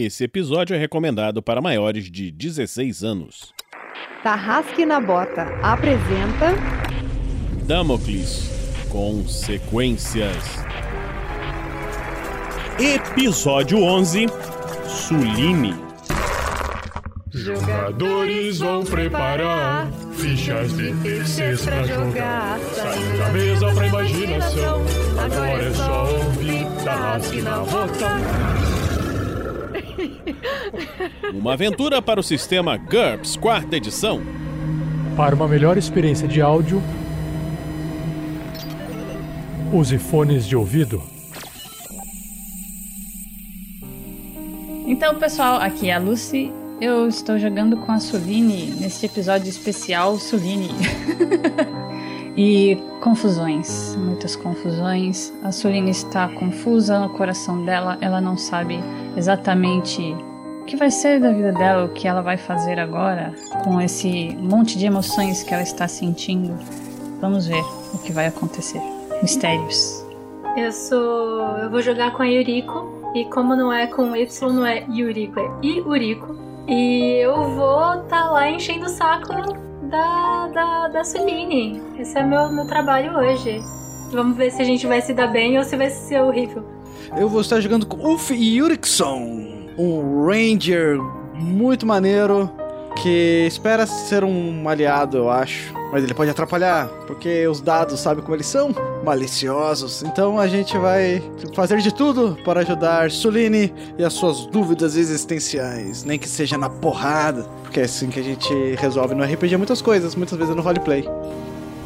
Esse 0.00 0.22
episódio 0.22 0.76
é 0.76 0.78
recomendado 0.78 1.42
para 1.42 1.60
maiores 1.60 2.08
de 2.08 2.30
16 2.30 3.02
anos. 3.02 3.52
Tarrasque 4.22 4.86
na 4.86 5.00
Bota 5.00 5.42
apresenta 5.60 6.54
Damocles 7.66 8.48
Consequências. 8.88 10.36
Episódio 12.78 13.82
11 13.82 14.26
Suline. 14.86 15.74
Jogadores 17.32 18.60
vão 18.60 18.84
preparar 18.84 19.90
fichas 20.14 20.76
de 20.76 20.94
terceiros 21.02 21.64
pra 21.64 21.82
jogar. 21.82 22.60
Saindo 22.60 23.18
da 23.18 23.28
mesa 23.30 23.74
pra 23.74 23.86
imaginação. 23.88 24.80
Agora 25.18 25.64
é 25.64 25.74
só 25.74 26.04
ouvir 26.04 26.84
Tarrasque 26.84 27.42
na 27.42 27.58
Bota. 27.64 28.77
Uma 31.34 31.54
aventura 31.54 32.00
para 32.00 32.20
o 32.20 32.22
sistema 32.22 32.76
GURPS, 32.76 33.36
quarta 33.36 33.76
edição. 33.76 34.20
Para 35.16 35.34
uma 35.34 35.48
melhor 35.48 35.76
experiência 35.76 36.28
de 36.28 36.40
áudio, 36.40 36.82
use 39.72 39.98
fones 39.98 40.46
de 40.46 40.56
ouvido. 40.56 41.02
Então, 44.86 45.18
pessoal, 45.18 45.60
aqui 45.60 45.90
é 45.90 45.94
a 45.94 45.98
Lucy. 45.98 46.52
Eu 46.80 47.08
estou 47.08 47.38
jogando 47.38 47.76
com 47.76 47.92
a 47.92 47.98
Suline 47.98 48.74
neste 48.80 49.06
episódio 49.06 49.48
especial 49.48 50.16
Suline. 50.18 50.70
e 52.38 52.78
confusões, 53.00 53.96
muitas 53.96 54.36
confusões. 54.36 55.34
A 55.42 55.50
Suline 55.50 55.90
está 55.90 56.28
confusa 56.28 57.00
no 57.00 57.08
coração 57.08 57.64
dela, 57.64 57.98
ela 58.00 58.20
não 58.20 58.36
sabe 58.36 58.78
exatamente 59.16 60.00
o 60.60 60.64
que 60.64 60.76
vai 60.76 60.88
ser 60.88 61.18
da 61.18 61.32
vida 61.32 61.50
dela, 61.50 61.86
o 61.86 61.88
que 61.88 62.06
ela 62.06 62.22
vai 62.22 62.36
fazer 62.36 62.78
agora 62.78 63.34
com 63.64 63.80
esse 63.80 64.36
monte 64.36 64.78
de 64.78 64.86
emoções 64.86 65.42
que 65.42 65.52
ela 65.52 65.64
está 65.64 65.88
sentindo. 65.88 66.56
Vamos 67.20 67.48
ver 67.48 67.64
o 67.92 67.98
que 67.98 68.12
vai 68.12 68.28
acontecer. 68.28 68.80
Mistérios. 69.20 70.06
Eu 70.56 70.70
sou. 70.70 71.40
Eu 71.58 71.68
vou 71.68 71.82
jogar 71.82 72.12
com 72.12 72.22
a 72.22 72.26
Yuriko. 72.26 72.96
E 73.16 73.24
como 73.24 73.56
não 73.56 73.72
é 73.72 73.88
com 73.88 74.14
Y, 74.14 74.52
não 74.52 74.64
é 74.64 74.84
Yuriko, 74.88 75.40
é 75.40 75.66
Iuriko. 75.66 76.36
E 76.68 77.20
eu 77.20 77.34
vou 77.56 77.94
estar 77.94 78.22
tá 78.22 78.30
lá 78.30 78.48
enchendo 78.48 78.84
o 78.86 78.88
saco 78.88 79.32
da, 79.88 80.48
da, 80.48 80.88
da 80.88 81.04
Suline. 81.04 81.82
Esse 81.98 82.18
é 82.18 82.22
meu, 82.22 82.50
meu 82.52 82.66
trabalho 82.66 83.16
hoje. 83.16 83.60
Vamos 84.12 84.36
ver 84.36 84.50
se 84.50 84.62
a 84.62 84.64
gente 84.64 84.86
vai 84.86 85.00
se 85.00 85.12
dar 85.12 85.26
bem 85.28 85.58
ou 85.58 85.64
se 85.64 85.76
vai 85.76 85.90
ser 85.90 86.20
horrível. 86.20 86.64
Eu 87.16 87.28
vou 87.28 87.40
estar 87.40 87.60
jogando 87.60 87.86
com 87.86 87.98
Ulf 87.98 88.30
Yurikson, 88.30 89.46
um 89.78 90.26
Ranger 90.26 90.98
muito 91.34 91.86
maneiro 91.86 92.50
que 93.02 93.44
espera 93.46 93.86
ser 93.86 94.24
um 94.24 94.68
aliado, 94.68 95.16
eu 95.16 95.30
acho. 95.30 95.72
Mas 95.90 96.04
ele 96.04 96.12
pode 96.12 96.30
atrapalhar, 96.30 96.86
porque 97.06 97.48
os 97.48 97.60
dados 97.60 97.98
sabem 98.00 98.22
como 98.22 98.36
eles 98.36 98.46
são, 98.46 98.74
maliciosos. 99.02 100.02
Então 100.02 100.38
a 100.38 100.46
gente 100.46 100.76
vai 100.76 101.22
fazer 101.54 101.78
de 101.78 101.92
tudo 101.92 102.36
para 102.44 102.60
ajudar 102.60 103.10
Suline 103.10 103.72
e 103.96 104.04
as 104.04 104.12
suas 104.12 104.44
dúvidas 104.46 104.96
existenciais, 104.96 106.04
nem 106.04 106.18
que 106.18 106.28
seja 106.28 106.58
na 106.58 106.68
porrada, 106.68 107.44
porque 107.62 107.80
é 107.80 107.84
assim 107.84 108.10
que 108.10 108.20
a 108.20 108.22
gente 108.22 108.52
resolve 108.76 109.14
no 109.14 109.24
RPG 109.24 109.56
muitas 109.56 109.80
coisas, 109.80 110.14
muitas 110.14 110.36
vezes 110.36 110.54
no 110.54 110.60
roleplay. 110.60 111.08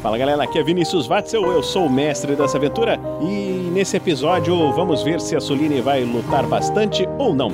Fala 0.01 0.17
galera, 0.17 0.43
aqui 0.43 0.59
é 0.59 0.63
Vinícius 0.63 1.07
Watzel, 1.07 1.49
eu 1.49 1.63
sou 1.63 1.85
o 1.85 1.89
mestre 1.89 2.35
dessa 2.35 2.57
aventura 2.57 2.99
e 3.21 3.69
nesse 3.71 3.95
episódio 3.95 4.73
vamos 4.73 5.01
ver 5.01 5.21
se 5.21 5.33
a 5.33 5.39
Suline 5.39 5.79
vai 5.79 6.03
lutar 6.03 6.45
bastante 6.45 7.07
ou 7.17 7.33
não. 7.33 7.53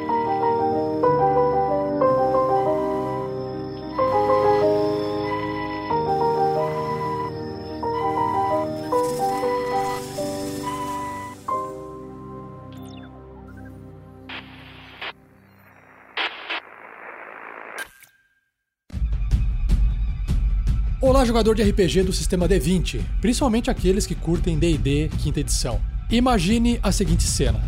Olá, 21.21 21.27
jogador 21.27 21.53
de 21.53 21.61
RPG 21.61 22.01
do 22.01 22.11
sistema 22.11 22.49
D20, 22.49 22.99
principalmente 23.21 23.69
aqueles 23.69 24.07
que 24.07 24.15
curtem 24.15 24.57
D&D 24.57 25.11
quinta 25.19 25.39
edição. 25.39 25.79
Imagine 26.09 26.79
a 26.81 26.91
seguinte 26.91 27.25
cena. 27.25 27.61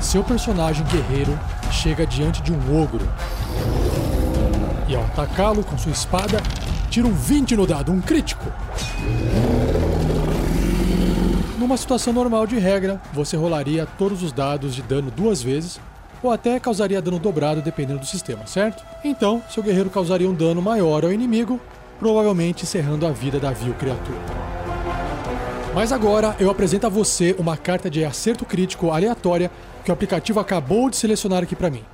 Seu 0.00 0.24
personagem 0.24 0.82
guerreiro 0.86 1.38
chega 1.70 2.06
diante 2.06 2.40
de 2.40 2.50
um 2.50 2.82
ogro. 2.82 3.06
E 4.88 4.96
ao 4.96 5.04
atacá-lo 5.04 5.62
com 5.62 5.76
sua 5.76 5.92
espada, 5.92 6.40
tira 6.88 7.06
um 7.06 7.12
20 7.12 7.54
no 7.54 7.66
dado, 7.66 7.92
um 7.92 8.00
crítico. 8.00 8.50
Numa 11.58 11.76
situação 11.76 12.14
normal 12.14 12.46
de 12.46 12.58
regra, 12.58 12.98
você 13.12 13.36
rolaria 13.36 13.84
todos 13.84 14.22
os 14.22 14.32
dados 14.32 14.74
de 14.74 14.80
dano 14.80 15.10
duas 15.10 15.42
vezes 15.42 15.78
ou 16.22 16.30
até 16.30 16.60
causaria 16.60 17.00
dano 17.00 17.18
dobrado 17.18 17.62
dependendo 17.62 18.00
do 18.00 18.06
sistema, 18.06 18.46
certo? 18.46 18.84
Então, 19.04 19.42
seu 19.48 19.62
guerreiro 19.62 19.90
causaria 19.90 20.28
um 20.28 20.34
dano 20.34 20.60
maior 20.60 21.04
ao 21.04 21.12
inimigo, 21.12 21.60
provavelmente 21.98 22.64
encerrando 22.64 23.06
a 23.06 23.10
vida 23.10 23.38
da 23.38 23.52
vil 23.52 23.74
criatura. 23.74 24.18
Mas 25.74 25.92
agora 25.92 26.34
eu 26.40 26.50
apresento 26.50 26.86
a 26.86 26.90
você 26.90 27.34
uma 27.38 27.56
carta 27.56 27.88
de 27.88 28.04
acerto 28.04 28.44
crítico 28.44 28.90
aleatória 28.90 29.50
que 29.84 29.90
o 29.90 29.94
aplicativo 29.94 30.40
acabou 30.40 30.90
de 30.90 30.96
selecionar 30.96 31.44
aqui 31.44 31.54
para 31.54 31.70
mim. 31.70 31.84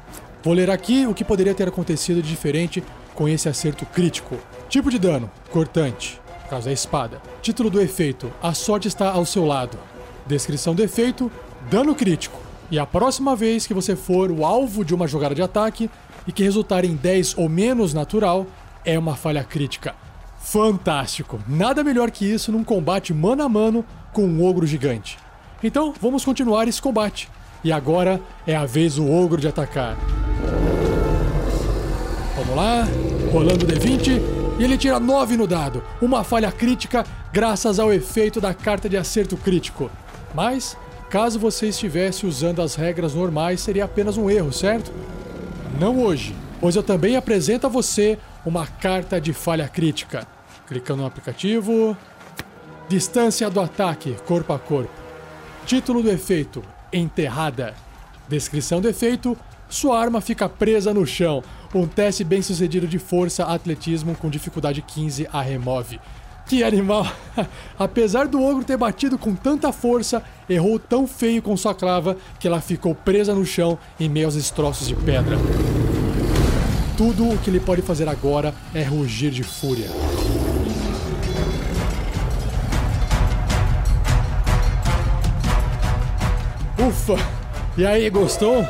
Vou 0.42 0.54
ler 0.54 0.70
aqui 0.70 1.06
o 1.06 1.12
que 1.12 1.24
poderia 1.24 1.54
ter 1.54 1.68
acontecido 1.68 2.22
de 2.22 2.28
diferente 2.28 2.82
com 3.14 3.28
esse 3.28 3.48
acerto 3.48 3.84
crítico. 3.84 4.36
Tipo 4.68 4.90
de 4.90 4.98
dano: 4.98 5.30
cortante, 5.50 6.20
por 6.42 6.50
causa 6.50 6.66
da 6.66 6.72
espada. 6.72 7.20
Título 7.42 7.68
do 7.68 7.80
efeito: 7.80 8.32
A 8.42 8.54
sorte 8.54 8.88
está 8.88 9.10
ao 9.10 9.26
seu 9.26 9.44
lado. 9.44 9.78
Descrição 10.26 10.74
do 10.74 10.82
efeito: 10.82 11.30
Dano 11.68 11.94
crítico. 11.94 12.45
E 12.70 12.78
a 12.78 12.86
próxima 12.86 13.36
vez 13.36 13.66
que 13.66 13.74
você 13.74 13.94
for 13.94 14.30
o 14.30 14.44
alvo 14.44 14.84
de 14.84 14.94
uma 14.94 15.06
jogada 15.06 15.34
de 15.34 15.42
ataque 15.42 15.88
e 16.26 16.32
que 16.32 16.42
resultar 16.42 16.84
em 16.84 16.96
10 16.96 17.38
ou 17.38 17.48
menos 17.48 17.94
natural, 17.94 18.46
é 18.84 18.98
uma 18.98 19.14
falha 19.14 19.44
crítica. 19.44 19.94
Fantástico! 20.40 21.40
Nada 21.48 21.84
melhor 21.84 22.10
que 22.10 22.24
isso 22.24 22.50
num 22.50 22.64
combate 22.64 23.14
mano 23.14 23.42
a 23.42 23.48
mano 23.48 23.84
com 24.12 24.24
um 24.24 24.44
ogro 24.44 24.66
gigante. 24.66 25.18
Então, 25.62 25.94
vamos 26.00 26.24
continuar 26.24 26.66
esse 26.68 26.82
combate. 26.82 27.28
E 27.62 27.72
agora 27.72 28.20
é 28.46 28.54
a 28.54 28.64
vez 28.64 28.96
do 28.96 29.10
ogro 29.10 29.40
de 29.40 29.48
atacar. 29.48 29.96
Vamos 32.36 32.54
lá, 32.54 32.86
rolando 33.32 33.64
o 33.64 33.68
D20 33.68 34.20
e 34.58 34.64
ele 34.64 34.76
tira 34.78 35.00
9 35.00 35.36
no 35.36 35.46
dado. 35.46 35.82
Uma 36.00 36.22
falha 36.22 36.52
crítica 36.52 37.04
graças 37.32 37.78
ao 37.78 37.92
efeito 37.92 38.40
da 38.40 38.54
carta 38.54 38.88
de 38.88 38.96
acerto 38.96 39.36
crítico. 39.36 39.90
Mas 40.34 40.76
Caso 41.08 41.38
você 41.38 41.68
estivesse 41.68 42.26
usando 42.26 42.60
as 42.60 42.74
regras 42.74 43.14
normais, 43.14 43.60
seria 43.60 43.84
apenas 43.84 44.16
um 44.16 44.28
erro, 44.28 44.52
certo? 44.52 44.92
Não 45.78 46.02
hoje, 46.02 46.34
pois 46.60 46.74
eu 46.74 46.82
também 46.82 47.16
apresento 47.16 47.66
a 47.66 47.70
você 47.70 48.18
uma 48.44 48.66
carta 48.66 49.20
de 49.20 49.32
falha 49.32 49.68
crítica. 49.68 50.26
Clicando 50.66 51.02
no 51.02 51.06
aplicativo. 51.06 51.96
Distância 52.88 53.48
do 53.48 53.60
ataque, 53.60 54.16
corpo 54.26 54.52
a 54.52 54.58
corpo. 54.58 54.90
Título 55.64 56.02
do 56.02 56.10
efeito: 56.10 56.62
Enterrada. 56.92 57.74
Descrição 58.28 58.80
do 58.80 58.88
efeito: 58.88 59.36
Sua 59.68 60.00
arma 60.00 60.20
fica 60.20 60.48
presa 60.48 60.92
no 60.92 61.06
chão. 61.06 61.42
Um 61.74 61.86
teste 61.86 62.24
bem 62.24 62.42
sucedido 62.42 62.86
de 62.86 62.98
força 62.98 63.44
atletismo 63.44 64.16
com 64.16 64.30
dificuldade 64.30 64.82
15 64.82 65.28
a 65.32 65.40
remove. 65.40 66.00
Que 66.46 66.62
animal! 66.62 67.04
Apesar 67.76 68.28
do 68.28 68.40
ogro 68.40 68.64
ter 68.64 68.76
batido 68.76 69.18
com 69.18 69.34
tanta 69.34 69.72
força, 69.72 70.22
errou 70.48 70.78
tão 70.78 71.06
feio 71.06 71.42
com 71.42 71.56
sua 71.56 71.74
clava 71.74 72.16
que 72.38 72.46
ela 72.46 72.60
ficou 72.60 72.94
presa 72.94 73.34
no 73.34 73.44
chão 73.44 73.76
em 73.98 74.08
meio 74.08 74.26
aos 74.26 74.36
destroços 74.36 74.86
de 74.86 74.94
pedra. 74.94 75.36
Tudo 76.96 77.28
o 77.28 77.38
que 77.38 77.50
ele 77.50 77.58
pode 77.58 77.82
fazer 77.82 78.08
agora 78.08 78.54
é 78.72 78.82
rugir 78.84 79.30
de 79.30 79.42
fúria. 79.42 79.88
Ufa! 86.78 87.14
E 87.76 87.84
aí, 87.84 88.08
gostou? 88.08 88.64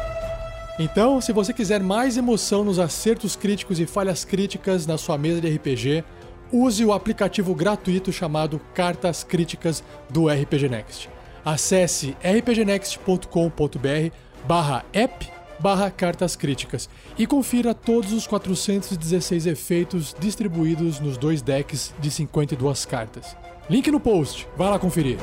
Então, 0.78 1.20
se 1.20 1.32
você 1.32 1.52
quiser 1.52 1.81
mais 1.81 2.17
emoção 2.17 2.64
nos 2.64 2.78
acertos 2.78 3.37
críticos 3.37 3.78
e 3.81 3.87
falhas 3.87 4.25
críticas 4.25 4.87
na 4.87 4.99
sua 4.99 5.17
mesa 5.17 5.40
de 5.40 5.49
RPG, 5.49 6.05
use 6.52 6.84
o 6.84 6.93
aplicativo 6.93 7.54
gratuito 7.54 8.12
chamado 8.12 8.60
Cartas 8.75 9.25
Críticas 9.25 9.82
do 10.10 10.28
RPG 10.28 10.69
Next. 10.69 11.10
Acesse 11.44 12.16
rpgnext.com.br 12.22 14.14
barra 14.46 14.84
app 14.93 15.37
barra 15.58 15.90
cartas 15.90 16.37
críticas 16.37 16.88
e 17.19 17.26
confira 17.26 17.75
todos 17.75 18.12
os 18.12 18.26
416 18.26 19.46
efeitos 19.46 20.14
distribuídos 20.19 21.00
nos 21.00 21.16
dois 21.16 21.43
decks 21.43 21.94
de 21.98 22.10
52 22.10 22.84
cartas. 22.84 23.37
Link 23.69 23.90
no 23.90 23.99
post, 23.99 24.46
vai 24.56 24.70
lá 24.70 24.78
conferir. 24.78 25.19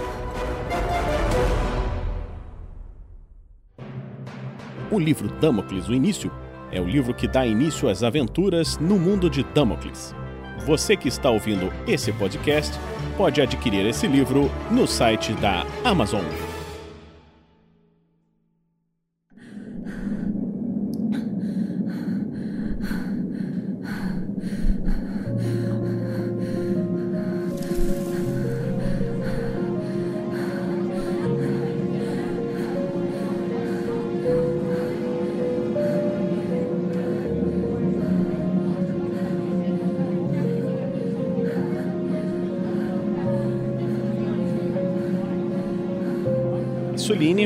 O 4.91 4.99
livro 4.99 5.27
Damocles, 5.39 5.87
o 5.87 5.93
início, 5.93 6.31
é 6.71 6.79
o 6.79 6.85
livro 6.85 7.13
que 7.13 7.27
dá 7.27 7.45
início 7.45 7.89
às 7.89 8.03
aventuras 8.03 8.77
no 8.77 8.99
mundo 8.99 9.29
de 9.29 9.43
Damocles. 9.43 10.13
Você 10.65 10.95
que 10.95 11.09
está 11.09 11.29
ouvindo 11.29 11.71
esse 11.87 12.11
podcast 12.13 12.79
pode 13.17 13.41
adquirir 13.41 13.85
esse 13.85 14.07
livro 14.07 14.49
no 14.71 14.87
site 14.87 15.33
da 15.33 15.65
Amazon. 15.83 16.23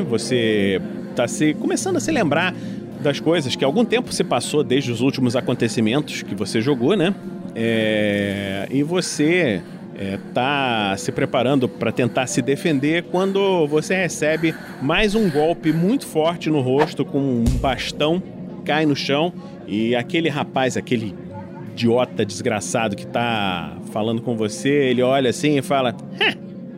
Você 0.04 0.81
está 1.09 1.27
se 1.27 1.54
começando 1.56 1.98
a 1.98 2.00
se 2.00 2.12
lembrar 2.12 2.54
das 3.01 3.19
coisas 3.19 3.56
que 3.56 3.63
algum 3.63 3.86
tempo 3.86 4.13
se 4.13 4.24
passou 4.24 4.63
desde 4.63 4.92
os 4.92 5.01
últimos 5.01 5.36
acontecimentos 5.36 6.21
que 6.21 6.36
você 6.36 6.62
jogou, 6.62 6.95
né? 6.95 7.13
É, 7.56 8.68
e 8.69 8.83
você 8.83 9.62
está 9.95 10.95
se 10.95 11.12
preparando 11.12 11.68
para 11.68 11.92
tentar 11.92 12.27
se 12.27 12.42
defender 12.42 13.06
quando 13.06 13.65
você 13.68 13.95
recebe 13.95 14.54
mais 14.80 15.15
um 15.15 15.27
golpe 15.30 15.74
muito 15.74 16.06
forte 16.06 16.51
no 16.51 16.62
rosto 16.62 17.04
com 17.04 17.19
um 17.19 17.44
bastão, 17.59 18.21
cai 18.63 18.86
no 18.86 18.95
chão 18.95 19.33
e 19.68 19.95
aquele 19.95 20.30
rapaz, 20.30 20.77
aquele 20.77 21.15
idiota 21.71 22.24
desgraçado 22.24 22.95
que 22.95 23.07
tá 23.07 23.75
falando 23.92 24.21
com 24.21 24.36
você, 24.36 24.69
ele 24.69 25.01
olha 25.01 25.31
assim 25.31 25.57
e 25.57 25.62
fala: 25.62 25.95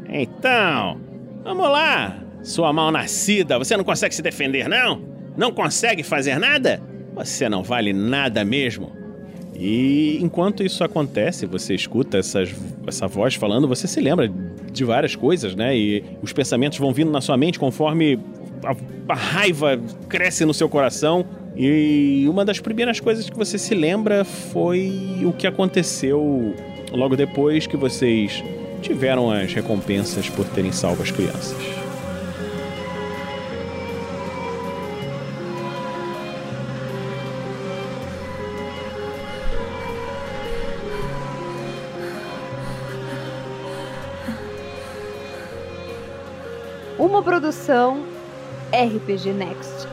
Então, 0.07 0.97
vamos 1.43 1.69
lá, 1.69 2.28
sua 2.41 2.71
mal 2.71 2.91
nascida, 2.91 3.57
você 3.57 3.75
não 3.75 3.83
consegue 3.83 4.15
se 4.15 4.21
defender, 4.21 4.67
não? 4.67 5.01
Não 5.37 5.51
consegue 5.51 6.03
fazer 6.03 6.39
nada? 6.39 6.81
Você 7.15 7.49
não 7.49 7.63
vale 7.63 7.93
nada 7.93 8.43
mesmo. 8.43 8.91
E 9.55 10.17
enquanto 10.21 10.63
isso 10.63 10.83
acontece, 10.83 11.45
você 11.45 11.75
escuta 11.75 12.17
essas, 12.17 12.55
essa 12.87 13.07
voz 13.07 13.35
falando, 13.35 13.67
você 13.67 13.87
se 13.87 13.99
lembra 13.99 14.31
de 14.71 14.85
várias 14.85 15.15
coisas, 15.15 15.53
né? 15.53 15.75
E 15.75 16.03
os 16.21 16.31
pensamentos 16.31 16.77
vão 16.79 16.93
vindo 16.93 17.11
na 17.11 17.19
sua 17.19 17.35
mente 17.35 17.59
conforme 17.59 18.17
a, 18.63 18.75
a 19.11 19.15
raiva 19.15 19.79
cresce 20.07 20.45
no 20.45 20.53
seu 20.53 20.69
coração. 20.69 21.25
E 21.57 22.25
uma 22.29 22.45
das 22.45 22.59
primeiras 22.59 23.01
coisas 23.01 23.29
que 23.29 23.35
você 23.35 23.57
se 23.57 23.75
lembra 23.75 24.23
foi 24.23 25.19
o 25.25 25.33
que 25.33 25.45
aconteceu 25.45 26.55
logo 26.93 27.17
depois 27.17 27.67
que 27.67 27.75
vocês 27.75 28.41
tiveram 28.81 29.29
as 29.29 29.53
recompensas 29.53 30.29
por 30.29 30.45
terem 30.45 30.71
salvo 30.71 31.03
as 31.03 31.11
crianças. 31.11 31.78
Uma 47.19 47.25
produção 47.25 48.05
RPG 48.71 49.33
Next. 49.33 49.89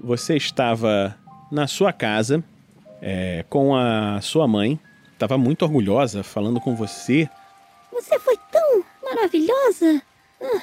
Você 0.00 0.36
estava 0.36 1.16
na 1.50 1.66
sua 1.66 1.92
casa 1.92 2.44
é, 3.02 3.44
com 3.48 3.74
a 3.74 4.20
sua 4.20 4.46
mãe, 4.46 4.78
estava 5.22 5.38
muito 5.38 5.62
orgulhosa 5.62 6.24
falando 6.24 6.60
com 6.60 6.74
você. 6.74 7.28
Você 7.92 8.18
foi 8.18 8.36
tão 8.50 8.84
maravilhosa! 9.04 10.02
Ah, 10.42 10.62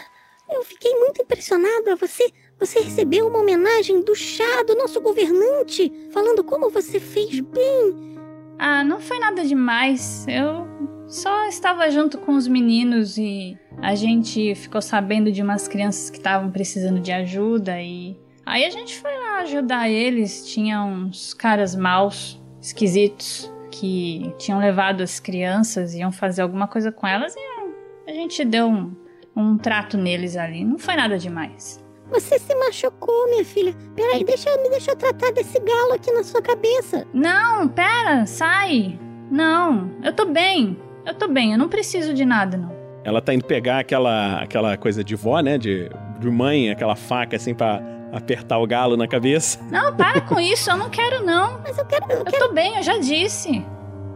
eu 0.51 0.63
fiquei 0.65 0.93
muito 0.99 1.21
impressionada. 1.21 1.95
Você, 1.95 2.29
você 2.59 2.81
recebeu 2.81 3.27
uma 3.27 3.39
homenagem 3.39 4.01
do 4.01 4.13
chá 4.13 4.63
do 4.67 4.75
nosso 4.75 4.99
governante, 4.99 5.89
falando 6.11 6.43
como 6.43 6.69
você 6.69 6.99
fez 6.99 7.39
bem. 7.39 8.17
Ah, 8.57 8.83
não 8.83 8.99
foi 8.99 9.17
nada 9.17 9.45
demais. 9.45 10.25
Eu 10.27 10.67
só 11.07 11.47
estava 11.47 11.89
junto 11.89 12.17
com 12.17 12.35
os 12.35 12.45
meninos 12.45 13.17
e 13.17 13.57
a 13.81 13.95
gente 13.95 14.53
ficou 14.55 14.81
sabendo 14.81 15.31
de 15.31 15.41
umas 15.41 15.69
crianças 15.69 16.09
que 16.09 16.17
estavam 16.17 16.51
precisando 16.51 16.99
de 16.99 17.13
ajuda 17.13 17.81
e 17.81 18.19
aí 18.45 18.65
a 18.65 18.69
gente 18.69 18.99
foi 18.99 19.15
lá 19.17 19.39
ajudar 19.39 19.89
eles. 19.89 20.45
Tinha 20.51 20.83
uns 20.83 21.33
caras 21.33 21.75
maus, 21.75 22.37
esquisitos, 22.61 23.49
que 23.79 24.33
tinham 24.37 24.59
levado 24.59 25.01
as 25.01 25.19
crianças, 25.19 25.93
iam 25.93 26.11
fazer 26.11 26.41
alguma 26.41 26.67
coisa 26.67 26.91
com 26.91 27.07
elas 27.07 27.33
e 27.35 28.09
a 28.09 28.13
gente 28.13 28.43
deu 28.43 28.67
um, 28.67 28.91
um 29.35 29.57
trato 29.57 29.97
neles 29.97 30.35
ali. 30.35 30.63
Não 30.65 30.77
foi 30.77 30.95
nada 30.95 31.17
demais. 31.17 31.83
Você 32.11 32.39
se 32.39 32.53
machucou, 32.55 33.29
minha 33.29 33.45
filha. 33.45 33.73
Peraí, 33.95 34.23
deixa, 34.23 34.49
me 34.57 34.69
deixa 34.69 34.91
eu 34.91 34.95
tratar 34.95 35.31
desse 35.31 35.59
galo 35.59 35.93
aqui 35.93 36.11
na 36.11 36.23
sua 36.23 36.41
cabeça. 36.41 37.05
Não, 37.13 37.67
pera, 37.67 38.25
sai. 38.25 38.99
Não, 39.31 39.91
eu 40.03 40.11
tô 40.11 40.25
bem. 40.25 40.77
Eu 41.05 41.13
tô 41.13 41.27
bem, 41.27 41.51
eu 41.53 41.57
não 41.57 41.69
preciso 41.69 42.13
de 42.13 42.25
nada, 42.25 42.57
não. 42.57 42.75
Ela 43.03 43.21
tá 43.21 43.33
indo 43.33 43.45
pegar 43.45 43.79
aquela, 43.79 44.41
aquela 44.41 44.75
coisa 44.75 45.03
de 45.03 45.15
vó, 45.15 45.39
né? 45.39 45.57
De, 45.57 45.89
de 46.19 46.29
mãe, 46.29 46.69
aquela 46.69 46.95
faca 46.95 47.35
assim 47.37 47.53
pra 47.53 47.81
apertar 48.11 48.57
o 48.57 48.65
galo 48.67 48.97
na 48.97 49.07
cabeça. 49.07 49.59
Não, 49.71 49.95
para 49.95 50.19
com 50.21 50.39
isso, 50.39 50.69
eu 50.69 50.77
não 50.77 50.89
quero 50.89 51.23
não. 51.23 51.59
Mas 51.61 51.77
eu 51.77 51.85
quero. 51.85 52.05
Eu, 52.09 52.17
Eu 52.19 52.25
quero. 52.25 52.47
tô 52.47 52.53
bem, 52.53 52.75
eu 52.75 52.83
já 52.83 52.97
disse. 52.97 53.63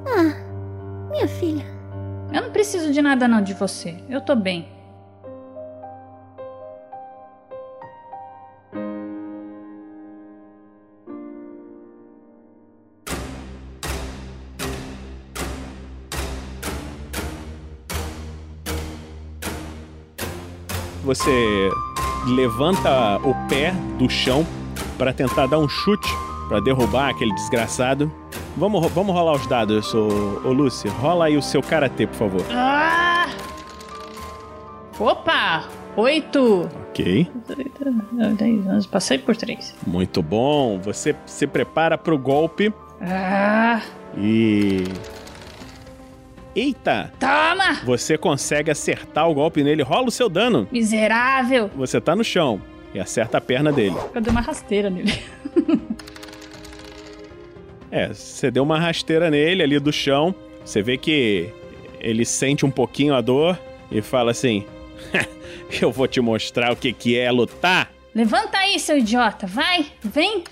Ah, 0.06 1.10
minha 1.10 1.28
filha. 1.28 1.66
Eu 2.34 2.42
não 2.42 2.52
preciso 2.52 2.92
de 2.92 3.02
nada 3.02 3.28
não 3.28 3.42
de 3.42 3.54
você. 3.54 3.96
Eu 4.10 4.22
tô 4.22 4.36
bem. 4.36 4.68
Você 21.04 21.70
levanta 22.26 23.18
o 23.18 23.36
pé 23.48 23.72
do 24.00 24.10
chão 24.10 24.48
para 24.98 25.14
tentar 25.14 25.48
dar 25.48 25.60
um 25.60 25.68
chute 25.68 26.10
para 26.48 26.62
derrubar 26.62 27.10
aquele 27.10 27.34
desgraçado. 27.34 28.12
Vamos, 28.56 28.92
vamos 28.92 29.14
rolar 29.16 29.34
os 29.34 29.48
dados, 29.48 29.94
ô, 29.94 30.08
ô 30.46 30.52
Lucy. 30.54 30.88
Rola 30.88 31.26
aí 31.26 31.36
o 31.38 31.42
seu 31.42 31.62
karatê, 31.62 32.06
por 32.06 32.16
favor. 32.16 32.46
Ah! 32.52 33.28
Opa! 35.00 35.64
Oito! 35.96 36.70
Ok. 36.90 37.28
Passei 38.92 39.18
por 39.18 39.36
três. 39.36 39.76
Muito 39.86 40.22
bom. 40.22 40.80
Você 40.80 41.16
se 41.26 41.48
prepara 41.48 41.98
pro 41.98 42.18
golpe 42.18 42.72
Ah! 43.02 43.82
e. 44.18 44.84
Eita! 46.56 47.12
Toma! 47.20 47.80
Você 47.84 48.16
consegue 48.20 48.70
acertar 48.70 49.28
o 49.28 49.34
golpe 49.34 49.64
nele. 49.64 49.82
Rola 49.82 50.08
o 50.08 50.12
seu 50.12 50.30
dano. 50.30 50.68
Miserável! 50.72 51.72
Você 51.76 52.00
tá 52.00 52.16
no 52.16 52.24
chão 52.24 52.62
e 52.94 53.00
acerta 53.00 53.40
a 53.40 53.42
perna 53.42 53.72
dele. 53.72 53.96
Eu 54.14 54.22
dei 54.22 54.30
uma 54.32 54.42
rasteira 54.42 54.92
nele. 54.92 55.12
É, 57.94 58.12
você 58.12 58.50
deu 58.50 58.64
uma 58.64 58.80
rasteira 58.80 59.30
nele 59.30 59.62
ali 59.62 59.78
do 59.78 59.94
chão. 59.94 60.34
Você 60.66 60.82
vê 60.82 60.98
que 60.98 61.54
ele 62.02 62.26
sente 62.26 62.66
um 62.66 62.72
pouquinho 62.72 63.14
a 63.14 63.22
dor 63.22 63.60
e 63.92 64.02
fala 64.02 64.32
assim: 64.32 64.66
Eu 65.80 65.92
vou 65.92 66.08
te 66.08 66.20
mostrar 66.20 66.74
o 66.74 66.76
que, 66.76 66.92
que 66.92 67.16
é 67.16 67.30
lutar. 67.32 67.92
Levanta 68.16 68.58
aí, 68.58 68.80
seu 68.80 68.98
idiota! 68.98 69.46
Vai! 69.46 69.86
Vem! 70.02 70.44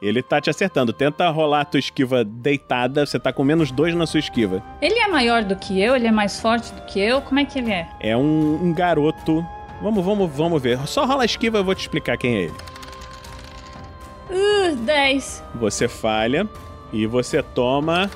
Ele 0.00 0.22
tá 0.22 0.40
te 0.40 0.48
acertando. 0.48 0.90
Tenta 0.90 1.28
rolar 1.28 1.60
a 1.60 1.64
tua 1.66 1.80
esquiva 1.80 2.24
deitada, 2.24 3.04
você 3.04 3.18
tá 3.18 3.30
com 3.30 3.44
menos 3.44 3.70
dois 3.70 3.94
na 3.94 4.06
sua 4.06 4.20
esquiva. 4.20 4.64
Ele 4.80 4.98
é 4.98 5.08
maior 5.08 5.44
do 5.44 5.54
que 5.54 5.78
eu? 5.78 5.94
Ele 5.94 6.06
é 6.06 6.12
mais 6.12 6.40
forte 6.40 6.72
do 6.72 6.80
que 6.86 6.98
eu? 6.98 7.20
Como 7.20 7.40
é 7.40 7.44
que 7.44 7.58
ele 7.58 7.72
é? 7.72 7.86
É 8.00 8.16
um, 8.16 8.54
um 8.62 8.72
garoto. 8.72 9.44
Vamos, 9.82 10.02
vamos, 10.02 10.30
vamos 10.34 10.62
ver. 10.62 10.78
Só 10.86 11.04
rola 11.04 11.24
a 11.24 11.26
esquiva, 11.26 11.58
eu 11.58 11.64
vou 11.64 11.74
te 11.74 11.82
explicar 11.82 12.16
quem 12.16 12.36
é 12.36 12.42
ele. 12.44 12.54
Uh, 14.30 14.76
10. 14.76 15.44
Você 15.56 15.88
falha 15.88 16.48
e 16.92 17.06
você 17.06 17.42
toma 17.42 18.10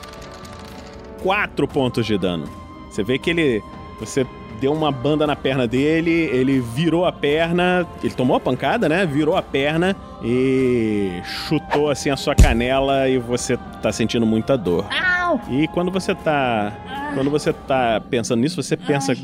4 1.22 1.66
pontos 1.68 2.06
de 2.06 2.18
dano. 2.18 2.48
Você 2.90 3.02
vê 3.02 3.18
que 3.18 3.30
ele. 3.30 3.62
Você 3.98 4.26
deu 4.60 4.72
uma 4.72 4.92
banda 4.92 5.26
na 5.26 5.34
perna 5.34 5.66
dele, 5.66 6.10
ele 6.10 6.60
virou 6.60 7.04
a 7.04 7.10
perna, 7.10 7.84
ele 8.02 8.14
tomou 8.14 8.36
a 8.36 8.40
pancada, 8.40 8.88
né? 8.88 9.04
Virou 9.04 9.36
a 9.36 9.42
perna 9.42 9.96
e 10.22 11.20
chutou 11.24 11.90
assim 11.90 12.10
a 12.10 12.16
sua 12.16 12.34
canela 12.34 13.08
e 13.08 13.18
você 13.18 13.56
tá 13.82 13.90
sentindo 13.90 14.24
muita 14.24 14.56
dor. 14.56 14.86
Au! 14.92 15.40
E 15.50 15.66
quando 15.68 15.90
você 15.90 16.14
tá. 16.14 16.72
Quando 17.14 17.28
você 17.28 17.52
tá 17.52 18.00
pensando 18.08 18.40
nisso, 18.40 18.62
você 18.62 18.76
pensa. 18.76 19.14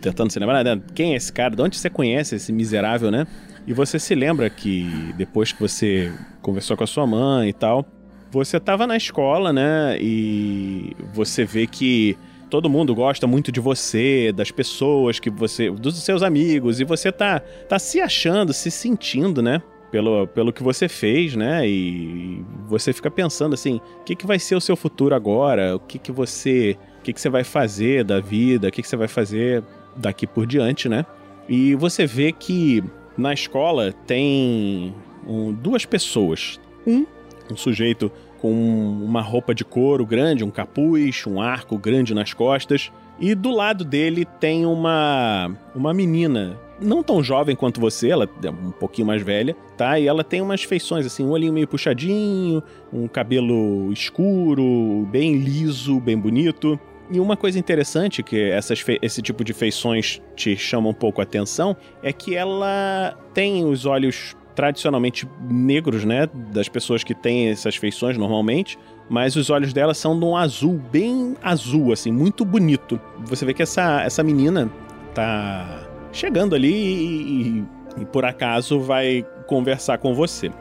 Tentando 0.00 0.32
se 0.32 0.38
lembrar, 0.38 0.64
né? 0.64 0.80
Quem 0.94 1.12
é 1.12 1.16
esse 1.16 1.30
cara? 1.30 1.54
De 1.54 1.60
onde 1.60 1.76
você 1.76 1.90
conhece 1.90 2.36
esse 2.36 2.50
miserável, 2.50 3.10
né? 3.10 3.26
E 3.66 3.72
você 3.72 3.98
se 3.98 4.14
lembra 4.14 4.48
que 4.48 5.12
depois 5.16 5.52
que 5.52 5.60
você 5.60 6.12
conversou 6.42 6.76
com 6.76 6.84
a 6.84 6.86
sua 6.86 7.06
mãe 7.06 7.50
e 7.50 7.52
tal, 7.52 7.86
você 8.30 8.58
tava 8.58 8.86
na 8.86 8.96
escola, 8.96 9.52
né? 9.52 9.98
E 10.00 10.96
você 11.12 11.44
vê 11.44 11.66
que 11.66 12.16
todo 12.48 12.70
mundo 12.70 12.94
gosta 12.94 13.26
muito 13.26 13.52
de 13.52 13.60
você, 13.60 14.32
das 14.32 14.50
pessoas 14.50 15.18
que 15.18 15.30
você, 15.30 15.70
dos 15.70 16.02
seus 16.02 16.22
amigos, 16.22 16.80
e 16.80 16.84
você 16.84 17.12
tá 17.12 17.40
tá 17.68 17.78
se 17.78 18.00
achando, 18.00 18.52
se 18.52 18.70
sentindo, 18.70 19.42
né? 19.42 19.62
Pelo, 19.90 20.26
pelo 20.28 20.52
que 20.52 20.62
você 20.62 20.88
fez, 20.88 21.34
né? 21.34 21.68
E 21.68 22.44
você 22.68 22.92
fica 22.92 23.10
pensando 23.10 23.54
assim, 23.54 23.80
o 24.00 24.04
que, 24.04 24.14
que 24.14 24.26
vai 24.26 24.38
ser 24.38 24.54
o 24.54 24.60
seu 24.60 24.76
futuro 24.76 25.14
agora? 25.14 25.74
O 25.74 25.80
que, 25.80 25.98
que 25.98 26.12
você, 26.12 26.76
o 27.00 27.02
que, 27.02 27.12
que 27.12 27.20
você 27.20 27.28
vai 27.28 27.42
fazer 27.42 28.04
da 28.04 28.20
vida? 28.20 28.68
O 28.68 28.70
que, 28.70 28.82
que 28.82 28.88
você 28.88 28.96
vai 28.96 29.08
fazer 29.08 29.64
daqui 29.96 30.26
por 30.28 30.46
diante, 30.46 30.88
né? 30.88 31.04
E 31.48 31.74
você 31.74 32.06
vê 32.06 32.30
que 32.30 32.84
na 33.20 33.32
escola 33.32 33.94
tem 34.06 34.94
um, 35.26 35.52
duas 35.52 35.84
pessoas. 35.84 36.58
Um, 36.86 37.06
um 37.50 37.56
sujeito 37.56 38.10
com 38.40 38.50
uma 38.50 39.20
roupa 39.20 39.54
de 39.54 39.64
couro 39.64 40.06
grande, 40.06 40.42
um 40.42 40.50
capuz, 40.50 41.26
um 41.26 41.40
arco 41.40 41.76
grande 41.76 42.14
nas 42.14 42.32
costas. 42.32 42.90
E 43.20 43.34
do 43.34 43.50
lado 43.50 43.84
dele 43.84 44.24
tem 44.24 44.64
uma, 44.64 45.54
uma 45.74 45.92
menina, 45.92 46.58
não 46.80 47.02
tão 47.02 47.22
jovem 47.22 47.54
quanto 47.54 47.78
você, 47.78 48.08
ela 48.08 48.26
é 48.42 48.50
um 48.50 48.70
pouquinho 48.70 49.06
mais 49.06 49.22
velha, 49.22 49.54
tá? 49.76 49.98
E 49.98 50.06
ela 50.06 50.24
tem 50.24 50.40
umas 50.40 50.62
feições, 50.62 51.04
assim, 51.04 51.22
um 51.22 51.30
olhinho 51.30 51.52
meio 51.52 51.68
puxadinho, 51.68 52.62
um 52.90 53.06
cabelo 53.06 53.92
escuro, 53.92 55.06
bem 55.10 55.36
liso, 55.36 56.00
bem 56.00 56.18
bonito. 56.18 56.80
E 57.10 57.18
uma 57.18 57.36
coisa 57.36 57.58
interessante 57.58 58.22
que 58.22 58.50
essas 58.50 58.84
esse 59.02 59.20
tipo 59.20 59.42
de 59.42 59.52
feições 59.52 60.22
te 60.36 60.56
chama 60.56 60.88
um 60.88 60.94
pouco 60.94 61.20
a 61.20 61.24
atenção 61.24 61.76
é 62.02 62.12
que 62.12 62.36
ela 62.36 63.18
tem 63.34 63.64
os 63.64 63.84
olhos 63.84 64.36
tradicionalmente 64.54 65.28
negros, 65.40 66.04
né? 66.04 66.28
Das 66.52 66.68
pessoas 66.68 67.02
que 67.02 67.14
têm 67.14 67.48
essas 67.48 67.74
feições 67.76 68.16
normalmente. 68.16 68.78
Mas 69.08 69.34
os 69.34 69.50
olhos 69.50 69.72
dela 69.72 69.92
são 69.92 70.16
de 70.16 70.24
um 70.24 70.36
azul, 70.36 70.80
bem 70.92 71.34
azul, 71.42 71.92
assim, 71.92 72.12
muito 72.12 72.44
bonito. 72.44 73.00
Você 73.24 73.44
vê 73.44 73.52
que 73.52 73.62
essa, 73.62 74.02
essa 74.02 74.22
menina 74.22 74.70
tá 75.14 75.88
chegando 76.12 76.54
ali 76.54 76.72
e, 76.72 77.64
e, 77.96 78.02
e 78.02 78.04
por 78.04 78.24
acaso 78.24 78.78
vai 78.78 79.26
conversar 79.46 79.98
com 79.98 80.14
você. 80.14 80.52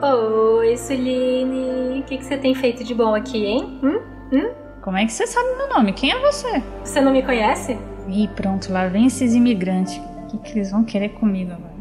Oi, 0.00 0.76
Suline. 0.76 2.00
O 2.00 2.02
que, 2.04 2.18
que 2.18 2.24
você 2.24 2.36
tem 2.36 2.54
feito 2.54 2.84
de 2.84 2.94
bom 2.94 3.16
aqui, 3.16 3.46
hein? 3.46 3.80
Hum? 3.82 4.00
Hum? 4.32 4.67
Como 4.88 4.96
é 4.96 5.04
que 5.04 5.12
você 5.12 5.26
sabe 5.26 5.54
meu 5.54 5.68
nome? 5.68 5.92
Quem 5.92 6.12
é 6.12 6.18
você? 6.18 6.62
Você 6.82 6.98
não 6.98 7.12
me 7.12 7.22
conhece? 7.22 7.76
Ih, 8.08 8.26
pronto, 8.28 8.72
lá 8.72 8.88
vem 8.88 9.04
esses 9.04 9.34
imigrantes. 9.34 9.98
O 9.98 10.26
que, 10.28 10.38
que 10.38 10.58
eles 10.58 10.70
vão 10.70 10.82
querer 10.82 11.10
comigo 11.10 11.52
agora? 11.52 11.74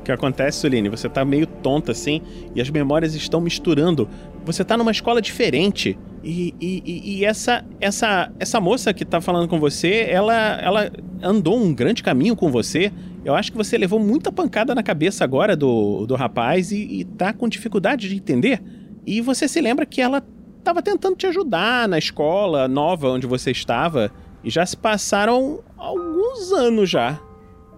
O 0.00 0.02
que 0.04 0.10
acontece, 0.10 0.56
Suline? 0.56 0.88
Você 0.88 1.06
tá 1.06 1.22
meio 1.22 1.46
tonta 1.46 1.92
assim 1.92 2.22
e 2.54 2.60
as 2.62 2.70
memórias 2.70 3.14
estão 3.14 3.42
misturando. 3.42 4.08
Você 4.42 4.64
tá 4.64 4.74
numa 4.78 4.90
escola 4.90 5.20
diferente. 5.20 5.98
E, 6.24 6.54
e, 6.58 7.18
e, 7.18 7.24
essa, 7.26 7.62
essa, 7.78 8.32
essa 8.38 8.58
moça 8.58 8.94
que 8.94 9.04
tá 9.04 9.20
falando 9.20 9.46
com 9.46 9.60
você, 9.60 10.06
ela, 10.08 10.58
ela 10.62 10.90
andou 11.22 11.62
um 11.62 11.74
grande 11.74 12.02
caminho 12.02 12.34
com 12.34 12.50
você. 12.50 12.90
Eu 13.22 13.34
acho 13.34 13.52
que 13.52 13.58
você 13.58 13.76
levou 13.76 14.00
muita 14.00 14.32
pancada 14.32 14.74
na 14.74 14.82
cabeça 14.82 15.24
agora 15.24 15.54
do, 15.54 16.06
do 16.06 16.14
rapaz 16.14 16.72
e, 16.72 17.00
e 17.00 17.04
tá 17.04 17.34
com 17.34 17.46
dificuldade 17.46 18.08
de 18.08 18.16
entender. 18.16 18.62
E 19.06 19.20
você 19.20 19.46
se 19.46 19.60
lembra 19.60 19.84
que 19.84 20.00
ela 20.00 20.22
tava 20.60 20.82
tentando 20.82 21.16
te 21.16 21.26
ajudar 21.26 21.88
na 21.88 21.98
escola 21.98 22.68
nova 22.68 23.08
onde 23.08 23.26
você 23.26 23.50
estava. 23.50 24.10
E 24.42 24.50
já 24.50 24.64
se 24.64 24.76
passaram 24.76 25.60
alguns 25.76 26.52
anos 26.52 26.88
já. 26.88 27.20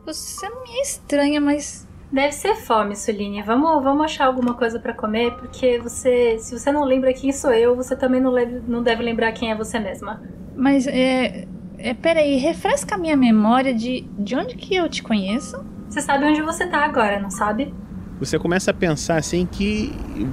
Você 0.07 0.49
me 0.49 0.79
é 0.79 0.83
estranha, 0.83 1.41
mas 1.41 1.87
Deve 2.12 2.33
ser 2.33 2.55
fome, 2.57 2.95
Suline. 2.95 3.43
Vamos, 3.43 3.83
vamos 3.83 4.05
achar 4.05 4.27
alguma 4.27 4.53
coisa 4.53 4.79
para 4.79 4.93
comer, 4.93 5.33
porque 5.37 5.79
você, 5.79 6.37
se 6.39 6.59
você 6.59 6.71
não 6.71 6.85
lembra 6.85 7.15
quem 7.15 7.33
sou 7.33 7.51
eu, 7.51 7.75
você 7.75 7.97
também 7.97 8.21
não, 8.21 8.31
leve, 8.31 8.61
não 8.69 8.83
deve 8.83 9.03
lembrar 9.03 9.33
quem 9.33 9.51
é 9.51 9.55
você 9.55 9.79
mesma. 9.79 10.23
Mas 10.55 10.87
é, 10.87 11.49
é. 11.79 11.95
Peraí, 11.95 12.37
refresca 12.37 12.97
a 12.97 12.99
minha 12.99 13.17
memória 13.17 13.73
de, 13.73 14.07
de 14.19 14.37
onde 14.37 14.57
que 14.57 14.75
eu 14.75 14.91
te 14.91 15.03
conheço? 15.03 15.65
Você 15.89 16.03
sabe 16.03 16.27
onde 16.27 16.43
você 16.43 16.67
tá 16.67 16.85
agora, 16.85 17.19
não 17.19 17.31
sabe? 17.31 17.73
Você 18.19 18.39
começa 18.39 18.73
a 18.73 18.75
pensar 18.75 19.17
assim 19.17 19.47
que 19.47 19.91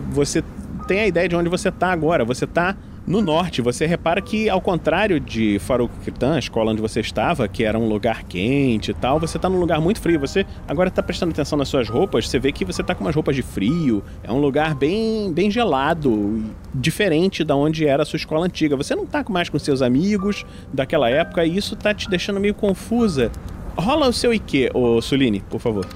você 0.10 0.44
tem 0.89 1.01
a 1.01 1.08
ideia 1.08 1.29
de 1.29 1.36
onde 1.36 1.48
você 1.50 1.72
tá 1.72 1.91
agora. 1.91 2.25
Você 2.25 2.48
tá 2.48 2.75
no 3.05 3.22
norte, 3.22 3.62
você 3.62 3.86
repara 3.86 4.19
que, 4.22 4.50
ao 4.50 4.60
contrário 4.60 5.19
de 5.19 5.60
Faruk 5.60 5.93
Kirtan, 6.03 6.34
a 6.34 6.39
escola 6.39 6.72
onde 6.72 6.81
você 6.81 7.00
estava, 7.00 7.48
que 7.48 7.63
era 7.63 7.77
um 7.77 7.88
lugar 7.88 8.24
quente 8.24 8.89
e 8.89 8.93
tal, 8.96 9.19
você 9.19 9.38
está 9.38 9.48
num 9.48 9.60
lugar 9.60 9.79
muito 9.79 10.01
frio. 10.01 10.19
Você 10.19 10.48
agora 10.67 10.89
está 10.89 11.03
prestando 11.03 11.31
atenção 11.31 11.60
nas 11.60 11.67
suas 11.69 11.88
roupas, 11.88 12.27
você 12.27 12.39
vê 12.39 12.51
que 12.51 12.65
você 12.65 12.81
está 12.81 12.96
com 12.96 13.03
umas 13.03 13.13
roupas 13.13 13.36
de 13.36 13.43
frio. 13.43 14.03
É 14.24 14.31
um 14.31 14.39
lugar 14.39 14.74
bem, 14.74 15.31
bem 15.31 15.51
gelado, 15.51 16.43
diferente 16.74 17.43
da 17.43 17.55
onde 17.55 17.86
era 17.86 18.01
a 18.01 18.05
sua 18.05 18.17
escola 18.17 18.48
antiga. 18.48 18.75
Você 18.75 18.96
não 18.96 19.03
está 19.03 19.24
mais 19.29 19.48
com 19.48 19.60
seus 19.60 19.84
amigos 19.84 20.43
daquela 20.74 21.08
época 21.08 21.46
e 21.46 21.55
isso 21.55 21.75
está 21.75 21.93
te 21.93 22.10
deixando 22.10 22.39
meio 22.39 22.55
confusa. 22.55 23.31
Rola 23.77 24.08
o 24.08 24.13
seu 24.13 24.34
IQ, 24.34 24.72
ô 24.74 25.00
Suline, 25.03 25.41
por 25.51 25.60
favor. 25.60 25.88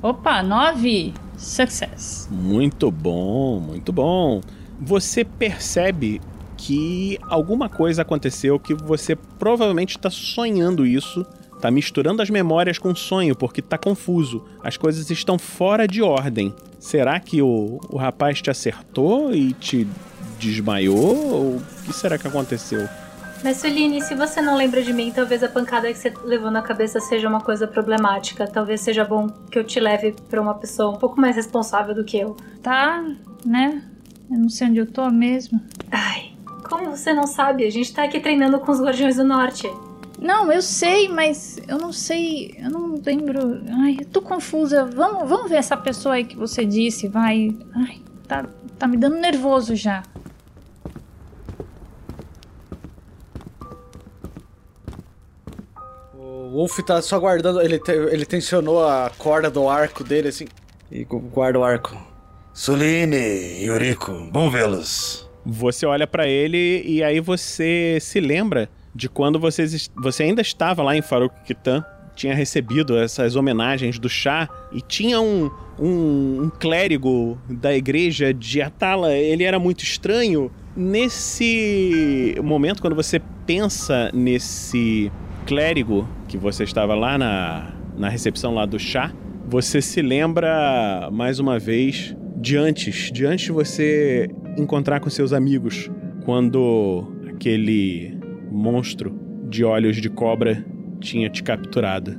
Opa, 0.00 0.42
nove! 0.42 1.23
Success. 1.44 2.28
Muito 2.30 2.90
bom, 2.90 3.60
muito 3.60 3.92
bom 3.92 4.40
você 4.80 5.24
percebe 5.24 6.20
que 6.56 7.18
alguma 7.22 7.68
coisa 7.68 8.02
aconteceu 8.02 8.58
que 8.58 8.74
você 8.74 9.16
provavelmente 9.16 9.96
está 9.96 10.10
sonhando 10.10 10.86
isso, 10.86 11.26
está 11.54 11.70
misturando 11.70 12.22
as 12.22 12.30
memórias 12.30 12.78
com 12.78 12.94
sonho 12.94 13.34
porque 13.34 13.60
está 13.60 13.76
confuso. 13.76 14.44
As 14.62 14.76
coisas 14.76 15.10
estão 15.10 15.38
fora 15.38 15.86
de 15.86 16.02
ordem. 16.02 16.54
Será 16.78 17.18
que 17.18 17.42
o, 17.42 17.80
o 17.90 17.96
rapaz 17.96 18.40
te 18.40 18.50
acertou 18.50 19.34
e 19.34 19.52
te 19.54 19.86
desmaiou? 20.38 21.32
Ou 21.32 21.56
o 21.56 21.62
que 21.84 21.92
será 21.92 22.18
que 22.18 22.26
aconteceu? 22.26 22.88
Mas, 23.44 23.58
Suline, 23.58 24.00
se 24.00 24.14
você 24.14 24.40
não 24.40 24.56
lembra 24.56 24.82
de 24.82 24.90
mim, 24.90 25.12
talvez 25.14 25.42
a 25.42 25.48
pancada 25.50 25.92
que 25.92 25.98
você 25.98 26.10
levou 26.24 26.50
na 26.50 26.62
cabeça 26.62 26.98
seja 26.98 27.28
uma 27.28 27.42
coisa 27.42 27.68
problemática. 27.68 28.46
Talvez 28.46 28.80
seja 28.80 29.04
bom 29.04 29.28
que 29.28 29.58
eu 29.58 29.64
te 29.64 29.78
leve 29.78 30.16
para 30.30 30.40
uma 30.40 30.54
pessoa 30.54 30.96
um 30.96 30.98
pouco 30.98 31.20
mais 31.20 31.36
responsável 31.36 31.94
do 31.94 32.02
que 32.02 32.16
eu. 32.16 32.34
Tá, 32.62 33.04
né? 33.44 33.82
Eu 34.30 34.38
não 34.38 34.48
sei 34.48 34.68
onde 34.68 34.78
eu 34.78 34.86
tô 34.90 35.10
mesmo. 35.10 35.60
Ai, 35.92 36.32
como 36.70 36.90
você 36.90 37.12
não 37.12 37.26
sabe? 37.26 37.66
A 37.66 37.70
gente 37.70 37.92
tá 37.92 38.04
aqui 38.04 38.18
treinando 38.18 38.58
com 38.60 38.72
os 38.72 38.80
Guardiões 38.80 39.16
do 39.16 39.24
Norte. 39.24 39.70
Não, 40.18 40.50
eu 40.50 40.62
sei, 40.62 41.10
mas 41.10 41.58
eu 41.68 41.76
não 41.76 41.92
sei. 41.92 42.54
Eu 42.56 42.70
não 42.70 42.98
lembro. 43.04 43.60
Ai, 43.82 43.98
eu 44.00 44.06
tô 44.06 44.22
confusa. 44.22 44.86
Vamos, 44.86 45.28
vamos 45.28 45.50
ver 45.50 45.56
essa 45.56 45.76
pessoa 45.76 46.14
aí 46.14 46.24
que 46.24 46.34
você 46.34 46.64
disse, 46.64 47.08
vai. 47.08 47.54
Ai, 47.74 48.00
tá, 48.26 48.46
tá 48.78 48.86
me 48.86 48.96
dando 48.96 49.16
nervoso 49.16 49.76
já. 49.76 50.02
Wolf 56.54 56.78
tá 56.86 57.02
só 57.02 57.18
guardando. 57.18 57.60
Ele, 57.60 57.80
te, 57.80 57.90
ele 57.90 58.24
tensionou 58.24 58.86
a 58.86 59.10
corda 59.18 59.50
do 59.50 59.68
arco 59.68 60.04
dele 60.04 60.28
assim. 60.28 60.46
E 60.90 61.04
guarda 61.04 61.58
o 61.58 61.64
arco. 61.64 62.00
Suline, 62.52 63.64
Yuriko, 63.64 64.28
bom 64.30 64.48
vê-los. 64.48 65.28
Você 65.44 65.84
olha 65.84 66.06
para 66.06 66.28
ele 66.28 66.82
e 66.86 67.02
aí 67.02 67.18
você 67.18 67.98
se 68.00 68.20
lembra 68.20 68.70
de 68.94 69.08
quando 69.08 69.40
vocês, 69.40 69.90
você 69.96 70.22
ainda 70.22 70.40
estava 70.40 70.80
lá 70.80 70.96
em 70.96 71.02
Faruk 71.02 71.34
Kitan, 71.44 71.84
tinha 72.14 72.32
recebido 72.32 72.96
essas 72.96 73.34
homenagens 73.34 73.98
do 73.98 74.08
chá 74.08 74.48
e 74.72 74.80
tinha 74.80 75.20
um, 75.20 75.50
um, 75.76 76.44
um 76.44 76.50
clérigo 76.60 77.36
da 77.48 77.74
igreja 77.74 78.32
de 78.32 78.62
Atala, 78.62 79.12
ele 79.12 79.42
era 79.42 79.58
muito 79.58 79.82
estranho. 79.82 80.52
Nesse 80.76 82.36
momento, 82.42 82.80
quando 82.80 82.94
você 82.94 83.20
pensa 83.44 84.10
nesse 84.14 85.10
clérigo 85.44 86.08
que 86.34 86.38
você 86.38 86.64
estava 86.64 86.96
lá 86.96 87.16
na, 87.16 87.72
na 87.96 88.08
recepção 88.08 88.52
lá 88.52 88.66
do 88.66 88.76
chá, 88.76 89.12
você 89.46 89.80
se 89.80 90.02
lembra 90.02 91.08
mais 91.12 91.38
uma 91.38 91.60
vez 91.60 92.16
de 92.38 92.56
antes, 92.56 93.12
de 93.12 93.24
antes 93.24 93.44
de 93.44 93.52
você 93.52 94.28
encontrar 94.58 94.98
com 94.98 95.08
seus 95.08 95.32
amigos, 95.32 95.88
quando 96.24 97.06
aquele 97.32 98.18
monstro 98.50 99.16
de 99.48 99.64
olhos 99.64 99.98
de 99.98 100.10
cobra 100.10 100.66
tinha 101.00 101.30
te 101.30 101.40
capturado. 101.40 102.18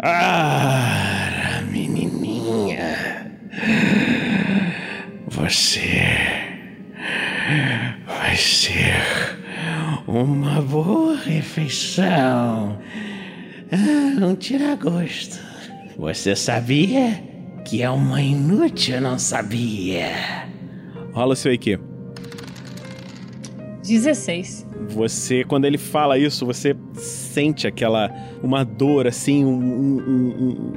Ah, 0.00 1.62
menininha. 1.70 3.30
Você 5.28 5.92
vai 8.04 8.34
ser 8.34 9.39
uma 10.12 10.60
boa 10.60 11.16
refeição. 11.16 12.78
Ah, 13.72 14.26
um 14.26 14.34
tiragosto. 14.34 15.38
Você 15.96 16.34
sabia 16.34 17.22
que 17.64 17.82
é 17.82 17.90
uma 17.90 18.20
inútil, 18.20 19.00
não 19.00 19.18
sabia? 19.18 20.08
Rola 21.12 21.34
o 21.34 21.36
seu 21.36 21.52
IQ. 21.52 21.78
16. 23.82 24.66
Você, 24.90 25.44
quando 25.44 25.64
ele 25.64 25.78
fala 25.78 26.18
isso, 26.18 26.44
você 26.46 26.76
sente 26.94 27.66
aquela. 27.66 28.10
uma 28.42 28.64
dor, 28.64 29.06
assim, 29.06 29.44
um, 29.44 29.50
um- 29.52 29.98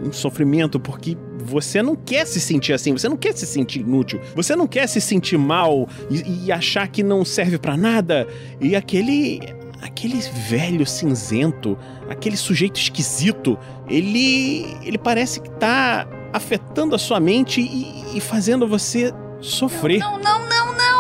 um- 0.04 0.08
um 0.08 0.12
sofrimento, 0.12 0.80
porque 0.80 1.16
você 1.44 1.82
não 1.82 1.96
quer 1.96 2.26
se 2.26 2.40
sentir 2.40 2.74
assim, 2.74 2.94
você 2.94 3.10
não 3.10 3.18
quer 3.18 3.36
se 3.36 3.46
sentir 3.46 3.82
inútil, 3.82 4.20
você 4.36 4.56
não 4.56 4.68
quer 4.68 4.88
se 4.88 5.02
sentir 5.02 5.38
mal 5.38 5.88
e, 6.10 6.46
e 6.46 6.52
achar 6.52 6.88
que 6.88 7.04
não 7.04 7.24
serve 7.26 7.58
pra 7.58 7.78
nada. 7.78 8.28
E 8.60 8.76
aquele. 8.76 9.42
aquele 9.82 10.20
velho 10.50 10.86
cinzento, 10.86 11.78
aquele 12.10 12.38
sujeito 12.38 12.80
esquisito, 12.80 13.58
ele. 13.88 14.66
ele 14.84 14.98
parece 14.98 15.42
que 15.42 15.50
tá 15.52 16.08
afetando 16.32 16.96
a 16.96 16.98
sua 16.98 17.20
mente 17.20 17.62
e, 17.62 18.18
e 18.18 18.22
fazendo 18.22 18.68
você 18.68 19.14
sofrer. 19.40 20.00
Não, 20.00 20.20
não, 20.20 20.40
não, 20.48 20.74
não! 20.74 20.94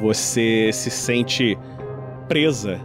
Você 0.00 0.70
se 0.72 0.90
sente 0.90 1.58
presa 2.28 2.80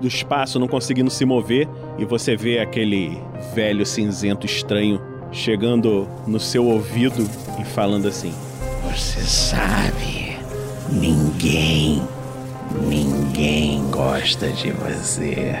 do 0.00 0.08
espaço, 0.08 0.58
não 0.58 0.66
conseguindo 0.66 1.10
se 1.10 1.24
mover, 1.24 1.68
e 1.98 2.04
você 2.04 2.36
vê 2.36 2.58
aquele 2.58 3.18
velho 3.54 3.84
cinzento 3.84 4.46
estranho 4.46 5.00
chegando 5.34 6.08
no 6.26 6.38
seu 6.38 6.64
ouvido 6.66 7.28
e 7.60 7.64
falando 7.64 8.08
assim: 8.08 8.32
Você 8.84 9.20
sabe, 9.20 10.38
ninguém, 10.90 12.00
ninguém 12.88 13.90
gosta 13.90 14.48
de 14.50 14.70
você. 14.70 15.54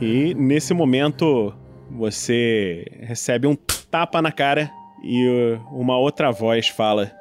E 0.00 0.34
nesse 0.34 0.74
momento 0.74 1.54
você 1.90 2.84
recebe 3.00 3.46
um 3.46 3.54
tapa 3.90 4.20
na 4.20 4.32
cara 4.32 4.70
e 5.02 5.26
uh, 5.28 5.60
uma 5.70 5.96
outra 5.98 6.30
voz 6.32 6.68
fala: 6.68 7.12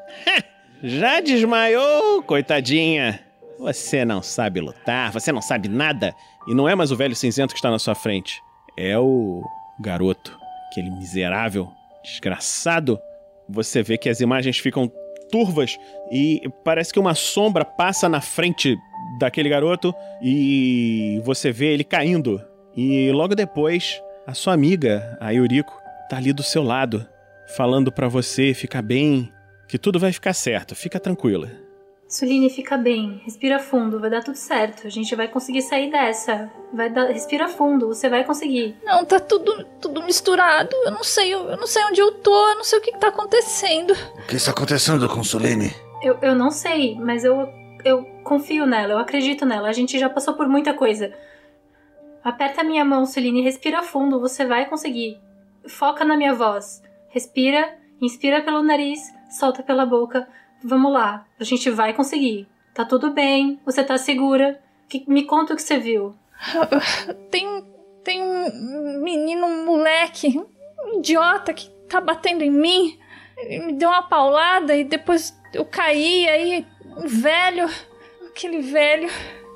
Já 0.81 1.21
desmaiou, 1.21 2.23
coitadinha? 2.23 3.22
Você 3.63 4.03
não 4.03 4.21
sabe 4.21 4.59
lutar, 4.59 5.09
você 5.13 5.31
não 5.31 5.41
sabe 5.41 5.69
nada. 5.69 6.13
E 6.45 6.53
não 6.53 6.67
é 6.67 6.75
mais 6.75 6.91
o 6.91 6.97
velho 6.97 7.15
cinzento 7.15 7.53
que 7.53 7.59
está 7.59 7.71
na 7.71 7.79
sua 7.79 7.95
frente. 7.95 8.43
É 8.75 8.99
o 8.99 9.41
garoto, 9.79 10.37
aquele 10.67 10.89
miserável, 10.89 11.71
desgraçado. 12.03 12.99
Você 13.47 13.81
vê 13.81 13.97
que 13.97 14.09
as 14.09 14.19
imagens 14.19 14.57
ficam 14.57 14.91
turvas 15.31 15.77
e 16.11 16.41
parece 16.65 16.91
que 16.91 16.99
uma 16.99 17.15
sombra 17.15 17.63
passa 17.63 18.09
na 18.09 18.19
frente 18.19 18.77
daquele 19.17 19.47
garoto 19.47 19.95
e 20.21 21.21
você 21.23 21.49
vê 21.49 21.67
ele 21.67 21.85
caindo. 21.85 22.43
E 22.75 23.13
logo 23.13 23.33
depois, 23.33 24.03
a 24.27 24.33
sua 24.33 24.53
amiga, 24.53 25.17
a 25.21 25.29
Yuriko, 25.29 25.73
tá 26.09 26.17
ali 26.17 26.33
do 26.33 26.43
seu 26.43 26.63
lado, 26.63 27.07
falando 27.55 27.93
pra 27.93 28.09
você 28.09 28.53
ficar 28.53 28.81
bem, 28.81 29.31
que 29.69 29.79
tudo 29.79 29.99
vai 29.99 30.11
ficar 30.11 30.33
certo, 30.33 30.75
fica 30.75 30.99
tranquila. 30.99 31.62
Suline, 32.13 32.47
fica 32.47 32.77
bem. 32.77 33.19
Respira 33.25 33.57
fundo, 33.57 33.99
vai 33.99 34.07
dar 34.07 34.23
tudo 34.23 34.35
certo. 34.35 34.85
A 34.85 34.89
gente 34.91 35.15
vai 35.15 35.27
conseguir 35.27 35.63
sair 35.63 35.89
dessa. 35.89 36.47
Vai 36.71 36.87
dar... 36.87 37.07
Respira 37.07 37.47
fundo, 37.47 37.87
você 37.87 38.07
vai 38.07 38.23
conseguir. 38.23 38.77
Não, 38.83 39.03
tá 39.03 39.19
tudo, 39.19 39.65
tudo 39.81 40.03
misturado. 40.03 40.69
Eu 40.85 40.91
não 40.91 41.03
sei, 41.03 41.33
eu, 41.33 41.49
eu 41.49 41.57
não 41.57 41.65
sei 41.65 41.83
onde 41.85 41.99
eu 41.99 42.11
tô, 42.11 42.49
eu 42.49 42.55
não 42.55 42.63
sei 42.63 42.77
o 42.77 42.81
que, 42.83 42.91
que 42.91 42.99
tá 42.99 43.07
acontecendo. 43.07 43.93
O 43.93 44.27
que 44.27 44.35
está 44.35 44.51
acontecendo 44.51 45.09
com 45.09 45.23
Soline? 45.23 45.73
Eu, 46.03 46.19
eu 46.21 46.35
não 46.35 46.51
sei, 46.51 46.99
mas 46.99 47.25
eu, 47.25 47.49
eu 47.83 48.03
confio 48.23 48.67
nela, 48.67 48.93
eu 48.93 48.99
acredito 48.99 49.43
nela. 49.43 49.67
A 49.67 49.73
gente 49.73 49.97
já 49.97 50.07
passou 50.07 50.35
por 50.35 50.47
muita 50.47 50.75
coisa. 50.75 51.11
Aperta 52.23 52.61
a 52.61 52.63
minha 52.63 52.85
mão, 52.85 53.07
Suline, 53.07 53.41
respira 53.41 53.81
fundo, 53.81 54.19
você 54.19 54.45
vai 54.45 54.69
conseguir. 54.69 55.19
Foca 55.67 56.05
na 56.05 56.15
minha 56.15 56.35
voz. 56.35 56.79
Respira, 57.09 57.75
inspira 57.99 58.43
pelo 58.43 58.61
nariz, 58.61 59.01
solta 59.31 59.63
pela 59.63 59.83
boca. 59.83 60.27
Vamos 60.63 60.91
lá, 60.93 61.25
a 61.39 61.43
gente 61.43 61.69
vai 61.69 61.93
conseguir. 61.93 62.47
Tá 62.73 62.85
tudo 62.85 63.11
bem, 63.11 63.59
você 63.65 63.83
tá 63.83 63.97
segura. 63.97 64.59
Que- 64.89 65.03
me 65.07 65.23
conta 65.25 65.53
o 65.53 65.55
que 65.55 65.61
você 65.61 65.77
viu. 65.79 66.13
Tem, 67.31 67.63
tem 68.03 68.21
um 68.21 69.01
menino, 69.01 69.45
um 69.45 69.65
moleque, 69.65 70.37
um 70.85 70.97
idiota 70.99 71.53
que 71.53 71.69
tá 71.87 72.01
batendo 72.01 72.43
em 72.43 72.51
mim. 72.51 72.97
Ele 73.37 73.65
me 73.67 73.73
deu 73.73 73.89
uma 73.89 74.03
paulada 74.03 74.75
e 74.75 74.83
depois 74.83 75.33
eu 75.53 75.63
caí, 75.65 76.27
aí 76.27 76.65
um 76.97 77.07
velho, 77.07 77.67
aquele 78.27 78.59
velho. 78.61 79.09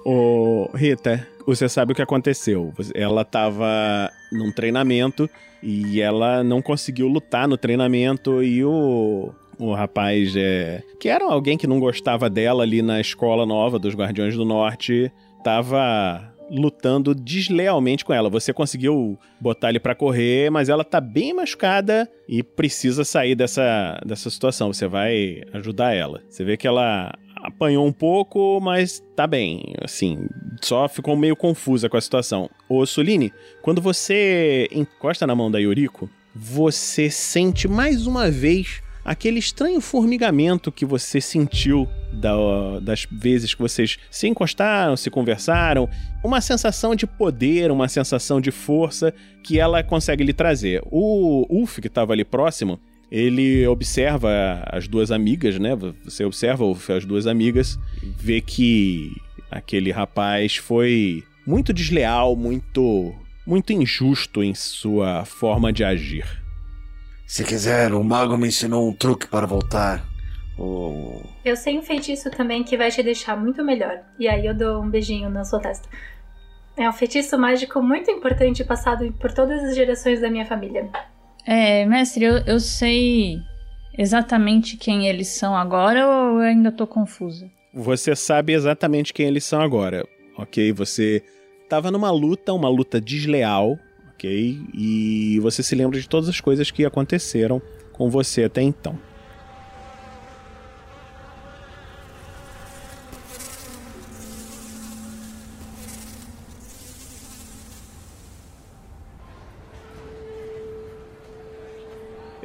Ô, 0.05 0.69
Rita, 0.73 1.27
você 1.45 1.67
sabe 1.67 1.91
o 1.91 1.95
que 1.95 2.01
aconteceu. 2.01 2.73
Ela 2.95 3.25
tava 3.25 4.09
num 4.31 4.51
treinamento 4.51 5.29
e 5.61 5.99
ela 6.01 6.43
não 6.43 6.61
conseguiu 6.61 7.07
lutar 7.07 7.47
no 7.47 7.57
treinamento 7.57 8.41
e 8.41 8.63
o, 8.63 9.33
o 9.59 9.73
rapaz, 9.73 10.35
é, 10.35 10.83
que 10.99 11.09
era 11.09 11.25
alguém 11.25 11.57
que 11.57 11.67
não 11.67 11.79
gostava 11.79 12.29
dela 12.29 12.63
ali 12.63 12.81
na 12.81 12.99
escola 12.99 13.45
nova 13.45 13.79
dos 13.79 13.95
Guardiões 13.95 14.35
do 14.35 14.45
Norte, 14.45 15.11
tava 15.43 16.33
lutando 16.49 17.13
deslealmente 17.13 18.05
com 18.05 18.13
ela. 18.13 18.29
Você 18.29 18.53
conseguiu 18.53 19.17
botar 19.39 19.69
ele 19.69 19.79
pra 19.79 19.95
correr, 19.95 20.49
mas 20.49 20.69
ela 20.69 20.83
tá 20.83 20.99
bem 21.01 21.33
machucada 21.33 22.09
e 22.27 22.41
precisa 22.41 23.03
sair 23.03 23.35
dessa, 23.35 23.99
dessa 24.05 24.29
situação. 24.29 24.71
Você 24.71 24.87
vai 24.87 25.41
ajudar 25.53 25.93
ela. 25.93 26.21
Você 26.29 26.43
vê 26.43 26.57
que 26.57 26.67
ela 26.67 27.13
apanhou 27.35 27.85
um 27.85 27.91
pouco, 27.91 28.59
mas 28.61 29.03
tá 29.15 29.27
bem. 29.27 29.73
Assim, 29.81 30.27
só 30.61 30.87
ficou 30.87 31.15
meio 31.15 31.35
confusa 31.35 31.89
com 31.89 31.97
a 31.97 32.01
situação. 32.01 32.49
Ô, 32.69 32.85
Suline, 32.85 33.33
quando 33.61 33.81
você 33.81 34.67
encosta 34.71 35.27
na 35.27 35.35
mão 35.35 35.51
da 35.51 35.59
Yoriko, 35.59 36.09
você 36.33 37.09
sente 37.09 37.67
mais 37.67 38.05
uma 38.05 38.29
vez 38.29 38.81
aquele 39.07 39.39
estranho 39.39 39.79
formigamento 39.79 40.71
que 40.71 40.85
você 40.85 41.19
sentiu 41.21 41.87
da- 42.13 42.79
das 42.81 43.07
vezes 43.09 43.53
que 43.53 43.61
vocês 43.61 43.97
se 44.11 44.27
encostaram, 44.27 44.97
se 44.97 45.09
conversaram, 45.09 45.89
uma 46.23 46.41
sensação 46.41 46.93
de 46.93 47.07
poder, 47.07 47.71
uma 47.71 47.87
sensação 47.87 48.41
de 48.41 48.51
força 48.51 49.13
que 49.43 49.57
ela 49.59 49.81
consegue 49.81 50.23
lhe 50.23 50.33
trazer. 50.33 50.81
O 50.91 51.45
Ulf, 51.49 51.79
que 51.79 51.87
estava 51.87 52.11
ali 52.11 52.25
próximo, 52.25 52.79
ele 53.09 53.65
observa 53.65 54.61
as 54.69 54.87
duas 54.87 55.09
amigas, 55.09 55.57
né? 55.57 55.73
Você 56.03 56.25
observa 56.25 56.65
Ulf, 56.65 56.89
as 56.89 57.05
duas 57.05 57.25
amigas, 57.25 57.79
vê 58.17 58.41
que 58.41 59.11
aquele 59.49 59.91
rapaz 59.91 60.57
foi 60.57 61.23
muito 61.45 61.71
desleal, 61.71 62.35
muito 62.35 63.15
muito 63.45 63.71
injusto 63.71 64.43
em 64.43 64.53
sua 64.53 65.23
forma 65.23 65.71
de 65.71 65.81
agir. 65.81 66.25
Se 67.27 67.43
quiser, 67.43 67.93
o 67.93 68.01
mago 68.01 68.37
me 68.37 68.47
ensinou 68.47 68.87
um 68.87 68.93
truque 68.93 69.27
para 69.27 69.45
voltar. 69.45 70.01
O... 70.57 71.21
Eu 71.43 71.57
sei 71.57 71.77
um 71.77 71.81
feitiço 71.81 72.31
também 72.31 72.63
que 72.63 72.77
vai 72.77 72.89
te 72.89 73.03
deixar 73.03 73.35
muito 73.35 73.61
melhor. 73.65 73.99
E 74.17 74.29
aí 74.29 74.45
eu 74.45 74.53
dou 74.53 74.81
um 74.81 74.89
beijinho 74.89 75.29
na 75.29 75.43
sua 75.43 75.59
testa. 75.59 75.89
É 76.77 76.87
um 76.89 76.93
feitiço 76.93 77.37
mágico 77.37 77.81
muito 77.81 78.09
importante 78.09 78.63
passado 78.63 79.11
por 79.19 79.33
todas 79.33 79.61
as 79.61 79.75
gerações 79.75 80.21
da 80.21 80.29
minha 80.29 80.45
família. 80.45 80.89
É, 81.45 81.85
mestre, 81.85 82.23
eu, 82.23 82.37
eu 82.45 82.61
sei 82.61 83.39
exatamente 83.97 84.77
quem 84.77 85.09
eles 85.09 85.27
são 85.27 85.53
agora 85.53 86.07
ou 86.07 86.39
eu 86.39 86.47
ainda 86.47 86.71
tô 86.71 86.87
confusa? 86.87 87.51
Você 87.73 88.15
sabe 88.15 88.53
exatamente 88.53 89.13
quem 89.13 89.27
eles 89.27 89.43
são 89.43 89.59
agora, 89.59 90.07
ok? 90.37 90.71
Você 90.71 91.21
estava 91.61 91.91
numa 91.91 92.09
luta, 92.09 92.53
uma 92.53 92.69
luta 92.69 93.01
desleal, 93.01 93.77
ok? 94.17 94.59
E 94.73 95.39
você 95.41 95.61
se 95.61 95.75
lembra 95.75 95.99
de 95.99 96.09
todas 96.09 96.27
as 96.27 96.41
coisas 96.41 96.71
que 96.71 96.83
aconteceram 96.83 97.61
com 97.93 98.09
você 98.09 98.43
até 98.43 98.61
então. 98.63 98.97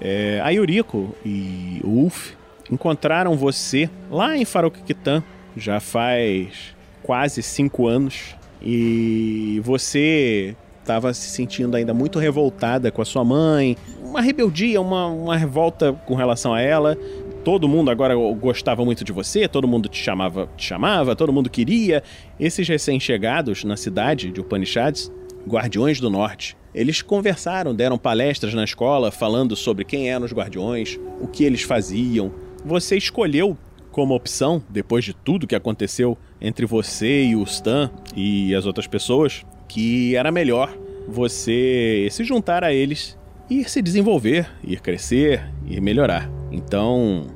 É, 0.04 0.40
a 0.42 0.50
Yuriko 0.50 1.14
e 1.24 1.80
o 1.84 1.88
Ulf 1.88 2.32
encontraram 2.70 3.36
você 3.36 3.88
lá 4.10 4.36
em 4.36 4.44
Farokkitan 4.44 5.22
já 5.56 5.78
faz 5.78 6.74
quase 7.04 7.40
cinco 7.40 7.86
anos 7.86 8.34
E 8.60 9.60
você 9.64 10.56
estava 10.82 11.14
se 11.14 11.30
sentindo 11.30 11.76
ainda 11.76 11.94
muito 11.94 12.18
revoltada 12.18 12.90
com 12.90 13.00
a 13.00 13.04
sua 13.04 13.24
mãe, 13.24 13.76
uma 14.04 14.20
rebeldia, 14.20 14.80
uma, 14.80 15.06
uma 15.06 15.36
revolta 15.36 15.92
com 16.06 16.14
relação 16.14 16.52
a 16.52 16.60
ela. 16.60 16.96
Todo 17.44 17.68
mundo 17.68 17.90
agora 17.90 18.14
gostava 18.38 18.84
muito 18.84 19.02
de 19.02 19.12
você, 19.12 19.48
todo 19.48 19.66
mundo 19.66 19.88
te 19.88 19.98
chamava, 19.98 20.48
te 20.56 20.66
chamava, 20.66 21.16
todo 21.16 21.32
mundo 21.32 21.50
queria. 21.50 22.02
Esses 22.38 22.68
recém-chegados 22.68 23.64
na 23.64 23.76
cidade 23.76 24.30
de 24.30 24.40
Upanishads, 24.40 25.10
Guardiões 25.48 25.98
do 25.98 26.08
Norte, 26.08 26.56
eles 26.74 27.02
conversaram, 27.02 27.74
deram 27.74 27.98
palestras 27.98 28.54
na 28.54 28.64
escola 28.64 29.10
falando 29.10 29.56
sobre 29.56 29.84
quem 29.84 30.10
eram 30.10 30.24
os 30.24 30.32
guardiões, 30.32 30.98
o 31.20 31.26
que 31.26 31.44
eles 31.44 31.62
faziam. 31.62 32.32
Você 32.64 32.96
escolheu 32.96 33.56
como 33.90 34.14
opção, 34.14 34.62
depois 34.70 35.04
de 35.04 35.12
tudo 35.12 35.46
que 35.46 35.54
aconteceu 35.54 36.16
entre 36.40 36.64
você 36.64 37.24
e 37.24 37.36
o 37.36 37.42
Stan 37.42 37.90
e 38.16 38.54
as 38.54 38.64
outras 38.64 38.86
pessoas, 38.86 39.44
que 39.72 40.14
era 40.14 40.30
melhor 40.30 40.76
você 41.08 42.06
se 42.10 42.24
juntar 42.24 42.62
a 42.62 42.74
eles 42.74 43.18
ir 43.48 43.68
se 43.70 43.80
desenvolver, 43.80 44.46
ir 44.62 44.80
crescer, 44.80 45.50
ir 45.66 45.80
melhorar. 45.80 46.30
Então, 46.50 47.26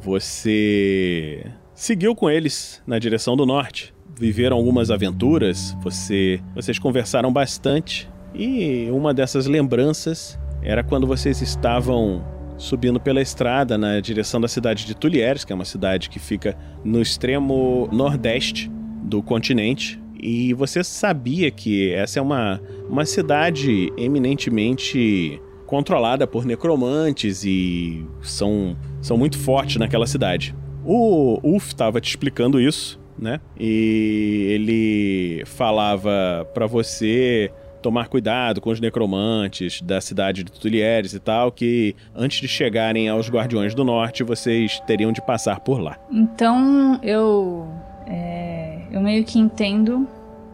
você 0.00 1.44
seguiu 1.74 2.14
com 2.14 2.30
eles 2.30 2.82
na 2.86 2.98
direção 2.98 3.36
do 3.36 3.44
norte. 3.44 3.94
Viveram 4.18 4.56
algumas 4.56 4.90
aventuras, 4.90 5.76
você, 5.82 6.40
vocês 6.54 6.78
conversaram 6.78 7.30
bastante 7.30 8.08
e 8.34 8.88
uma 8.90 9.12
dessas 9.12 9.46
lembranças 9.46 10.38
era 10.62 10.82
quando 10.82 11.06
vocês 11.06 11.42
estavam 11.42 12.24
subindo 12.56 12.98
pela 12.98 13.20
estrada 13.20 13.76
na 13.76 14.00
direção 14.00 14.40
da 14.40 14.48
cidade 14.48 14.86
de 14.86 14.94
Tulieres, 14.94 15.44
que 15.44 15.52
é 15.52 15.54
uma 15.54 15.64
cidade 15.64 16.08
que 16.08 16.18
fica 16.18 16.56
no 16.82 17.02
extremo 17.02 17.86
nordeste 17.92 18.70
do 19.02 19.22
continente. 19.22 20.01
E 20.22 20.54
você 20.54 20.84
sabia 20.84 21.50
que 21.50 21.92
essa 21.92 22.20
é 22.20 22.22
uma, 22.22 22.60
uma 22.88 23.04
cidade 23.04 23.92
eminentemente 23.96 25.42
controlada 25.66 26.26
por 26.26 26.44
necromantes 26.44 27.44
e 27.44 28.06
são, 28.20 28.76
são 29.00 29.16
muito 29.16 29.38
fortes 29.38 29.76
naquela 29.76 30.06
cidade. 30.06 30.54
O 30.84 31.40
Ulf 31.42 31.68
estava 31.68 32.00
te 32.00 32.10
explicando 32.10 32.60
isso, 32.60 33.00
né? 33.18 33.40
E 33.58 34.46
ele 34.50 35.42
falava 35.46 36.46
para 36.52 36.66
você 36.66 37.50
tomar 37.82 38.08
cuidado 38.08 38.60
com 38.60 38.70
os 38.70 38.80
necromantes 38.80 39.82
da 39.82 40.00
cidade 40.00 40.44
de 40.44 40.52
Tulieres 40.52 41.12
e 41.12 41.18
tal, 41.18 41.50
que 41.50 41.96
antes 42.14 42.40
de 42.40 42.46
chegarem 42.46 43.08
aos 43.08 43.28
Guardiões 43.28 43.74
do 43.74 43.84
Norte, 43.84 44.22
vocês 44.22 44.80
teriam 44.86 45.12
de 45.12 45.20
passar 45.20 45.60
por 45.60 45.80
lá. 45.80 45.98
Então 46.10 47.00
eu. 47.02 47.66
É, 48.12 48.78
eu 48.92 49.00
meio 49.00 49.24
que 49.24 49.38
entendo 49.38 50.06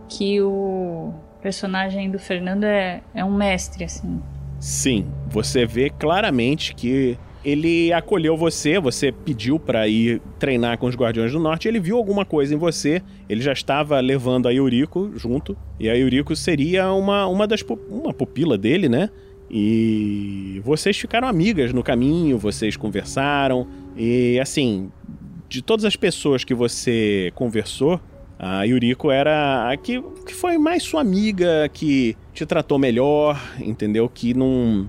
que 0.09 0.40
o 0.40 1.12
personagem 1.42 2.09
do 2.09 2.18
Fernando 2.18 2.62
é, 2.62 3.03
é 3.12 3.25
um 3.25 3.35
mestre, 3.35 3.83
assim. 3.83 4.23
Sim, 4.61 5.07
você 5.29 5.66
vê 5.66 5.90
claramente 5.90 6.73
que 6.73 7.18
ele 7.44 7.92
acolheu 7.92 8.37
você, 8.37 8.79
você 8.79 9.11
pediu 9.11 9.59
para 9.59 9.88
ir 9.88 10.21
treinar 10.38 10.79
com 10.79 10.87
os 10.87 10.94
Guardiões 10.94 11.33
do 11.33 11.40
Norte, 11.40 11.66
ele 11.66 11.81
viu 11.81 11.97
alguma 11.97 12.25
coisa 12.25 12.55
em 12.55 12.59
você, 12.59 13.03
ele 13.29 13.40
já 13.40 13.53
estava 13.53 13.99
levando 14.01 14.47
a 14.47 14.51
Yuriko 14.51 15.12
junto, 15.16 15.57
e 15.79 15.88
a 15.88 15.94
Yuriko 15.94 16.37
seria 16.37 16.92
uma, 16.92 17.27
uma 17.27 17.47
das 17.47 17.64
uma 17.88 18.12
pupila 18.12 18.57
dele, 18.57 18.88
né? 18.88 19.11
E 19.51 20.61
vocês 20.64 20.97
ficaram 20.99 21.27
amigas 21.27 21.73
no 21.73 21.83
caminho, 21.83 22.38
vocês 22.38 22.77
conversaram, 22.77 23.66
e 23.97 24.38
assim, 24.40 24.90
de 25.49 25.63
todas 25.63 25.85
as 25.85 25.97
pessoas 25.97 26.45
que 26.45 26.55
você 26.55 27.33
conversou, 27.35 28.01
a 28.39 28.63
Yuriko 28.63 29.11
era 29.11 29.71
a 29.71 29.77
que, 29.77 30.01
que 30.25 30.35
foi 30.35 30.59
mais 30.59 30.83
sua 30.83 31.01
amiga, 31.01 31.69
que 31.73 32.17
te 32.33 32.47
tratou 32.47 32.79
melhor, 32.79 33.41
entendeu? 33.59 34.09
Que 34.09 34.33
não, 34.35 34.89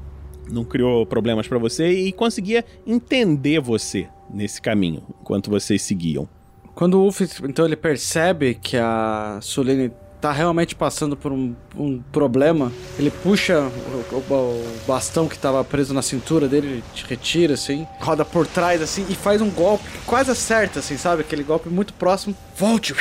não 0.52 0.63
criou 0.63 1.06
problemas 1.06 1.48
para 1.48 1.58
você 1.58 1.89
e 1.89 2.12
conseguia 2.12 2.63
entender 2.86 3.60
você 3.60 4.08
nesse 4.30 4.62
caminho, 4.62 5.02
enquanto 5.22 5.50
vocês 5.50 5.82
seguiam. 5.82 6.30
Quando 6.76 6.95
o 6.95 7.06
Ulf, 7.06 7.22
então, 7.43 7.65
ele 7.65 7.76
percebe 7.76 8.54
que 8.54 8.78
a 8.78 9.39
Suline 9.41 9.91
tá 10.21 10.32
realmente 10.32 10.75
passando 10.75 11.15
por 11.15 11.32
um, 11.32 11.55
um 11.77 12.01
problema, 12.12 12.71
ele 12.97 13.10
puxa 13.10 13.60
o, 13.62 14.15
o, 14.15 14.34
o, 14.34 14.65
bastão 14.88 15.27
que 15.27 15.38
tava 15.38 15.63
preso 15.63 15.93
na 15.93 16.01
cintura 16.01 16.47
dele, 16.47 16.67
ele 16.67 16.84
retira, 17.08 17.53
assim, 17.53 17.88
roda 17.99 18.25
por 18.25 18.45
trás, 18.45 18.82
assim, 18.82 19.05
e 19.10 19.15
faz 19.15 19.41
um 19.41 19.49
golpe 19.49 19.86
quase 20.05 20.32
acerta, 20.32 20.79
assim, 20.79 20.97
sabe? 20.97 21.21
Aquele 21.21 21.43
golpe 21.43 21.69
muito 21.69 21.93
próximo. 21.93 22.36
Volte! 22.58 22.93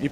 e 0.00 0.10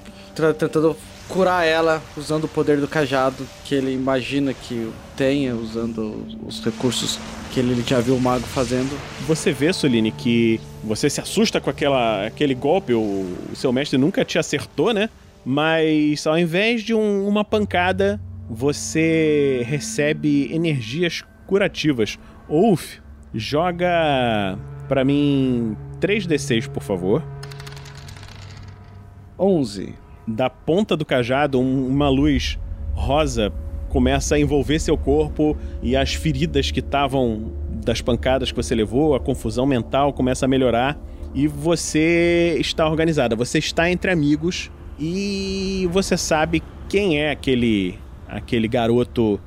tentando 0.59 0.96
curar 1.29 1.66
ela 1.66 2.03
usando 2.16 2.44
o 2.44 2.48
poder 2.48 2.79
do 2.81 2.88
cajado 2.88 3.46
que 3.64 3.74
ele 3.74 3.92
imagina 3.92 4.53
que 4.53 4.90
tenha, 5.16 5.55
usando 5.55 6.27
os 6.46 6.62
recursos 6.62 7.18
que 7.53 7.61
ele 7.61 7.83
já 7.87 8.00
viu 8.00 8.16
o 8.16 8.20
mago 8.20 8.44
fazendo. 8.46 8.98
Você 9.27 9.53
vê, 9.53 9.72
Soline, 9.72 10.11
que 10.11 10.61
você 10.83 11.09
se 11.09 11.20
assusta 11.20 11.61
com 11.61 11.70
aquela, 11.70 12.27
aquele 12.27 12.55
golpe, 12.55 12.92
o, 12.92 13.00
o 13.00 13.57
seu 13.57 13.72
mestre 13.72 13.96
nunca 13.96 14.24
te 14.24 14.38
acertou, 14.38 14.92
né? 14.92 15.09
Mas 15.44 16.26
ao 16.26 16.38
invés 16.38 16.83
de 16.83 16.94
um, 16.94 17.26
uma 17.26 17.44
pancada, 17.44 18.20
você 18.48 19.62
recebe 19.66 20.52
energias 20.52 21.22
curativas. 21.46 22.18
Ulf, 22.48 22.98
joga 23.35 24.59
para 24.88 25.04
mim 25.04 25.76
3d6, 26.00 26.68
por 26.68 26.83
favor. 26.83 27.22
11. 29.38 29.94
Da 30.26 30.48
ponta 30.48 30.96
do 30.96 31.04
cajado, 31.04 31.61
um, 31.61 31.87
uma 31.87 32.09
luz 32.09 32.59
rosa 32.94 33.52
começa 33.88 34.35
a 34.35 34.40
envolver 34.40 34.78
seu 34.78 34.96
corpo 34.96 35.57
e 35.83 35.96
as 35.96 36.14
feridas 36.14 36.70
que 36.70 36.80
estavam 36.80 37.52
das 37.85 38.00
pancadas 38.00 38.50
que 38.50 38.57
você 38.57 38.74
levou, 38.74 39.14
a 39.14 39.20
confusão 39.20 39.66
mental 39.66 40.12
começa 40.12 40.46
a 40.46 40.48
melhorar 40.48 40.98
e 41.35 41.46
você 41.46 42.57
está 42.59 42.88
organizada. 42.88 43.37
Você 43.37 43.59
está 43.59 43.90
entre 43.90 44.11
amigos 44.11 44.70
e 44.98 45.88
você 45.92 46.16
sabe 46.16 46.62
quem 46.88 47.18
é 47.20 47.30
aquele 47.30 47.98
aquele 48.28 48.66
garoto 48.68 49.40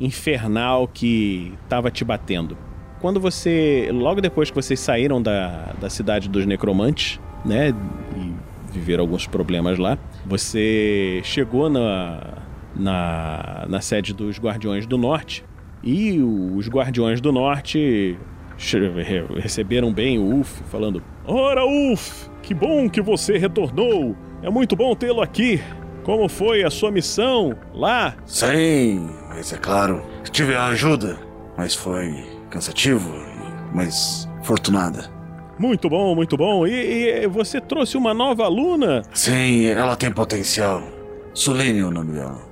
infernal 0.00 0.88
que 0.88 1.54
estava 1.62 1.90
te 1.90 2.04
batendo. 2.04 2.56
Quando 3.00 3.20
você, 3.20 3.88
logo 3.92 4.20
depois 4.20 4.50
que 4.50 4.56
vocês 4.56 4.80
saíram 4.80 5.22
da, 5.22 5.74
da 5.80 5.88
cidade 5.88 6.28
dos 6.28 6.46
necromantes, 6.46 7.20
né, 7.44 7.74
e 8.16 8.32
viveram 8.72 9.02
alguns 9.04 9.26
problemas 9.26 9.78
lá. 9.78 9.98
Você 10.26 11.20
chegou 11.22 11.70
na, 11.70 12.38
na, 12.74 13.66
na 13.68 13.80
sede 13.80 14.12
dos 14.12 14.38
Guardiões 14.38 14.86
do 14.86 14.98
Norte 14.98 15.44
e 15.82 16.20
os 16.20 16.68
Guardiões 16.68 17.20
do 17.20 17.30
Norte 17.30 18.18
receberam 19.36 19.92
bem 19.92 20.18
o 20.18 20.22
Ulf, 20.22 20.60
falando: 20.70 21.02
Ora, 21.26 21.64
Ulf, 21.64 22.28
que 22.44 22.52
bom 22.52 22.88
que 22.88 23.00
você 23.00 23.38
retornou! 23.38 24.14
É 24.42 24.50
muito 24.50 24.76
bom 24.76 24.94
tê-lo 24.94 25.22
aqui! 25.22 25.62
Como 26.02 26.28
foi 26.28 26.62
a 26.62 26.70
sua 26.70 26.90
missão 26.90 27.56
lá? 27.72 28.14
Sim, 28.26 29.08
mas 29.30 29.50
é 29.54 29.56
claro, 29.56 30.04
tive 30.30 30.54
a 30.54 30.66
ajuda, 30.66 31.18
mas 31.56 31.74
foi 31.74 32.14
cansativo, 32.50 33.10
mas 33.72 34.28
fortunada. 34.42 35.10
Muito 35.58 35.88
bom, 35.88 36.14
muito 36.14 36.36
bom. 36.36 36.66
E, 36.66 37.22
e, 37.22 37.26
você 37.26 37.58
trouxe 37.58 37.96
uma 37.96 38.12
nova 38.12 38.44
aluna? 38.44 39.00
Sim, 39.14 39.64
ela 39.64 39.96
tem 39.96 40.12
potencial. 40.12 40.82
Solene 41.32 41.78
é 41.78 41.84
o 41.84 41.90
nome 41.90 42.12
dela. 42.12 42.42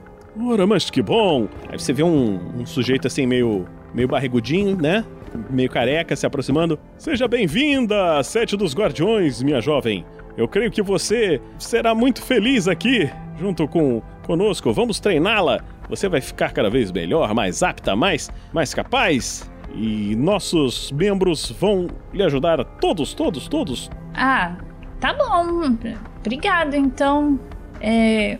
Ora, 0.40 0.66
mas 0.66 0.88
que 0.88 1.02
bom. 1.02 1.46
Aí 1.68 1.78
você 1.78 1.92
vê 1.92 2.02
um, 2.02 2.60
um 2.60 2.64
sujeito 2.64 3.06
assim 3.06 3.26
meio, 3.26 3.66
meio 3.92 4.08
barrigudinho, 4.08 4.76
né? 4.80 5.04
Meio 5.50 5.70
careca 5.70 6.14
se 6.14 6.26
aproximando. 6.26 6.78
Seja 6.96 7.26
bem-vinda, 7.26 8.22
Sete 8.22 8.56
dos 8.56 8.74
Guardiões, 8.74 9.42
minha 9.42 9.60
jovem. 9.60 10.04
Eu 10.36 10.48
creio 10.48 10.70
que 10.70 10.82
você 10.82 11.40
será 11.58 11.94
muito 11.94 12.22
feliz 12.22 12.66
aqui, 12.66 13.10
junto 13.38 13.68
com 13.68 14.02
conosco. 14.26 14.72
Vamos 14.72 14.98
treiná-la. 14.98 15.60
Você 15.88 16.08
vai 16.08 16.20
ficar 16.20 16.52
cada 16.52 16.70
vez 16.70 16.90
melhor, 16.90 17.34
mais 17.34 17.62
apta, 17.62 17.94
mais, 17.94 18.30
mais 18.52 18.72
capaz. 18.72 19.50
E 19.74 20.14
nossos 20.16 20.90
membros 20.92 21.50
vão 21.50 21.86
lhe 22.12 22.22
ajudar, 22.22 22.64
todos, 22.80 23.14
todos, 23.14 23.48
todos. 23.48 23.90
Ah, 24.14 24.56
tá 25.00 25.12
bom. 25.12 25.76
Obrigado. 26.20 26.74
Então, 26.74 27.38
é... 27.80 28.38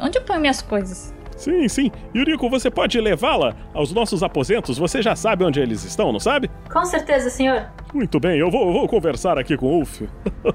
onde 0.00 0.18
eu 0.18 0.22
ponho 0.22 0.40
minhas 0.40 0.62
coisas? 0.62 1.13
Sim, 1.44 1.68
sim. 1.68 1.90
Yuriko, 2.16 2.48
você 2.48 2.70
pode 2.70 2.98
levá-la 2.98 3.54
aos 3.74 3.92
nossos 3.92 4.22
aposentos? 4.22 4.78
Você 4.78 5.02
já 5.02 5.14
sabe 5.14 5.44
onde 5.44 5.60
eles 5.60 5.84
estão, 5.84 6.10
não 6.10 6.18
sabe? 6.18 6.50
Com 6.72 6.86
certeza, 6.86 7.28
senhor. 7.28 7.66
Muito 7.92 8.18
bem, 8.18 8.38
eu 8.38 8.50
vou, 8.50 8.72
vou 8.72 8.88
conversar 8.88 9.38
aqui 9.38 9.54
com 9.54 9.66
o 9.66 9.78
Ulf. 9.80 10.00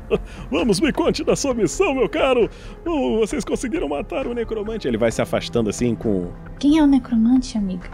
Vamos, 0.50 0.80
me 0.80 0.92
conte 0.92 1.24
da 1.24 1.36
sua 1.36 1.54
missão, 1.54 1.94
meu 1.94 2.10
caro. 2.10 2.50
Oh, 2.84 3.20
vocês 3.20 3.46
conseguiram 3.46 3.88
matar 3.88 4.26
o 4.26 4.34
necromante. 4.34 4.88
Ele 4.88 4.98
vai 4.98 5.12
se 5.12 5.22
afastando 5.22 5.70
assim 5.70 5.94
com. 5.94 6.32
Quem 6.58 6.80
é 6.80 6.84
o 6.84 6.88
necromante, 6.88 7.56
amiga? 7.56 7.88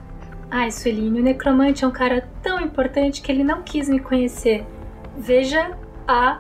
Ai, 0.50 0.72
Sueline, 0.72 1.20
o 1.20 1.24
necromante 1.24 1.84
é 1.84 1.88
um 1.88 1.92
cara 1.92 2.30
tão 2.42 2.62
importante 2.62 3.22
que 3.22 3.30
ele 3.30 3.44
não 3.44 3.62
quis 3.62 3.90
me 3.90 4.00
conhecer. 4.00 4.66
Veja 5.18 5.78
a 6.08 6.40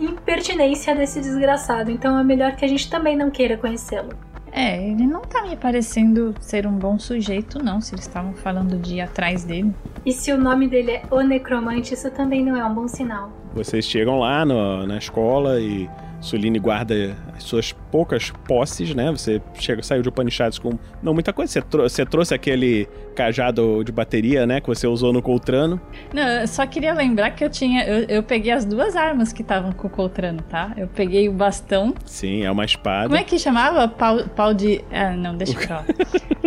impertinência 0.00 0.92
desse 0.92 1.20
desgraçado, 1.20 1.88
então 1.88 2.18
é 2.18 2.24
melhor 2.24 2.56
que 2.56 2.64
a 2.64 2.68
gente 2.68 2.90
também 2.90 3.16
não 3.16 3.30
queira 3.30 3.56
conhecê-lo. 3.56 4.33
É, 4.56 4.80
ele 4.88 5.04
não 5.04 5.20
tá 5.22 5.42
me 5.42 5.56
parecendo 5.56 6.32
ser 6.40 6.64
um 6.64 6.72
bom 6.78 6.96
sujeito, 6.96 7.58
não, 7.60 7.80
se 7.80 7.92
eles 7.92 8.06
estavam 8.06 8.34
falando 8.34 8.78
de 8.78 8.94
ir 8.96 9.00
atrás 9.00 9.42
dele. 9.42 9.74
E 10.06 10.12
se 10.12 10.32
o 10.32 10.38
nome 10.38 10.68
dele 10.68 10.92
é 10.92 11.02
O 11.10 11.20
Necromante, 11.22 11.92
isso 11.94 12.08
também 12.12 12.44
não 12.44 12.54
é 12.56 12.64
um 12.64 12.72
bom 12.72 12.86
sinal. 12.86 13.32
Vocês 13.52 13.84
chegam 13.84 14.20
lá 14.20 14.44
no- 14.44 14.86
na 14.86 14.96
escola 14.98 15.60
e 15.60 15.90
Suline 16.24 16.58
guarda 16.58 17.14
as 17.36 17.42
suas 17.42 17.72
poucas 17.72 18.30
posses, 18.48 18.94
né? 18.94 19.10
Você 19.10 19.42
chega, 19.54 19.82
saiu 19.82 20.02
de 20.02 20.08
Upanishads 20.08 20.58
com 20.58 20.78
não 21.02 21.12
muita 21.12 21.32
coisa. 21.32 21.52
Você, 21.52 21.60
trou- 21.62 21.88
você 21.88 22.06
trouxe 22.06 22.34
aquele 22.34 22.88
cajado 23.14 23.84
de 23.84 23.92
bateria, 23.92 24.46
né? 24.46 24.60
Que 24.60 24.66
você 24.66 24.86
usou 24.86 25.12
no 25.12 25.20
Coltrano. 25.20 25.78
Não, 26.14 26.22
eu 26.26 26.48
só 26.48 26.66
queria 26.66 26.94
lembrar 26.94 27.30
que 27.32 27.44
eu 27.44 27.50
tinha. 27.50 27.84
Eu, 27.84 28.04
eu 28.08 28.22
peguei 28.22 28.52
as 28.52 28.64
duas 28.64 28.96
armas 28.96 29.32
que 29.32 29.42
estavam 29.42 29.70
com 29.72 29.86
o 29.86 29.90
Coltrano, 29.90 30.40
tá? 30.42 30.72
Eu 30.76 30.88
peguei 30.88 31.28
o 31.28 31.32
bastão. 31.32 31.94
Sim, 32.06 32.42
é 32.44 32.50
uma 32.50 32.64
espada. 32.64 33.08
Como 33.08 33.20
é 33.20 33.22
que 33.22 33.38
chamava? 33.38 33.86
Pau, 33.86 34.24
pau 34.34 34.54
de. 34.54 34.82
Ah, 34.90 35.10
não, 35.12 35.36
deixa 35.36 35.54
pra 35.58 35.76
lá. 35.76 35.84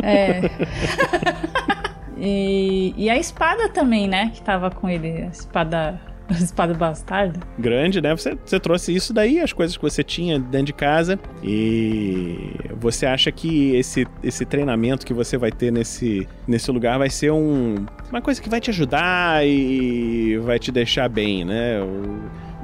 É. 0.04 0.42
e, 2.18 2.94
e 2.98 3.10
a 3.10 3.18
espada 3.18 3.70
também, 3.70 4.08
né? 4.08 4.32
Que 4.34 4.42
tava 4.42 4.70
com 4.72 4.90
ele. 4.90 5.24
A 5.24 5.28
espada. 5.28 6.00
Espada 6.30 6.74
bastarda. 6.74 7.40
grande, 7.58 8.02
né? 8.02 8.16
Você, 8.16 8.38
você 8.46 8.60
trouxe 8.60 8.94
isso 8.94 9.13
daí, 9.13 9.40
as 9.40 9.54
coisas 9.54 9.78
que 9.78 9.84
você 9.84 10.04
tinha 10.04 10.40
dentro 10.40 10.68
de 10.68 10.74
casa. 10.74 11.20
E 11.44 12.52
você 12.80 13.06
acha 13.06 13.32
que 13.32 13.76
esse, 13.76 14.06
esse 14.24 14.46
treinamento 14.46 15.06
que 15.06 15.13
você 15.13 15.38
vai 15.38 15.52
ter 15.52 15.72
nesse, 15.72 16.28
nesse 16.48 16.70
lugar 16.72 16.98
vai 16.98 17.10
ser 17.10 17.32
um, 17.32 17.86
uma 18.10 18.22
coisa 18.22 18.42
que 18.42 18.50
vai 18.50 18.60
te 18.60 18.70
ajudar 18.70 19.46
e 19.46 20.38
vai 20.44 20.60
te 20.60 20.72
deixar 20.72 21.08
bem, 21.10 21.46
né? 21.46 21.80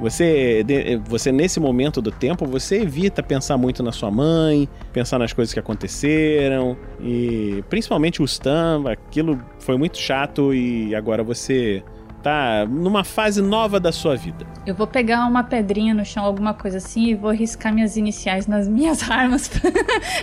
Você, 0.00 0.64
você, 1.06 1.30
nesse 1.30 1.60
momento 1.60 2.02
do 2.02 2.10
tempo, 2.10 2.44
você 2.46 2.82
evita 2.82 3.22
pensar 3.22 3.56
muito 3.56 3.82
na 3.82 3.92
sua 3.92 4.10
mãe, 4.10 4.68
pensar 4.92 5.18
nas 5.18 5.32
coisas 5.32 5.54
que 5.54 5.60
aconteceram. 5.60 6.76
E 7.00 7.62
principalmente 7.68 8.20
o 8.20 8.24
Stan, 8.24 8.82
aquilo 8.90 9.40
foi 9.60 9.78
muito 9.78 9.96
chato 9.96 10.52
e 10.52 10.94
agora 10.94 11.22
você 11.22 11.82
tá 12.24 12.64
numa 12.66 13.04
fase 13.04 13.42
nova 13.42 13.78
da 13.78 13.92
sua 13.92 14.16
vida. 14.16 14.46
Eu 14.66 14.74
vou 14.74 14.86
pegar 14.86 15.26
uma 15.26 15.44
pedrinha 15.44 15.92
no 15.92 16.04
chão, 16.06 16.24
alguma 16.24 16.54
coisa 16.54 16.78
assim, 16.78 17.08
e 17.08 17.14
vou 17.14 17.30
riscar 17.30 17.72
minhas 17.72 17.98
iniciais 17.98 18.46
nas 18.46 18.66
minhas 18.66 19.08
armas 19.12 19.46
pra 19.46 19.70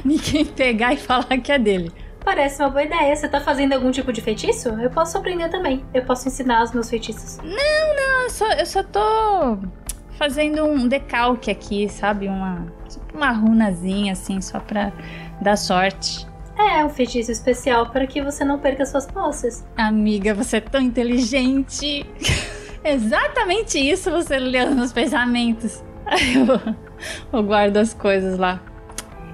ninguém 0.03 0.43
pegar 0.43 0.93
e 0.93 0.97
falar 0.97 1.37
que 1.37 1.51
é 1.51 1.59
dele. 1.59 1.91
Parece 2.25 2.61
uma 2.61 2.69
boa 2.69 2.83
ideia. 2.83 3.15
Você 3.15 3.27
tá 3.27 3.39
fazendo 3.39 3.73
algum 3.73 3.91
tipo 3.91 4.11
de 4.11 4.21
feitiço? 4.21 4.69
Eu 4.69 4.89
posso 4.89 5.17
aprender 5.17 5.49
também. 5.49 5.83
Eu 5.93 6.03
posso 6.03 6.27
ensinar 6.27 6.63
os 6.63 6.71
meus 6.71 6.89
feitiços. 6.89 7.39
Eu 7.43 8.29
só, 8.29 8.51
eu 8.51 8.65
só 8.65 8.83
tô 8.83 9.57
fazendo 10.17 10.63
um 10.65 10.87
decalque 10.87 11.49
aqui, 11.49 11.89
sabe? 11.89 12.27
Uma, 12.27 12.67
tipo 12.87 13.17
uma 13.17 13.31
runazinha, 13.31 14.13
assim, 14.13 14.39
só 14.39 14.59
pra 14.59 14.91
dar 15.41 15.55
sorte. 15.57 16.27
É 16.69 16.85
um 16.85 16.89
feitiço 16.89 17.31
especial 17.31 17.89
para 17.89 18.05
que 18.05 18.21
você 18.21 18.43
não 18.43 18.59
perca 18.59 18.85
suas 18.85 19.05
posses. 19.05 19.65
Amiga, 19.75 20.33
você 20.33 20.57
é 20.57 20.61
tão 20.61 20.81
inteligente. 20.81 22.05
Exatamente 22.83 23.79
isso 23.79 24.09
você 24.09 24.39
leu 24.39 24.67
nos 24.67 24.75
meus 24.75 24.93
pensamentos. 24.93 25.83
Eu, 26.35 26.75
eu 27.31 27.43
guardo 27.43 27.77
as 27.77 27.93
coisas 27.93 28.37
lá. 28.37 28.61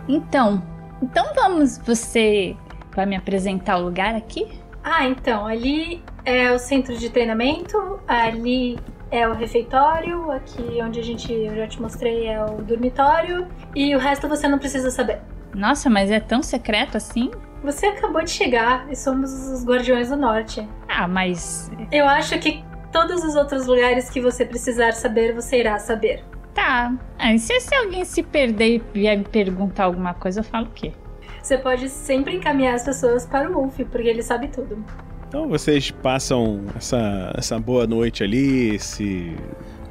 Então, 0.08 0.62
então 1.02 1.26
vamos, 1.34 1.78
você 1.80 2.56
vai 2.96 3.06
me 3.06 3.16
apresentar 3.16 3.78
o 3.78 3.84
lugar 3.84 4.14
aqui? 4.14 4.48
Ah, 4.84 5.06
então, 5.06 5.48
ali 5.48 6.04
é 6.24 6.52
o 6.52 6.60
centro 6.60 6.96
de 6.96 7.10
treinamento, 7.10 8.00
ali 8.08 8.78
é 9.10 9.28
o 9.28 9.34
refeitório, 9.34 10.32
aqui 10.32 10.80
onde 10.82 11.00
a 11.00 11.04
gente 11.04 11.32
eu 11.32 11.56
já 11.56 11.68
te 11.68 11.82
mostrei 11.82 12.28
é 12.28 12.44
o 12.44 12.62
dormitório 12.62 13.48
e 13.76 13.96
o 13.96 14.00
resto 14.00 14.28
você 14.28 14.48
não 14.48 14.60
precisa 14.60 14.92
saber. 14.92 15.20
Nossa, 15.58 15.90
mas 15.90 16.12
é 16.12 16.20
tão 16.20 16.44
secreto 16.44 16.96
assim? 16.98 17.32
Você 17.64 17.88
acabou 17.88 18.24
de 18.24 18.30
chegar 18.30 18.88
e 18.92 18.96
somos 18.96 19.32
os 19.50 19.66
Guardiões 19.66 20.10
do 20.10 20.16
Norte. 20.16 20.66
Ah, 20.88 21.08
mas 21.08 21.72
Eu 21.92 22.08
acho 22.08 22.38
que 22.40 22.64
todos 22.92 23.24
os 23.24 23.36
outros 23.36 23.66
lugares 23.66 24.10
que 24.10 24.22
você 24.22 24.46
precisar 24.46 24.94
saber, 24.94 25.34
você 25.34 25.60
irá 25.60 25.80
saber. 25.80 26.24
tá. 26.54 26.94
Ah, 27.18 27.36
se, 27.38 27.60
se 27.60 27.74
alguém 27.76 28.06
se 28.06 28.22
perder 28.22 28.76
e 28.76 28.84
vier 28.94 29.18
me 29.18 29.24
perguntar 29.24 29.86
alguma 29.86 30.14
coisa, 30.14 30.42
eu 30.42 30.44
falo 30.44 30.68
o 30.68 30.72
quê? 30.72 30.94
Você 31.42 31.58
pode 31.58 31.90
sempre 31.90 32.36
encaminhar 32.36 32.76
as 32.76 32.84
pessoas 32.84 33.26
para 33.26 33.50
o 33.50 33.54
Wolf, 33.54 33.80
porque 33.92 34.08
ele 34.08 34.22
sabe 34.22 34.50
tudo. 34.50 34.84
Então 35.28 35.48
vocês 35.50 35.90
passam 35.92 36.64
essa, 36.76 37.34
essa 37.36 37.60
boa 37.60 37.88
noite 37.88 38.24
ali, 38.24 38.78
se 38.80 39.36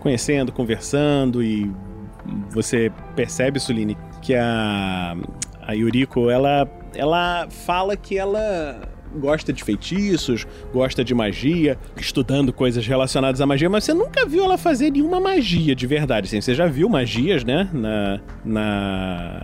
conhecendo, 0.00 0.52
conversando 0.52 1.42
e 1.42 1.70
você 2.50 2.92
percebe, 3.14 3.58
Suline, 3.58 3.96
que 4.22 4.34
a, 4.34 5.16
a 5.66 5.72
Yuriko, 5.72 6.30
ela, 6.30 6.68
ela 6.94 7.48
fala 7.50 7.96
que 7.96 8.16
ela 8.16 8.80
gosta 9.16 9.52
de 9.52 9.64
feitiços, 9.64 10.46
gosta 10.72 11.02
de 11.02 11.14
magia, 11.14 11.78
estudando 11.96 12.52
coisas 12.52 12.86
relacionadas 12.86 13.40
à 13.40 13.46
magia, 13.46 13.68
mas 13.68 13.84
você 13.84 13.94
nunca 13.94 14.26
viu 14.26 14.44
ela 14.44 14.58
fazer 14.58 14.90
nenhuma 14.90 15.18
magia 15.18 15.74
de 15.74 15.86
verdade. 15.86 16.26
Assim, 16.26 16.40
você 16.40 16.54
já 16.54 16.66
viu 16.66 16.88
magias, 16.88 17.44
né? 17.44 17.68
Na, 17.72 18.20
na, 18.44 19.40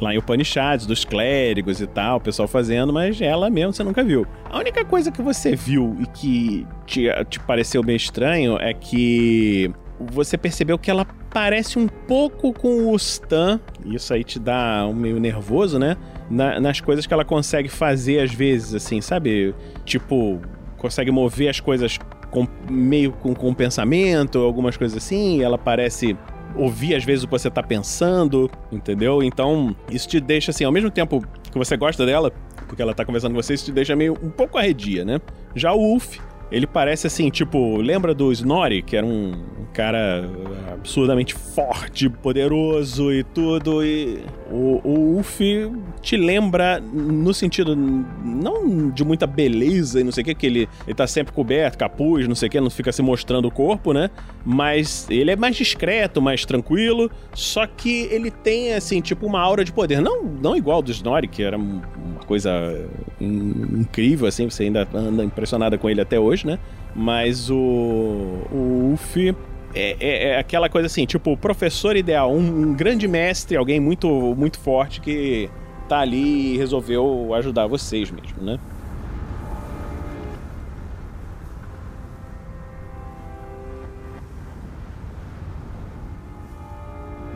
lá 0.00 0.14
em 0.14 0.18
Upanishads, 0.18 0.86
dos 0.86 1.04
clérigos 1.04 1.80
e 1.80 1.86
tal, 1.86 2.18
o 2.18 2.20
pessoal 2.20 2.46
fazendo, 2.46 2.92
mas 2.92 3.20
ela 3.20 3.50
mesmo 3.50 3.72
você 3.72 3.82
nunca 3.82 4.04
viu. 4.04 4.26
A 4.48 4.58
única 4.58 4.84
coisa 4.84 5.10
que 5.10 5.22
você 5.22 5.56
viu 5.56 5.96
e 6.00 6.06
que 6.06 6.66
te, 6.86 7.06
te 7.28 7.40
pareceu 7.40 7.82
bem 7.82 7.96
estranho 7.96 8.56
é 8.58 8.72
que 8.72 9.72
você 10.00 10.36
percebeu 10.36 10.78
que 10.78 10.90
ela 10.90 11.04
parece 11.32 11.78
um 11.78 11.86
pouco 11.88 12.52
com 12.52 12.90
o 12.92 12.96
Stan. 12.96 13.60
Isso 13.84 14.12
aí 14.12 14.22
te 14.24 14.38
dá 14.38 14.86
um 14.88 14.94
meio 14.94 15.18
nervoso, 15.18 15.78
né? 15.78 15.96
Na- 16.30 16.58
nas 16.60 16.80
coisas 16.80 17.06
que 17.06 17.14
ela 17.14 17.24
consegue 17.24 17.68
fazer 17.68 18.20
às 18.20 18.32
vezes, 18.32 18.74
assim, 18.74 19.00
sabe? 19.00 19.54
Tipo, 19.84 20.40
consegue 20.76 21.10
mover 21.10 21.48
as 21.48 21.60
coisas 21.60 21.98
com- 22.30 22.46
meio 22.70 23.12
com, 23.12 23.34
com 23.34 23.54
pensamento, 23.54 24.38
algumas 24.38 24.76
coisas 24.76 24.96
assim. 24.96 25.42
Ela 25.42 25.56
parece 25.58 26.16
ouvir 26.54 26.94
às 26.94 27.04
vezes 27.04 27.24
o 27.24 27.26
que 27.26 27.32
você 27.32 27.50
tá 27.50 27.62
pensando, 27.62 28.50
entendeu? 28.72 29.22
Então, 29.22 29.74
isso 29.90 30.08
te 30.08 30.20
deixa 30.20 30.50
assim, 30.50 30.64
ao 30.64 30.72
mesmo 30.72 30.90
tempo 30.90 31.22
que 31.50 31.58
você 31.58 31.76
gosta 31.76 32.04
dela, 32.06 32.32
porque 32.66 32.80
ela 32.82 32.94
tá 32.94 33.04
conversando 33.04 33.34
com 33.34 33.42
você, 33.42 33.54
isso 33.54 33.66
te 33.66 33.72
deixa 33.72 33.94
meio 33.94 34.14
um 34.22 34.30
pouco 34.30 34.56
arredia, 34.58 35.04
né? 35.04 35.20
Já 35.54 35.72
o 35.72 35.78
Ulf, 35.80 36.18
ele 36.50 36.66
parece 36.66 37.06
assim, 37.06 37.28
tipo, 37.30 37.76
lembra 37.78 38.14
do 38.14 38.30
Snorri, 38.32 38.82
que 38.82 38.96
era 38.96 39.04
um, 39.06 39.32
cara 39.72 40.28
absurdamente 40.72 41.34
forte, 41.34 42.08
poderoso 42.08 43.12
e 43.12 43.22
tudo, 43.24 43.84
e 43.84 44.20
o, 44.50 44.80
o 44.84 45.14
Ulf 45.16 45.40
te 46.00 46.16
lembra 46.16 46.80
no 46.80 47.34
sentido 47.34 47.74
não 47.76 48.90
de 48.90 49.04
muita 49.04 49.26
beleza 49.26 50.00
e 50.00 50.04
não 50.04 50.12
sei 50.12 50.22
o 50.22 50.24
que, 50.24 50.34
que 50.34 50.46
ele, 50.46 50.68
ele 50.86 50.94
tá 50.94 51.06
sempre 51.06 51.32
coberto, 51.32 51.76
capuz, 51.76 52.26
não 52.28 52.34
sei 52.34 52.48
o 52.48 52.50
que, 52.50 52.60
não 52.60 52.70
fica 52.70 52.92
se 52.92 53.02
mostrando 53.02 53.46
o 53.48 53.50
corpo, 53.50 53.92
né? 53.92 54.08
Mas 54.44 55.06
ele 55.10 55.30
é 55.30 55.36
mais 55.36 55.56
discreto, 55.56 56.22
mais 56.22 56.44
tranquilo, 56.44 57.10
só 57.34 57.66
que 57.66 58.08
ele 58.10 58.30
tem, 58.30 58.72
assim, 58.74 59.00
tipo 59.00 59.26
uma 59.26 59.40
aura 59.40 59.64
de 59.64 59.72
poder. 59.72 60.00
Não, 60.00 60.22
não 60.22 60.56
igual 60.56 60.80
do 60.80 60.90
Snorri, 60.90 61.26
que 61.28 61.42
era 61.42 61.58
um- 61.58 61.82
uma 61.96 62.24
coisa 62.26 62.88
in- 63.20 63.80
incrível, 63.80 64.26
assim, 64.26 64.48
você 64.48 64.64
ainda 64.64 64.86
anda 64.94 65.24
impressionada 65.24 65.76
com 65.76 65.90
ele 65.90 66.00
até 66.00 66.18
hoje, 66.18 66.35
né? 66.44 66.58
Mas 66.94 67.50
o, 67.50 67.54
o 67.56 68.88
Ulf 68.90 69.16
é, 69.74 69.96
é- 70.00 70.28
é 70.30 70.38
aquela 70.38 70.68
coisa 70.68 70.86
assim, 70.86 71.04
tipo, 71.04 71.36
professor 71.36 71.96
ideal, 71.96 72.32
um, 72.32 72.38
um 72.70 72.74
grande 72.74 73.06
mestre, 73.06 73.56
alguém 73.56 73.78
muito, 73.78 74.08
muito 74.36 74.58
forte 74.58 75.00
que 75.00 75.50
tá 75.88 75.98
ali 76.00 76.54
e 76.54 76.56
resolveu 76.56 77.32
ajudar 77.34 77.66
vocês 77.66 78.10
mesmo, 78.10 78.42
né? 78.42 78.58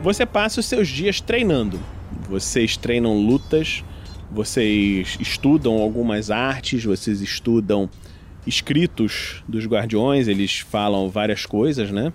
Você 0.01 0.25
passa 0.25 0.59
os 0.59 0.65
seus 0.65 0.87
dias 0.87 1.21
treinando. 1.21 1.79
Vocês 2.27 2.75
treinam 2.75 3.15
lutas, 3.17 3.83
vocês 4.31 5.17
estudam 5.19 5.73
algumas 5.77 6.31
artes, 6.31 6.83
vocês 6.83 7.21
estudam 7.21 7.89
escritos 8.45 9.43
dos 9.47 9.65
guardiões, 9.65 10.27
eles 10.27 10.59
falam 10.59 11.09
várias 11.09 11.45
coisas, 11.45 11.91
né? 11.91 12.11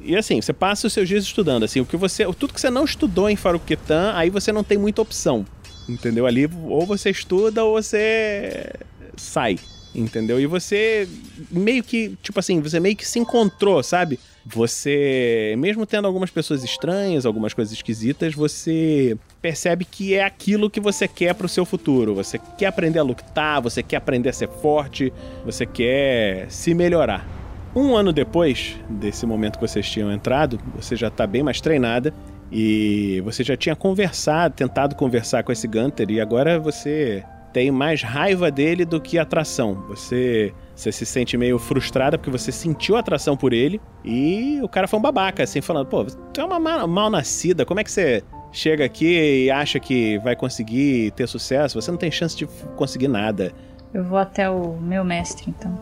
E 0.00 0.16
assim, 0.16 0.40
você 0.40 0.52
passa 0.52 0.86
os 0.86 0.92
seus 0.92 1.08
dias 1.08 1.24
estudando, 1.24 1.62
assim, 1.62 1.80
o 1.80 1.86
que 1.86 1.96
você, 1.96 2.24
tudo 2.34 2.52
que 2.52 2.60
você 2.60 2.70
não 2.70 2.84
estudou 2.84 3.30
em 3.30 3.36
Faruquetan, 3.36 4.12
aí 4.14 4.30
você 4.30 4.52
não 4.52 4.64
tem 4.64 4.76
muita 4.76 5.00
opção. 5.00 5.46
Entendeu? 5.88 6.26
Ali 6.26 6.48
ou 6.64 6.86
você 6.86 7.10
estuda 7.10 7.64
ou 7.64 7.74
você 7.74 8.72
sai, 9.16 9.58
entendeu? 9.94 10.40
E 10.40 10.46
você 10.46 11.08
meio 11.50 11.82
que, 11.82 12.16
tipo 12.22 12.38
assim, 12.38 12.60
você 12.60 12.80
meio 12.80 12.96
que 12.96 13.06
se 13.06 13.18
encontrou, 13.18 13.82
sabe? 13.82 14.18
Você, 14.44 15.54
mesmo 15.56 15.86
tendo 15.86 16.06
algumas 16.06 16.30
pessoas 16.30 16.64
estranhas, 16.64 17.24
algumas 17.24 17.54
coisas 17.54 17.72
esquisitas, 17.72 18.34
você 18.34 19.16
percebe 19.40 19.84
que 19.84 20.14
é 20.14 20.24
aquilo 20.24 20.68
que 20.68 20.80
você 20.80 21.06
quer 21.06 21.34
pro 21.34 21.48
seu 21.48 21.64
futuro. 21.64 22.14
Você 22.14 22.40
quer 22.58 22.66
aprender 22.66 22.98
a 22.98 23.04
lutar, 23.04 23.62
você 23.62 23.82
quer 23.82 23.96
aprender 23.96 24.30
a 24.30 24.32
ser 24.32 24.48
forte, 24.48 25.12
você 25.44 25.64
quer 25.64 26.50
se 26.50 26.74
melhorar. 26.74 27.26
Um 27.74 27.96
ano 27.96 28.12
depois 28.12 28.76
desse 28.90 29.24
momento 29.24 29.58
que 29.58 29.66
vocês 29.66 29.88
tinham 29.88 30.12
entrado, 30.12 30.60
você 30.74 30.94
já 30.94 31.08
tá 31.08 31.26
bem 31.26 31.42
mais 31.42 31.60
treinada 31.60 32.12
E 32.54 33.22
você 33.22 33.42
já 33.42 33.56
tinha 33.56 33.74
conversado, 33.74 34.54
tentado 34.54 34.94
conversar 34.94 35.42
com 35.42 35.50
esse 35.50 35.66
Gunter, 35.66 36.10
e 36.10 36.20
agora 36.20 36.60
você 36.60 37.24
tem 37.52 37.70
mais 37.70 38.02
raiva 38.02 38.50
dele 38.50 38.84
do 38.84 39.00
que 39.00 39.18
atração. 39.18 39.84
Você, 39.88 40.52
você 40.74 40.90
se 40.90 41.04
sente 41.04 41.36
meio 41.36 41.58
frustrada 41.58 42.16
porque 42.16 42.30
você 42.30 42.50
sentiu 42.50 42.96
atração 42.96 43.36
por 43.36 43.52
ele 43.52 43.80
e 44.04 44.58
o 44.62 44.68
cara 44.68 44.88
foi 44.88 44.98
um 44.98 45.02
babaca, 45.02 45.42
assim, 45.42 45.60
falando: 45.60 45.86
pô, 45.86 46.04
tu 46.04 46.40
é 46.40 46.44
uma 46.44 46.58
mal, 46.58 46.88
mal 46.88 47.10
nascida, 47.10 47.64
como 47.64 47.80
é 47.80 47.84
que 47.84 47.92
você 47.92 48.22
chega 48.50 48.84
aqui 48.84 49.44
e 49.44 49.50
acha 49.50 49.78
que 49.78 50.18
vai 50.18 50.34
conseguir 50.34 51.10
ter 51.12 51.26
sucesso? 51.26 51.80
Você 51.80 51.90
não 51.90 51.98
tem 51.98 52.10
chance 52.10 52.36
de 52.36 52.46
conseguir 52.76 53.08
nada. 53.08 53.52
Eu 53.92 54.04
vou 54.04 54.18
até 54.18 54.48
o 54.48 54.76
meu 54.80 55.04
mestre, 55.04 55.44
então. 55.48 55.78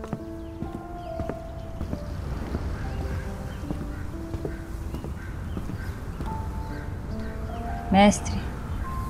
Mestre, 7.91 8.39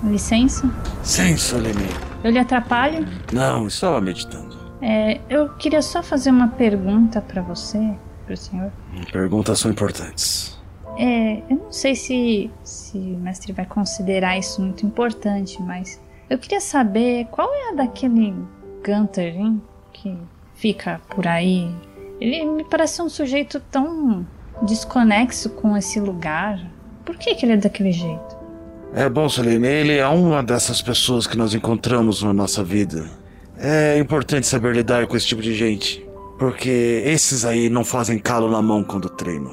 licença? 0.05 0.71
Sim, 1.03 1.37
Solene. 1.37 1.89
Eu 2.23 2.31
lhe 2.31 2.39
atrapalho? 2.39 3.07
Não, 3.33 3.67
estava 3.67 4.01
meditando. 4.01 4.59
É, 4.83 5.21
eu 5.29 5.49
queria 5.51 5.83
só 5.83 6.03
fazer 6.03 6.31
uma 6.31 6.49
pergunta 6.49 7.21
pra 7.21 7.43
você, 7.43 7.95
pro 8.27 8.37
senhor. 8.37 8.73
Perguntas 9.13 9.59
são 9.59 9.71
importantes. 9.71 10.59
É, 10.97 11.43
eu 11.51 11.57
não 11.57 11.73
sei 11.73 11.95
se, 11.95 12.51
se 12.63 12.99
o 12.99 13.19
mestre 13.19 13.53
vai 13.53 13.65
considerar 13.67 14.39
isso 14.39 14.61
muito 14.61 14.85
importante, 14.85 15.61
mas 15.63 16.01
eu 16.29 16.39
queria 16.39 16.61
saber 16.61 17.27
qual 17.31 17.53
é 17.53 17.71
a 17.71 17.75
daquele 17.75 18.35
Gunter, 18.85 19.37
hein, 19.37 19.63
que 19.93 20.17
fica 20.55 21.01
por 21.11 21.27
aí. 21.27 21.71
Ele 22.21 22.45
me 22.45 22.65
parece 22.65 23.01
um 23.03 23.09
sujeito 23.09 23.61
tão 23.71 24.27
desconexo 24.63 25.51
com 25.51 25.77
esse 25.77 25.99
lugar. 26.01 26.61
Por 27.05 27.17
que, 27.17 27.35
que 27.35 27.45
ele 27.45 27.53
é 27.53 27.57
daquele 27.57 27.93
jeito? 27.93 28.40
É 28.95 29.09
bom, 29.09 29.29
Solene, 29.29 29.69
ele 29.69 29.97
é 29.97 30.07
uma 30.09 30.43
dessas 30.43 30.83
pessoas 30.83 31.27
que 31.27 31.37
nós 31.37 31.55
encontramos 31.55 32.23
na 32.23 32.33
nossa 32.33 32.65
vida. 32.65 33.09
É 33.57 33.99
importante 33.99 34.47
saber 34.47 34.75
lidar 34.75 35.07
com 35.07 35.17
esse 35.17 35.27
tipo 35.27 35.41
de 35.41 35.55
gente. 35.55 36.05
Porque 36.39 37.03
esses 37.05 37.45
aí 37.45 37.69
não 37.69 37.85
fazem 37.85 38.19
calo 38.19 38.51
na 38.51 38.61
mão 38.61 38.83
quando 38.83 39.09
treinam. 39.09 39.53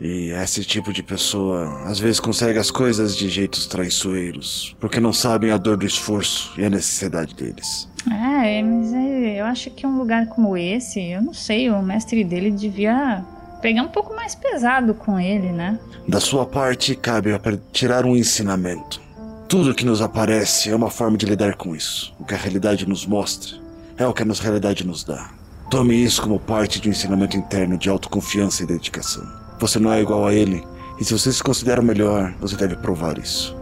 E 0.00 0.30
esse 0.30 0.64
tipo 0.64 0.92
de 0.92 1.00
pessoa 1.02 1.82
às 1.84 2.00
vezes 2.00 2.18
consegue 2.18 2.58
as 2.58 2.72
coisas 2.72 3.16
de 3.16 3.28
jeitos 3.28 3.66
traiçoeiros, 3.66 4.76
porque 4.80 4.98
não 4.98 5.12
sabem 5.12 5.52
a 5.52 5.56
dor 5.56 5.76
do 5.76 5.86
esforço 5.86 6.52
e 6.58 6.64
a 6.64 6.70
necessidade 6.70 7.36
deles. 7.36 7.88
É, 8.10 8.60
mas 8.64 8.92
é, 8.92 9.40
eu 9.40 9.44
acho 9.44 9.70
que 9.70 9.86
um 9.86 9.96
lugar 9.96 10.26
como 10.26 10.56
esse, 10.56 11.00
eu 11.00 11.22
não 11.22 11.32
sei, 11.32 11.70
o 11.70 11.80
mestre 11.80 12.24
dele 12.24 12.50
devia 12.50 13.22
pegar 13.62 13.82
um 13.82 13.88
pouco 13.88 14.14
mais 14.14 14.34
pesado 14.34 14.92
com 14.92 15.18
ele, 15.18 15.52
né? 15.52 15.78
Da 16.06 16.20
sua 16.20 16.44
parte, 16.44 16.96
cabe 16.96 17.30
tirar 17.72 18.04
um 18.04 18.16
ensinamento. 18.16 19.00
Tudo 19.48 19.74
que 19.74 19.86
nos 19.86 20.02
aparece 20.02 20.68
é 20.68 20.74
uma 20.74 20.90
forma 20.90 21.16
de 21.16 21.24
lidar 21.24 21.54
com 21.54 21.74
isso. 21.74 22.12
O 22.18 22.24
que 22.24 22.34
a 22.34 22.38
realidade 22.38 22.86
nos 22.88 23.06
mostra 23.06 23.56
é 23.96 24.06
o 24.06 24.12
que 24.12 24.22
a 24.22 24.24
nossa 24.24 24.42
realidade 24.42 24.84
nos 24.84 25.04
dá. 25.04 25.30
Tome 25.70 25.94
isso 25.94 26.20
como 26.20 26.40
parte 26.40 26.80
de 26.80 26.88
um 26.88 26.92
ensinamento 26.92 27.36
interno 27.36 27.78
de 27.78 27.88
autoconfiança 27.88 28.62
e 28.62 28.66
dedicação. 28.66 29.24
Você 29.58 29.78
não 29.78 29.92
é 29.92 30.00
igual 30.02 30.26
a 30.26 30.34
ele, 30.34 30.64
e 30.98 31.04
se 31.04 31.16
você 31.16 31.32
se 31.32 31.42
considera 31.42 31.80
melhor, 31.80 32.34
você 32.40 32.56
deve 32.56 32.76
provar 32.76 33.16
isso. 33.16 33.56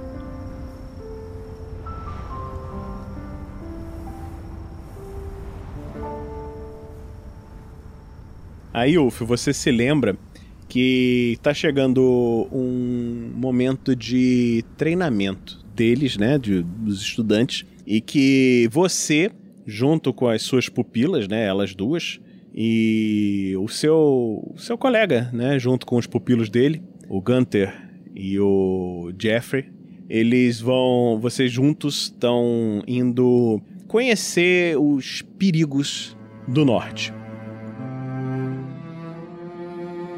Aí, 8.73 8.97
Ulf, 8.97 9.23
você 9.23 9.53
se 9.53 9.71
lembra 9.71 10.17
que 10.69 11.33
está 11.33 11.53
chegando 11.53 12.49
um 12.53 13.33
momento 13.35 13.97
de 13.97 14.65
treinamento 14.77 15.65
deles, 15.75 16.17
né, 16.17 16.39
de, 16.39 16.63
dos 16.63 17.03
estudantes, 17.03 17.67
e 17.85 18.01
que 18.01 18.69
você, 18.71 19.33
junto 19.67 20.13
com 20.13 20.29
as 20.29 20.43
suas 20.43 20.69
pupilas, 20.69 21.27
né, 21.27 21.45
elas 21.45 21.75
duas, 21.75 22.21
e 22.55 23.55
o 23.59 23.69
seu, 23.69 24.55
seu 24.57 24.79
colega, 24.79 25.29
né, 25.33 25.59
junto 25.59 25.85
com 25.85 25.97
os 25.97 26.07
pupilos 26.07 26.49
dele, 26.49 26.81
o 27.09 27.21
Gunter 27.21 27.75
e 28.15 28.39
o 28.39 29.13
Jeffrey, 29.21 29.67
eles 30.09 30.61
vão, 30.61 31.19
vocês 31.21 31.51
juntos 31.51 32.05
estão 32.05 32.83
indo 32.87 33.61
conhecer 33.89 34.77
os 34.79 35.23
perigos 35.37 36.17
do 36.47 36.65
norte. 36.65 37.13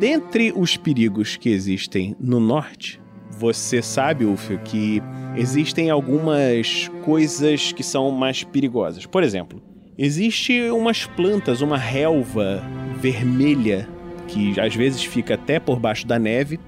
Dentre 0.02 0.52
os 0.56 0.76
perigos 0.76 1.36
que 1.36 1.48
existem 1.48 2.16
no 2.18 2.40
norte, 2.40 3.00
você 3.38 3.80
sabe, 3.80 4.24
Ufio, 4.24 4.58
que 4.64 5.00
existem 5.36 5.90
algumas 5.90 6.90
coisas 7.04 7.70
que 7.70 7.84
são 7.84 8.10
mais 8.10 8.42
perigosas. 8.42 9.06
Por 9.06 9.22
exemplo, 9.22 9.62
existe 9.96 10.60
umas 10.70 11.06
plantas, 11.06 11.60
uma 11.60 11.78
relva 11.78 12.64
vermelha 12.96 13.88
que 14.26 14.58
às 14.58 14.74
vezes 14.74 15.04
fica 15.04 15.34
até 15.34 15.60
por 15.60 15.78
baixo 15.78 16.04
da 16.04 16.18
neve 16.18 16.58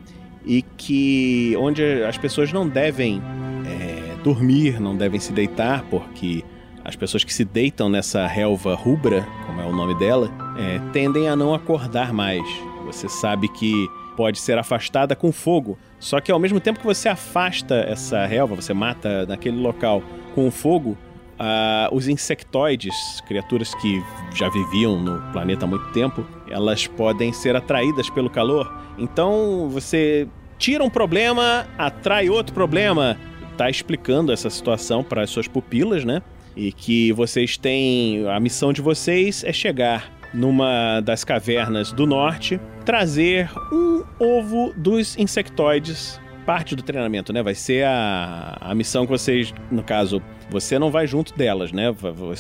e 0.47 0.63
que 0.63 1.57
onde 1.59 1.83
as 2.05 2.17
pessoas 2.17 2.53
não 2.53 2.69
devem 2.69 3.21
é, 3.67 4.15
dormir, 4.23 4.81
não 4.81 4.97
devem 4.97 5.19
se 5.19 5.33
deitar, 5.33 5.83
porque 5.91 6.45
as 6.85 6.95
pessoas 6.95 7.25
que 7.25 7.35
se 7.35 7.45
deitam 7.45 7.89
nessa 7.89 8.29
relva 8.29 8.77
rubra, 8.77 9.27
como 9.45 9.61
é 9.61 9.65
o 9.65 9.75
nome 9.75 9.99
dela, 9.99 10.31
é, 10.57 10.79
tendem 10.93 11.29
a 11.29 11.35
não 11.35 11.53
acordar 11.53 12.13
mais. 12.13 12.45
Você 12.85 13.09
sabe 13.09 13.49
que 13.49 13.89
pode 14.17 14.39
ser 14.39 14.59
afastada 14.59 15.15
com 15.15 15.33
fogo. 15.33 15.79
Só 15.99 16.21
que 16.21 16.31
ao 16.31 16.39
mesmo 16.39 16.61
tempo 16.61 16.81
que 16.81 16.87
você 16.87 17.09
afasta 17.09 17.75
essa 17.75 18.25
relva, 18.27 18.55
você 18.55 18.73
mata 18.73 19.27
naquele 19.27 19.57
local 19.57 20.03
com 20.35 20.51
fogo, 20.51 20.97
uh, 21.35 21.95
os 21.95 22.09
insectoides, 22.09 22.95
criaturas 23.27 23.75
que 23.77 24.03
já 24.35 24.49
viviam 24.49 25.01
no 25.01 25.21
planeta 25.33 25.65
há 25.65 25.69
muito 25.69 25.87
tempo, 25.93 26.27
elas 26.49 26.87
podem 26.87 27.33
ser 27.33 27.57
atraídas 27.57 28.11
pelo 28.11 28.31
calor. 28.31 28.73
Então 28.99 29.69
você 29.69 30.29
tira 30.59 30.85
um 30.85 30.91
problema, 30.91 31.67
atrai 31.77 32.29
outro 32.29 32.55
problema. 32.55 33.19
Tá 33.57 33.71
explicando 33.71 34.33
essa 34.33 34.51
situação 34.51 35.05
para 35.05 35.23
as 35.23 35.31
suas 35.31 35.47
pupilas, 35.47 36.05
né? 36.05 36.23
E 36.57 36.73
que 36.73 37.13
vocês 37.13 37.57
têm. 37.57 38.29
A 38.29 38.41
missão 38.41 38.73
de 38.73 38.83
vocês 38.83 39.45
é 39.45 39.53
chegar 39.53 40.11
numa 40.35 41.01
das 41.01 41.25
cavernas 41.25 41.93
do 41.93 42.07
norte, 42.07 42.61
trazer 42.85 43.51
um 43.73 44.03
ovo 44.19 44.75
dos 44.77 45.17
insectoides. 45.17 46.21
Parte 46.45 46.77
do 46.77 46.83
treinamento, 46.83 47.33
né? 47.33 47.43
Vai 47.43 47.55
ser 47.55 47.87
a, 47.87 48.59
a 48.61 48.75
missão 48.75 49.07
que 49.07 49.13
vocês, 49.13 49.55
no 49.71 49.83
caso, 49.83 50.21
você 50.51 50.79
não 50.79 50.91
vai 50.91 51.07
junto 51.07 51.35
delas, 51.35 51.73
né? 51.73 51.91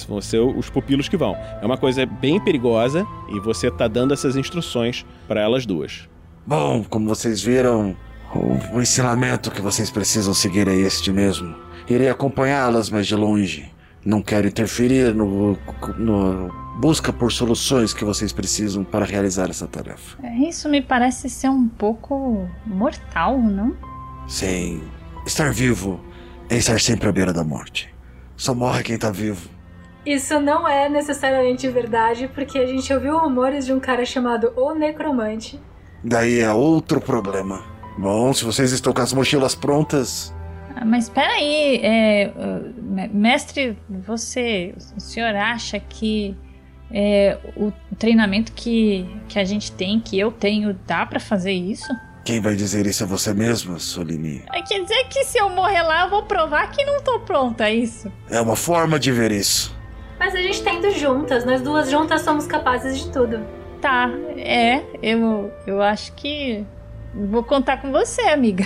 Vão 0.07 0.21
ser 0.21 0.41
os 0.41 0.69
pupilos 0.69 1.09
que 1.09 1.17
vão. 1.17 1.35
É 1.63 1.65
uma 1.65 1.79
coisa 1.79 2.05
bem 2.05 2.39
perigosa 2.39 3.07
e 3.31 3.41
você 3.41 3.71
tá 3.71 3.89
dando 3.89 4.13
essas 4.13 4.37
instruções 4.37 5.07
para 5.27 5.41
elas 5.41 5.65
duas. 5.65 6.07
Bom, 6.47 6.85
como 6.85 7.09
vocês 7.09 7.43
viram, 7.43 7.97
o, 8.35 8.77
o 8.77 8.83
ensinamento 8.83 9.51
que 9.51 9.63
vocês 9.63 9.91
precisam 9.91 10.35
seguir 10.35 10.69
é 10.69 10.75
este 10.75 11.11
mesmo. 11.11 11.55
Irei 11.89 12.11
acompanhá-las, 12.11 12.91
mas 12.91 13.07
de 13.07 13.15
longe. 13.15 13.74
Não 14.05 14.21
quero 14.23 14.47
interferir 14.47 15.15
no, 15.15 15.59
no 15.97 16.53
busca 16.79 17.13
por 17.13 17.33
soluções 17.33 17.95
que 17.95 18.05
vocês 18.05 18.33
precisam 18.33 18.85
para 18.85 19.05
realizar 19.05 19.49
essa 19.49 19.67
tarefa. 19.67 20.19
É, 20.23 20.49
isso 20.49 20.69
me 20.69 20.83
parece 20.83 21.31
ser 21.31 21.49
um 21.49 21.69
pouco 21.69 22.49
mortal, 22.67 23.39
não? 23.39 23.77
Sim. 24.29 24.83
Estar 25.27 25.53
vivo 25.53 26.01
é 26.51 26.57
estar 26.57 26.79
sempre 26.81 27.09
à 27.09 27.13
beira 27.13 27.33
da 27.33 27.45
morte. 27.45 27.95
Só 28.37 28.55
morre 28.55 28.83
quem 28.83 28.99
tá 28.99 29.11
vivo. 29.11 29.49
Isso 30.05 30.39
não 30.39 30.69
é 30.69 30.89
necessariamente 30.89 31.67
verdade, 31.69 32.29
porque 32.35 32.59
a 32.59 32.67
gente 32.67 32.93
ouviu 32.93 33.17
rumores 33.17 33.65
de 33.65 33.73
um 33.73 33.81
cara 33.81 34.05
chamado 34.05 34.53
O 34.55 34.75
Necromante. 34.75 35.59
Daí 36.03 36.41
é 36.41 36.53
outro 36.53 37.01
problema. 37.01 37.63
Bom, 37.97 38.35
se 38.35 38.45
vocês 38.45 38.73
estão 38.73 38.93
com 38.93 39.01
as 39.01 39.15
mochilas 39.15 39.55
prontas. 39.55 40.35
Ah, 40.77 40.85
mas 40.85 41.09
peraí, 41.09 41.81
é, 41.83 42.33
mestre, 43.13 43.79
você, 43.89 44.75
o 44.97 45.01
senhor 45.01 45.35
acha 45.35 45.79
que 45.79 46.37
é, 46.91 47.39
o 47.57 47.73
treinamento 47.97 48.53
que, 48.53 49.07
que 49.29 49.39
a 49.39 49.45
gente 49.45 49.73
tem, 49.73 50.01
que 50.01 50.19
eu 50.19 50.33
tenho, 50.33 50.79
dá 50.87 51.07
para 51.07 51.21
fazer 51.21 51.53
isso? 51.53 51.89
Quem 52.25 52.41
vai 52.41 52.57
dizer 52.57 52.87
isso 52.87 53.03
é 53.05 53.07
você 53.07 53.35
mesma, 53.35 53.79
Solini. 53.79 54.43
É, 54.53 54.63
quer 54.63 54.81
dizer 54.83 55.05
que 55.09 55.25
se 55.25 55.39
eu 55.39 55.51
morrer 55.51 55.83
lá, 55.83 56.05
eu 56.05 56.11
vou 56.11 56.23
provar 56.23 56.71
que 56.71 56.85
não 56.85 57.03
tô 57.03 57.21
pronta, 57.21 57.69
é 57.69 57.75
isso? 57.75 58.11
É 58.31 58.41
uma 58.41 58.57
forma 58.57 58.99
de 58.99 59.13
ver 59.13 59.31
isso. 59.31 59.77
Mas 60.19 60.35
a 60.35 60.41
gente 60.41 60.63
tá 60.63 60.73
indo 60.73 60.91
juntas, 60.93 61.45
nós 61.45 61.61
duas 61.61 61.91
juntas 61.91 62.23
somos 62.23 62.47
capazes 62.47 62.99
de 62.99 63.11
tudo. 63.11 63.45
Tá, 63.81 64.09
é, 64.39 64.83
eu, 65.03 65.53
eu 65.67 65.83
acho 65.83 66.13
que 66.15 66.65
vou 67.15 67.43
contar 67.43 67.77
com 67.83 67.93
você, 67.93 68.23
amiga. 68.23 68.65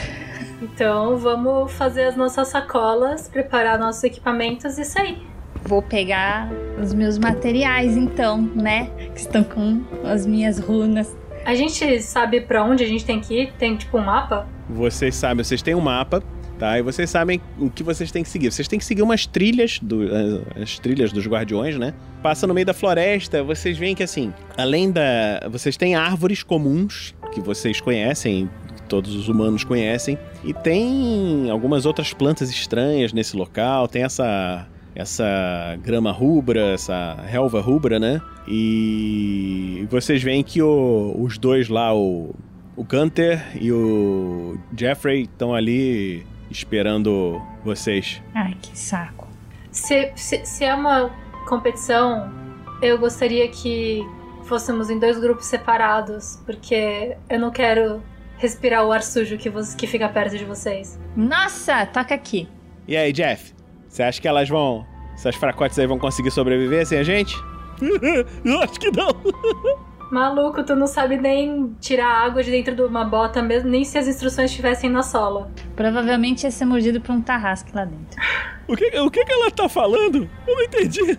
Então 0.61 1.17
vamos 1.17 1.73
fazer 1.73 2.05
as 2.05 2.17
nossas 2.17 2.49
sacolas, 2.49 3.29
preparar 3.29 3.79
nossos 3.79 4.03
equipamentos 4.05 4.79
e 4.79 4.85
sair. 4.85 5.19
Vou 5.65 5.83
pegar 5.83 6.49
os 6.81 6.95
meus 6.95 7.19
materiais 7.19 7.97
então, 7.97 8.41
né? 8.41 8.91
Que 9.15 9.21
estão 9.21 9.45
com 9.45 9.83
as 10.05 10.27
minhas 10.27 10.59
runas. 10.59 11.17
A 11.45 11.55
gente 11.55 12.01
sabe 12.03 12.41
para 12.41 12.65
onde 12.65 12.85
a 12.85 12.87
gente 12.87 13.05
tem 13.05 13.21
que 13.21 13.43
ir? 13.43 13.53
Tem 13.55 13.77
tipo 13.77 13.99
um 13.99 14.05
mapa? 14.05 14.47
vocês 14.69 15.15
sabem, 15.15 15.43
vocês 15.43 15.63
têm 15.63 15.75
um 15.75 15.81
mapa, 15.81 16.23
tá? 16.59 16.79
E 16.79 16.83
vocês 16.83 17.09
sabem 17.09 17.41
o 17.59 17.71
que 17.71 17.83
vocês 17.83 18.11
têm 18.13 18.23
que 18.23 18.29
seguir. 18.29 18.53
Vocês 18.53 18.69
têm 18.69 18.79
que 18.79 18.85
seguir 18.85 19.03
umas 19.03 19.27
trilhas, 19.27 19.79
do, 19.81 20.05
eh, 20.05 20.63
as 20.63 20.79
trilhas 20.79 21.13
dos 21.13 21.27
guardiões, 21.27 21.77
né? 21.79 21.95
Passa 22.23 22.47
no 22.47 22.53
meio 22.53 22.67
da 22.67 22.75
floresta, 22.75 23.43
vocês 23.43 23.79
veem 23.79 23.95
que 23.95 24.03
assim, 24.03 24.33
além 24.57 24.91
da. 24.91 25.49
Vocês 25.51 25.77
têm 25.77 25.95
árvores 25.95 26.43
comuns 26.43 27.15
que 27.33 27.41
vocês 27.41 27.81
conhecem, 27.81 28.51
todos 28.89 29.15
os 29.15 29.29
humanos 29.29 29.63
conhecem, 29.63 30.19
e 30.43 30.53
tem 30.53 31.49
algumas 31.51 31.87
outras 31.87 32.13
plantas 32.13 32.51
estranhas 32.51 33.13
nesse 33.13 33.37
local, 33.37 33.87
tem 33.87 34.03
essa. 34.03 34.67
Essa 34.95 35.79
grama 35.81 36.11
rubra, 36.11 36.73
essa 36.73 37.15
relva 37.25 37.61
rubra, 37.61 38.01
né? 38.01 38.21
E 38.49 39.87
vocês 39.89 40.21
veem 40.21 40.43
que 40.43 40.61
o- 40.61 41.15
os 41.21 41.39
dois 41.39 41.69
lá, 41.69 41.95
o, 41.95 42.35
o 42.77 42.83
Gunter 42.83 43.41
e 43.61 43.71
o 43.71 44.59
Jeffrey, 44.77 45.23
estão 45.23 45.55
ali 45.55 46.27
esperando 46.51 47.41
vocês. 47.65 48.21
Ai, 48.35 48.57
que 48.61 48.77
saco. 48.77 49.29
Se, 49.71 50.11
se, 50.17 50.45
se 50.45 50.65
é 50.65 50.75
uma 50.75 51.11
competição, 51.49 52.29
eu 52.83 52.99
gostaria 52.99 53.47
que 53.49 54.03
fôssemos 54.45 54.91
em 54.91 54.99
dois 54.99 55.17
grupos 55.21 55.47
separados, 55.47 56.41
porque 56.45 57.17
eu 57.31 57.39
não 57.39 57.53
quero 57.53 58.03
respirar 58.39 58.85
o 58.87 58.93
ar 58.93 59.03
sujo 59.03 59.37
que, 59.37 59.51
vo- 59.51 59.61
que 59.77 59.87
fica 59.87 60.09
perto 60.09 60.37
de 60.37 60.45
vocês. 60.45 60.99
Nossa, 61.17 61.85
toca 61.87 62.15
aqui. 62.15 62.49
E 62.87 62.97
aí, 62.97 63.13
Jeff? 63.13 63.55
Você 63.89 64.03
acha 64.03 64.21
que 64.21 64.29
elas 64.29 64.49
vão. 64.49 64.87
Essas 65.15 65.35
fracotes 65.35 65.79
aí 65.79 65.87
vão 65.87 65.99
conseguir 65.99 66.31
sobreviver 66.31 66.87
sem 66.87 66.99
a 66.99 67.03
gente? 67.03 67.35
Eu 68.45 68.61
acho 68.61 68.79
que 68.79 68.91
não. 68.91 69.09
Maluco, 70.11 70.65
tu 70.65 70.75
não 70.75 70.87
sabe 70.87 71.19
nem 71.19 71.75
tirar 71.81 72.07
água 72.25 72.43
de 72.43 72.51
dentro 72.51 72.75
de 72.75 72.81
uma 72.83 73.05
bota, 73.05 73.43
mesmo 73.43 73.69
nem 73.69 73.85
se 73.85 73.99
as 73.99 74.07
instruções 74.09 74.51
estivessem 74.51 74.89
na 74.89 75.03
sola. 75.03 75.51
Provavelmente 75.77 76.45
ia 76.45 76.51
ser 76.51 76.65
mordido 76.65 76.99
por 76.99 77.13
um 77.15 77.21
tarrasque 77.21 77.71
lá 77.75 77.85
dentro. 77.85 78.19
O 78.67 78.75
que, 78.75 78.87
o 79.01 79.11
que, 79.11 79.23
que 79.25 79.33
ela 79.33 79.51
tá 79.51 79.69
falando? 79.69 80.29
Eu 80.47 80.55
não 80.57 80.63
entendi. 80.63 81.19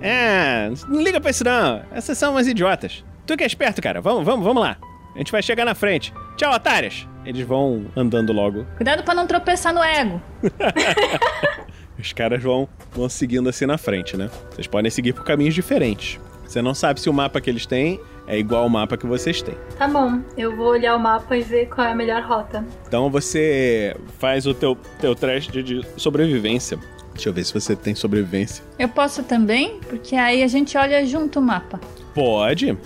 É, 0.00 0.70
não 0.88 1.02
liga 1.02 1.20
pra 1.20 1.30
isso 1.30 1.44
não. 1.44 1.82
Essas 1.92 2.16
são 2.16 2.32
umas 2.32 2.46
idiotas. 2.46 3.04
Tu 3.26 3.36
que 3.36 3.44
é 3.44 3.46
esperto, 3.46 3.82
cara. 3.82 4.00
Vamos, 4.00 4.24
vamos, 4.24 4.42
vamos 4.44 4.62
lá. 4.62 4.78
A 5.14 5.18
gente 5.18 5.30
vai 5.32 5.42
chegar 5.42 5.66
na 5.66 5.74
frente. 5.74 6.12
Tchau, 6.40 6.54
otárias. 6.54 7.06
Eles 7.22 7.46
vão 7.46 7.84
andando 7.94 8.32
logo. 8.32 8.64
Cuidado 8.78 9.04
pra 9.04 9.14
não 9.14 9.26
tropeçar 9.26 9.74
no 9.74 9.82
ego. 9.82 10.22
Os 12.00 12.14
caras 12.14 12.42
vão, 12.42 12.66
vão 12.92 13.10
seguindo 13.10 13.46
assim 13.46 13.66
na 13.66 13.76
frente, 13.76 14.16
né? 14.16 14.30
Vocês 14.50 14.66
podem 14.66 14.90
seguir 14.90 15.12
por 15.12 15.22
caminhos 15.22 15.54
diferentes. 15.54 16.18
Você 16.46 16.62
não 16.62 16.72
sabe 16.72 16.98
se 16.98 17.10
o 17.10 17.12
mapa 17.12 17.42
que 17.42 17.50
eles 17.50 17.66
têm 17.66 18.00
é 18.26 18.38
igual 18.38 18.62
ao 18.62 18.70
mapa 18.70 18.96
que 18.96 19.06
vocês 19.06 19.42
têm. 19.42 19.54
Tá 19.76 19.86
bom, 19.86 20.22
eu 20.34 20.56
vou 20.56 20.68
olhar 20.68 20.96
o 20.96 20.98
mapa 20.98 21.36
e 21.36 21.42
ver 21.42 21.66
qual 21.66 21.86
é 21.86 21.92
a 21.92 21.94
melhor 21.94 22.22
rota. 22.22 22.64
Então 22.88 23.10
você 23.10 23.94
faz 24.18 24.46
o 24.46 24.54
teu, 24.54 24.78
teu 24.98 25.14
teste 25.14 25.62
de 25.62 25.86
sobrevivência. 25.98 26.78
Deixa 27.12 27.28
eu 27.28 27.34
ver 27.34 27.44
se 27.44 27.52
você 27.52 27.76
tem 27.76 27.94
sobrevivência. 27.94 28.64
Eu 28.78 28.88
posso 28.88 29.22
também, 29.24 29.78
porque 29.80 30.16
aí 30.16 30.42
a 30.42 30.48
gente 30.48 30.78
olha 30.78 31.04
junto 31.04 31.38
o 31.38 31.42
mapa. 31.42 31.78
Pode. 32.14 32.78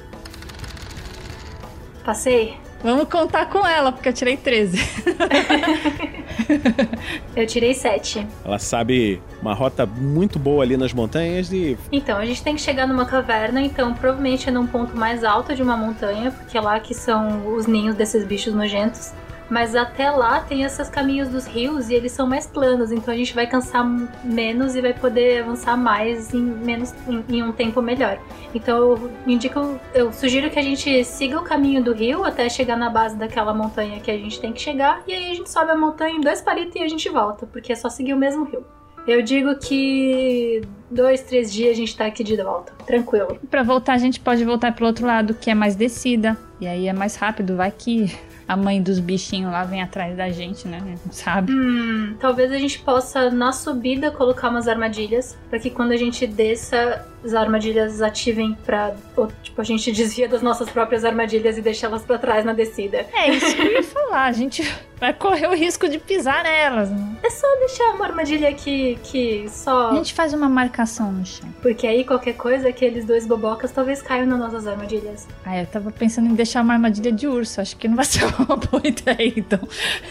Passei? 2.04 2.63
Vamos 2.84 3.08
contar 3.08 3.46
com 3.46 3.66
ela, 3.66 3.90
porque 3.90 4.10
eu 4.10 4.12
tirei 4.12 4.36
13. 4.36 4.76
Eu 7.34 7.46
tirei 7.46 7.72
7. 7.72 8.26
Ela 8.44 8.58
sabe 8.58 9.22
uma 9.40 9.54
rota 9.54 9.86
muito 9.86 10.38
boa 10.38 10.62
ali 10.62 10.76
nas 10.76 10.92
montanhas 10.92 11.50
e 11.50 11.78
Então, 11.90 12.18
a 12.18 12.26
gente 12.26 12.42
tem 12.42 12.54
que 12.54 12.60
chegar 12.60 12.86
numa 12.86 13.06
caverna, 13.06 13.62
então 13.62 13.94
provavelmente 13.94 14.48
é 14.48 14.52
num 14.52 14.66
ponto 14.66 14.96
mais 14.96 15.24
alto 15.24 15.54
de 15.54 15.62
uma 15.62 15.76
montanha, 15.76 16.30
porque 16.30 16.58
é 16.58 16.60
lá 16.60 16.78
que 16.78 16.92
são 16.92 17.54
os 17.54 17.66
ninhos 17.66 17.94
desses 17.94 18.24
bichos 18.24 18.52
nojentos. 18.52 19.12
Mas 19.50 19.74
até 19.74 20.10
lá 20.10 20.40
tem 20.40 20.62
esses 20.62 20.88
caminhos 20.88 21.28
dos 21.28 21.46
rios 21.46 21.90
e 21.90 21.94
eles 21.94 22.12
são 22.12 22.26
mais 22.26 22.46
planos, 22.46 22.90
então 22.90 23.12
a 23.12 23.16
gente 23.16 23.34
vai 23.34 23.46
cansar 23.46 23.84
menos 24.24 24.74
e 24.74 24.80
vai 24.80 24.94
poder 24.94 25.42
avançar 25.42 25.76
mais 25.76 26.32
em 26.32 26.40
menos 26.40 26.94
em, 27.06 27.24
em 27.28 27.42
um 27.42 27.52
tempo 27.52 27.82
melhor. 27.82 28.18
Então 28.54 28.76
eu 28.76 29.10
indico, 29.26 29.78
eu 29.94 30.12
sugiro 30.12 30.50
que 30.50 30.58
a 30.58 30.62
gente 30.62 31.04
siga 31.04 31.38
o 31.38 31.42
caminho 31.42 31.82
do 31.82 31.92
rio 31.92 32.24
até 32.24 32.48
chegar 32.48 32.76
na 32.76 32.88
base 32.88 33.16
daquela 33.16 33.52
montanha 33.52 34.00
que 34.00 34.10
a 34.10 34.16
gente 34.16 34.40
tem 34.40 34.52
que 34.52 34.60
chegar 34.60 35.02
e 35.06 35.12
aí 35.12 35.32
a 35.32 35.34
gente 35.34 35.50
sobe 35.50 35.70
a 35.70 35.76
montanha 35.76 36.16
em 36.16 36.20
dois 36.20 36.40
palitos 36.40 36.76
e 36.76 36.82
a 36.82 36.88
gente 36.88 37.08
volta, 37.08 37.46
porque 37.46 37.72
é 37.72 37.76
só 37.76 37.88
seguir 37.88 38.14
o 38.14 38.18
mesmo 38.18 38.44
rio. 38.44 38.64
Eu 39.06 39.20
digo 39.20 39.54
que 39.56 40.62
dois, 40.90 41.20
três 41.20 41.52
dias 41.52 41.72
a 41.72 41.74
gente 41.74 41.94
tá 41.94 42.06
aqui 42.06 42.24
de 42.24 42.36
volta. 42.36 42.72
Tranquilo. 42.86 43.38
Pra 43.50 43.62
voltar, 43.62 43.92
a 43.92 43.98
gente 43.98 44.18
pode 44.18 44.42
voltar 44.44 44.74
pro 44.74 44.86
outro 44.86 45.06
lado, 45.06 45.34
que 45.34 45.50
é 45.50 45.54
mais 45.54 45.76
descida. 45.76 46.38
E 46.58 46.66
aí 46.66 46.88
é 46.88 46.92
mais 46.92 47.14
rápido, 47.16 47.54
vai 47.54 47.70
que 47.70 48.10
a 48.46 48.56
mãe 48.56 48.82
dos 48.82 48.98
bichinhos 48.98 49.50
lá 49.50 49.64
vem 49.64 49.82
atrás 49.82 50.16
da 50.16 50.30
gente, 50.30 50.68
né? 50.68 50.80
Não 51.04 51.12
sabe? 51.12 51.52
Hum, 51.52 52.14
talvez 52.20 52.52
a 52.52 52.58
gente 52.58 52.78
possa, 52.80 53.30
na 53.30 53.52
subida, 53.52 54.10
colocar 54.10 54.50
umas 54.50 54.68
armadilhas. 54.68 55.36
Pra 55.48 55.58
que 55.58 55.70
quando 55.70 55.92
a 55.92 55.96
gente 55.96 56.26
desça, 56.26 57.06
as 57.24 57.34
armadilhas 57.34 58.02
ativem 58.02 58.56
pra. 58.64 58.94
Ou, 59.16 59.28
tipo, 59.42 59.60
a 59.60 59.64
gente 59.64 59.90
desvia 59.92 60.28
das 60.28 60.42
nossas 60.42 60.68
próprias 60.68 61.04
armadilhas 61.04 61.56
e 61.56 61.62
deixa 61.62 61.86
elas 61.86 62.02
pra 62.02 62.18
trás 62.18 62.44
na 62.44 62.52
descida. 62.52 63.06
É 63.12 63.30
isso 63.30 63.56
que 63.56 63.62
eu 63.62 63.72
ia 63.72 63.82
falar. 63.82 64.24
A 64.24 64.32
gente 64.32 64.62
vai 65.00 65.12
correr 65.12 65.46
o 65.46 65.54
risco 65.54 65.88
de 65.88 65.98
pisar 65.98 66.42
nelas. 66.44 66.90
Né? 66.90 67.16
É 67.22 67.30
só 67.30 67.46
deixar 67.58 67.94
uma 67.94 68.06
armadilha 68.06 68.52
que, 68.52 68.98
que 69.04 69.46
só. 69.48 69.90
A 69.90 69.94
gente 69.94 70.12
faz 70.12 70.32
uma 70.32 70.48
marcação 70.48 71.10
no 71.12 71.24
chão. 71.24 71.48
Porque 71.62 71.86
aí 71.86 72.04
qualquer 72.04 72.34
coisa, 72.34 72.68
aqueles 72.68 73.04
dois 73.04 73.26
bobocas 73.26 73.72
talvez 73.72 74.02
caiam 74.02 74.26
nas 74.26 74.38
nossas 74.38 74.66
armadilhas. 74.66 75.26
Ah, 75.44 75.60
eu 75.60 75.66
tava 75.66 75.90
pensando 75.90 76.28
em 76.28 76.34
deixar 76.34 76.62
uma 76.62 76.74
armadilha 76.74 77.10
de 77.10 77.26
urso. 77.26 77.60
Acho 77.60 77.76
que 77.76 77.88
não 77.88 77.96
vai 77.96 78.04
ser 78.06 78.24
uma 78.38 78.56
boa 78.56 78.86
ideia, 78.86 79.32
então. 79.36 79.60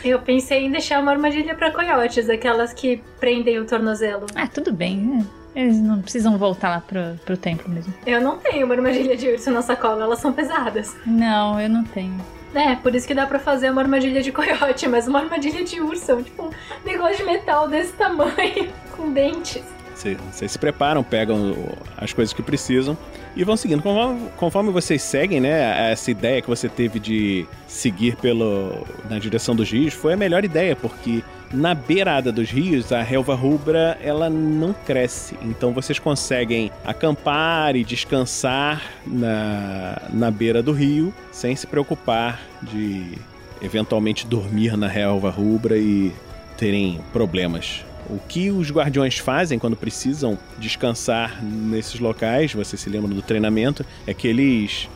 Eu 0.03 0.19
pensei 0.19 0.65
em 0.65 0.71
deixar 0.71 0.99
uma 1.01 1.11
armadilha 1.11 1.55
pra 1.55 1.71
coiotes, 1.71 2.29
aquelas 2.29 2.73
que 2.73 3.01
prendem 3.19 3.59
o 3.59 3.65
tornozelo. 3.65 4.25
Ah, 4.35 4.47
tudo 4.47 4.73
bem, 4.73 4.97
né? 4.97 5.25
Eles 5.55 5.79
não 5.79 6.01
precisam 6.01 6.37
voltar 6.37 6.69
lá 6.69 6.81
pro, 6.81 7.15
pro 7.25 7.37
templo 7.37 7.69
mesmo. 7.71 7.93
Eu 8.05 8.19
não 8.21 8.37
tenho 8.37 8.65
uma 8.65 8.73
armadilha 8.75 9.15
de 9.15 9.27
urso 9.29 9.51
na 9.51 9.61
sacola, 9.61 10.03
elas 10.03 10.19
são 10.19 10.33
pesadas. 10.33 10.95
Não, 11.05 11.59
eu 11.61 11.69
não 11.69 11.83
tenho. 11.83 12.15
É, 12.55 12.75
por 12.75 12.93
isso 12.93 13.07
que 13.07 13.13
dá 13.15 13.25
pra 13.25 13.39
fazer 13.39 13.71
uma 13.71 13.81
armadilha 13.81 14.21
de 14.21 14.31
coiote, 14.31 14.87
mas 14.87 15.07
uma 15.07 15.19
armadilha 15.19 15.63
de 15.63 15.79
urso 15.81 16.11
é 16.11 16.15
um, 16.15 16.23
tipo 16.23 16.43
um 16.43 16.49
negócio 16.85 17.17
de 17.17 17.23
metal 17.23 17.67
desse 17.67 17.93
tamanho, 17.93 18.69
com 18.95 19.11
dentes. 19.11 19.63
Cê- 19.95 20.17
Vocês 20.31 20.51
se 20.51 20.59
preparam, 20.59 21.03
pegam 21.03 21.55
as 21.97 22.13
coisas 22.13 22.33
que 22.33 22.41
precisam 22.41 22.97
e 23.35 23.43
vão 23.43 23.55
seguindo. 23.57 23.81
Conforme, 23.81 24.29
conforme 24.37 24.71
vocês 24.71 25.01
seguem, 25.01 25.39
né? 25.39 25.91
Essa 25.91 26.11
ideia 26.11 26.41
que 26.41 26.47
você 26.49 26.67
teve 26.69 26.99
de 26.99 27.45
seguir 27.67 28.15
pelo, 28.17 28.85
na 29.09 29.17
direção 29.19 29.55
dos 29.55 29.71
rios 29.71 29.93
foi 29.93 30.13
a 30.13 30.17
melhor 30.17 30.43
ideia, 30.43 30.75
porque 30.75 31.23
na 31.53 31.75
beirada 31.75 32.31
dos 32.31 32.49
rios, 32.49 32.91
a 32.91 33.03
relva 33.03 33.35
rubra 33.35 33.97
ela 34.01 34.29
não 34.29 34.73
cresce. 34.73 35.37
Então 35.43 35.71
vocês 35.71 35.99
conseguem 35.99 36.71
acampar 36.83 37.75
e 37.75 37.83
descansar 37.83 38.81
na, 39.05 40.01
na 40.11 40.31
beira 40.31 40.63
do 40.63 40.71
rio 40.71 41.13
sem 41.31 41.55
se 41.55 41.67
preocupar 41.67 42.41
de 42.61 43.13
eventualmente 43.61 44.25
dormir 44.25 44.75
na 44.75 44.87
relva 44.87 45.29
rubra 45.29 45.77
e 45.77 46.11
terem 46.57 46.99
problemas. 47.13 47.85
O 48.09 48.17
que 48.19 48.51
os 48.51 48.69
guardiões 48.69 49.17
fazem 49.17 49.57
quando 49.57 49.77
precisam 49.77 50.37
descansar 50.57 51.41
nesses 51.41 51.99
locais, 51.99 52.53
você 52.53 52.75
se 52.75 52.89
lembra 52.89 53.13
do 53.13 53.21
treinamento, 53.21 53.85
é 54.05 54.13
que 54.13 54.27
eles 54.27 54.89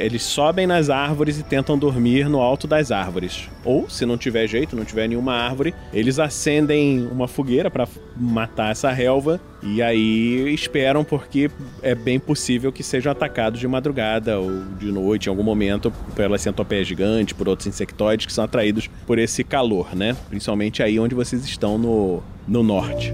eles 0.00 0.22
sobem 0.22 0.66
nas 0.66 0.90
árvores 0.90 1.38
e 1.38 1.42
tentam 1.42 1.78
dormir 1.78 2.28
no 2.28 2.40
alto 2.40 2.66
das 2.66 2.90
árvores. 2.90 3.48
Ou, 3.64 3.88
se 3.88 4.06
não 4.06 4.16
tiver 4.16 4.46
jeito, 4.46 4.76
não 4.76 4.84
tiver 4.84 5.08
nenhuma 5.08 5.34
árvore, 5.34 5.74
eles 5.92 6.18
acendem 6.18 7.06
uma 7.06 7.28
fogueira 7.28 7.70
para 7.70 7.86
matar 8.16 8.72
essa 8.72 8.90
relva 8.90 9.40
e 9.62 9.82
aí 9.82 10.52
esperam 10.54 11.04
porque 11.04 11.50
é 11.82 11.94
bem 11.94 12.18
possível 12.18 12.72
que 12.72 12.82
sejam 12.82 13.12
atacados 13.12 13.60
de 13.60 13.68
madrugada 13.68 14.38
ou 14.38 14.64
de 14.78 14.90
noite 14.90 15.26
em 15.26 15.30
algum 15.30 15.42
momento 15.42 15.92
pelas 16.14 16.40
centopeias 16.40 16.86
gigantes, 16.86 17.34
por 17.34 17.48
outros 17.48 17.66
insectoides 17.66 18.26
que 18.26 18.32
são 18.32 18.44
atraídos 18.44 18.88
por 19.06 19.18
esse 19.18 19.44
calor, 19.44 19.94
né? 19.94 20.16
Principalmente 20.28 20.82
aí 20.82 20.98
onde 20.98 21.14
vocês 21.14 21.44
estão 21.44 21.76
no, 21.76 22.22
no 22.48 22.62
norte. 22.62 23.12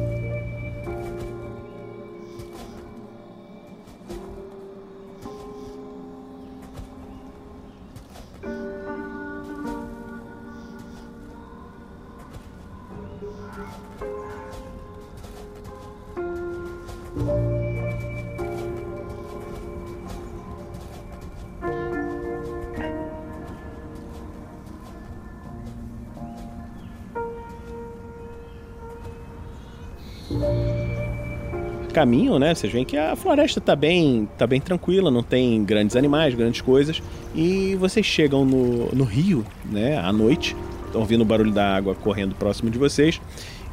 Caminho, 31.96 32.38
né? 32.38 32.54
Vocês 32.54 32.70
veem 32.70 32.84
que 32.84 32.98
a 32.98 33.16
floresta 33.16 33.58
tá 33.58 33.74
bem, 33.74 34.28
tá 34.36 34.46
bem 34.46 34.60
tranquila, 34.60 35.10
não 35.10 35.22
tem 35.22 35.64
grandes 35.64 35.96
animais, 35.96 36.34
grandes 36.34 36.60
coisas. 36.60 37.02
E 37.34 37.74
vocês 37.76 38.04
chegam 38.04 38.44
no, 38.44 38.94
no 38.94 39.04
rio, 39.04 39.46
né? 39.64 39.96
À 39.96 40.12
noite. 40.12 40.54
estão 40.84 41.00
ouvindo 41.00 41.22
o 41.22 41.24
barulho 41.24 41.50
da 41.50 41.74
água 41.74 41.94
correndo 41.94 42.34
próximo 42.34 42.68
de 42.68 42.78
vocês. 42.78 43.18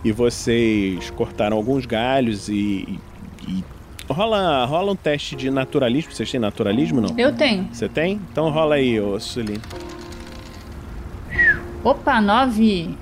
E 0.06 0.14
vocês 0.14 1.10
cortaram 1.10 1.58
alguns 1.58 1.86
galhos 1.86 2.48
e. 2.48 2.98
e 3.46 3.62
rola, 4.10 4.64
rola 4.64 4.94
um 4.94 4.96
teste 4.96 5.36
de 5.36 5.52
naturalismo. 5.52 6.14
Vocês 6.14 6.32
têm 6.32 6.40
naturalismo 6.40 7.02
não? 7.02 7.14
Eu 7.18 7.34
tenho. 7.34 7.68
Você 7.74 7.90
tem? 7.90 8.22
Então 8.32 8.50
rola 8.50 8.76
aí, 8.76 9.02
ô 9.02 9.20
Suline. 9.20 9.60
Opa, 11.84 12.22
nove. 12.22 12.96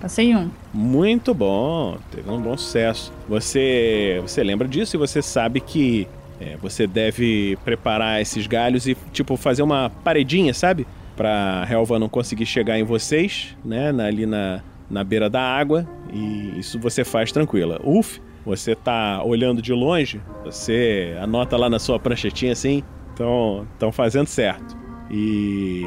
Passei 0.00 0.36
um. 0.36 0.48
Muito 0.72 1.32
bom, 1.32 1.98
teve 2.10 2.30
um 2.30 2.40
bom 2.40 2.56
sucesso. 2.56 3.12
Você, 3.28 4.18
você 4.22 4.42
lembra 4.42 4.68
disso 4.68 4.96
e 4.96 4.98
você 4.98 5.22
sabe 5.22 5.60
que 5.60 6.06
é, 6.40 6.56
você 6.56 6.86
deve 6.86 7.58
preparar 7.64 8.20
esses 8.20 8.46
galhos 8.46 8.86
e 8.86 8.96
tipo 9.12 9.36
fazer 9.36 9.62
uma 9.62 9.90
paredinha, 9.90 10.52
sabe? 10.52 10.86
Pra 11.16 11.64
relva 11.64 11.98
não 11.98 12.08
conseguir 12.08 12.46
chegar 12.46 12.78
em 12.78 12.84
vocês, 12.84 13.56
né? 13.64 13.90
Ali 13.90 14.26
na, 14.26 14.62
na 14.90 15.02
beira 15.02 15.28
da 15.28 15.40
água. 15.40 15.86
E 16.12 16.58
isso 16.58 16.78
você 16.78 17.02
faz 17.02 17.32
tranquila. 17.32 17.80
Uf, 17.82 18.20
você 18.44 18.74
tá 18.74 19.22
olhando 19.24 19.60
de 19.60 19.72
longe, 19.72 20.20
você 20.44 21.16
anota 21.20 21.56
lá 21.56 21.68
na 21.68 21.78
sua 21.78 21.98
pranchetinha 21.98 22.52
assim. 22.52 22.84
Então, 23.14 23.66
estão 23.72 23.90
fazendo 23.90 24.26
certo. 24.26 24.76
E 25.10 25.82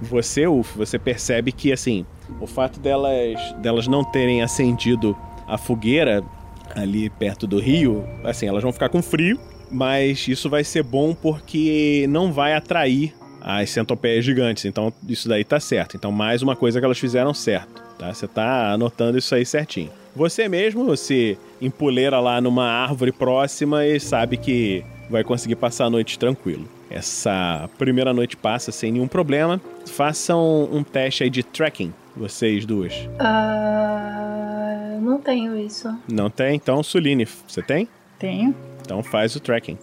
você, 0.00 0.46
Uf, 0.46 0.78
você 0.78 0.98
percebe 0.98 1.52
que 1.52 1.72
assim, 1.72 2.06
o 2.40 2.46
fato 2.46 2.80
delas, 2.80 3.38
delas 3.58 3.86
não 3.86 4.04
terem 4.04 4.42
acendido 4.42 5.16
a 5.46 5.58
fogueira 5.58 6.22
ali 6.74 7.10
perto 7.10 7.46
do 7.46 7.58
rio, 7.58 8.04
assim, 8.24 8.46
elas 8.46 8.62
vão 8.62 8.72
ficar 8.72 8.88
com 8.88 9.02
frio, 9.02 9.38
mas 9.70 10.26
isso 10.28 10.48
vai 10.48 10.64
ser 10.64 10.82
bom 10.82 11.14
porque 11.14 12.06
não 12.08 12.32
vai 12.32 12.54
atrair 12.54 13.14
as 13.40 13.70
centopeias 13.70 14.24
gigantes. 14.24 14.64
Então, 14.64 14.92
isso 15.08 15.28
daí 15.28 15.44
tá 15.44 15.58
certo. 15.58 15.96
Então, 15.96 16.12
mais 16.12 16.42
uma 16.42 16.54
coisa 16.54 16.78
que 16.78 16.84
elas 16.84 16.98
fizeram 16.98 17.34
certo, 17.34 17.82
tá? 17.98 18.12
Você 18.12 18.28
tá 18.28 18.72
anotando 18.72 19.18
isso 19.18 19.34
aí 19.34 19.44
certinho. 19.44 19.90
Você 20.14 20.48
mesmo, 20.48 20.84
você 20.84 21.38
empoleira 21.60 22.20
lá 22.20 22.40
numa 22.40 22.68
árvore 22.68 23.12
próxima 23.12 23.86
e 23.86 23.98
sabe 23.98 24.36
que 24.36 24.84
vai 25.08 25.24
conseguir 25.24 25.56
passar 25.56 25.86
a 25.86 25.90
noite 25.90 26.18
tranquilo. 26.18 26.68
Essa 26.90 27.68
primeira 27.78 28.12
noite 28.12 28.36
passa 28.36 28.70
sem 28.70 28.92
nenhum 28.92 29.08
problema. 29.08 29.60
Façam 29.86 30.68
um 30.70 30.82
teste 30.84 31.24
aí 31.24 31.30
de 31.30 31.42
tracking, 31.42 31.92
vocês 32.16 32.64
duas. 32.66 32.92
Ah, 33.18 34.98
não 35.00 35.18
tenho 35.20 35.56
isso. 35.58 35.88
Não 36.10 36.28
tem? 36.30 36.56
Então, 36.56 36.82
Suline, 36.82 37.26
você 37.26 37.62
tem? 37.62 37.88
Tenho. 38.18 38.54
Então 38.82 39.02
faz 39.02 39.34
o 39.36 39.40
tracking. 39.40 39.78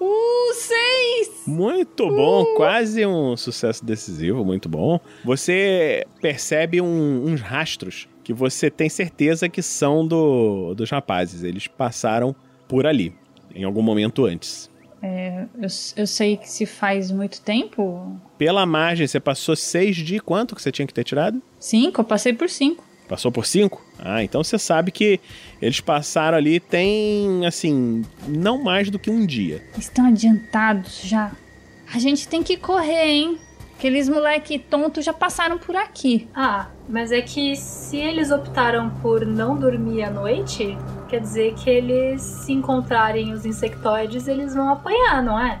Uh, 0.00 0.54
seis! 0.54 1.42
Muito 1.46 2.08
bom, 2.08 2.44
quase 2.56 3.06
um 3.06 3.36
sucesso 3.36 3.84
decisivo, 3.84 4.44
muito 4.44 4.68
bom. 4.68 4.98
Você 5.24 6.04
percebe 6.20 6.80
um- 6.80 7.24
uns 7.26 7.40
rastros 7.40 8.08
que 8.24 8.32
você 8.32 8.70
tem 8.70 8.88
certeza 8.88 9.48
que 9.48 9.62
são 9.62 10.06
do, 10.06 10.74
dos 10.74 10.90
rapazes. 10.90 11.42
Eles 11.42 11.66
passaram 11.68 12.34
por 12.68 12.86
ali, 12.86 13.14
em 13.54 13.64
algum 13.64 13.82
momento 13.82 14.24
antes. 14.24 14.70
É, 15.02 15.46
eu, 15.56 15.68
eu 15.96 16.06
sei 16.06 16.36
que 16.36 16.48
se 16.48 16.64
faz 16.64 17.10
muito 17.10 17.40
tempo. 17.40 18.16
Pela 18.38 18.64
margem, 18.64 19.06
você 19.06 19.18
passou 19.18 19.56
seis 19.56 19.96
de 19.96 20.20
quanto 20.20 20.54
que 20.54 20.62
você 20.62 20.70
tinha 20.70 20.86
que 20.86 20.94
ter 20.94 21.04
tirado? 21.04 21.42
Cinco, 21.58 22.00
eu 22.00 22.04
passei 22.04 22.32
por 22.32 22.48
cinco. 22.48 22.84
Passou 23.08 23.32
por 23.32 23.44
cinco? 23.44 23.84
Ah, 23.98 24.22
então 24.22 24.42
você 24.42 24.58
sabe 24.58 24.90
que 24.90 25.20
eles 25.60 25.80
passaram 25.80 26.38
ali 26.38 26.60
tem, 26.60 27.44
assim, 27.44 28.02
não 28.26 28.62
mais 28.62 28.88
do 28.90 28.98
que 28.98 29.10
um 29.10 29.26
dia. 29.26 29.62
Estão 29.76 30.06
adiantados 30.06 31.02
já. 31.02 31.32
A 31.92 31.98
gente 31.98 32.26
tem 32.26 32.42
que 32.42 32.56
correr, 32.56 33.06
hein? 33.06 33.38
Aqueles 33.76 34.08
moleque 34.08 34.58
tontos 34.58 35.04
já 35.04 35.12
passaram 35.12 35.58
por 35.58 35.74
aqui. 35.74 36.28
Ah, 36.34 36.68
mas 36.88 37.10
é 37.10 37.20
que 37.20 37.56
se 37.56 37.96
eles 37.96 38.30
optaram 38.30 38.88
por 39.02 39.26
não 39.26 39.58
dormir 39.58 40.04
à 40.04 40.10
noite, 40.10 40.78
quer 41.12 41.20
dizer 41.20 41.52
que 41.54 41.68
eles, 41.68 42.22
se 42.22 42.52
encontrarem 42.54 43.32
os 43.34 43.44
insectoides, 43.44 44.26
eles 44.26 44.54
vão 44.54 44.70
apanhar, 44.70 45.22
não 45.22 45.38
é? 45.38 45.60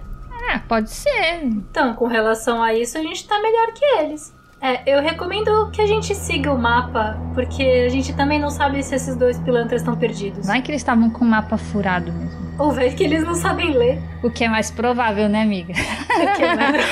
É, 0.50 0.58
pode 0.58 0.90
ser. 0.90 1.44
Então, 1.44 1.92
com 1.94 2.06
relação 2.06 2.62
a 2.62 2.72
isso, 2.72 2.96
a 2.96 3.02
gente 3.02 3.28
tá 3.28 3.38
melhor 3.38 3.68
que 3.74 3.84
eles. 4.00 4.34
É, 4.62 4.96
eu 4.96 5.02
recomendo 5.02 5.70
que 5.70 5.82
a 5.82 5.86
gente 5.86 6.14
siga 6.14 6.50
o 6.52 6.58
mapa, 6.58 7.18
porque 7.34 7.62
a 7.62 7.88
gente 7.90 8.14
também 8.14 8.38
não 8.38 8.48
sabe 8.48 8.82
se 8.82 8.94
esses 8.94 9.14
dois 9.14 9.38
pilantras 9.40 9.82
estão 9.82 9.94
perdidos. 9.94 10.46
Vai 10.46 10.62
que 10.62 10.70
eles 10.70 10.80
estavam 10.80 11.10
com 11.10 11.24
o 11.24 11.28
mapa 11.28 11.58
furado 11.58 12.10
mesmo. 12.12 12.40
Ou 12.58 12.70
vai 12.72 12.90
que 12.92 13.04
eles 13.04 13.22
não 13.24 13.34
sabem 13.34 13.72
ler. 13.72 14.00
O 14.22 14.30
que 14.30 14.44
é 14.44 14.48
mais 14.48 14.70
provável, 14.70 15.28
né, 15.28 15.42
amiga? 15.42 15.74
Que 15.74 16.42
é 16.44 16.54
mais- 16.56 16.84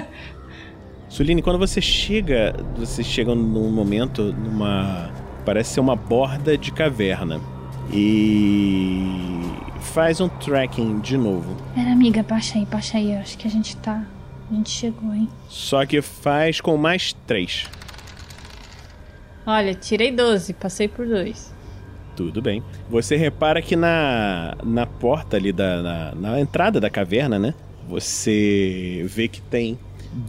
Suline, 1.08 1.40
quando 1.40 1.58
você 1.58 1.80
chega, 1.80 2.54
você 2.76 3.02
chega 3.04 3.32
num 3.34 3.70
momento, 3.70 4.32
numa. 4.32 5.08
Parece 5.46 5.74
ser 5.74 5.80
uma 5.80 5.94
borda 5.94 6.58
de 6.58 6.72
caverna. 6.72 7.40
E. 7.92 9.40
Faz 9.80 10.20
um 10.20 10.28
tracking 10.28 10.98
de 10.98 11.16
novo. 11.16 11.56
Pera, 11.72 11.92
amiga, 11.92 12.22
baixa 12.24 12.58
aí, 12.58 12.66
baixa 12.66 12.98
aí. 12.98 13.12
Eu 13.12 13.20
acho 13.20 13.38
que 13.38 13.46
a 13.46 13.50
gente 13.50 13.76
tá. 13.76 14.04
A 14.50 14.54
gente 14.54 14.70
chegou, 14.70 15.14
hein? 15.14 15.28
Só 15.48 15.86
que 15.86 16.02
faz 16.02 16.60
com 16.60 16.76
mais 16.76 17.12
três. 17.26 17.68
Olha, 19.46 19.72
tirei 19.72 20.10
12, 20.10 20.52
passei 20.54 20.88
por 20.88 21.06
dois. 21.06 21.54
Tudo 22.16 22.42
bem. 22.42 22.62
Você 22.90 23.16
repara 23.16 23.62
que 23.62 23.76
na, 23.76 24.56
na 24.64 24.84
porta 24.84 25.36
ali, 25.36 25.52
da, 25.52 25.82
na, 25.82 26.14
na 26.16 26.40
entrada 26.40 26.80
da 26.80 26.90
caverna, 26.90 27.38
né? 27.38 27.54
Você 27.88 29.04
vê 29.08 29.28
que 29.28 29.40
tem 29.40 29.78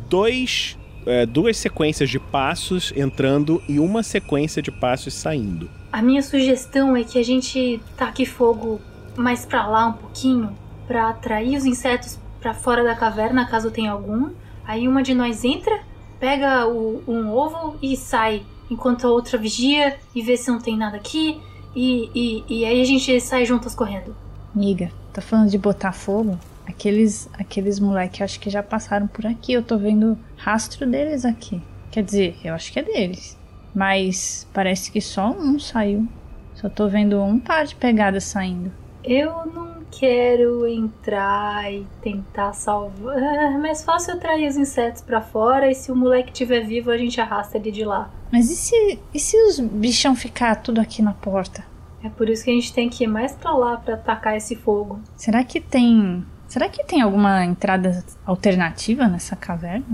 dois, 0.07 0.77
é, 1.07 1.25
duas 1.25 1.57
sequências 1.57 2.09
de 2.09 2.19
passos 2.19 2.93
entrando 2.95 3.61
e 3.67 3.79
uma 3.79 4.03
sequência 4.03 4.61
de 4.61 4.71
passos 4.71 5.13
saindo. 5.13 5.69
A 5.91 6.01
minha 6.01 6.21
sugestão 6.21 6.95
é 6.95 7.03
que 7.03 7.17
a 7.17 7.23
gente 7.23 7.81
taque 7.95 8.25
fogo 8.25 8.79
mais 9.15 9.45
pra 9.45 9.65
lá 9.65 9.87
um 9.87 9.93
pouquinho, 9.93 10.55
pra 10.87 11.09
atrair 11.09 11.57
os 11.57 11.65
insetos 11.65 12.19
pra 12.39 12.53
fora 12.53 12.83
da 12.83 12.93
caverna, 12.95 13.47
caso 13.47 13.71
tenha 13.71 13.91
algum. 13.91 14.29
Aí 14.65 14.87
uma 14.87 15.01
de 15.01 15.13
nós 15.15 15.43
entra, 15.43 15.79
pega 16.19 16.67
o- 16.67 17.01
um 17.07 17.31
ovo 17.31 17.77
e 17.81 17.95
sai, 17.97 18.43
enquanto 18.69 19.07
a 19.07 19.09
outra 19.09 19.37
vigia 19.37 19.97
e 20.13 20.21
vê 20.21 20.37
se 20.37 20.51
não 20.51 20.59
tem 20.59 20.77
nada 20.77 20.97
aqui. 20.97 21.39
E, 21.75 22.09
e, 22.13 22.43
e 22.61 22.65
aí 22.65 22.81
a 22.81 22.85
gente 22.85 23.19
sai 23.21 23.45
juntas 23.45 23.73
correndo. 23.75 24.15
Amiga, 24.55 24.91
tá 25.13 25.21
falando 25.21 25.49
de 25.49 25.57
botar 25.57 25.91
fogo? 25.93 26.37
Aqueles, 26.67 27.29
aqueles 27.33 27.79
moleque, 27.79 28.21
acho 28.21 28.39
que 28.39 28.49
já 28.49 28.61
passaram 28.61 29.07
por 29.07 29.25
aqui. 29.25 29.53
Eu 29.53 29.63
tô 29.63 29.77
vendo 29.77 30.17
rastro 30.35 30.85
deles 30.85 31.23
aqui. 31.23 31.61
Quer 31.89 32.03
dizer, 32.03 32.37
eu 32.43 32.53
acho 32.53 32.71
que 32.73 32.79
é 32.79 32.83
deles. 32.83 33.37
Mas 33.73 34.47
parece 34.53 34.91
que 34.91 34.99
só 34.99 35.31
um 35.31 35.57
saiu. 35.59 36.07
Só 36.55 36.67
tô 36.67 36.87
vendo 36.87 37.21
um 37.21 37.39
par 37.39 37.65
de 37.65 37.75
pegadas 37.75 38.25
saindo. 38.25 38.71
Eu 39.03 39.45
não 39.45 39.77
quero 39.91 40.67
entrar 40.67 41.71
e 41.71 41.85
tentar 42.01 42.53
salvar. 42.53 43.17
É 43.47 43.57
mais 43.57 43.83
fácil 43.83 44.15
atrair 44.15 44.47
os 44.47 44.57
insetos 44.57 45.01
pra 45.01 45.21
fora 45.21 45.71
e 45.71 45.75
se 45.75 45.91
o 45.91 45.95
moleque 45.95 46.31
estiver 46.31 46.61
vivo 46.65 46.91
a 46.91 46.97
gente 46.97 47.19
arrasta 47.21 47.57
ele 47.57 47.71
de 47.71 47.85
lá. 47.85 48.11
Mas 48.31 48.49
e 48.51 48.55
se, 48.55 48.99
e 49.13 49.19
se 49.19 49.37
os 49.37 49.59
bichão 49.59 50.15
ficar 50.15 50.55
tudo 50.55 50.81
aqui 50.81 51.01
na 51.01 51.13
porta? 51.13 51.63
É 52.03 52.09
por 52.09 52.29
isso 52.29 52.43
que 52.43 52.51
a 52.51 52.53
gente 52.53 52.73
tem 52.73 52.89
que 52.89 53.05
ir 53.05 53.07
mais 53.07 53.33
pra 53.33 53.51
lá 53.53 53.77
pra 53.77 53.95
atacar 53.95 54.35
esse 54.35 54.55
fogo. 54.55 54.99
Será 55.15 55.43
que 55.43 55.59
tem. 55.59 56.25
Será 56.47 56.69
que 56.69 56.83
tem 56.83 57.01
alguma 57.01 57.43
entrada 57.45 58.03
alternativa 58.25 59.07
nessa 59.07 59.35
caverna? 59.35 59.85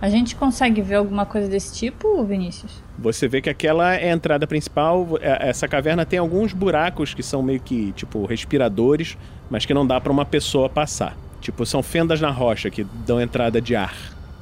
A 0.00 0.08
gente 0.08 0.34
consegue 0.34 0.82
ver 0.82 0.96
alguma 0.96 1.24
coisa 1.24 1.48
desse 1.48 1.74
tipo, 1.74 2.24
Vinícius? 2.24 2.82
Você 2.98 3.28
vê 3.28 3.40
que 3.40 3.48
aquela 3.48 3.94
é 3.94 4.10
a 4.10 4.12
entrada 4.12 4.46
principal. 4.46 5.06
é- 5.20 5.48
Essa 5.48 5.68
caverna 5.68 6.04
tem 6.04 6.18
alguns 6.18 6.52
buracos 6.52 7.14
que 7.14 7.22
são 7.22 7.40
meio 7.42 7.60
que, 7.60 7.92
tipo, 7.92 8.26
respiradores, 8.26 9.16
mas 9.48 9.64
que 9.64 9.72
não 9.72 9.86
dá 9.86 10.00
pra 10.00 10.10
uma 10.12 10.24
pessoa 10.24 10.68
passar. 10.68 11.16
Tipo, 11.40 11.64
são 11.64 11.82
fendas 11.82 12.20
na 12.20 12.30
rocha 12.30 12.68
que 12.68 12.84
dão 13.06 13.20
entrada 13.20 13.60
de 13.60 13.74
ar. 13.76 13.94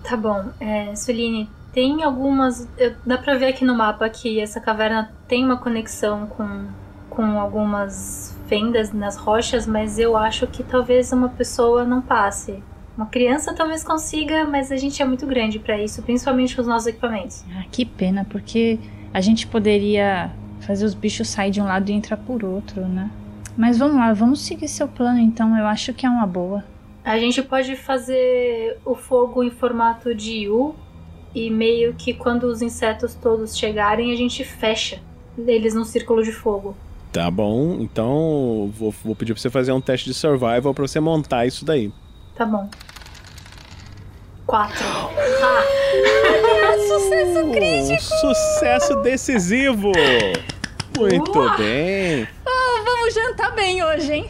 Tá 0.03 0.17
bom, 0.17 0.47
é, 0.59 0.95
Suline, 0.97 1.49
tem 1.75 2.03
algumas. 2.03 2.67
eu- 2.79 2.95
dá 3.05 3.19
pra 3.19 3.37
ver 3.37 3.49
aqui 3.49 3.65
no 3.65 3.75
mapa 3.77 4.09
que 4.09 4.41
essa 4.41 4.61
caverna 4.61 5.13
tem 5.29 5.45
uma 5.45 5.59
conexão 5.59 6.27
com, 6.27 6.67
com 7.11 7.39
algumas 7.39 8.35
fendas 8.51 8.93
nas 8.93 9.17
rochas, 9.17 9.65
mas 9.65 9.97
eu 9.97 10.17
acho 10.17 10.45
que 10.49 10.65
talvez 10.65 11.13
uma 11.13 11.29
pessoa 11.29 11.85
não 11.85 12.03
passe. 12.03 12.61
Uma 12.97 13.07
criança 13.07 13.55
talvez 13.55 13.85
consiga, 13.85 14.45
mas 14.45 14.73
a 14.73 14.77
gente 14.77 15.01
é 15.01 15.05
muito 15.05 15.25
grande 15.25 15.61
pra 15.61 15.81
isso, 15.81 16.03
principalmente 16.03 16.57
com 16.57 16.63
os 16.63 16.67
nossos 16.67 16.89
equipamentos. 16.89 17.45
Ah, 17.57 17.65
que 17.71 17.85
pena, 17.85 18.27
porque 18.29 18.81
a 19.15 19.21
gente 19.21 19.47
poderia 19.47 20.33
fazer 20.63 20.85
os 20.85 20.95
bichos 20.95 21.29
sair 21.29 21.53
de 21.53 21.61
um 21.61 21.65
lado 21.65 21.89
e 21.91 21.93
entrar 21.93 22.17
por 22.17 22.45
outro, 22.45 22.83
né? 22.89 23.09
Mas 23.57 23.79
vamos 23.79 23.95
lá, 23.95 24.13
vamos 24.13 24.41
seguir 24.41 24.67
seu 24.67 24.89
plano 24.89 25.21
então, 25.21 25.57
eu 25.57 25.67
acho 25.67 25.95
que 25.95 26.05
é 26.05 26.11
uma 26.11 26.27
boa. 26.27 26.65
A 27.05 27.19
gente 27.21 27.41
pode 27.43 27.77
fazer 27.77 28.79
o 28.85 28.97
fogo 28.97 29.45
em 29.45 29.51
formato 29.51 30.13
de 30.13 30.49
U 30.49 30.75
e 31.33 31.51
meio 31.51 31.95
que 31.95 32.13
quando 32.13 32.45
os 32.45 32.61
insetos 32.61 33.15
todos 33.15 33.57
chegarem, 33.57 34.13
a 34.13 34.17
gente 34.17 34.43
fecha 34.43 34.99
eles 35.39 35.73
num 35.73 35.85
círculo 35.85 36.23
de 36.25 36.33
fogo. 36.33 36.75
Tá 37.13 37.29
bom, 37.31 37.79
então 37.81 38.73
vou, 38.79 38.95
vou 39.05 39.17
pedir 39.17 39.33
pra 39.35 39.43
você 39.43 39.51
fazer 39.51 39.73
um 39.73 39.81
teste 39.81 40.07
de 40.07 40.15
survival 40.15 40.73
pra 40.73 40.87
você 40.87 41.01
montar 41.01 41.45
isso 41.45 41.65
daí. 41.65 41.93
Tá 42.37 42.47
bom. 42.47 42.69
Quatro. 44.47 44.85
Ah, 45.43 46.77
sucesso 46.89 47.39
Um 47.47 47.53
crítico! 47.53 48.01
sucesso 48.03 48.97
decisivo! 49.03 49.93
Muito 50.99 51.37
Uau. 51.39 51.57
bem. 51.57 52.29
Oh, 52.47 52.85
vamos 52.85 53.15
jantar 53.15 53.55
bem 53.55 53.83
hoje, 53.83 54.13
hein? 54.13 54.27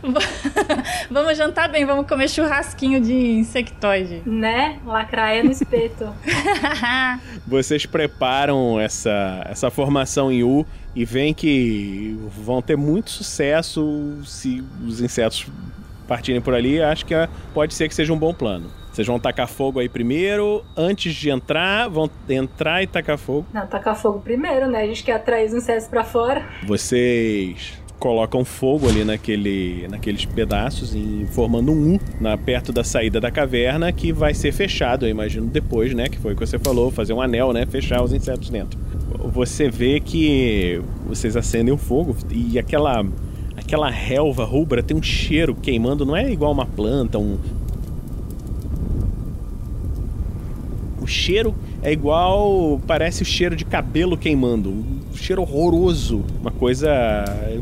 vamos 1.10 1.36
jantar 1.36 1.68
bem, 1.68 1.84
vamos 1.84 2.06
comer 2.06 2.28
churrasquinho 2.28 3.00
de 3.00 3.12
insectoide. 3.14 4.22
Né? 4.26 4.78
Lacraia 4.84 5.42
no 5.42 5.50
espeto. 5.50 6.08
Vocês 7.46 7.84
preparam 7.86 8.78
essa, 8.78 9.44
essa 9.48 9.70
formação 9.70 10.30
em 10.30 10.42
U 10.42 10.64
e 10.96 11.04
veem 11.04 11.34
que 11.34 12.18
vão 12.42 12.62
ter 12.62 12.76
muito 12.76 13.10
sucesso 13.10 14.18
se 14.24 14.64
os 14.84 15.02
insetos 15.02 15.46
partirem 16.08 16.40
por 16.40 16.54
ali. 16.54 16.80
Acho 16.80 17.04
que 17.04 17.14
ah, 17.14 17.28
pode 17.52 17.74
ser 17.74 17.86
que 17.86 17.94
seja 17.94 18.14
um 18.14 18.18
bom 18.18 18.32
plano. 18.32 18.70
Vocês 18.90 19.06
vão 19.06 19.20
tacar 19.20 19.46
fogo 19.46 19.78
aí 19.78 19.90
primeiro, 19.90 20.64
antes 20.74 21.14
de 21.14 21.28
entrar, 21.28 21.86
vão 21.86 22.08
entrar 22.26 22.82
e 22.82 22.86
tacar 22.86 23.18
fogo. 23.18 23.46
Não, 23.52 23.66
tacar 23.66 23.94
fogo 23.94 24.20
primeiro, 24.20 24.68
né? 24.68 24.84
A 24.84 24.86
gente 24.86 25.04
quer 25.04 25.12
atrair 25.12 25.46
os 25.46 25.52
insetos 25.52 25.86
pra 25.86 26.02
fora. 26.02 26.48
Vocês 26.66 27.74
colocam 27.98 28.44
fogo 28.44 28.88
ali 28.88 29.04
naquele, 29.04 29.86
naqueles 29.88 30.24
pedaços, 30.24 30.94
formando 31.30 31.72
um 31.72 31.94
U 31.94 32.00
na, 32.20 32.36
perto 32.36 32.72
da 32.72 32.84
saída 32.84 33.20
da 33.20 33.30
caverna, 33.30 33.92
que 33.92 34.12
vai 34.12 34.34
ser 34.34 34.52
fechado, 34.52 35.06
eu 35.06 35.10
imagino, 35.10 35.46
depois, 35.46 35.94
né? 35.94 36.08
Que 36.08 36.18
foi 36.18 36.32
o 36.32 36.36
que 36.36 36.46
você 36.46 36.58
falou, 36.58 36.90
fazer 36.90 37.12
um 37.12 37.20
anel, 37.20 37.52
né? 37.52 37.66
Fechar 37.66 38.02
os 38.02 38.12
insetos 38.12 38.50
dentro. 38.50 38.78
Você 39.32 39.68
vê 39.68 40.00
que 40.00 40.80
vocês 41.06 41.36
acendem 41.36 41.72
o 41.72 41.78
fogo 41.78 42.16
e 42.30 42.58
aquela, 42.58 43.04
aquela 43.56 43.90
relva 43.90 44.44
rubra 44.44 44.82
tem 44.82 44.96
um 44.96 45.02
cheiro 45.02 45.54
queimando, 45.54 46.04
não 46.04 46.16
é 46.16 46.30
igual 46.30 46.52
uma 46.52 46.66
planta, 46.66 47.18
um, 47.18 47.38
O 51.06 51.08
cheiro 51.08 51.54
é 51.84 51.92
igual. 51.92 52.80
Parece 52.84 53.22
o 53.22 53.24
cheiro 53.24 53.54
de 53.54 53.64
cabelo 53.64 54.18
queimando. 54.18 54.84
Cheiro 55.16 55.42
horroroso. 55.42 56.24
Uma 56.40 56.50
coisa 56.50 56.88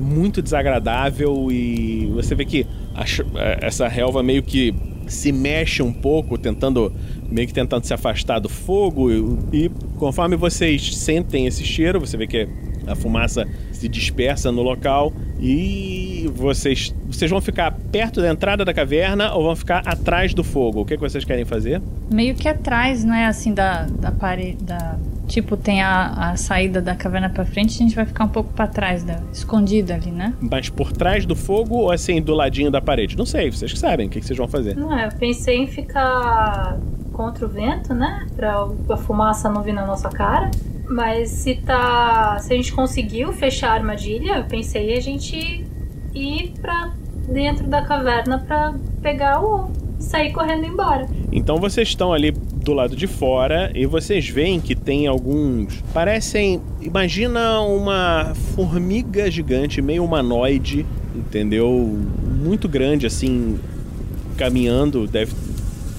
muito 0.00 0.42
desagradável. 0.42 1.48
E 1.50 2.06
você 2.14 2.34
vê 2.34 2.44
que 2.44 2.66
a 2.94 3.04
ch- 3.06 3.22
essa 3.60 3.88
relva 3.88 4.22
meio 4.22 4.42
que 4.42 4.74
se 5.06 5.30
mexe 5.32 5.82
um 5.82 5.92
pouco, 5.92 6.36
tentando. 6.38 6.92
meio 7.30 7.46
que 7.46 7.54
tentando 7.54 7.84
se 7.84 7.92
afastar 7.94 8.38
do 8.38 8.48
fogo. 8.48 9.10
E, 9.52 9.64
e 9.66 9.70
conforme 9.98 10.36
vocês 10.36 10.96
sentem 10.96 11.46
esse 11.46 11.64
cheiro, 11.64 12.00
você 12.00 12.16
vê 12.16 12.26
que 12.26 12.48
a 12.86 12.94
fumaça 12.94 13.46
se 13.84 13.88
dispersa 13.88 14.50
no 14.50 14.62
local. 14.62 15.12
E 15.38 16.30
vocês. 16.34 16.94
Vocês 17.06 17.30
vão 17.30 17.40
ficar 17.40 17.70
perto 17.92 18.20
da 18.20 18.30
entrada 18.30 18.64
da 18.64 18.72
caverna 18.72 19.34
ou 19.34 19.44
vão 19.44 19.56
ficar 19.56 19.82
atrás 19.84 20.32
do 20.32 20.42
fogo? 20.42 20.80
O 20.80 20.84
que, 20.84 20.96
que 20.96 21.02
vocês 21.02 21.24
querem 21.24 21.44
fazer? 21.44 21.82
Meio 22.10 22.34
que 22.34 22.48
atrás, 22.48 23.04
não 23.04 23.14
é 23.14 23.26
assim 23.26 23.52
da, 23.52 23.84
da 23.84 24.10
parede. 24.10 24.64
Da... 24.64 24.96
Tipo, 25.26 25.56
tem 25.56 25.82
a, 25.82 26.30
a 26.30 26.36
saída 26.36 26.80
da 26.80 26.94
caverna 26.94 27.30
pra 27.30 27.44
frente, 27.44 27.74
a 27.74 27.78
gente 27.78 27.94
vai 27.94 28.04
ficar 28.04 28.24
um 28.24 28.28
pouco 28.28 28.52
pra 28.52 28.66
trás, 28.66 29.02
da, 29.02 29.20
escondida 29.32 29.94
ali, 29.94 30.10
né? 30.10 30.34
Mas 30.38 30.68
por 30.68 30.92
trás 30.92 31.24
do 31.24 31.34
fogo 31.34 31.76
ou 31.76 31.90
assim, 31.90 32.20
do 32.20 32.34
ladinho 32.34 32.70
da 32.70 32.80
parede? 32.80 33.16
Não 33.16 33.24
sei, 33.24 33.50
vocês 33.50 33.72
que 33.72 33.78
sabem 33.78 34.06
o 34.06 34.10
que 34.10 34.20
que 34.20 34.26
vocês 34.26 34.36
vão 34.36 34.48
fazer. 34.48 34.76
Não, 34.76 34.98
eu 34.98 35.10
pensei 35.12 35.56
em 35.56 35.66
ficar 35.66 36.78
contra 37.12 37.46
o 37.46 37.48
vento, 37.48 37.94
né? 37.94 38.26
Pra 38.36 38.66
a 38.90 38.96
fumaça 38.98 39.48
não 39.48 39.62
vir 39.62 39.72
na 39.72 39.86
nossa 39.86 40.10
cara. 40.10 40.50
Mas 40.88 41.30
se 41.30 41.56
tá. 41.56 42.38
Se 42.40 42.52
a 42.52 42.56
gente 42.56 42.72
conseguiu 42.72 43.32
fechar 43.32 43.70
a 43.70 43.74
armadilha, 43.74 44.38
eu 44.38 44.44
pensei 44.44 44.96
a 44.96 45.00
gente 45.00 45.64
ir 46.14 46.52
pra 46.60 46.92
dentro 47.28 47.66
da 47.66 47.82
caverna 47.82 48.38
pra 48.38 48.74
pegar 49.02 49.40
o 49.40 49.54
ovo 49.54 49.72
e 49.98 50.02
sair 50.02 50.32
correndo 50.32 50.66
embora. 50.66 51.08
Então 51.32 51.56
vocês 51.56 51.88
estão 51.88 52.12
ali 52.12 52.30
do 52.30 52.72
lado 52.72 52.96
de 52.96 53.06
fora 53.06 53.70
e 53.74 53.86
vocês 53.86 54.28
veem 54.28 54.60
que 54.60 54.74
tem 54.74 55.06
alguns. 55.06 55.82
Parecem. 55.92 56.60
Imagina 56.80 57.60
uma 57.60 58.34
formiga 58.54 59.30
gigante, 59.30 59.80
meio 59.82 60.04
humanoide, 60.04 60.86
entendeu? 61.14 61.98
Muito 62.42 62.68
grande, 62.68 63.06
assim, 63.06 63.58
caminhando. 64.36 65.06
Deve. 65.06 65.32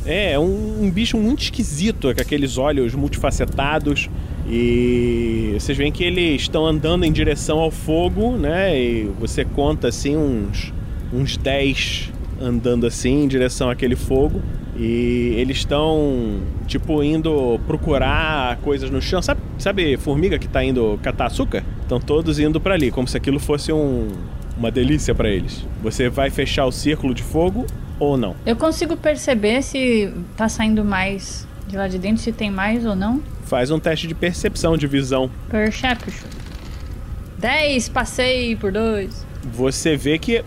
É 0.05 0.37
um, 0.37 0.83
um 0.83 0.91
bicho 0.91 1.17
muito 1.17 1.41
esquisito, 1.41 2.13
com 2.13 2.21
aqueles 2.21 2.57
olhos 2.57 2.93
multifacetados. 2.93 4.09
E 4.47 5.55
vocês 5.59 5.77
veem 5.77 5.91
que 5.91 6.03
eles 6.03 6.41
estão 6.41 6.65
andando 6.65 7.03
em 7.03 7.11
direção 7.11 7.59
ao 7.59 7.71
fogo, 7.71 8.37
né? 8.37 8.79
E 8.79 9.03
você 9.19 9.43
conta 9.43 9.87
assim 9.87 10.15
uns 10.15 10.73
uns 11.13 11.37
10 11.37 12.11
andando 12.41 12.85
assim 12.85 13.23
em 13.23 13.27
direção 13.27 13.69
àquele 13.69 13.95
fogo. 13.95 14.41
E 14.77 15.33
eles 15.37 15.57
estão, 15.57 16.41
tipo, 16.67 17.01
indo 17.01 17.59
procurar 17.65 18.57
coisas 18.57 18.89
no 18.89 19.01
chão. 19.01 19.21
Sabe, 19.21 19.39
sabe 19.57 19.95
formiga 19.97 20.37
que 20.37 20.47
tá 20.47 20.63
indo 20.63 20.99
catar 21.01 21.27
açúcar? 21.27 21.63
Estão 21.81 21.99
todos 21.99 22.39
indo 22.39 22.59
para 22.59 22.73
ali, 22.73 22.91
como 22.91 23.07
se 23.07 23.15
aquilo 23.15 23.39
fosse 23.39 23.71
um, 23.71 24.09
uma 24.57 24.69
delícia 24.69 25.15
para 25.15 25.29
eles. 25.29 25.65
Você 25.81 26.09
vai 26.09 26.29
fechar 26.29 26.65
o 26.65 26.71
círculo 26.71 27.13
de 27.13 27.23
fogo 27.23 27.65
ou 27.97 28.17
não? 28.17 28.35
Eu 28.45 28.57
consigo 28.57 28.97
perceber 28.97 29.61
se 29.61 30.11
tá 30.35 30.49
saindo 30.49 30.83
mais 30.83 31.47
de 31.67 31.75
lá 31.75 31.87
de 31.87 31.97
dentro, 31.97 32.21
se 32.21 32.31
tem 32.31 32.51
mais 32.51 32.85
ou 32.85 32.95
não. 32.95 33.21
Faz 33.45 33.71
um 33.71 33.79
teste 33.79 34.07
de 34.07 34.15
percepção, 34.15 34.77
de 34.77 34.87
visão. 34.87 35.29
Perception. 35.49 36.27
10, 37.37 37.89
passei 37.89 38.55
por 38.55 38.71
2. 38.71 39.25
Você 39.53 39.95
vê 39.95 40.17
que 40.17 40.43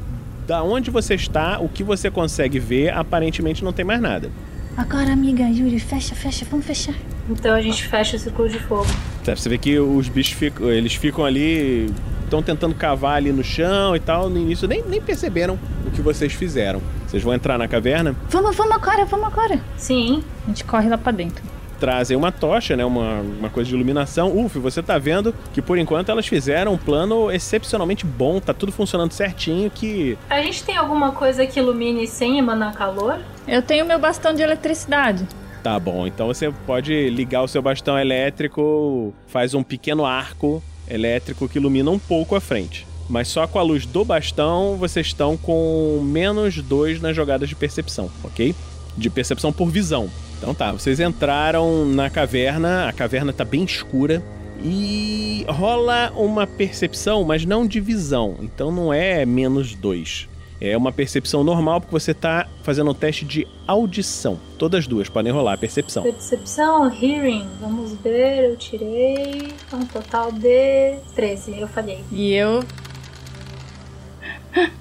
da 0.46 0.62
onde 0.62 0.90
você 0.90 1.14
está, 1.14 1.60
o 1.60 1.68
que 1.68 1.84
você 1.84 2.10
consegue 2.10 2.58
ver, 2.58 2.92
aparentemente 2.92 3.62
não 3.62 3.72
tem 3.72 3.84
mais 3.84 4.00
nada. 4.00 4.30
Agora, 4.76 5.12
amiga, 5.12 5.42
Yuri, 5.42 5.78
fecha, 5.78 6.14
fecha, 6.14 6.46
vamos 6.50 6.64
fechar. 6.64 6.94
Então 7.28 7.54
a 7.54 7.60
gente 7.60 7.86
fecha 7.86 8.16
o 8.16 8.18
círculo 8.18 8.48
de 8.48 8.58
fogo. 8.60 8.86
Você 9.24 9.48
vê 9.48 9.58
que 9.58 9.78
os 9.78 10.08
bichos 10.08 10.32
ficam, 10.32 10.70
eles 10.70 10.94
ficam 10.94 11.24
ali, 11.24 11.92
estão 12.24 12.42
tentando 12.42 12.74
cavar 12.74 13.16
ali 13.16 13.30
no 13.30 13.44
chão 13.44 13.94
e 13.94 14.00
tal. 14.00 14.30
No 14.30 14.38
início 14.38 14.66
nem, 14.66 14.82
nem 14.82 15.02
perceberam 15.02 15.58
o 15.86 15.90
que 15.90 16.00
vocês 16.00 16.32
fizeram. 16.32 16.80
Vocês 17.08 17.22
vão 17.22 17.32
entrar 17.34 17.56
na 17.58 17.66
caverna, 17.66 18.14
Vamos, 18.28 18.54
vamos 18.54 18.72
agora, 18.76 19.04
vamos 19.06 19.26
agora. 19.26 19.58
Sim. 19.76 20.22
A 20.44 20.48
gente 20.48 20.62
corre 20.64 20.88
lá 20.88 20.98
pra 20.98 21.10
dentro. 21.10 21.42
trazem 21.80 22.16
uma 22.16 22.30
tocha, 22.32 22.76
né, 22.76 22.84
uma, 22.84 23.20
uma 23.20 23.48
coisa 23.48 23.68
de 23.68 23.74
iluminação. 23.74 24.36
Uf, 24.36 24.58
você 24.58 24.82
tá 24.82 24.98
vendo 24.98 25.32
que 25.54 25.62
por 25.62 25.78
enquanto 25.78 26.10
elas 26.10 26.26
fizeram 26.26 26.72
um 26.74 26.76
plano 26.76 27.30
excepcionalmente 27.30 28.04
bom, 28.04 28.40
tá 28.40 28.52
tudo 28.52 28.72
funcionando 28.72 29.12
certinho 29.12 29.70
que 29.70 30.18
A 30.28 30.42
gente 30.42 30.62
tem 30.64 30.76
alguma 30.76 31.12
coisa 31.12 31.46
que 31.46 31.58
ilumine 31.60 32.06
sem 32.06 32.36
emanar 32.38 32.74
calor? 32.74 33.20
Eu 33.46 33.62
tenho 33.62 33.86
meu 33.86 33.98
bastão 33.98 34.34
de 34.34 34.42
eletricidade. 34.42 35.24
Tá 35.62 35.78
bom, 35.78 36.06
então 36.06 36.26
você 36.26 36.50
pode 36.66 37.08
ligar 37.10 37.42
o 37.42 37.48
seu 37.48 37.62
bastão 37.62 37.96
elétrico, 37.98 39.14
faz 39.28 39.54
um 39.54 39.62
pequeno 39.62 40.04
arco 40.04 40.62
elétrico 40.90 41.48
que 41.48 41.58
ilumina 41.58 41.90
um 41.90 41.98
pouco 41.98 42.34
a 42.34 42.40
frente. 42.40 42.87
Mas 43.08 43.28
só 43.28 43.46
com 43.46 43.58
a 43.58 43.62
luz 43.62 43.86
do 43.86 44.04
bastão 44.04 44.76
vocês 44.76 45.06
estão 45.06 45.36
com 45.36 46.00
menos 46.02 46.60
dois 46.60 47.00
nas 47.00 47.16
jogadas 47.16 47.48
de 47.48 47.54
percepção, 47.54 48.10
ok? 48.22 48.54
De 48.96 49.08
percepção 49.08 49.52
por 49.52 49.70
visão. 49.70 50.10
Então 50.36 50.54
tá, 50.54 50.72
vocês 50.72 51.00
entraram 51.00 51.84
na 51.86 52.10
caverna, 52.10 52.88
a 52.88 52.92
caverna 52.92 53.32
tá 53.32 53.44
bem 53.44 53.64
escura 53.64 54.22
e 54.62 55.44
rola 55.48 56.12
uma 56.16 56.46
percepção, 56.46 57.24
mas 57.24 57.44
não 57.44 57.66
de 57.66 57.80
visão. 57.80 58.36
Então 58.40 58.70
não 58.70 58.92
é 58.92 59.24
menos 59.24 59.74
dois. 59.74 60.28
É 60.60 60.76
uma 60.76 60.90
percepção 60.90 61.44
normal 61.44 61.80
porque 61.80 61.92
você 61.92 62.12
tá 62.12 62.48
fazendo 62.64 62.90
um 62.90 62.94
teste 62.94 63.24
de 63.24 63.46
audição. 63.66 64.38
Todas 64.58 64.88
duas 64.88 65.08
podem 65.08 65.32
rolar 65.32 65.52
a 65.52 65.56
percepção. 65.56 66.02
Percepção, 66.02 66.92
hearing. 66.92 67.46
Vamos 67.60 67.92
ver, 68.02 68.50
eu 68.50 68.56
tirei 68.56 69.52
um 69.72 69.84
total 69.86 70.32
de 70.32 70.96
13. 71.14 71.60
Eu 71.60 71.68
falhei. 71.68 72.00
E 72.10 72.32
eu. 72.34 72.64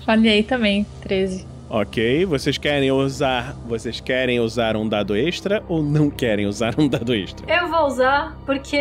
Falhei 0.06 0.44
também, 0.44 0.86
13. 1.02 1.46
Ok, 1.70 2.26
vocês 2.26 2.58
querem 2.58 2.90
usar, 2.92 3.54
vocês 3.68 4.00
querem 4.00 4.40
usar 4.40 4.78
um 4.78 4.88
dado 4.88 5.18
extra 5.18 5.62
ou 5.68 5.84
não 5.84 6.10
querem 6.10 6.46
usar 6.46 6.74
um 6.78 6.88
dado 6.88 7.14
extra? 7.14 7.46
Eu 7.54 7.70
vou 7.70 7.86
usar 7.88 8.38
porque 8.46 8.78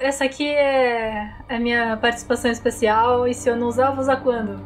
essa 0.00 0.24
aqui 0.24 0.48
é 0.48 1.30
a 1.46 1.58
minha 1.58 1.94
participação 1.98 2.50
especial 2.50 3.28
e 3.28 3.34
se 3.34 3.50
eu 3.50 3.56
não 3.56 3.68
usar, 3.68 3.88
eu 3.88 3.92
vou 3.92 4.00
usar 4.00 4.16
quando? 4.16 4.58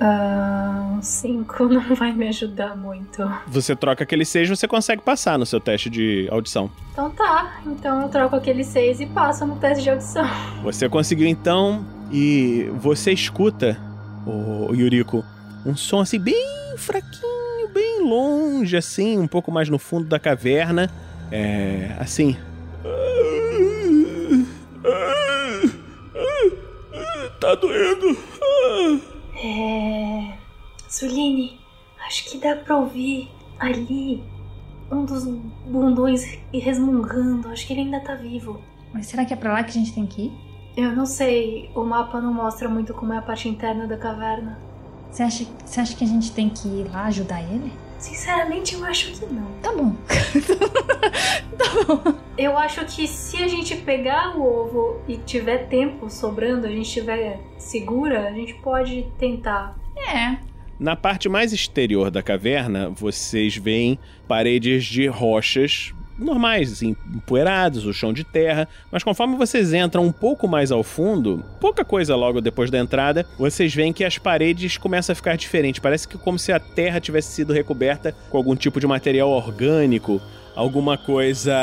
Ah, 0.00 0.94
um 0.96 1.02
5 1.02 1.64
não 1.68 1.94
vai 1.96 2.12
me 2.12 2.28
ajudar 2.28 2.76
muito. 2.76 3.28
Você 3.48 3.74
troca 3.74 4.04
aquele 4.04 4.24
6, 4.24 4.48
você 4.50 4.68
consegue 4.68 5.02
passar 5.02 5.36
no 5.38 5.44
seu 5.46 5.58
teste 5.58 5.90
de 5.90 6.28
audição. 6.30 6.70
Então 6.92 7.10
tá, 7.10 7.60
então 7.66 8.02
eu 8.02 8.08
troco 8.08 8.36
aquele 8.36 8.62
6 8.62 9.00
e 9.00 9.06
passo 9.06 9.44
no 9.44 9.56
teste 9.56 9.82
de 9.82 9.90
audição. 9.90 10.24
Você 10.62 10.88
conseguiu 10.88 11.26
então 11.26 11.84
e 12.10 12.70
você 12.74 13.12
escuta, 13.12 13.76
o 14.26 14.74
Yuriko, 14.74 15.24
um 15.64 15.76
som 15.76 16.00
assim 16.00 16.18
bem 16.18 16.76
fraquinho, 16.76 17.68
bem 17.72 18.02
longe 18.02 18.76
assim, 18.76 19.18
um 19.18 19.26
pouco 19.26 19.50
mais 19.50 19.68
no 19.68 19.78
fundo 19.78 20.06
da 20.06 20.18
caverna. 20.18 20.90
É, 21.30 21.96
assim. 21.98 22.36
Tá 27.40 27.54
doendo. 27.54 28.16
É. 29.36 30.38
Suline, 30.88 31.60
acho 32.06 32.24
que 32.30 32.38
dá 32.38 32.56
pra 32.56 32.76
ouvir 32.76 33.30
ali 33.58 34.22
um 34.90 35.04
dos 35.04 35.24
bundões 35.24 36.38
resmungando. 36.52 37.48
Acho 37.48 37.66
que 37.66 37.72
ele 37.74 37.82
ainda 37.82 38.00
tá 38.00 38.14
vivo. 38.14 38.60
Mas 38.92 39.06
será 39.06 39.24
que 39.24 39.32
é 39.32 39.36
pra 39.36 39.52
lá 39.52 39.62
que 39.62 39.70
a 39.70 39.74
gente 39.74 39.94
tem 39.94 40.06
que 40.06 40.22
ir? 40.22 40.47
Eu 40.78 40.94
não 40.94 41.06
sei, 41.06 41.68
o 41.74 41.82
mapa 41.82 42.20
não 42.20 42.32
mostra 42.32 42.68
muito 42.68 42.94
como 42.94 43.12
é 43.12 43.18
a 43.18 43.20
parte 43.20 43.48
interna 43.48 43.88
da 43.88 43.96
caverna. 43.96 44.56
Você 45.10 45.24
acha, 45.24 45.44
você 45.64 45.80
acha 45.80 45.96
que 45.96 46.04
a 46.04 46.06
gente 46.06 46.30
tem 46.30 46.48
que 46.48 46.68
ir 46.68 46.88
lá 46.88 47.06
ajudar 47.06 47.42
ele? 47.42 47.72
Sinceramente, 47.98 48.76
eu 48.76 48.84
acho 48.84 49.10
que 49.10 49.26
não. 49.26 49.50
Tá 49.60 49.72
bom. 49.72 49.96
Eu 52.38 52.56
acho 52.56 52.84
que 52.84 53.08
se 53.08 53.42
a 53.42 53.48
gente 53.48 53.74
pegar 53.78 54.38
o 54.38 54.42
ovo 54.42 55.00
e 55.08 55.16
tiver 55.16 55.66
tempo 55.66 56.08
sobrando, 56.08 56.68
a 56.68 56.70
gente 56.70 56.86
estiver 56.86 57.40
segura, 57.58 58.28
a 58.28 58.32
gente 58.32 58.54
pode 58.54 59.04
tentar. 59.18 59.76
É. 59.96 60.38
Na 60.78 60.94
parte 60.94 61.28
mais 61.28 61.52
exterior 61.52 62.08
da 62.08 62.22
caverna, 62.22 62.88
vocês 62.90 63.56
veem 63.56 63.98
paredes 64.28 64.84
de 64.84 65.08
rochas 65.08 65.92
normais, 66.18 66.72
assim, 66.72 66.96
empoeiradas, 67.14 67.84
o 67.84 67.92
chão 67.92 68.12
de 68.12 68.24
terra, 68.24 68.68
mas 68.90 69.02
conforme 69.02 69.36
vocês 69.36 69.72
entram 69.72 70.04
um 70.04 70.12
pouco 70.12 70.48
mais 70.48 70.72
ao 70.72 70.82
fundo, 70.82 71.44
pouca 71.60 71.84
coisa 71.84 72.16
logo 72.16 72.40
depois 72.40 72.70
da 72.70 72.78
entrada, 72.78 73.24
vocês 73.38 73.74
veem 73.74 73.92
que 73.92 74.04
as 74.04 74.18
paredes 74.18 74.76
começam 74.76 75.12
a 75.12 75.16
ficar 75.16 75.36
diferentes. 75.36 75.80
Parece 75.80 76.08
que 76.08 76.18
como 76.18 76.38
se 76.38 76.52
a 76.52 76.58
terra 76.58 77.00
tivesse 77.00 77.32
sido 77.32 77.52
recoberta 77.52 78.14
com 78.30 78.36
algum 78.36 78.56
tipo 78.56 78.80
de 78.80 78.86
material 78.86 79.30
orgânico, 79.30 80.20
alguma 80.54 80.98
coisa 80.98 81.54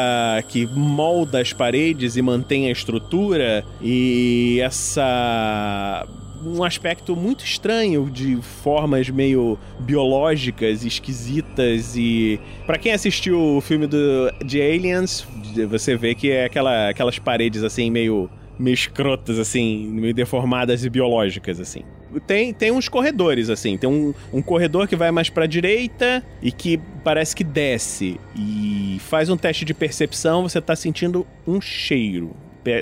que 0.48 0.66
molda 0.66 1.42
as 1.42 1.52
paredes 1.52 2.16
e 2.16 2.22
mantém 2.22 2.68
a 2.68 2.72
estrutura, 2.72 3.66
e 3.82 4.60
essa 4.64 6.08
um 6.46 6.64
aspecto 6.64 7.16
muito 7.16 7.44
estranho 7.44 8.10
de 8.10 8.38
formas 8.42 9.10
meio 9.10 9.58
biológicas, 9.80 10.86
esquisitas 10.86 11.96
e 11.96 12.40
para 12.66 12.78
quem 12.78 12.92
assistiu 12.92 13.58
o 13.58 13.62
filme 13.62 13.88
do 13.88 14.32
de 14.46 14.62
Aliens, 14.62 15.28
você 15.70 15.96
vê 15.96 16.14
que 16.14 16.32
é 16.32 16.46
aquela, 16.46 16.90
aquelas 16.90 17.18
paredes 17.18 17.64
assim 17.64 17.90
meio 17.90 18.30
meio 18.58 18.74
escrotas 18.74 19.38
assim, 19.40 19.88
meio 19.88 20.14
deformadas 20.14 20.86
e 20.86 20.90
biológicas 20.90 21.60
assim. 21.60 21.82
Tem, 22.26 22.54
tem 22.54 22.72
uns 22.72 22.88
corredores, 22.88 23.50
assim. 23.50 23.78
Tem 23.78 23.90
um, 23.90 24.14
um 24.32 24.42
corredor 24.42 24.88
que 24.88 24.96
vai 24.96 25.12
mais 25.12 25.30
pra 25.30 25.46
direita 25.46 26.24
e 26.42 26.50
que 26.50 26.80
parece 27.04 27.36
que 27.36 27.44
desce. 27.44 28.18
E 28.34 28.98
faz 29.02 29.30
um 29.30 29.36
teste 29.36 29.66
de 29.66 29.74
percepção, 29.74 30.44
você 30.44 30.62
tá 30.62 30.78
sentindo 30.78 31.28
um 31.46 31.60
cheiro. 31.60 32.34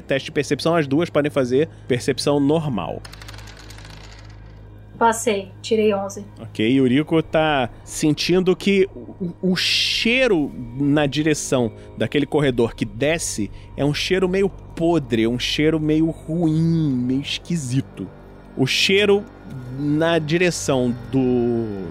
Teste 0.08 0.26
de 0.26 0.32
percepção, 0.32 0.76
as 0.76 0.88
duas 0.88 1.10
podem 1.10 1.32
fazer 1.32 1.68
percepção 1.88 2.40
normal. 2.40 3.02
Passei, 4.98 5.52
tirei 5.62 5.94
11. 5.94 6.26
Ok, 6.40 6.66
Yuriko 6.66 7.22
tá 7.22 7.70
sentindo 7.84 8.56
que 8.56 8.88
o, 8.96 9.52
o 9.52 9.56
cheiro 9.56 10.52
na 10.78 11.06
direção 11.06 11.72
daquele 11.98 12.26
corredor 12.26 12.76
que 12.76 12.86
desce 12.86 13.50
é 13.76 13.84
um 13.84 13.94
cheiro 13.94 14.30
meio 14.30 14.48
podre, 14.48 15.28
um 15.28 15.40
cheiro 15.40 15.80
meio 15.80 16.10
ruim, 16.10 16.94
meio 16.94 17.22
esquisito. 17.22 18.08
O 18.56 18.68
cheiro 18.68 19.24
na 19.80 20.20
direção 20.20 20.96
do. 21.12 21.88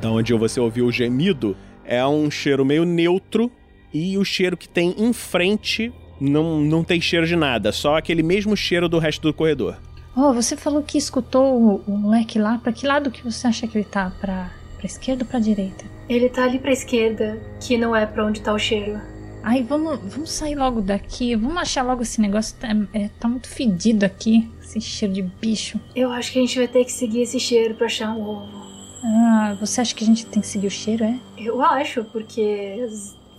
da 0.00 0.10
onde 0.10 0.32
você 0.32 0.58
ouviu 0.58 0.86
o 0.86 0.92
gemido 0.92 1.56
é 1.84 2.04
um 2.06 2.30
cheiro 2.30 2.64
meio 2.64 2.84
neutro 2.84 3.50
e 3.92 4.16
o 4.16 4.24
cheiro 4.24 4.56
que 4.56 4.68
tem 4.68 4.94
em 4.98 5.12
frente 5.12 5.92
não, 6.20 6.60
não 6.60 6.84
tem 6.84 7.00
cheiro 7.00 7.26
de 7.26 7.34
nada, 7.34 7.72
só 7.72 7.96
aquele 7.96 8.22
mesmo 8.22 8.56
cheiro 8.56 8.88
do 8.88 8.98
resto 8.98 9.22
do 9.22 9.34
corredor. 9.34 9.76
Oh, 10.22 10.34
você 10.34 10.54
falou 10.54 10.82
que 10.82 10.98
escutou 10.98 11.80
o, 11.86 11.90
moleque 11.90 12.38
lá. 12.38 12.58
Pra 12.58 12.74
que 12.74 12.86
lado 12.86 13.10
que 13.10 13.24
você 13.24 13.46
acha 13.46 13.66
que 13.66 13.78
ele 13.78 13.86
tá? 13.86 14.12
Pra, 14.20 14.50
pra 14.76 14.84
esquerda 14.84 15.24
ou 15.24 15.30
pra 15.30 15.40
direita? 15.40 15.86
Ele 16.10 16.28
tá 16.28 16.44
ali 16.44 16.58
pra 16.58 16.70
esquerda, 16.70 17.40
que 17.58 17.78
não 17.78 17.96
é 17.96 18.04
pra 18.04 18.26
onde 18.26 18.42
tá 18.42 18.52
o 18.52 18.58
cheiro. 18.58 19.00
Ai, 19.42 19.62
vamos, 19.62 19.98
vamos 20.12 20.30
sair 20.30 20.54
logo 20.54 20.82
daqui. 20.82 21.34
Vamos 21.34 21.56
achar 21.56 21.82
logo 21.82 22.02
esse 22.02 22.20
negócio. 22.20 22.54
Tá, 22.60 22.68
é, 22.92 23.08
tá 23.18 23.28
muito 23.28 23.48
fedido 23.48 24.04
aqui. 24.04 24.46
Esse 24.62 24.78
cheiro 24.78 25.14
de 25.14 25.22
bicho. 25.22 25.80
Eu 25.96 26.12
acho 26.12 26.32
que 26.32 26.38
a 26.38 26.42
gente 26.42 26.58
vai 26.58 26.68
ter 26.68 26.84
que 26.84 26.92
seguir 26.92 27.22
esse 27.22 27.40
cheiro 27.40 27.74
pra 27.74 27.86
achar 27.86 28.12
um 28.12 28.20
ovo. 28.20 28.60
Ah, 29.02 29.56
você 29.58 29.80
acha 29.80 29.94
que 29.94 30.04
a 30.04 30.06
gente 30.06 30.26
tem 30.26 30.42
que 30.42 30.46
seguir 30.46 30.66
o 30.66 30.70
cheiro, 30.70 31.02
é? 31.02 31.18
Eu 31.38 31.62
acho, 31.62 32.04
porque 32.04 32.86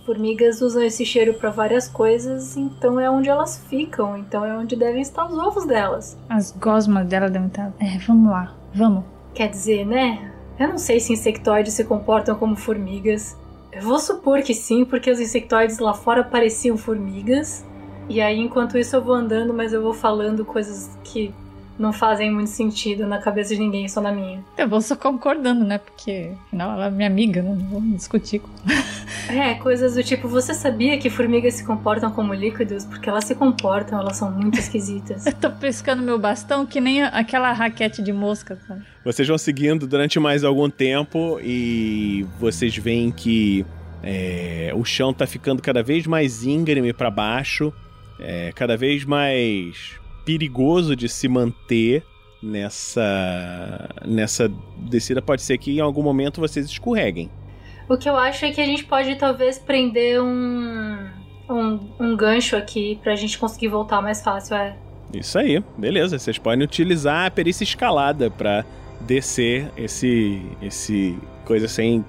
formigas 0.04 0.60
usam 0.60 0.82
esse 0.82 1.04
cheiro 1.04 1.34
pra 1.34 1.50
várias 1.50 1.88
coisas, 1.88 2.56
então 2.56 2.98
é 2.98 3.10
onde 3.10 3.28
elas 3.28 3.58
ficam, 3.68 4.16
então 4.16 4.44
é 4.44 4.56
onde 4.56 4.76
devem 4.76 5.00
estar 5.00 5.26
os 5.26 5.38
ovos 5.38 5.64
delas. 5.64 6.16
As 6.28 6.50
gosmas 6.52 7.06
dela 7.06 7.28
devem 7.28 7.48
estar. 7.48 7.72
É, 7.78 7.98
vamos 7.98 8.30
lá. 8.30 8.54
Vamos. 8.74 9.04
Quer 9.34 9.48
dizer, 9.48 9.86
né? 9.86 10.32
Eu 10.58 10.68
não 10.68 10.78
sei 10.78 11.00
se 11.00 11.12
insectoides 11.12 11.72
se 11.74 11.84
comportam 11.84 12.36
como 12.36 12.56
formigas. 12.56 13.36
Eu 13.72 13.82
vou 13.82 13.98
supor 13.98 14.42
que 14.42 14.54
sim, 14.54 14.84
porque 14.84 15.10
os 15.10 15.18
insectoides 15.18 15.78
lá 15.78 15.94
fora 15.94 16.22
pareciam 16.22 16.76
formigas. 16.76 17.64
E 18.08 18.20
aí, 18.20 18.38
enquanto 18.38 18.76
isso, 18.76 18.94
eu 18.94 19.02
vou 19.02 19.14
andando, 19.14 19.54
mas 19.54 19.72
eu 19.72 19.82
vou 19.82 19.94
falando 19.94 20.44
coisas 20.44 20.90
que 21.02 21.32
não 21.82 21.92
fazem 21.92 22.30
muito 22.30 22.50
sentido 22.50 23.06
na 23.06 23.18
cabeça 23.18 23.54
de 23.54 23.60
ninguém, 23.60 23.88
só 23.88 24.00
na 24.00 24.12
minha. 24.12 24.42
Eu 24.56 24.68
vou 24.68 24.80
só 24.80 24.94
concordando, 24.94 25.64
né? 25.64 25.78
Porque, 25.78 26.32
afinal, 26.46 26.72
ela 26.72 26.86
é 26.86 26.90
minha 26.90 27.08
amiga, 27.08 27.42
né? 27.42 27.54
Não 27.58 27.66
vou 27.66 27.80
discutir 27.80 28.38
com. 28.38 28.48
É, 29.28 29.54
coisas 29.54 29.94
do 29.94 30.02
tipo, 30.02 30.28
você 30.28 30.52
sabia 30.52 30.98
que 30.98 31.08
formigas 31.08 31.54
se 31.54 31.64
comportam 31.64 32.10
como 32.10 32.34
líquidos? 32.34 32.84
Porque 32.84 33.08
elas 33.08 33.24
se 33.24 33.34
comportam, 33.34 33.98
elas 33.98 34.16
são 34.16 34.30
muito 34.30 34.58
esquisitas. 34.58 35.24
Eu 35.26 35.32
tô 35.32 35.48
pescando 35.48 36.02
meu 36.02 36.18
bastão 36.18 36.66
que 36.66 36.80
nem 36.80 37.02
aquela 37.02 37.52
raquete 37.52 38.02
de 38.02 38.12
mosca, 38.12 38.58
sabe? 38.66 38.82
Vocês 39.04 39.26
vão 39.26 39.38
seguindo 39.38 39.86
durante 39.86 40.18
mais 40.18 40.42
algum 40.42 40.68
tempo 40.68 41.38
e 41.40 42.26
vocês 42.38 42.76
veem 42.76 43.12
que 43.12 43.64
é, 44.02 44.72
o 44.74 44.84
chão 44.84 45.14
tá 45.14 45.26
ficando 45.26 45.62
cada 45.62 45.82
vez 45.82 46.06
mais 46.06 46.44
íngreme 46.44 46.92
para 46.92 47.10
baixo, 47.10 47.72
é, 48.18 48.50
cada 48.54 48.76
vez 48.76 49.04
mais 49.04 50.01
perigoso 50.24 50.94
de 50.96 51.08
se 51.08 51.28
manter 51.28 52.04
nessa 52.42 53.88
nessa 54.04 54.50
descida. 54.78 55.22
Pode 55.22 55.42
ser 55.42 55.58
que 55.58 55.76
em 55.76 55.80
algum 55.80 56.02
momento 56.02 56.40
vocês 56.40 56.66
escorreguem. 56.66 57.30
O 57.88 57.96
que 57.96 58.08
eu 58.08 58.16
acho 58.16 58.44
é 58.44 58.52
que 58.52 58.60
a 58.60 58.64
gente 58.64 58.84
pode 58.84 59.14
talvez 59.16 59.58
prender 59.58 60.20
um, 60.20 61.08
um, 61.48 61.90
um 62.00 62.16
gancho 62.16 62.56
aqui 62.56 62.98
pra 63.02 63.14
gente 63.14 63.38
conseguir 63.38 63.68
voltar 63.68 64.00
mais 64.00 64.22
fácil, 64.22 64.56
é. 64.56 64.76
Isso 65.12 65.38
aí, 65.38 65.62
beleza. 65.76 66.18
Vocês 66.18 66.38
podem 66.38 66.64
utilizar 66.64 67.26
a 67.26 67.30
perícia 67.30 67.64
escalada 67.64 68.30
para 68.30 68.64
descer 69.00 69.70
esse 69.76 70.40
esse 70.60 71.18
coisa 71.44 71.68
sem 71.68 72.04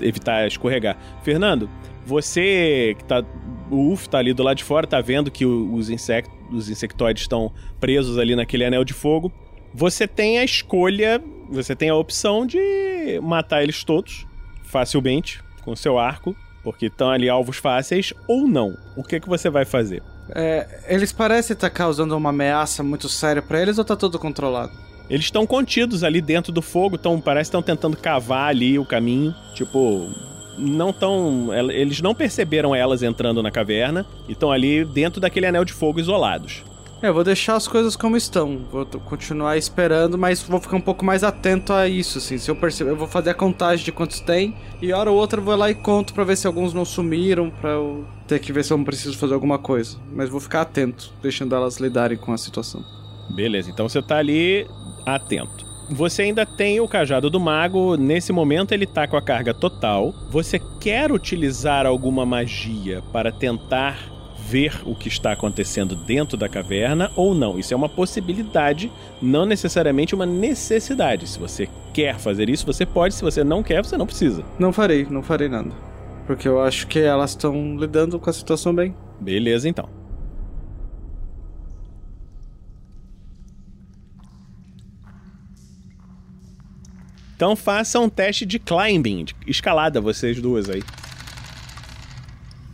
evitar 0.00 0.46
escorregar. 0.46 0.96
Fernando, 1.22 1.68
você 2.04 2.94
que 2.98 3.04
tá 3.04 3.24
o 3.70 3.92
UF 3.92 4.08
tá 4.08 4.18
ali 4.18 4.34
do 4.34 4.42
lado 4.42 4.58
de 4.58 4.64
fora, 4.64 4.86
tá 4.86 5.00
vendo 5.00 5.30
que 5.30 5.46
os 5.46 5.88
insectos, 5.88 6.36
os 6.52 6.68
insectoides 6.68 7.22
estão 7.22 7.52
presos 7.80 8.18
ali 8.18 8.36
naquele 8.36 8.64
anel 8.64 8.84
de 8.84 8.92
fogo. 8.92 9.32
Você 9.74 10.06
tem 10.06 10.38
a 10.38 10.44
escolha, 10.44 11.22
você 11.48 11.74
tem 11.74 11.88
a 11.88 11.94
opção 11.94 12.46
de 12.46 13.18
matar 13.22 13.62
eles 13.62 13.82
todos 13.84 14.26
facilmente 14.64 15.42
com 15.62 15.74
seu 15.76 15.98
arco, 15.98 16.36
porque 16.62 16.86
estão 16.86 17.10
ali 17.10 17.28
alvos 17.28 17.56
fáceis 17.56 18.12
ou 18.28 18.46
não. 18.46 18.76
O 18.96 19.02
que 19.02 19.20
que 19.20 19.28
você 19.28 19.50
vai 19.50 19.64
fazer? 19.64 20.02
É, 20.34 20.84
eles 20.88 21.12
parecem 21.12 21.54
estar 21.54 21.70
causando 21.70 22.16
uma 22.16 22.30
ameaça 22.30 22.82
muito 22.82 23.08
séria 23.08 23.42
pra 23.42 23.60
eles 23.60 23.78
ou 23.78 23.84
tá 23.84 23.96
tudo 23.96 24.18
controlado? 24.18 24.72
Eles 25.10 25.26
estão 25.26 25.46
contidos 25.46 26.04
ali 26.04 26.22
dentro 26.22 26.52
do 26.52 26.62
fogo, 26.62 26.96
tão, 26.96 27.20
parece 27.20 27.50
que 27.50 27.56
estão 27.56 27.62
tentando 27.62 27.96
cavar 27.96 28.48
ali 28.48 28.78
o 28.78 28.84
caminho. 28.84 29.34
Tipo, 29.54 30.10
não 30.58 30.90
estão. 30.90 31.48
Eles 31.70 32.00
não 32.00 32.14
perceberam 32.14 32.74
elas 32.74 33.02
entrando 33.02 33.42
na 33.42 33.50
caverna 33.50 34.06
e 34.28 34.32
estão 34.32 34.50
ali 34.50 34.84
dentro 34.84 35.20
daquele 35.20 35.46
anel 35.46 35.64
de 35.64 35.72
fogo 35.72 36.00
isolados. 36.00 36.64
É, 37.02 37.08
eu 37.08 37.14
vou 37.14 37.24
deixar 37.24 37.56
as 37.56 37.66
coisas 37.66 37.96
como 37.96 38.16
estão. 38.16 38.58
Vou 38.70 38.86
continuar 38.86 39.56
esperando, 39.56 40.16
mas 40.16 40.40
vou 40.40 40.60
ficar 40.60 40.76
um 40.76 40.80
pouco 40.80 41.04
mais 41.04 41.24
atento 41.24 41.72
a 41.72 41.88
isso, 41.88 42.18
assim. 42.18 42.38
Se 42.38 42.48
eu 42.48 42.54
perceber, 42.54 42.90
eu 42.90 42.96
vou 42.96 43.08
fazer 43.08 43.30
a 43.30 43.34
contagem 43.34 43.84
de 43.84 43.90
quantos 43.90 44.20
tem. 44.20 44.56
E 44.80 44.92
hora 44.92 45.10
ou 45.10 45.16
outra 45.16 45.40
eu 45.40 45.44
vou 45.44 45.56
lá 45.56 45.68
e 45.68 45.74
conto 45.74 46.14
pra 46.14 46.22
ver 46.22 46.36
se 46.36 46.46
alguns 46.46 46.72
não 46.72 46.84
sumiram, 46.84 47.50
pra 47.50 47.70
eu 47.70 48.06
ter 48.28 48.38
que 48.38 48.52
ver 48.52 48.64
se 48.64 48.72
eu 48.72 48.76
não 48.76 48.84
preciso 48.84 49.18
fazer 49.18 49.34
alguma 49.34 49.58
coisa. 49.58 49.96
Mas 50.14 50.28
vou 50.28 50.40
ficar 50.40 50.60
atento, 50.60 51.12
deixando 51.20 51.56
elas 51.56 51.78
lidarem 51.78 52.16
com 52.16 52.32
a 52.32 52.38
situação. 52.38 52.84
Beleza, 53.34 53.68
então 53.68 53.88
você 53.88 54.00
tá 54.00 54.18
ali 54.18 54.64
atento. 55.04 55.71
Você 55.92 56.22
ainda 56.22 56.46
tem 56.46 56.80
o 56.80 56.88
cajado 56.88 57.28
do 57.28 57.38
mago, 57.38 57.96
nesse 57.96 58.32
momento 58.32 58.72
ele 58.72 58.86
tá 58.86 59.06
com 59.06 59.16
a 59.16 59.20
carga 59.20 59.52
total. 59.52 60.14
Você 60.30 60.58
quer 60.80 61.12
utilizar 61.12 61.84
alguma 61.84 62.24
magia 62.24 63.02
para 63.12 63.30
tentar 63.30 63.98
ver 64.38 64.80
o 64.86 64.94
que 64.94 65.08
está 65.08 65.32
acontecendo 65.32 65.94
dentro 65.94 66.36
da 66.36 66.48
caverna 66.48 67.10
ou 67.14 67.34
não? 67.34 67.58
Isso 67.58 67.74
é 67.74 67.76
uma 67.76 67.90
possibilidade, 67.90 68.90
não 69.20 69.44
necessariamente 69.44 70.14
uma 70.14 70.24
necessidade. 70.24 71.28
Se 71.28 71.38
você 71.38 71.68
quer 71.92 72.18
fazer 72.18 72.48
isso, 72.48 72.64
você 72.64 72.86
pode, 72.86 73.14
se 73.14 73.22
você 73.22 73.44
não 73.44 73.62
quer, 73.62 73.84
você 73.84 73.96
não 73.96 74.06
precisa. 74.06 74.42
Não 74.58 74.72
farei, 74.72 75.06
não 75.10 75.22
farei 75.22 75.48
nada. 75.48 75.70
Porque 76.26 76.48
eu 76.48 76.60
acho 76.62 76.86
que 76.86 77.00
elas 77.00 77.30
estão 77.30 77.76
lidando 77.76 78.18
com 78.18 78.30
a 78.30 78.32
situação 78.32 78.74
bem. 78.74 78.94
Beleza, 79.20 79.68
então. 79.68 80.01
Então 87.42 87.56
façam 87.56 88.04
um 88.04 88.08
teste 88.08 88.46
de 88.46 88.56
climbing, 88.60 89.24
de 89.24 89.34
escalada, 89.48 90.00
vocês 90.00 90.40
duas 90.40 90.70
aí. 90.70 90.80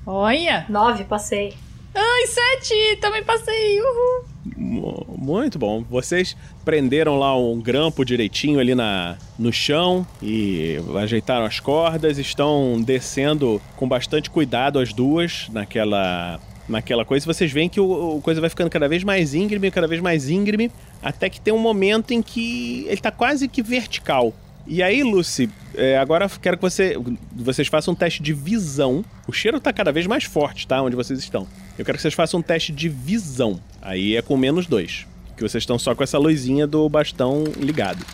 Olha! 0.04 0.66
Nove, 0.68 1.04
passei. 1.04 1.54
Ai, 1.94 2.26
sete! 2.26 2.98
Também 3.00 3.24
passei! 3.24 3.80
Uhul! 3.80 4.24
Mu- 4.54 5.06
Muito 5.16 5.58
bom. 5.58 5.82
Vocês 5.88 6.36
prenderam 6.66 7.18
lá 7.18 7.34
um 7.34 7.58
grampo 7.62 8.04
direitinho 8.04 8.60
ali 8.60 8.74
na, 8.74 9.16
no 9.38 9.50
chão 9.50 10.06
e 10.22 10.76
ajeitaram 11.00 11.46
as 11.46 11.58
cordas. 11.58 12.18
Estão 12.18 12.78
descendo 12.78 13.62
com 13.74 13.88
bastante 13.88 14.28
cuidado 14.28 14.78
as 14.78 14.92
duas 14.92 15.48
naquela, 15.48 16.38
naquela 16.68 17.06
coisa. 17.06 17.24
E 17.24 17.32
vocês 17.34 17.50
veem 17.50 17.70
que 17.70 17.80
o, 17.80 18.16
o 18.16 18.20
coisa 18.20 18.38
vai 18.38 18.50
ficando 18.50 18.68
cada 18.68 18.86
vez 18.86 19.02
mais 19.02 19.32
íngreme, 19.32 19.70
cada 19.70 19.88
vez 19.88 20.02
mais 20.02 20.28
íngreme, 20.28 20.70
até 21.02 21.30
que 21.30 21.40
tem 21.40 21.54
um 21.54 21.58
momento 21.58 22.12
em 22.12 22.20
que 22.20 22.84
ele 22.86 23.00
tá 23.00 23.10
quase 23.10 23.48
que 23.48 23.62
vertical. 23.62 24.34
E 24.70 24.82
aí, 24.82 25.02
Lucy, 25.02 25.48
é, 25.74 25.96
agora 25.96 26.26
eu 26.26 26.30
quero 26.40 26.58
que 26.58 26.62
você, 26.62 26.94
vocês 27.32 27.68
façam 27.68 27.94
um 27.94 27.96
teste 27.96 28.22
de 28.22 28.34
visão. 28.34 29.02
O 29.26 29.32
cheiro 29.32 29.58
tá 29.58 29.72
cada 29.72 29.90
vez 29.90 30.06
mais 30.06 30.24
forte, 30.24 30.68
tá? 30.68 30.82
Onde 30.82 30.94
vocês 30.94 31.18
estão. 31.18 31.48
Eu 31.78 31.86
quero 31.86 31.96
que 31.96 32.02
vocês 32.02 32.12
façam 32.12 32.40
um 32.40 32.42
teste 32.42 32.70
de 32.70 32.86
visão. 32.86 33.58
Aí 33.80 34.14
é 34.14 34.20
com 34.20 34.36
menos 34.36 34.66
dois. 34.66 35.06
Que 35.38 35.42
vocês 35.42 35.62
estão 35.62 35.78
só 35.78 35.94
com 35.94 36.02
essa 36.02 36.18
luzinha 36.18 36.66
do 36.66 36.86
bastão 36.86 37.44
ligado. 37.56 38.04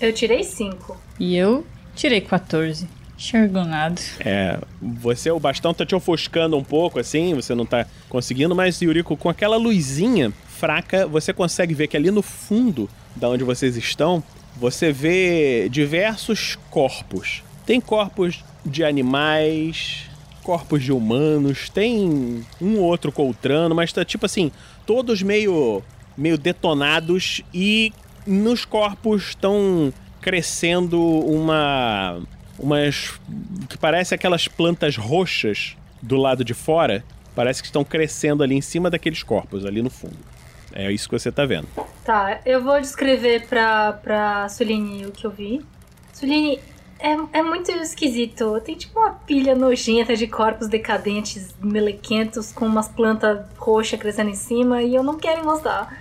Eu 0.00 0.12
tirei 0.12 0.42
cinco. 0.42 1.00
E 1.20 1.36
eu 1.36 1.64
tirei 1.94 2.20
14. 2.20 2.88
Enxergo 3.16 3.60
nada. 3.60 4.00
É, 4.18 4.58
você, 4.82 5.30
o 5.30 5.38
bastão 5.38 5.72
tá 5.72 5.86
te 5.86 5.94
ofuscando 5.94 6.56
um 6.56 6.64
pouco, 6.64 6.98
assim, 6.98 7.32
você 7.32 7.54
não 7.54 7.64
tá 7.64 7.86
conseguindo, 8.08 8.54
mas 8.54 8.82
Yuriko, 8.82 9.16
com 9.16 9.30
aquela 9.30 9.56
luzinha 9.56 10.32
fraca, 10.48 11.06
você 11.06 11.32
consegue 11.32 11.74
ver 11.74 11.86
que 11.86 11.96
ali 11.96 12.10
no 12.10 12.22
fundo 12.22 12.90
da 13.14 13.30
onde 13.30 13.42
vocês 13.42 13.74
estão, 13.76 14.22
você 14.56 14.92
vê 14.92 15.68
diversos 15.68 16.56
corpos. 16.70 17.42
Tem 17.64 17.80
corpos 17.80 18.44
de 18.64 18.84
animais, 18.84 20.06
corpos 20.42 20.82
de 20.82 20.92
humanos, 20.92 21.68
tem 21.68 22.44
um 22.60 22.78
ou 22.78 22.84
outro 22.84 23.10
coltrano, 23.10 23.74
mas 23.74 23.92
tá 23.92 24.04
tipo 24.04 24.26
assim, 24.26 24.50
todos 24.86 25.22
meio 25.22 25.82
meio 26.16 26.38
detonados 26.38 27.42
e 27.52 27.92
nos 28.26 28.64
corpos 28.64 29.28
estão 29.28 29.92
crescendo 30.20 31.00
uma 31.02 32.20
umas 32.58 33.20
que 33.68 33.76
parece 33.76 34.14
aquelas 34.14 34.48
plantas 34.48 34.96
roxas 34.96 35.76
do 36.00 36.16
lado 36.16 36.42
de 36.44 36.54
fora, 36.54 37.04
parece 37.34 37.60
que 37.60 37.66
estão 37.66 37.84
crescendo 37.84 38.42
ali 38.42 38.54
em 38.54 38.60
cima 38.60 38.88
daqueles 38.88 39.22
corpos 39.22 39.66
ali 39.66 39.82
no 39.82 39.90
fundo. 39.90 40.16
É 40.78 40.92
isso 40.92 41.08
que 41.08 41.18
você 41.18 41.32
tá 41.32 41.46
vendo. 41.46 41.66
Tá, 42.04 42.38
eu 42.44 42.62
vou 42.62 42.78
descrever 42.80 43.46
pra, 43.48 43.94
pra 43.94 44.46
Suline 44.50 45.06
o 45.06 45.10
que 45.10 45.26
eu 45.26 45.30
vi. 45.30 45.64
Suline, 46.12 46.60
é, 47.00 47.38
é 47.38 47.42
muito 47.42 47.70
esquisito. 47.72 48.60
Tem 48.60 48.74
tipo 48.76 48.98
uma 49.00 49.12
pilha 49.12 49.54
nojenta 49.54 50.14
de 50.14 50.26
corpos 50.26 50.68
decadentes, 50.68 51.54
melequentos, 51.62 52.52
com 52.52 52.66
umas 52.66 52.88
plantas 52.88 53.40
roxas 53.56 53.98
crescendo 53.98 54.28
em 54.30 54.34
cima 54.34 54.82
e 54.82 54.94
eu 54.94 55.02
não 55.02 55.16
quero 55.18 55.40
encostar. 55.40 55.96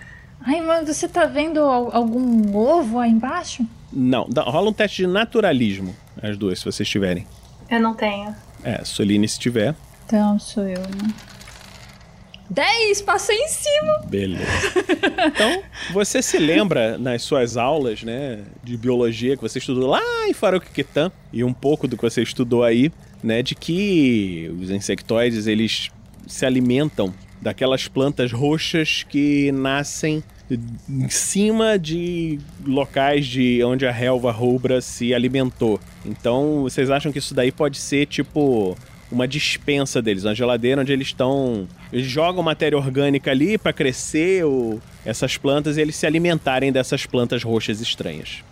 Ai, 0.45 0.59
mas 0.61 0.87
você 0.87 1.07
tá 1.07 1.25
vendo 1.25 1.61
al- 1.61 1.89
algum 1.95 2.55
ovo 2.55 2.99
aí 2.99 3.09
embaixo? 3.11 3.65
Não, 3.93 4.27
dá- 4.29 4.43
rola 4.43 4.69
um 4.69 4.73
teste 4.73 4.97
de 5.03 5.07
naturalismo, 5.07 5.95
as 6.21 6.37
duas, 6.37 6.59
se 6.59 6.65
vocês 6.65 6.87
tiverem. 6.87 7.25
Eu 7.71 7.79
não 7.79 7.93
tenho. 7.93 8.35
É, 8.61 8.83
Soline 8.83 9.27
se 9.27 9.39
tiver. 9.39 9.73
Então 10.05 10.37
sou 10.37 10.63
eu, 10.67 10.79
né? 10.81 11.13
10! 12.49 13.01
Passei 13.01 13.37
em 13.37 13.47
cima! 13.47 14.01
Beleza. 14.07 14.45
Então, 15.27 15.63
você 15.91 16.21
se 16.21 16.37
lembra 16.37 16.97
nas 16.97 17.23
suas 17.23 17.57
aulas, 17.57 18.03
né, 18.03 18.43
de 18.63 18.77
biologia 18.77 19.35
que 19.35 19.41
você 19.41 19.59
estudou 19.59 19.89
lá 19.89 20.01
em 20.27 20.33
Faroquiquetã 20.33 21.11
e 21.33 21.43
um 21.43 21.53
pouco 21.53 21.87
do 21.87 21.97
que 21.97 22.03
você 22.03 22.21
estudou 22.21 22.63
aí, 22.63 22.91
né, 23.23 23.41
de 23.41 23.55
que 23.55 24.51
os 24.61 24.69
insectoides 24.69 25.47
eles 25.47 25.89
se 26.27 26.45
alimentam 26.45 27.13
daquelas 27.41 27.87
plantas 27.87 28.31
roxas 28.31 29.03
que 29.03 29.51
nascem 29.51 30.23
em 30.49 31.09
cima 31.09 31.77
de 31.77 32.39
locais 32.65 33.25
de 33.25 33.63
onde 33.63 33.85
a 33.85 33.91
relva 33.91 34.31
rubra 34.31 34.79
se 34.79 35.13
alimentou. 35.13 35.79
Então, 36.05 36.61
vocês 36.61 36.89
acham 36.89 37.11
que 37.11 37.17
isso 37.17 37.33
daí 37.33 37.51
pode 37.51 37.77
ser 37.77 38.05
tipo 38.05 38.77
uma 39.15 39.27
dispensa 39.27 40.01
deles, 40.01 40.25
uma 40.25 40.35
geladeira 40.35 40.81
onde 40.81 40.91
eles 40.91 41.07
estão. 41.07 41.67
Eles 41.91 42.05
jogam 42.05 42.43
matéria 42.43 42.77
orgânica 42.77 43.31
ali 43.31 43.57
para 43.57 43.71
crescer 43.71 44.43
o- 44.45 44.81
essas 45.05 45.37
plantas 45.37 45.77
e 45.77 45.81
eles 45.81 45.95
se 45.95 46.05
alimentarem 46.05 46.69
dessas 46.69 47.05
plantas 47.05 47.41
roxas 47.41 47.79
estranhas. 47.79 48.43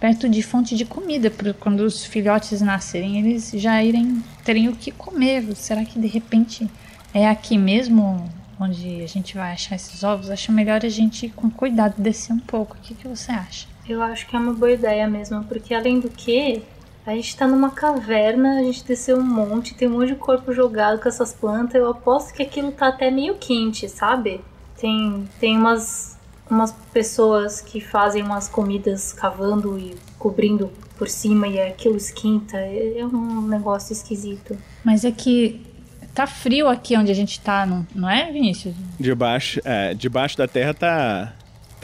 Perto 0.00 0.28
de 0.28 0.42
fonte 0.42 0.76
de 0.76 0.84
comida, 0.84 1.30
para 1.30 1.54
quando 1.54 1.80
os 1.80 2.04
filhotes 2.04 2.60
nascerem, 2.60 3.18
eles 3.20 3.52
já 3.54 3.82
irem 3.82 4.22
terem 4.44 4.68
o 4.68 4.74
que 4.76 4.90
comer. 4.90 5.54
Será 5.54 5.84
que 5.84 5.98
de 6.00 6.06
repente 6.08 6.68
é 7.14 7.28
aqui 7.28 7.56
mesmo 7.56 8.28
onde 8.58 9.02
a 9.02 9.06
gente 9.06 9.34
vai 9.36 9.52
achar 9.52 9.76
esses 9.76 10.02
ovos? 10.02 10.30
Acho 10.30 10.50
melhor 10.50 10.84
a 10.84 10.88
gente 10.88 11.28
com 11.28 11.48
cuidado 11.48 11.94
descer 12.02 12.32
um 12.32 12.40
pouco. 12.40 12.76
O 12.76 12.80
que, 12.82 12.94
que 12.94 13.06
você 13.08 13.30
acha? 13.30 13.66
Eu 13.88 14.02
acho 14.02 14.26
que 14.26 14.34
é 14.34 14.38
uma 14.38 14.52
boa 14.52 14.72
ideia 14.72 15.08
mesmo, 15.08 15.44
porque 15.44 15.72
além 15.72 16.00
do 16.00 16.10
que, 16.10 16.62
a 17.06 17.14
gente 17.14 17.36
tá 17.36 17.46
numa 17.46 17.70
caverna, 17.70 18.58
a 18.58 18.62
gente 18.64 18.84
desceu 18.84 19.16
um 19.16 19.22
monte, 19.22 19.74
tem 19.74 19.86
um 19.86 19.92
monte 19.92 20.08
de 20.08 20.16
corpo 20.16 20.52
jogado 20.52 21.00
com 21.00 21.08
essas 21.08 21.32
plantas. 21.32 21.76
Eu 21.76 21.88
aposto 21.88 22.34
que 22.34 22.42
aquilo 22.42 22.72
tá 22.72 22.88
até 22.88 23.12
meio 23.12 23.36
quente, 23.36 23.88
sabe? 23.88 24.40
Tem, 24.80 25.24
tem 25.38 25.56
umas, 25.56 26.18
umas 26.50 26.72
pessoas 26.92 27.60
que 27.60 27.80
fazem 27.80 28.24
umas 28.24 28.48
comidas 28.48 29.12
cavando 29.12 29.78
e 29.78 29.94
cobrindo 30.18 30.68
por 30.98 31.08
cima 31.08 31.46
e 31.46 31.60
aquilo 31.60 31.96
esquenta. 31.96 32.56
É 32.56 32.98
é 32.98 33.06
um 33.06 33.42
negócio 33.42 33.92
esquisito. 33.92 34.58
Mas 34.84 35.04
é 35.04 35.12
que 35.12 35.64
tá 36.12 36.26
frio 36.26 36.66
aqui 36.66 36.96
onde 36.96 37.12
a 37.12 37.14
gente 37.14 37.40
tá, 37.40 37.64
não, 37.64 37.86
não 37.94 38.10
é, 38.10 38.32
Vinícius? 38.32 38.74
Debaixo, 38.98 39.60
é, 39.64 39.94
debaixo 39.94 40.36
da 40.36 40.48
terra 40.48 40.74
tá 40.74 41.32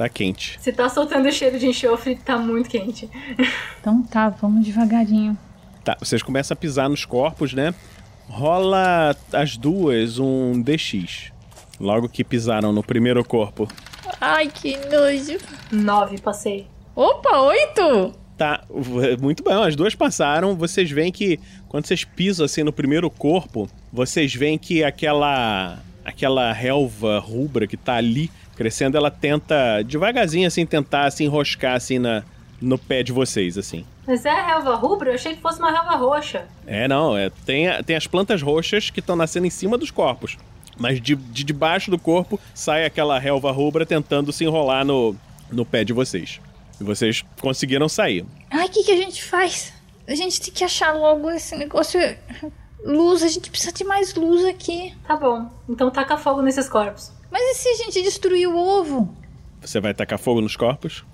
tá 0.02 0.08
quente. 0.08 0.58
Se 0.60 0.72
tá 0.72 0.88
soltando 0.88 1.30
cheiro 1.30 1.58
de 1.58 1.66
enxofre, 1.66 2.16
tá 2.16 2.36
muito 2.36 2.68
quente. 2.68 3.08
Então 3.80 4.02
tá, 4.02 4.28
vamos 4.28 4.64
devagarinho. 4.64 5.36
Tá, 5.84 5.96
vocês 5.98 6.22
começam 6.22 6.54
a 6.54 6.56
pisar 6.56 6.88
nos 6.88 7.04
corpos, 7.04 7.52
né? 7.52 7.74
Rola 8.28 9.16
as 9.32 9.56
duas 9.56 10.18
um 10.18 10.60
DX. 10.60 11.32
Logo 11.78 12.08
que 12.08 12.22
pisaram 12.22 12.72
no 12.72 12.82
primeiro 12.82 13.24
corpo. 13.24 13.68
Ai, 14.20 14.48
que 14.48 14.76
nojo. 14.76 15.38
Nove, 15.70 16.20
passei. 16.20 16.66
Opa, 16.94 17.38
oito! 17.38 18.14
Tá, 18.36 18.64
muito 19.20 19.42
bom. 19.42 19.62
As 19.62 19.76
duas 19.76 19.94
passaram. 19.94 20.54
Vocês 20.54 20.90
veem 20.90 21.12
que 21.12 21.38
quando 21.68 21.86
vocês 21.86 22.04
pisam 22.04 22.46
assim 22.46 22.62
no 22.62 22.72
primeiro 22.72 23.10
corpo, 23.10 23.68
vocês 23.92 24.34
veem 24.34 24.58
que 24.58 24.84
aquela 24.84 25.78
aquela 26.04 26.52
relva 26.52 27.18
rubra 27.18 27.66
que 27.66 27.76
tá 27.76 27.94
ali 27.94 28.30
crescendo, 28.56 28.96
ela 28.96 29.10
tenta 29.10 29.82
devagarzinho 29.82 30.46
assim 30.46 30.66
tentar 30.66 31.10
se 31.10 31.24
enroscar 31.24 31.74
assim 31.74 31.98
na 31.98 32.22
no 32.60 32.78
pé 32.78 33.02
de 33.02 33.10
vocês 33.10 33.58
assim. 33.58 33.84
Mas 34.06 34.24
é 34.24 34.30
a 34.30 34.46
relva 34.46 34.74
rubra? 34.76 35.10
Eu 35.10 35.14
achei 35.14 35.34
que 35.34 35.40
fosse 35.40 35.58
uma 35.58 35.70
relva 35.70 35.96
roxa. 35.96 36.46
É, 36.66 36.86
não, 36.86 37.16
é, 37.16 37.30
tem, 37.44 37.66
tem 37.84 37.96
as 37.96 38.06
plantas 38.06 38.40
roxas 38.40 38.88
que 38.88 39.00
estão 39.00 39.16
nascendo 39.16 39.46
em 39.46 39.50
cima 39.50 39.76
dos 39.76 39.90
corpos. 39.90 40.36
Mas 40.78 41.00
de, 41.00 41.14
de 41.14 41.44
debaixo 41.44 41.90
do 41.90 41.98
corpo 41.98 42.40
sai 42.54 42.84
aquela 42.84 43.18
relva 43.18 43.50
rubra 43.52 43.84
tentando 43.84 44.32
se 44.32 44.44
enrolar 44.44 44.84
no, 44.84 45.14
no 45.50 45.64
pé 45.64 45.84
de 45.84 45.92
vocês. 45.92 46.40
E 46.80 46.84
vocês 46.84 47.24
conseguiram 47.40 47.88
sair. 47.88 48.24
Ai, 48.50 48.66
o 48.66 48.70
que, 48.70 48.82
que 48.84 48.92
a 48.92 48.96
gente 48.96 49.22
faz? 49.22 49.72
A 50.06 50.14
gente 50.14 50.40
tem 50.40 50.52
que 50.52 50.64
achar 50.64 50.92
logo 50.92 51.30
esse 51.30 51.56
negócio. 51.56 52.00
Luz, 52.84 53.22
a 53.22 53.28
gente 53.28 53.50
precisa 53.50 53.72
de 53.72 53.84
mais 53.84 54.14
luz 54.14 54.44
aqui. 54.44 54.94
Tá 55.06 55.16
bom, 55.16 55.50
então 55.68 55.90
taca 55.90 56.16
fogo 56.16 56.42
nesses 56.42 56.68
corpos. 56.68 57.12
Mas 57.30 57.42
e 57.42 57.54
se 57.54 57.68
a 57.68 57.76
gente 57.76 58.02
destruir 58.02 58.46
o 58.48 58.56
ovo? 58.56 59.14
Você 59.60 59.80
vai 59.80 59.94
tacar 59.94 60.18
fogo 60.18 60.40
nos 60.40 60.56
corpos? 60.56 61.04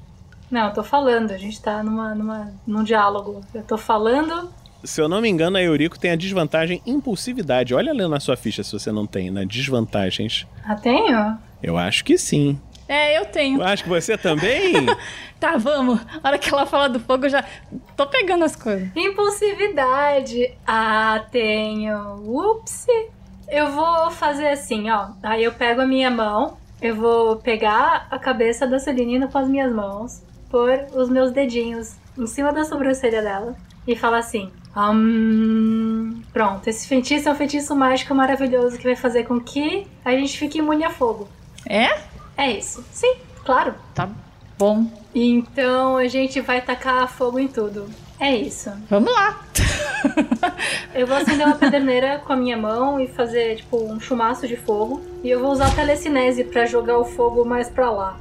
Não, 0.50 0.68
eu 0.68 0.72
tô 0.72 0.82
falando, 0.82 1.30
a 1.30 1.36
gente 1.36 1.60
tá 1.60 1.82
numa, 1.82 2.14
numa, 2.14 2.52
num 2.66 2.82
diálogo. 2.82 3.42
Eu 3.52 3.62
tô 3.62 3.76
falando. 3.76 4.50
Se 4.82 5.00
eu 5.00 5.08
não 5.08 5.20
me 5.20 5.28
engano, 5.28 5.58
a 5.58 5.62
Eurico 5.62 5.98
tem 5.98 6.12
a 6.12 6.16
desvantagem 6.16 6.80
impulsividade. 6.86 7.74
Olha 7.74 7.92
ali 7.92 8.06
na 8.08 8.20
sua 8.20 8.36
ficha 8.36 8.62
se 8.62 8.72
você 8.72 8.90
não 8.90 9.06
tem, 9.06 9.30
né? 9.30 9.44
Desvantagens. 9.44 10.46
Ah, 10.64 10.74
tenho? 10.76 11.36
Eu 11.62 11.76
acho 11.76 12.04
que 12.04 12.16
sim. 12.16 12.58
É, 12.88 13.18
eu 13.18 13.26
tenho. 13.26 13.60
Eu 13.60 13.66
acho 13.66 13.82
que 13.84 13.88
você 13.88 14.16
também? 14.16 14.86
Tá, 15.38 15.56
vamos. 15.56 16.00
A 16.20 16.28
hora 16.28 16.36
que 16.36 16.52
ela 16.52 16.66
fala 16.66 16.88
do 16.88 16.98
fogo, 16.98 17.26
eu 17.26 17.30
já 17.30 17.44
tô 17.96 18.06
pegando 18.08 18.44
as 18.44 18.56
coisas. 18.56 18.88
Impulsividade. 18.96 20.52
Ah, 20.66 21.24
tenho. 21.30 22.16
Ups. 22.26 22.86
Eu 23.48 23.70
vou 23.70 24.10
fazer 24.10 24.48
assim, 24.48 24.90
ó. 24.90 25.10
Aí 25.22 25.44
eu 25.44 25.52
pego 25.52 25.82
a 25.82 25.86
minha 25.86 26.10
mão. 26.10 26.58
Eu 26.82 26.96
vou 26.96 27.36
pegar 27.36 28.08
a 28.10 28.18
cabeça 28.18 28.66
da 28.66 28.80
Celinina 28.80 29.28
com 29.28 29.38
as 29.38 29.48
minhas 29.48 29.72
mãos. 29.72 30.22
Pôr 30.50 30.86
os 30.92 31.08
meus 31.08 31.30
dedinhos 31.30 31.94
em 32.18 32.26
cima 32.26 32.52
da 32.52 32.64
sobrancelha 32.64 33.22
dela. 33.22 33.54
E 33.86 33.94
falar 33.94 34.18
assim. 34.18 34.50
Hum, 34.76 36.20
pronto, 36.32 36.68
esse 36.68 36.86
feitiço 36.86 37.28
é 37.28 37.32
um 37.32 37.34
feitiço 37.34 37.74
mágico 37.74 38.14
maravilhoso 38.14 38.76
que 38.76 38.84
vai 38.84 38.94
fazer 38.94 39.24
com 39.24 39.40
que 39.40 39.86
a 40.04 40.12
gente 40.12 40.38
fique 40.38 40.58
imune 40.58 40.84
a 40.84 40.90
fogo. 40.90 41.28
É? 41.68 41.98
É 42.38 42.52
isso. 42.52 42.84
Sim, 42.92 43.16
claro. 43.44 43.74
Tá 43.94 44.08
bom. 44.56 44.86
Então 45.14 45.96
a 45.96 46.06
gente 46.06 46.40
vai 46.40 46.60
tacar 46.60 47.08
fogo 47.08 47.38
em 47.38 47.48
tudo. 47.48 47.86
É 48.20 48.34
isso. 48.36 48.70
Vamos 48.88 49.12
lá. 49.12 49.44
Eu 50.94 51.06
vou 51.06 51.16
acender 51.16 51.46
uma 51.46 51.56
pederneira 51.56 52.20
com 52.24 52.32
a 52.32 52.36
minha 52.36 52.56
mão 52.56 53.00
e 53.00 53.08
fazer, 53.08 53.56
tipo, 53.56 53.76
um 53.76 53.98
chumaço 53.98 54.46
de 54.46 54.56
fogo. 54.56 55.02
E 55.22 55.30
eu 55.30 55.40
vou 55.40 55.50
usar 55.50 55.66
a 55.66 55.70
telecinese 55.70 56.44
pra 56.44 56.64
jogar 56.66 56.98
o 56.98 57.04
fogo 57.04 57.44
mais 57.44 57.68
pra 57.68 57.90
lá. 57.90 58.18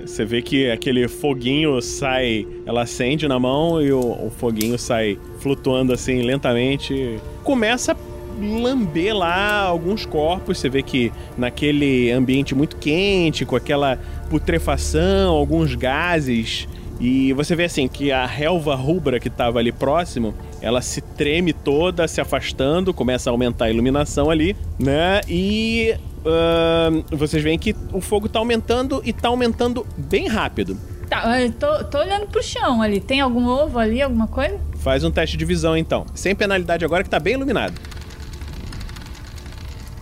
Você 0.00 0.24
vê 0.24 0.42
que 0.42 0.70
aquele 0.70 1.08
foguinho 1.08 1.80
sai, 1.80 2.46
ela 2.66 2.82
acende 2.82 3.26
na 3.26 3.38
mão 3.38 3.80
e 3.80 3.92
o, 3.92 4.00
o 4.00 4.30
foguinho 4.36 4.78
sai 4.78 5.18
flutuando 5.40 5.92
assim 5.92 6.22
lentamente. 6.22 7.20
Começa 7.42 7.92
a 7.92 7.96
lamber 8.38 9.16
lá 9.16 9.62
alguns 9.62 10.04
corpos. 10.06 10.58
Você 10.58 10.68
vê 10.68 10.82
que 10.82 11.12
naquele 11.36 12.10
ambiente 12.10 12.54
muito 12.54 12.76
quente, 12.76 13.44
com 13.44 13.56
aquela 13.56 13.98
putrefação, 14.28 15.34
alguns 15.34 15.74
gases. 15.74 16.68
E 16.98 17.32
você 17.34 17.54
vê 17.54 17.64
assim 17.64 17.86
que 17.86 18.10
a 18.10 18.24
relva 18.24 18.74
rubra 18.74 19.20
que 19.20 19.28
estava 19.28 19.58
ali 19.58 19.70
próximo, 19.70 20.34
ela 20.62 20.80
se 20.80 21.00
treme 21.00 21.52
toda, 21.52 22.08
se 22.08 22.20
afastando, 22.20 22.94
começa 22.94 23.28
a 23.28 23.32
aumentar 23.32 23.66
a 23.66 23.70
iluminação 23.70 24.30
ali, 24.30 24.56
né? 24.78 25.20
E 25.28 25.94
ahn, 26.24 27.02
vocês 27.10 27.42
veem 27.42 27.58
que 27.58 27.76
o 27.92 28.00
fogo 28.00 28.28
tá 28.28 28.38
aumentando 28.38 29.02
e 29.04 29.12
tá 29.12 29.28
aumentando 29.28 29.86
bem 29.96 30.26
rápido. 30.26 30.78
Tá, 31.08 31.40
eu 31.40 31.52
tô, 31.52 31.84
tô 31.84 31.98
olhando 31.98 32.26
pro 32.26 32.42
chão 32.42 32.82
ali. 32.82 32.98
Tem 32.98 33.20
algum 33.20 33.46
ovo 33.46 33.78
ali, 33.78 34.02
alguma 34.02 34.26
coisa? 34.26 34.58
Faz 34.78 35.04
um 35.04 35.10
teste 35.10 35.36
de 35.36 35.44
visão 35.44 35.76
então. 35.76 36.04
Sem 36.14 36.34
penalidade 36.34 36.84
agora 36.84 37.04
que 37.04 37.10
tá 37.10 37.20
bem 37.20 37.34
iluminado. 37.34 37.74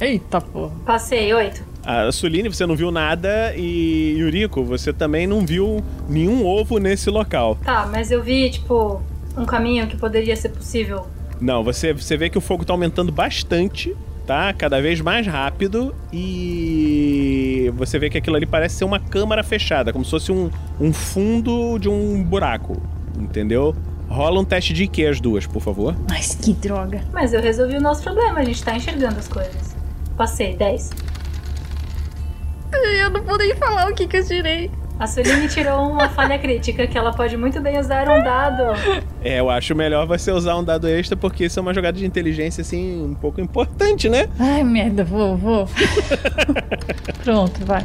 Eita 0.05 0.39
porra. 0.39 0.73
Passei, 0.85 1.33
oito. 1.33 1.65
A 1.83 2.13
Suline, 2.13 2.49
você 2.49 2.67
não 2.67 2.77
viu 2.77 2.91
nada 2.91 3.55
e 3.57 4.17
Yuriko, 4.19 4.63
você 4.63 4.93
também 4.93 5.27
não 5.27 5.45
viu 5.47 5.83
nenhum 6.09 6.45
ovo 6.45 6.79
nesse 6.79 7.09
local. 7.09 7.57
Tá, 7.65 7.89
mas 7.91 8.11
eu 8.11 8.23
vi, 8.23 8.51
tipo, 8.51 9.03
um 9.37 9.47
caminho 9.47 9.87
que 9.87 9.97
poderia 9.97 10.37
ser 10.37 10.51
possível. 10.51 11.07
Não, 11.41 11.65
você, 11.65 11.93
você 11.95 12.17
vê 12.19 12.29
que 12.29 12.37
o 12.37 12.41
fogo 12.41 12.65
tá 12.67 12.73
aumentando 12.75 13.11
bastante, 13.11 13.97
tá? 14.27 14.53
Cada 14.53 14.81
vez 14.81 15.01
mais 15.01 15.27
rápido 15.27 15.95
e 16.13 17.73
você 17.75 17.99
vê 17.99 18.11
que 18.11 18.19
aquilo 18.19 18.37
ali 18.37 18.47
parece 18.47 18.77
ser 18.77 18.85
uma 18.85 18.99
câmara 19.01 19.43
fechada, 19.43 19.91
como 19.91 20.05
se 20.05 20.11
fosse 20.11 20.33
um, 20.33 20.51
um 20.79 20.93
fundo 20.93 21.79
de 21.79 21.89
um 21.89 22.23
buraco, 22.23 22.81
entendeu? 23.19 23.75
Rola 24.09 24.39
um 24.39 24.45
teste 24.45 24.73
de 24.73 24.85
IQ 24.85 25.07
as 25.07 25.21
duas, 25.21 25.47
por 25.47 25.61
favor. 25.61 25.97
Mas 26.09 26.35
que 26.35 26.53
droga. 26.53 27.03
Mas 27.13 27.33
eu 27.33 27.41
resolvi 27.41 27.77
o 27.77 27.81
nosso 27.81 28.03
problema, 28.03 28.41
a 28.41 28.45
gente 28.45 28.63
tá 28.63 28.77
enxergando 28.77 29.19
as 29.19 29.29
coisas. 29.29 29.74
Passei, 30.17 30.57
10. 30.57 30.91
Eu 33.01 33.11
não 33.11 33.23
vou 33.23 33.39
nem 33.39 33.55
falar 33.57 33.91
o 33.91 33.95
que 33.95 34.07
que 34.07 34.17
eu 34.17 34.25
tirei. 34.25 34.71
A 34.99 35.09
Suline 35.09 35.49
tirou 35.49 35.91
uma 35.91 36.09
falha 36.09 36.39
crítica 36.39 36.87
que 36.87 36.97
ela 36.97 37.13
pode 37.13 37.37
muito 37.37 37.61
bem 37.61 37.79
usar 37.81 38.09
um 38.09 38.23
dado. 38.23 38.63
É, 39.23 39.41
eu 39.41 39.51
acho 39.51 39.75
melhor 39.75 40.07
você 40.07 40.31
usar 40.31 40.57
um 40.57 40.63
dado 40.63 40.87
extra, 40.87 41.17
porque 41.17 41.47
isso 41.47 41.59
é 41.59 41.63
uma 41.63 41.75
jogada 41.75 41.99
de 41.99 42.07
inteligência, 42.07 42.63
assim, 42.63 43.05
um 43.05 43.15
pouco 43.15 43.41
importante, 43.41 44.09
né? 44.09 44.29
Ai, 44.39 44.63
merda, 44.63 45.03
vou, 45.03 45.37
vou. 45.37 45.69
Pronto, 47.25 47.65
vai. 47.67 47.85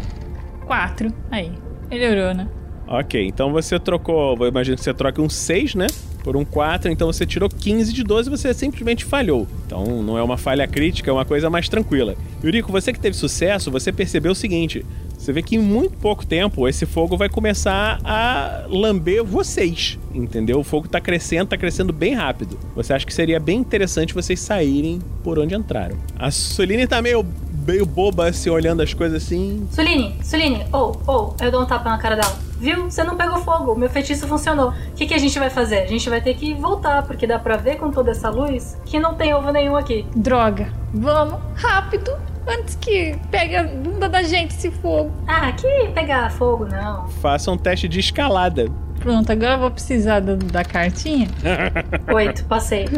Quatro. 0.68 1.12
Aí. 1.32 1.52
Melhorou, 1.90 2.36
né? 2.36 2.48
Ok, 2.88 3.26
então 3.28 3.52
você 3.52 3.80
trocou, 3.80 4.38
eu 4.40 4.48
imagino 4.48 4.78
que 4.78 4.84
você 4.84 4.94
troca 4.94 5.20
um 5.22 5.30
6, 5.30 5.76
né? 5.76 5.88
Por 6.24 6.36
um 6.36 6.44
4, 6.44 6.92
então 6.92 7.12
você 7.12 7.26
tirou 7.26 7.50
15 7.50 7.94
de 7.94 8.04
12 8.04 8.28
e 8.28 8.32
você 8.32 8.54
simplesmente 8.54 9.06
falhou. 9.06 9.48
Então 9.66 10.04
não 10.04 10.18
é 10.18 10.24
uma 10.24 10.38
falha 10.38 10.68
crítica, 10.68 11.10
é 11.10 11.14
uma 11.14 11.26
coisa 11.26 11.50
mais 11.50 11.70
tranquila. 11.70 12.16
Yuriko, 12.44 12.72
você 12.72 12.92
que 12.92 13.00
teve 13.00 13.16
sucesso, 13.16 13.72
você 13.72 13.92
percebeu 13.92 14.34
o 14.34 14.36
seguinte: 14.36 14.86
você 15.18 15.34
vê 15.34 15.42
que 15.42 15.58
em 15.58 15.60
muito 15.60 15.98
pouco 15.98 16.26
tempo 16.26 16.68
esse 16.68 16.86
fogo 16.86 17.18
vai 17.18 17.28
começar 17.28 18.00
a 18.04 18.66
lamber 18.70 19.24
vocês, 19.24 20.00
entendeu? 20.14 20.60
O 20.60 20.64
fogo 20.64 20.88
tá 20.88 21.02
crescendo, 21.02 21.50
tá 21.50 21.58
crescendo 21.58 21.92
bem 21.92 22.14
rápido. 22.14 22.58
Você 22.74 22.94
acha 22.94 23.06
que 23.06 23.14
seria 23.14 23.40
bem 23.40 23.60
interessante 23.60 24.14
vocês 24.14 24.40
saírem 24.40 25.00
por 25.24 25.38
onde 25.38 25.56
entraram. 25.56 25.98
A 26.18 26.32
Soline 26.32 26.88
tá 26.88 27.02
meio, 27.02 27.26
meio 27.68 27.86
boba, 27.86 28.30
assim, 28.30 28.50
olhando 28.50 28.82
as 28.82 28.94
coisas 28.94 29.24
assim. 29.24 29.68
Suline, 29.72 30.16
Suline, 30.24 30.66
ou, 30.72 31.02
ou, 31.06 31.36
eu 31.42 31.52
dou 31.52 31.64
um 31.64 31.66
tapa 31.66 31.90
na 31.90 31.98
cara 31.98 32.16
dela. 32.16 32.49
Viu? 32.60 32.90
Você 32.90 33.04
não 33.04 33.16
pegou 33.16 33.38
fogo, 33.40 33.74
meu 33.76 33.90
feitiço 33.90 34.28
funcionou. 34.28 34.70
O 34.70 34.74
que, 34.96 35.06
que 35.08 35.14
a 35.14 35.18
gente 35.18 35.38
vai 35.40 35.50
fazer? 35.50 35.80
A 35.80 35.86
gente 35.88 36.10
vai 36.10 36.20
ter 36.22 36.34
que 36.34 36.54
voltar, 36.54 37.04
porque 37.04 37.26
dá 37.26 37.40
pra 37.40 37.56
ver 37.58 37.78
com 37.78 37.90
toda 37.90 38.12
essa 38.12 38.30
luz 38.30 38.78
que 38.86 39.00
não 39.00 39.16
tem 39.16 39.34
ovo 39.34 39.50
nenhum 39.52 39.76
aqui. 39.78 40.06
Droga. 40.16 40.68
Vamos, 40.94 41.40
rápido. 41.56 42.12
Antes 42.48 42.76
que 42.76 43.16
pegue 43.30 43.56
a 43.56 43.64
bunda 43.64 44.10
da 44.10 44.24
gente 44.24 44.52
esse 44.56 44.72
fogo. 44.72 45.12
Ah, 45.28 45.52
que 45.52 45.88
pegar 45.94 46.30
fogo, 46.32 46.66
não. 46.66 47.08
Faça 47.22 47.50
um 47.52 47.58
teste 47.58 47.88
de 47.88 48.00
escalada. 48.00 48.68
Pronto, 49.00 49.32
agora 49.32 49.54
eu 49.54 49.60
vou 49.60 49.72
precisar 49.72 50.20
do- 50.20 50.36
da 50.36 50.64
cartinha. 50.66 51.28
Oito, 52.14 52.44
passei. 52.46 52.90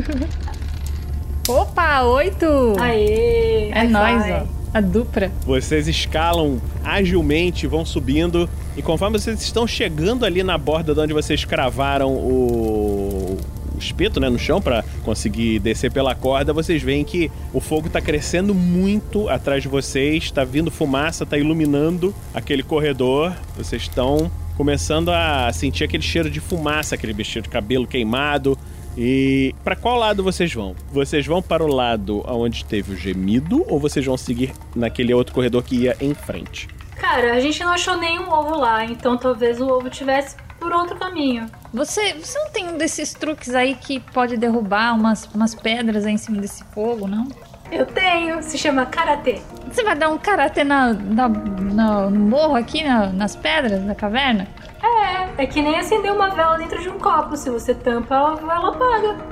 Opa, 1.47 2.03
oito! 2.03 2.45
Aê! 2.79 3.71
é 3.73 3.83
nóis, 3.83 4.23
ó. 4.31 4.60
A 4.73 4.79
dupla. 4.79 5.31
Vocês 5.45 5.87
escalam 5.87 6.61
agilmente, 6.83 7.67
vão 7.67 7.85
subindo, 7.85 8.49
e 8.77 8.81
conforme 8.81 9.19
vocês 9.19 9.41
estão 9.41 9.67
chegando 9.67 10.25
ali 10.25 10.43
na 10.43 10.57
borda 10.57 10.93
de 10.93 10.99
onde 10.99 11.13
vocês 11.13 11.43
cravaram 11.43 12.13
o, 12.13 13.37
espeto 13.81 14.19
né, 14.19 14.29
no 14.29 14.39
chão 14.39 14.61
para 14.61 14.83
conseguir 15.03 15.59
descer 15.59 15.91
pela 15.91 16.13
corda, 16.15 16.53
vocês 16.53 16.81
veem 16.81 17.03
que 17.03 17.31
o 17.51 17.59
fogo 17.59 17.89
tá 17.89 17.99
crescendo 17.99 18.53
muito 18.53 19.27
atrás 19.27 19.63
de 19.63 19.69
vocês, 19.69 20.31
tá 20.31 20.43
vindo 20.43 20.71
fumaça, 20.71 21.25
tá 21.25 21.37
iluminando 21.37 22.13
aquele 22.33 22.63
corredor. 22.63 23.33
Vocês 23.57 23.81
estão 23.81 24.31
começando 24.55 25.09
a 25.09 25.51
sentir 25.51 25.83
aquele 25.83 26.03
cheiro 26.03 26.29
de 26.29 26.39
fumaça, 26.39 26.95
aquele 26.95 27.23
cheiro 27.23 27.47
de 27.47 27.49
cabelo 27.49 27.87
queimado. 27.87 28.57
E 28.97 29.55
para 29.63 29.75
qual 29.75 29.97
lado 29.97 30.23
vocês 30.23 30.53
vão? 30.53 30.75
Vocês 30.91 31.25
vão 31.25 31.41
para 31.41 31.63
o 31.63 31.67
lado 31.67 32.23
onde 32.27 32.65
teve 32.65 32.93
o 32.93 32.97
gemido 32.97 33.63
ou 33.67 33.79
vocês 33.79 34.05
vão 34.05 34.17
seguir 34.17 34.51
naquele 34.75 35.13
outro 35.13 35.33
corredor 35.33 35.63
que 35.63 35.75
ia 35.75 35.95
em 36.01 36.13
frente? 36.13 36.67
Cara, 36.99 37.33
a 37.33 37.39
gente 37.39 37.63
não 37.63 37.71
achou 37.71 37.97
nenhum 37.97 38.29
ovo 38.31 38.55
lá, 38.57 38.85
então 38.85 39.17
talvez 39.17 39.59
o 39.59 39.67
ovo 39.67 39.89
tivesse 39.89 40.35
por 40.59 40.71
outro 40.71 40.95
caminho. 40.97 41.47
Você, 41.73 42.13
você 42.13 42.37
não 42.37 42.51
tem 42.51 42.67
um 42.69 42.77
desses 42.77 43.13
truques 43.13 43.55
aí 43.55 43.73
que 43.75 43.99
pode 43.99 44.37
derrubar 44.37 44.93
umas, 44.93 45.25
umas 45.33 45.55
pedras 45.55 46.05
aí 46.05 46.13
em 46.13 46.17
cima 46.17 46.39
desse 46.39 46.63
fogo, 46.65 47.07
não? 47.07 47.27
Eu 47.71 47.85
tenho, 47.85 48.43
se 48.43 48.57
chama 48.57 48.85
karatê. 48.85 49.39
Você 49.71 49.81
vai 49.83 49.95
dar 49.95 50.09
um 50.09 50.17
karatê 50.17 50.63
na, 50.63 50.91
na- 50.93 51.29
na- 51.29 52.09
no 52.09 52.19
morro 52.19 52.55
aqui, 52.55 52.83
na- 52.83 53.07
nas 53.07 53.35
pedras 53.35 53.81
da 53.83 53.95
caverna? 53.95 54.45
É, 54.83 55.43
é 55.43 55.47
que 55.47 55.61
nem 55.61 55.77
acender 55.77 56.11
uma 56.11 56.29
vela 56.29 56.57
dentro 56.57 56.81
de 56.81 56.89
um 56.89 56.97
copo. 56.97 57.35
Se 57.35 57.49
você 57.49 57.73
tampa, 57.73 58.15
a 58.15 58.35
vela 58.35 58.69
apaga. 58.69 59.17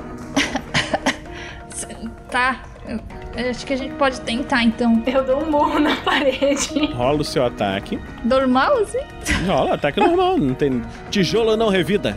Tá, 2.29 2.61
eu, 2.87 3.49
acho 3.49 3.65
que 3.65 3.73
a 3.73 3.75
gente 3.75 3.95
pode 3.95 4.21
tentar 4.21 4.63
então. 4.63 5.01
Eu 5.05 5.23
dou 5.23 5.43
um 5.43 5.49
murro 5.49 5.79
na 5.79 5.95
parede. 5.97 6.85
Rola 6.93 7.21
o 7.21 7.23
seu 7.23 7.43
ataque. 7.43 7.99
Normal 8.23 8.77
assim? 8.77 8.99
Rola, 9.47 9.73
ataque 9.73 9.99
normal, 9.99 10.37
não 10.37 10.53
tem. 10.53 10.81
Tijolo 11.09 11.55
não 11.57 11.69
revida. 11.69 12.15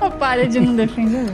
A 0.00 0.10
parede 0.10 0.60
não 0.60 0.74
defende. 0.74 1.32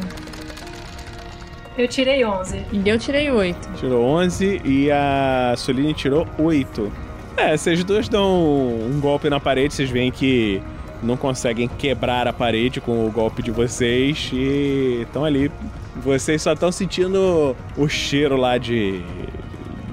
Eu 1.76 1.86
tirei 1.86 2.24
11. 2.24 2.64
E 2.72 2.88
eu 2.88 2.98
tirei 2.98 3.30
oito. 3.30 3.68
Tirou 3.74 4.04
11 4.04 4.62
e 4.64 4.90
a 4.90 5.54
Soline 5.56 5.94
tirou 5.94 6.26
8. 6.38 6.92
É, 7.38 7.56
vocês 7.56 7.84
dois 7.84 8.08
dão 8.08 8.28
um 8.28 8.98
golpe 9.00 9.30
na 9.30 9.38
parede, 9.38 9.72
vocês 9.72 9.88
veem 9.88 10.10
que 10.10 10.60
não 11.02 11.16
conseguem 11.16 11.68
quebrar 11.68 12.26
a 12.26 12.32
parede 12.32 12.80
com 12.80 13.06
o 13.06 13.10
golpe 13.10 13.42
de 13.42 13.52
vocês 13.52 14.30
e 14.32 15.02
estão 15.02 15.24
ali. 15.24 15.50
Vocês 15.96 16.42
só 16.42 16.52
estão 16.52 16.72
sentindo 16.72 17.56
o 17.76 17.88
cheiro 17.88 18.36
lá 18.36 18.58
de. 18.58 19.02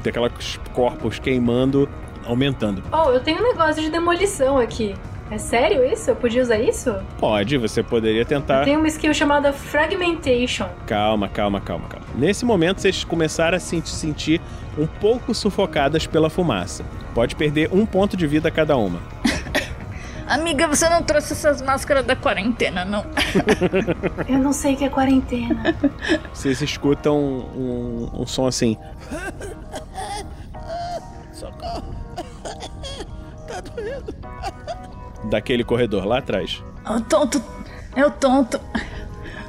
daqueles 0.04 0.60
corpos 0.74 1.20
queimando, 1.20 1.88
aumentando. 2.26 2.84
Oh, 2.91 3.12
eu 3.12 3.20
tenho 3.20 3.39
um 3.39 3.43
negócio 3.43 3.82
de 3.82 3.91
demolição 3.91 4.58
aqui. 4.58 4.96
É 5.30 5.38
sério 5.38 5.84
isso? 5.86 6.12
Eu 6.12 6.16
podia 6.16 6.41
usar 6.41 6.58
isso? 6.60 6.96
Pode, 7.20 7.58
você 7.58 7.82
poderia 7.82 8.26
tentar. 8.26 8.64
Tem 8.64 8.78
uma 8.78 8.88
skill 8.88 9.14
chamada 9.14 9.54
Fragmentation. 9.54 10.68
Calma, 10.86 11.28
calma, 11.28 11.62
calma, 11.62 11.88
calma. 11.88 12.05
Nesse 12.18 12.45
momento, 12.45 12.80
vocês 12.80 13.03
começaram 13.03 13.57
a 13.57 13.59
se 13.59 13.82
sentir 13.86 14.41
um 14.78 14.88
pouco 14.88 15.34
sufocadas 15.34 16.07
pela 16.07 16.30
fumaça. 16.30 16.86
Pode 17.13 17.36
perder 17.36 17.70
um 17.74 17.86
ponto 17.86 18.16
de 18.16 18.26
vida 18.26 18.49
cada 18.49 18.78
uma. 18.78 18.99
Amiga, 20.28 20.68
você 20.68 20.89
não 20.89 21.03
trouxe 21.03 21.34
essas 21.34 21.61
máscaras 21.61 22.05
da 22.05 22.16
quarentena, 22.16 22.84
não? 22.84 23.05
Eu 24.28 24.39
não 24.39 24.51
sei 24.51 24.74
o 24.74 24.78
que 24.78 24.86
é 24.86 24.89
quarentena. 24.89 25.76
Vocês 26.34 26.61
escutam 26.61 27.18
um, 27.20 28.09
um 28.13 28.26
som 28.26 28.47
assim. 28.47 28.78
Daquele 35.30 35.63
corredor 35.63 36.05
lá 36.05 36.20
atrás. 36.20 36.63
O 36.88 37.01
tonto. 37.01 37.43
É 37.95 38.05
o 38.05 38.11
tonto. 38.11 38.59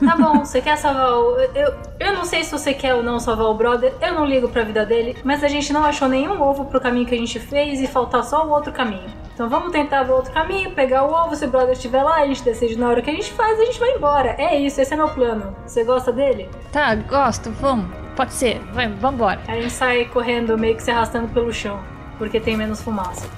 Tá 0.05 0.17
bom, 0.17 0.45
você 0.45 0.61
quer 0.61 0.77
salvar 0.77 1.13
o. 1.13 1.39
Eu, 1.55 1.75
eu 1.99 2.13
não 2.13 2.25
sei 2.25 2.45
se 2.45 2.53
você 2.53 2.75
quer 2.75 2.95
ou 2.95 3.03
não 3.03 3.19
salvar 3.19 3.47
o 3.47 3.55
brother, 3.55 3.95
eu 4.01 4.15
não 4.15 4.25
ligo 4.25 4.49
pra 4.49 4.63
vida 4.63 4.85
dele, 4.85 5.17
mas 5.25 5.43
a 5.43 5.49
gente 5.49 5.73
não 5.73 5.85
achou 5.85 6.09
nenhum 6.09 6.41
ovo 6.43 6.67
pro 6.67 6.81
caminho 6.81 7.07
que 7.07 7.15
a 7.15 7.19
gente 7.19 7.41
fez 7.41 7.81
e 7.81 7.87
faltar 7.87 8.23
só 8.25 8.47
o 8.47 8.51
outro 8.51 8.73
caminho. 8.73 9.11
Então 9.33 9.49
vamos 9.49 9.71
tentar 9.71 10.03
ver 10.03 10.13
outro 10.13 10.33
caminho, 10.33 10.71
pegar 10.71 11.05
o 11.05 11.13
ovo, 11.13 11.37
se 11.37 11.45
o 11.45 11.49
brother 11.49 11.73
estiver 11.73 12.03
lá, 12.03 12.17
a 12.17 12.27
gente 12.27 12.43
decide 12.43 12.79
na 12.79 12.89
hora 12.89 13.03
que 13.03 13.11
a 13.11 13.13
gente 13.13 13.31
faz, 13.33 13.61
a 13.61 13.65
gente 13.65 13.79
vai 13.79 13.91
embora. 13.93 14.35
É 14.39 14.59
isso, 14.59 14.81
esse 14.81 14.95
é 14.95 14.97
meu 14.97 15.09
plano. 15.09 15.55
Você 15.67 15.85
gosta 15.85 16.13
dele? 16.13 16.49
Tá, 16.73 16.95
gosto, 16.95 17.51
vamos. 17.51 17.95
Pode 18.17 18.33
ser, 18.33 18.59
vai, 18.73 18.89
vambora. 18.89 19.41
Aí 19.47 19.59
a 19.59 19.63
gente 19.63 19.75
sai 19.75 20.07
correndo, 20.07 20.57
meio 20.57 20.75
que 20.75 20.83
se 20.83 20.91
arrastando 20.91 21.29
pelo 21.29 21.53
chão, 21.53 21.79
porque 22.17 22.41
tem 22.41 22.57
menos 22.57 22.81
fumaça. 22.81 23.29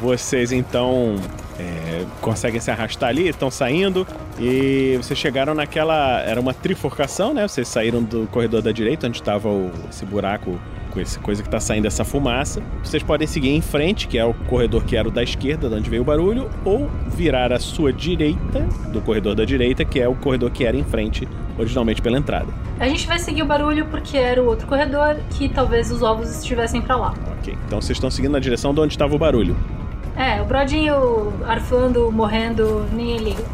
Vocês 0.00 0.52
então 0.52 1.16
é, 1.58 2.04
conseguem 2.20 2.60
se 2.60 2.70
arrastar 2.70 3.08
ali, 3.08 3.28
estão 3.28 3.50
saindo 3.50 4.06
e 4.38 4.96
vocês 4.96 5.18
chegaram 5.18 5.54
naquela. 5.54 6.20
Era 6.22 6.40
uma 6.40 6.54
trifurcação, 6.54 7.34
né? 7.34 7.46
Vocês 7.46 7.66
saíram 7.66 8.02
do 8.02 8.26
corredor 8.28 8.62
da 8.62 8.70
direita, 8.70 9.06
onde 9.06 9.18
estava 9.18 9.48
esse 9.90 10.04
buraco 10.04 10.58
com 10.90 11.00
essa 11.00 11.20
coisa 11.20 11.42
que 11.42 11.48
tá 11.48 11.60
saindo 11.60 11.86
essa 11.86 12.04
fumaça. 12.04 12.62
Vocês 12.82 13.02
podem 13.02 13.26
seguir 13.26 13.50
em 13.50 13.60
frente, 13.60 14.08
que 14.08 14.18
é 14.18 14.24
o 14.24 14.32
corredor 14.32 14.84
que 14.84 14.96
era 14.96 15.08
o 15.08 15.10
da 15.10 15.22
esquerda, 15.22 15.68
de 15.68 15.74
onde 15.74 15.90
veio 15.90 16.02
o 16.02 16.04
barulho, 16.04 16.50
ou 16.64 16.88
virar 17.08 17.52
à 17.52 17.58
sua 17.58 17.92
direita, 17.92 18.60
do 18.92 19.00
corredor 19.00 19.34
da 19.34 19.44
direita, 19.44 19.84
que 19.84 20.00
é 20.00 20.08
o 20.08 20.14
corredor 20.14 20.50
que 20.50 20.64
era 20.64 20.76
em 20.76 20.84
frente, 20.84 21.28
originalmente 21.58 22.00
pela 22.00 22.18
entrada. 22.18 22.52
A 22.78 22.88
gente 22.88 23.06
vai 23.06 23.18
seguir 23.18 23.42
o 23.42 23.46
barulho 23.46 23.86
porque 23.86 24.16
era 24.16 24.42
o 24.42 24.46
outro 24.46 24.66
corredor 24.66 25.16
que 25.30 25.48
talvez 25.48 25.90
os 25.90 26.02
ovos 26.02 26.30
estivessem 26.30 26.80
pra 26.80 26.96
lá. 26.96 27.14
Ok, 27.38 27.56
então 27.66 27.80
vocês 27.80 27.96
estão 27.96 28.10
seguindo 28.10 28.32
na 28.32 28.40
direção 28.40 28.72
de 28.72 28.80
onde 28.80 28.94
estava 28.94 29.14
o 29.14 29.18
barulho. 29.18 29.56
É, 30.18 30.42
o 30.42 30.44
brodinho 30.44 31.32
arfando, 31.46 32.10
morrendo, 32.10 32.84
ninguém 32.92 33.18
liga. 33.18 33.44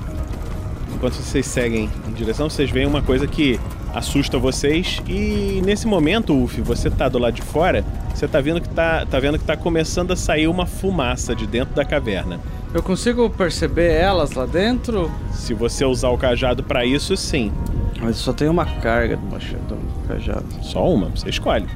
Enquanto 0.95 1.15
vocês 1.17 1.45
seguem 1.45 1.91
em 2.09 2.12
direção, 2.12 2.49
vocês 2.49 2.71
veem 2.71 2.87
uma 2.87 3.03
coisa 3.03 3.27
que 3.27 3.61
assusta 3.95 4.39
vocês 4.39 5.01
e 5.07 5.61
nesse 5.62 5.87
momento, 5.87 6.35
Uf, 6.35 6.61
você 6.62 6.91
tá 6.91 7.07
do 7.09 7.19
lado 7.19 7.35
de 7.35 7.43
fora, 7.43 7.85
você 8.15 8.27
tá 8.27 8.41
vendo 8.41 8.62
que 8.62 8.69
tá, 8.71 9.05
tá 9.05 9.21
vendo 9.21 9.39
que 9.39 9.45
tá 9.45 9.57
começando 9.57 10.12
a 10.12 10.17
sair 10.17 10.49
uma 10.49 10.65
fumaça 10.65 11.35
de 11.35 11.47
dentro 11.47 11.75
da 11.75 11.85
caverna. 11.85 12.41
Eu 12.73 12.83
consigo 12.83 13.29
perceber 13.29 13.93
elas 13.93 14.33
lá 14.33 14.47
dentro? 14.47 15.11
Se 15.33 15.53
você 15.53 15.85
usar 15.85 16.09
o 16.09 16.19
cajado 16.19 16.62
pra 16.62 16.85
isso, 16.85 17.15
sim. 17.17 17.53
Mas 18.01 18.17
só 18.17 18.33
tem 18.33 18.49
uma 18.49 18.65
carga 18.65 19.17
do 19.17 19.27
machado, 19.27 19.77
do 19.77 20.09
cajado. 20.09 20.47
Só 20.62 20.89
uma, 20.89 21.11
você 21.11 21.29
escolhe. 21.29 21.67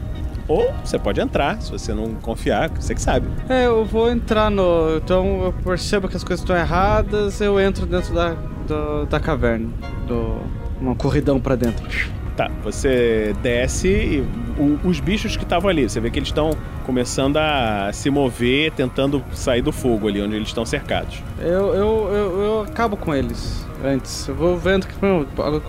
Ou 0.49 0.72
você 0.82 0.99
pode 0.99 1.20
entrar, 1.20 1.61
se 1.61 1.70
você 1.70 1.92
não 1.92 2.14
confiar, 2.14 2.70
você 2.70 2.94
que 2.94 3.03
sabe. 3.03 3.28
É, 3.49 3.66
eu 3.66 3.84
vou 3.84 4.11
entrar 4.11 4.51
no. 4.51 4.96
Então 4.96 5.42
eu 5.44 5.53
percebo 5.53 6.09
que 6.09 6.16
as 6.16 6.24
coisas 6.24 6.42
estão 6.42 6.57
erradas, 6.57 7.40
eu 7.40 7.61
entro 7.61 7.84
dentro 7.86 8.14
da, 8.14 8.34
do- 8.66 9.05
da 9.07 9.20
caverna. 9.20 9.68
Do, 10.07 10.38
uma 10.80 10.94
corridão 10.94 11.38
pra 11.38 11.55
dentro. 11.55 11.86
Tá, 12.34 12.49
você 12.62 13.34
desce 13.42 13.88
e 13.88 14.20
o- 14.59 14.78
os 14.88 15.01
bichos 15.01 15.36
que 15.36 15.42
estavam 15.42 15.68
ali, 15.68 15.88
você 15.88 15.99
vê 16.01 16.09
que 16.09 16.18
eles 16.20 16.28
estão 16.28 16.51
começando 16.86 17.36
a 17.36 17.90
se 17.92 18.09
mover, 18.09 18.70
tentando 18.72 19.22
sair 19.32 19.61
do 19.61 19.72
fogo 19.72 20.09
ali, 20.09 20.22
onde 20.22 20.36
eles 20.36 20.49
estão 20.49 20.64
cercados. 20.64 21.20
Eu, 21.40 21.74
eu, 21.74 22.09
eu, 22.12 22.40
eu 22.42 22.61
acabo 22.62 22.96
com 22.96 23.12
eles 23.14 23.66
antes. 23.84 24.26
Eu 24.28 24.34
vou 24.36 24.57
vendo 24.57 24.86
que 24.86 24.94
bom, 24.99 25.26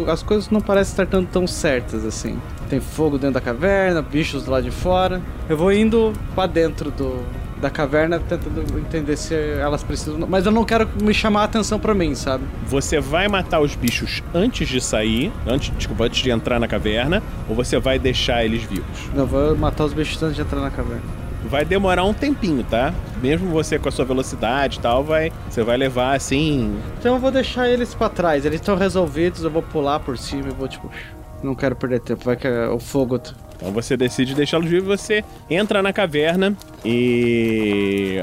as 0.08 0.22
coisas 0.24 0.50
não 0.52 0.62
parecem 0.62 0.92
estar 0.94 1.06
tão, 1.08 1.26
tão 1.26 1.46
certas 1.48 2.06
assim. 2.06 2.40
Tem 2.70 2.80
fogo 2.80 3.18
dentro 3.18 3.34
da 3.34 3.42
caverna, 3.42 4.02
bichos 4.02 4.46
lá 4.46 4.62
de 4.62 4.70
fora. 4.70 5.22
Eu 5.50 5.58
vou 5.58 5.74
indo 5.74 6.14
pra 6.36 6.46
dentro 6.46 6.92
do, 6.92 7.26
da 7.60 7.70
caverna, 7.70 8.20
tentando 8.20 8.62
entender 8.78 9.18
se 9.18 9.34
elas 9.34 9.84
precisam. 9.84 10.28
Mas 10.28 10.46
eu 10.46 10.52
não 10.52 10.64
quero 10.64 10.88
me 11.02 11.14
chamar 11.14 11.42
a 11.42 11.44
atenção 11.46 11.80
pra 11.80 11.96
mim, 11.96 12.14
sabe? 12.14 12.44
Você 12.68 13.00
vai 13.00 13.28
matar 13.28 13.60
os 13.60 13.76
bichos 13.76 14.22
antes 14.34 14.68
de 14.68 14.80
sair, 14.80 15.32
antes, 15.48 15.76
desculpa, 15.76 16.04
antes 16.04 16.22
de 16.22 16.30
entrar 16.30 16.60
na 16.60 16.68
caverna, 16.68 17.24
ou 17.50 17.56
você 17.56 17.80
vai 17.80 17.98
deixar 17.98 18.46
eles 18.46 18.62
vivos? 18.64 19.10
Eu 19.16 19.26
vou 19.26 19.56
matar 19.58 19.86
os 19.86 19.94
bichos 19.94 20.22
antes 20.22 20.36
de 20.36 20.42
entrar 20.44 20.62
na 20.62 20.70
caverna. 20.70 21.02
Vai 21.46 21.64
demorar 21.64 22.04
um 22.04 22.14
tempinho, 22.14 22.64
tá? 22.64 22.94
Mesmo 23.22 23.50
você 23.50 23.80
com 23.80 23.88
a 23.88 23.92
sua 23.92 24.06
velocidade 24.06 24.78
e 24.78 24.82
tal, 24.82 25.04
vai, 25.04 25.32
você 25.50 25.64
vai 25.64 25.78
levar 25.78 26.16
assim. 26.16 26.78
Então 27.00 27.16
eu 27.16 27.20
vou 27.20 27.32
deixar 27.32 27.68
eles 27.68 27.96
pra 27.96 28.10
trás. 28.10 28.46
Eles 28.46 28.60
estão 28.60 28.76
resolvidos, 28.76 29.44
eu 29.44 29.50
vou 29.50 29.64
pular 29.64 30.00
por 30.00 30.18
cima 30.18 30.50
e 30.50 30.52
vou 30.52 30.68
tipo. 30.68 30.92
Não 31.44 31.56
quero 31.56 31.76
perder 31.76 32.00
tempo, 32.02 32.24
vai 32.26 32.36
que 32.36 32.48
é 32.48 32.68
o 32.68 32.80
fogo. 32.80 33.20
Então 33.56 33.72
você 33.74 33.98
decide 33.98 34.34
deixá-los 34.36 34.70
vivos, 34.70 35.00
você 35.02 35.24
entra 35.50 35.82
na 35.82 35.92
caverna 35.92 36.56
e 36.86 38.20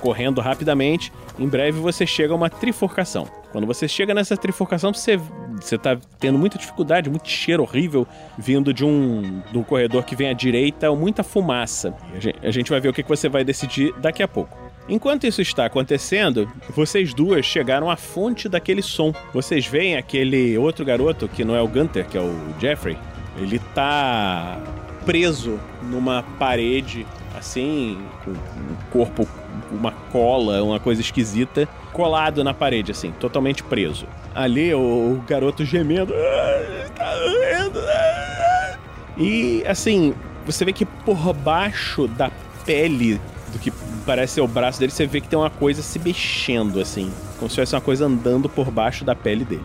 correndo 0.00 0.40
rapidamente, 0.40 1.12
em 1.38 1.46
breve 1.48 1.78
você 1.78 2.06
chega 2.06 2.32
a 2.32 2.36
uma 2.36 2.48
trifurcação. 2.50 3.26
Quando 3.52 3.66
você 3.66 3.86
chega 3.86 4.14
nessa 4.14 4.36
trifurcação, 4.36 4.92
você 4.92 5.18
você 5.60 5.76
tá 5.78 5.96
tendo 6.18 6.38
muita 6.38 6.58
dificuldade, 6.58 7.08
muito 7.10 7.28
cheiro 7.28 7.62
horrível 7.62 8.06
vindo 8.36 8.72
de 8.74 8.84
um 8.84 9.42
do 9.52 9.62
corredor 9.62 10.02
que 10.04 10.16
vem 10.16 10.28
à 10.28 10.32
direita, 10.32 10.90
muita 10.94 11.22
fumaça. 11.22 11.94
A 12.16 12.18
gen- 12.18 12.34
A 12.42 12.50
gente 12.50 12.70
vai 12.70 12.80
ver 12.80 12.88
o 12.88 12.92
que 12.92 13.02
você 13.04 13.28
vai 13.28 13.44
decidir 13.44 13.92
daqui 14.00 14.22
a 14.22 14.28
pouco. 14.28 14.56
Enquanto 14.88 15.26
isso 15.26 15.40
está 15.40 15.64
acontecendo, 15.66 16.50
vocês 16.70 17.14
duas 17.14 17.46
chegaram 17.46 17.90
à 17.90 17.96
fonte 17.96 18.48
daquele 18.48 18.82
som. 18.82 19.12
Vocês 19.32 19.66
veem 19.66 19.96
aquele 19.96 20.58
outro 20.58 20.84
garoto, 20.84 21.28
que 21.28 21.44
não 21.44 21.54
é 21.54 21.62
o 21.62 21.68
Gunter, 21.68 22.06
que 22.06 22.18
é 22.18 22.20
o 22.20 22.34
Jeffrey. 22.60 22.98
Ele 23.38 23.58
tá 23.74 24.58
preso 25.06 25.58
numa 25.84 26.22
parede, 26.38 27.06
assim, 27.38 27.98
com 28.24 28.30
um 28.32 28.76
corpo, 28.90 29.26
uma 29.70 29.92
cola, 30.10 30.62
uma 30.62 30.78
coisa 30.80 31.00
esquisita, 31.00 31.68
colado 31.92 32.42
na 32.44 32.52
parede, 32.52 32.90
assim, 32.90 33.12
totalmente 33.12 33.62
preso. 33.62 34.06
Ali 34.34 34.74
o, 34.74 34.78
o 34.78 35.24
garoto 35.26 35.64
gemendo. 35.64 36.12
"Ah, 36.14 36.88
Tá 36.94 37.14
doendo. 37.16 37.78
ah." 37.80 38.78
E 39.16 39.62
assim, 39.66 40.14
você 40.44 40.64
vê 40.64 40.72
que 40.72 40.84
por 40.84 41.32
baixo 41.32 42.06
da 42.08 42.30
pele 42.64 43.20
do 43.52 43.58
que 43.58 43.70
parece 44.06 44.34
ser 44.34 44.40
o 44.40 44.48
braço 44.48 44.80
dele, 44.80 44.90
você 44.90 45.06
vê 45.06 45.20
que 45.20 45.28
tem 45.28 45.38
uma 45.38 45.50
coisa 45.50 45.82
se 45.82 45.98
mexendo, 45.98 46.80
assim. 46.80 47.12
Como 47.38 47.48
se 47.48 47.54
tivesse 47.54 47.74
uma 47.74 47.80
coisa 47.80 48.06
andando 48.06 48.48
por 48.48 48.70
baixo 48.70 49.04
da 49.04 49.14
pele 49.14 49.44
dele. 49.44 49.64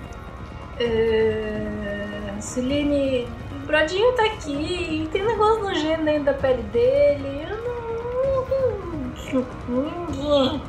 É... 0.80 2.36
Celine, 2.40 3.28
o 3.52 3.66
Brodinho 3.66 4.14
tá 4.14 4.26
aqui, 4.26 5.10
tem 5.12 5.24
um 5.24 5.28
negócio 5.28 5.64
nojento 5.64 6.04
dentro 6.04 6.26
da 6.26 6.34
pele 6.34 6.64
dele. 6.64 7.48
Eu 7.50 9.46
não. 9.68 10.62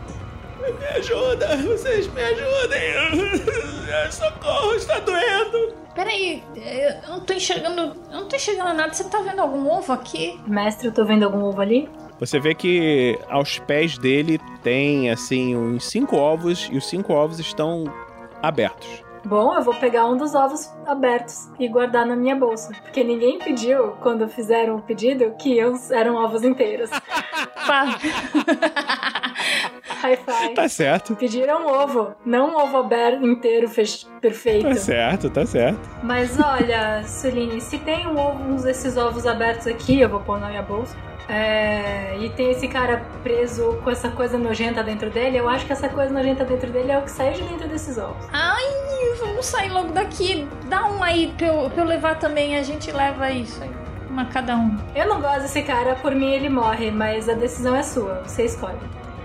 Me 0.59 0.87
ajuda, 0.97 1.57
vocês 1.57 2.13
me 2.13 2.21
ajudem. 2.21 3.33
Socorro, 4.11 4.75
está 4.75 4.99
doendo. 4.99 5.75
Peraí, 5.95 6.43
eu 6.55 7.09
não 7.09 7.21
tô 7.21 7.33
enxergando. 7.33 7.97
Eu 8.11 8.21
não 8.21 8.29
tô 8.29 8.37
enxergando 8.37 8.75
nada. 8.75 8.93
Você 8.93 9.05
tá 9.05 9.21
vendo 9.21 9.41
algum 9.41 9.69
ovo 9.69 9.93
aqui? 9.93 10.39
Mestre, 10.47 10.89
eu 10.89 10.93
tô 10.93 11.05
vendo 11.05 11.25
algum 11.25 11.43
ovo 11.43 11.61
ali? 11.61 11.89
Você 12.19 12.39
vê 12.41 12.55
que 12.55 13.19
aos 13.29 13.59
pés 13.61 13.97
dele 13.99 14.41
tem, 14.63 15.11
assim, 15.11 15.57
uns 15.57 15.85
cinco 15.89 16.17
ovos 16.17 16.69
e 16.73 16.77
os 16.77 16.89
cinco 16.89 17.13
ovos 17.13 17.39
estão 17.39 17.85
abertos. 18.43 19.05
Bom, 19.25 19.55
eu 19.55 19.63
vou 19.63 19.75
pegar 19.75 20.07
um 20.07 20.17
dos 20.17 20.35
ovos 20.35 20.71
abertos 20.87 21.49
e 21.59 21.69
guardar 21.69 22.07
na 22.07 22.17
minha 22.17 22.35
bolsa. 22.37 22.73
Porque 22.83 23.03
ninguém 23.05 23.39
pediu, 23.39 23.91
quando 24.01 24.27
fizeram 24.29 24.77
o 24.77 24.83
pedido, 24.83 25.33
que 25.39 25.57
eu- 25.59 25.75
eram 25.91 26.15
ovos 26.17 26.43
inteiros. 26.45 26.89
Pá. 27.67 27.99
High 30.01 30.17
five. 30.17 30.55
Tá 30.55 30.69
certo. 30.69 31.17
Pediram 31.17 31.67
ovo, 31.67 32.15
não 32.25 32.51
um 32.51 32.57
ovo 32.63 32.79
aberto 32.79 33.27
inteiro 33.27 33.69
fech- 33.69 34.07
perfeito. 34.21 34.69
Tá 34.69 34.75
certo, 34.77 35.29
tá 35.31 35.45
certo. 35.45 35.81
Mas 36.03 36.39
olha, 36.39 37.03
Celine, 37.03 37.61
se 37.61 37.79
tem 37.79 38.07
um 38.07 38.17
ovo, 38.19 38.43
uns 38.45 38.63
desses 38.63 38.97
ovos 38.97 39.27
abertos 39.27 39.67
aqui, 39.67 40.01
eu 40.01 40.09
vou 40.09 40.21
pôr 40.21 40.39
na 40.39 40.49
minha 40.49 40.63
bolsa. 40.63 40.97
É, 41.29 42.17
e 42.19 42.31
tem 42.31 42.51
esse 42.51 42.67
cara 42.67 43.05
preso 43.23 43.79
com 43.85 43.91
essa 43.91 44.09
coisa 44.09 44.39
nojenta 44.39 44.83
dentro 44.83 45.11
dele, 45.11 45.37
eu 45.37 45.49
acho 45.49 45.67
que 45.67 45.73
essa 45.73 45.89
coisa 45.89 46.13
nojenta 46.13 46.43
dentro 46.45 46.71
dele 46.71 46.91
é 46.91 46.99
o 46.99 47.03
que 47.03 47.11
sai 47.11 47.33
de 47.35 47.43
dentro 47.43 47.69
desses 47.69 47.99
ovos. 47.99 48.27
Ai, 48.33 48.65
vamos 49.21 49.45
sair 49.45 49.69
logo 49.71 49.93
daqui. 49.93 50.49
Dá 50.67 50.87
um 50.87 51.03
aí 51.03 51.35
pra 51.37 51.47
eu, 51.49 51.71
pra 51.71 51.83
eu 51.83 51.87
levar 51.87 52.19
também. 52.19 52.57
A 52.57 52.63
gente 52.63 52.91
leva 52.91 53.31
isso 53.31 53.63
aí. 53.63 53.71
Uma 54.09 54.25
cada 54.25 54.57
um. 54.57 54.75
Eu 54.95 55.07
não 55.07 55.21
gosto 55.21 55.43
desse 55.43 55.63
cara, 55.63 55.95
por 55.97 56.15
mim 56.15 56.33
ele 56.33 56.49
morre, 56.49 56.91
mas 56.91 57.29
a 57.29 57.35
decisão 57.35 57.77
é 57.77 57.83
sua, 57.83 58.23
você 58.25 58.47
escolhe. 58.47 58.79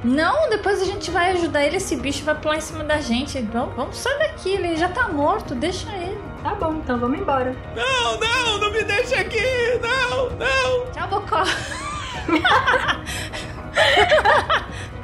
Não, 0.04 0.50
depois 0.50 0.82
a 0.82 0.86
gente 0.86 1.10
vai 1.10 1.32
ajudar 1.32 1.64
ele. 1.64 1.78
Esse 1.78 1.96
bicho 1.96 2.26
vai 2.26 2.36
pular 2.36 2.58
em 2.58 2.62
cima 2.62 2.84
da 2.84 3.00
gente. 3.00 3.42
Vamos, 3.44 3.74
vamos 3.76 3.98
sair 3.98 4.20
daqui. 4.20 4.50
Ele 4.50 4.76
já 4.76 4.90
tá 4.90 5.08
morto. 5.08 5.56
Deixa 5.56 5.90
ele. 5.96 6.20
Tá 6.44 6.54
bom, 6.56 6.74
então 6.74 7.00
vamos 7.00 7.18
embora. 7.18 7.56
Não, 7.74 8.20
não, 8.20 8.60
não 8.60 8.72
me 8.74 8.84
deixa 8.84 9.22
aqui! 9.22 9.40
Não, 9.82 10.30
não! 10.32 10.92
Tchau, 10.92 11.08
Bocó. 11.08 11.44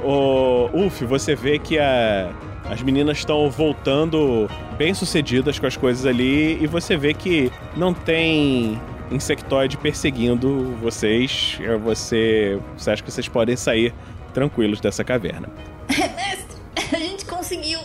Ô, 0.04 0.70
Uf, 0.74 1.04
você 1.06 1.36
vê 1.36 1.60
que 1.60 1.78
a- 1.78 2.32
as 2.70 2.82
meninas 2.82 3.18
estão 3.18 3.50
voltando 3.50 4.50
bem 4.78 4.94
sucedidas 4.94 5.60
com 5.60 5.66
as 5.66 5.76
coisas 5.76 6.06
ali 6.06 6.62
e 6.64 6.68
você 6.68 6.96
vê 6.96 7.14
que 7.14 7.52
não 7.76 7.94
tem 7.94 8.80
insectoide 9.12 9.76
perseguindo 9.78 10.76
vocês. 10.82 11.58
É, 11.62 11.76
Você, 11.78 12.60
você 12.78 12.92
acha 12.92 13.04
que 13.04 13.12
vocês 13.12 13.28
podem 13.28 13.56
sair 13.56 13.94
tranquilos 14.34 14.80
dessa 14.80 15.04
caverna. 15.04 15.50
Mestre, 15.90 16.62
a 16.96 17.00
gente 17.00 17.26
conseguiu. 17.26 17.80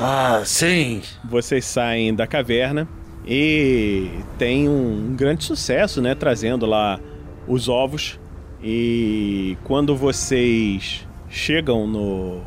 Ah, 0.00 0.42
sim. 0.44 1.02
Vocês 1.24 1.64
saem 1.64 2.14
da 2.14 2.26
caverna 2.26 2.88
e 3.26 4.10
tem 4.38 4.68
um 4.68 5.14
grande 5.16 5.44
sucesso, 5.44 6.00
né? 6.02 6.14
Trazendo 6.14 6.66
lá 6.66 6.98
os 7.46 7.68
ovos. 7.68 8.18
E 8.62 9.56
quando 9.64 9.94
vocês 9.94 11.06
chegam 11.28 11.86
no, 11.86 12.40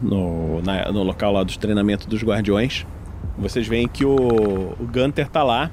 no, 0.00 0.62
na- 0.62 0.90
no 0.92 1.02
local 1.02 1.32
lá 1.32 1.42
dos 1.42 1.56
treinamentos 1.56 2.06
dos 2.06 2.22
guardiões, 2.22 2.86
vocês 3.38 3.66
veem 3.66 3.86
que 3.88 4.04
o, 4.04 4.14
o 4.16 4.86
Gunter 4.92 5.28
tá 5.28 5.42
lá. 5.42 5.70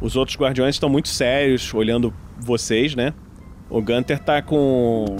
Os 0.00 0.16
outros 0.16 0.36
guardiões 0.36 0.74
estão 0.76 0.88
muito 0.88 1.08
sérios, 1.08 1.72
olhando 1.74 2.12
vocês, 2.38 2.94
né? 2.94 3.12
O 3.70 3.80
Gunter 3.82 4.18
tá 4.18 4.40
com 4.42 5.16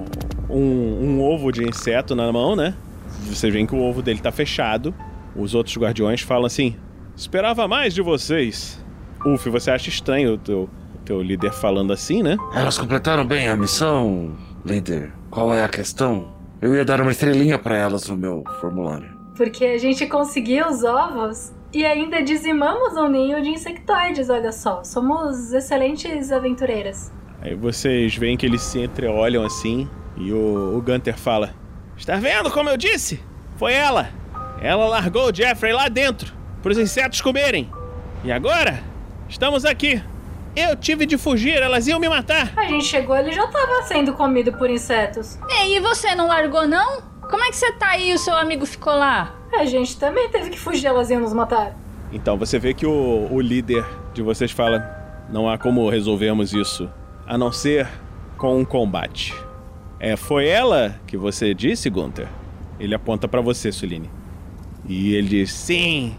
um, 0.49 0.57
um 1.05 1.23
ovo 1.23 1.51
de 1.53 1.65
inseto 1.69 2.15
na 2.15 2.31
mão, 2.32 2.55
né? 2.57 2.74
Vocês 3.27 3.53
veem 3.53 3.66
que 3.66 3.74
o 3.74 3.82
ovo 3.82 4.03
dele 4.03 4.20
tá 4.20 4.31
fechado. 4.32 4.95
Os 5.36 5.55
outros 5.55 5.77
guardiões 5.77 6.20
falam 6.20 6.47
assim: 6.47 6.77
Esperava 7.16 7.66
mais 7.66 7.95
de 7.95 8.03
vocês. 8.03 8.82
Uf, 9.24 9.49
você 9.49 9.70
acha 9.70 9.89
estranho 9.89 10.35
o 10.35 10.39
teu, 10.39 10.69
teu 11.05 11.23
líder 11.23 11.53
falando 11.53 11.93
assim, 11.93 12.23
né? 12.23 12.37
Elas 12.55 12.79
completaram 12.79 13.25
bem 13.27 13.49
a 13.49 13.57
missão, 13.57 14.35
líder. 14.65 15.13
Qual 15.31 15.53
é 15.53 15.63
a 15.63 15.69
questão? 15.69 16.33
Eu 16.61 16.75
ia 16.75 16.85
dar 16.85 17.01
uma 17.01 17.11
estrelinha 17.11 17.59
pra 17.59 17.77
elas 17.77 18.09
no 18.09 18.17
meu 18.17 18.43
formulário. 18.61 19.13
Porque 19.37 19.65
a 19.65 19.79
gente 19.79 20.07
conseguiu 20.07 20.69
os 20.69 20.83
ovos 20.85 21.53
e 21.73 21.85
ainda 21.85 22.23
dizimamos 22.23 22.97
um 22.97 23.09
ninho 23.09 23.43
de 23.43 23.51
insectoides, 23.51 24.31
olha 24.31 24.53
só. 24.53 24.83
Somos 24.85 25.53
excelentes 25.53 26.31
aventureiras. 26.31 27.13
Aí 27.43 27.55
vocês 27.55 28.17
veem 28.17 28.37
que 28.37 28.47
eles 28.47 28.63
se 28.63 28.81
entreolham 28.81 29.45
assim 29.45 29.89
e 30.17 30.33
o, 30.33 30.77
o 30.77 30.81
Gunter 30.81 31.19
fala: 31.19 31.55
Está 31.97 32.17
vendo 32.17 32.51
como 32.51 32.71
eu 32.71 32.77
disse? 32.77 33.21
Foi 33.57 33.73
ela! 33.73 34.09
Ela 34.63 34.87
largou 34.87 35.31
o 35.31 35.35
Jeffrey 35.35 35.73
lá 35.73 35.89
dentro 35.89 36.33
para 36.63 36.73
os 36.73 36.79
insetos 36.79 37.21
comerem. 37.21 37.71
E 38.23 38.33
agora 38.33 38.83
estamos 39.29 39.65
aqui. 39.65 40.03
Eu 40.57 40.77
tive 40.77 41.05
de 41.05 41.19
fugir, 41.19 41.57
elas 41.61 41.89
iam 41.89 41.99
me 41.99 42.09
matar. 42.09 42.53
A 42.57 42.67
gente 42.67 42.85
chegou, 42.85 43.17
ele 43.17 43.33
já 43.33 43.47
tava 43.49 43.83
sendo 43.83 44.13
comido 44.13 44.53
por 44.53 44.71
insetos. 44.71 45.37
Ei, 45.49 45.77
e 45.77 45.81
você 45.81 46.15
não 46.15 46.29
largou, 46.29 46.67
não? 46.67 47.03
Como 47.29 47.43
é 47.43 47.49
que 47.49 47.57
você 47.57 47.73
tá 47.73 47.89
aí 47.91 48.11
e 48.11 48.15
o 48.15 48.19
seu 48.19 48.37
amigo 48.37 48.65
ficou 48.65 48.93
lá? 48.93 49.35
A 49.53 49.65
gente 49.65 49.99
também 49.99 50.29
teve 50.29 50.51
que 50.51 50.59
fugir, 50.59 50.87
elas 50.87 51.11
iam 51.11 51.21
nos 51.21 51.33
matar. 51.33 51.77
Então 52.13 52.39
você 52.39 52.59
vê 52.59 52.73
que 52.73 52.87
o, 52.87 53.29
o 53.31 53.41
líder 53.41 53.85
de 54.13 54.23
vocês 54.23 54.53
fala: 54.53 55.25
Não 55.29 55.49
há 55.49 55.59
como 55.59 55.89
resolvermos 55.89 56.53
isso 56.53 56.89
a 57.27 57.37
não 57.37 57.51
ser 57.51 57.89
com 58.37 58.57
um 58.59 58.65
combate. 58.65 59.35
É, 59.99 60.17
foi 60.17 60.47
ela 60.47 61.01
que 61.07 61.17
você 61.17 61.55
disse, 61.55 61.91
Gunther? 61.91 62.29
Ele 62.79 62.95
aponta 62.95 63.27
pra 63.27 63.41
você, 63.41 63.73
Suline. 63.73 64.11
E 64.87 65.15
ele 65.15 65.29
diz: 65.29 65.53
Sim, 65.53 66.17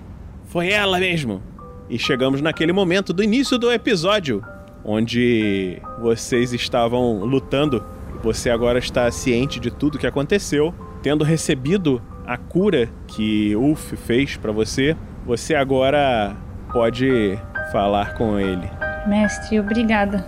foi 0.47 0.69
ela 0.71 0.99
mesmo. 0.99 1.41
E 1.89 1.99
chegamos 1.99 2.41
naquele 2.41 2.73
momento 2.73 3.13
do 3.13 3.23
início 3.23 3.57
do 3.57 3.71
episódio, 3.71 4.43
onde 4.83 5.81
vocês 6.01 6.53
estavam 6.53 7.23
lutando. 7.23 7.83
Você 8.23 8.49
agora 8.49 8.79
está 8.79 9.09
ciente 9.11 9.59
de 9.59 9.69
tudo 9.69 9.99
que 9.99 10.07
aconteceu, 10.07 10.73
tendo 11.03 11.23
recebido 11.23 12.01
a 12.25 12.37
cura 12.37 12.89
que 13.07 13.55
Ulf 13.55 13.93
fez 13.93 14.35
pra 14.35 14.51
você. 14.51 14.97
Você 15.25 15.53
agora 15.53 16.35
pode 16.73 17.37
falar 17.71 18.15
com 18.15 18.39
ele. 18.39 18.67
Mestre, 19.07 19.59
obrigada. 19.59 20.25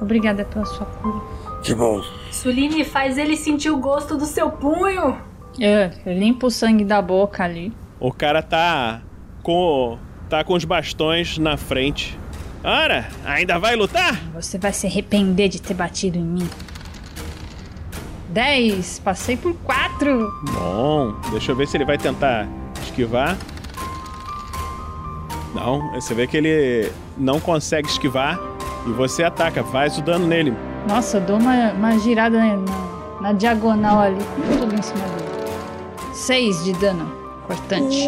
Obrigada 0.00 0.44
pela 0.44 0.64
sua 0.66 0.86
cura. 0.86 1.20
Que 1.62 1.74
bom. 1.74 2.02
Suline 2.30 2.84
faz 2.84 3.16
ele 3.18 3.36
sentir 3.36 3.70
o 3.70 3.78
gosto 3.78 4.16
do 4.16 4.26
seu 4.26 4.50
punho. 4.50 5.16
Eu 5.58 5.90
limpo 6.14 6.46
o 6.46 6.50
sangue 6.50 6.84
da 6.84 7.00
boca 7.00 7.42
ali. 7.42 7.72
O 7.98 8.12
cara 8.12 8.42
tá 8.42 9.00
com 9.42 9.98
tá 10.28 10.44
com 10.44 10.54
os 10.54 10.64
bastões 10.64 11.38
na 11.38 11.56
frente. 11.56 12.18
Ora, 12.62 13.08
ainda 13.24 13.58
vai 13.58 13.76
lutar? 13.76 14.14
Você 14.34 14.58
vai 14.58 14.72
se 14.72 14.86
arrepender 14.86 15.48
de 15.48 15.60
ter 15.62 15.74
batido 15.74 16.18
em 16.18 16.22
mim. 16.24 16.48
10. 18.30 18.98
Passei 19.00 19.36
por 19.36 19.54
4. 19.64 20.30
Bom, 20.52 21.14
deixa 21.30 21.52
eu 21.52 21.56
ver 21.56 21.66
se 21.66 21.76
ele 21.76 21.84
vai 21.84 21.96
tentar 21.96 22.46
esquivar. 22.82 23.36
Não, 25.54 25.92
você 25.92 26.14
vê 26.14 26.26
que 26.26 26.36
ele 26.36 26.92
não 27.16 27.40
consegue 27.40 27.88
esquivar 27.88 28.38
e 28.86 28.90
você 28.92 29.24
ataca, 29.24 29.64
faz 29.64 29.96
o 29.98 30.02
dano 30.02 30.26
nele. 30.26 30.54
Nossa, 30.86 31.16
eu 31.16 31.20
dou 31.22 31.38
uma, 31.38 31.72
uma 31.72 31.98
girada 31.98 32.38
na, 32.38 32.56
na- 32.56 32.88
na 33.20 33.32
diagonal 33.32 33.98
ali. 34.00 34.18
Tudo 34.58 34.74
em 34.74 34.82
cima 34.82 35.00
dele. 35.08 35.28
6 36.12 36.64
de 36.64 36.72
dano. 36.74 37.10
Cortante. 37.46 38.06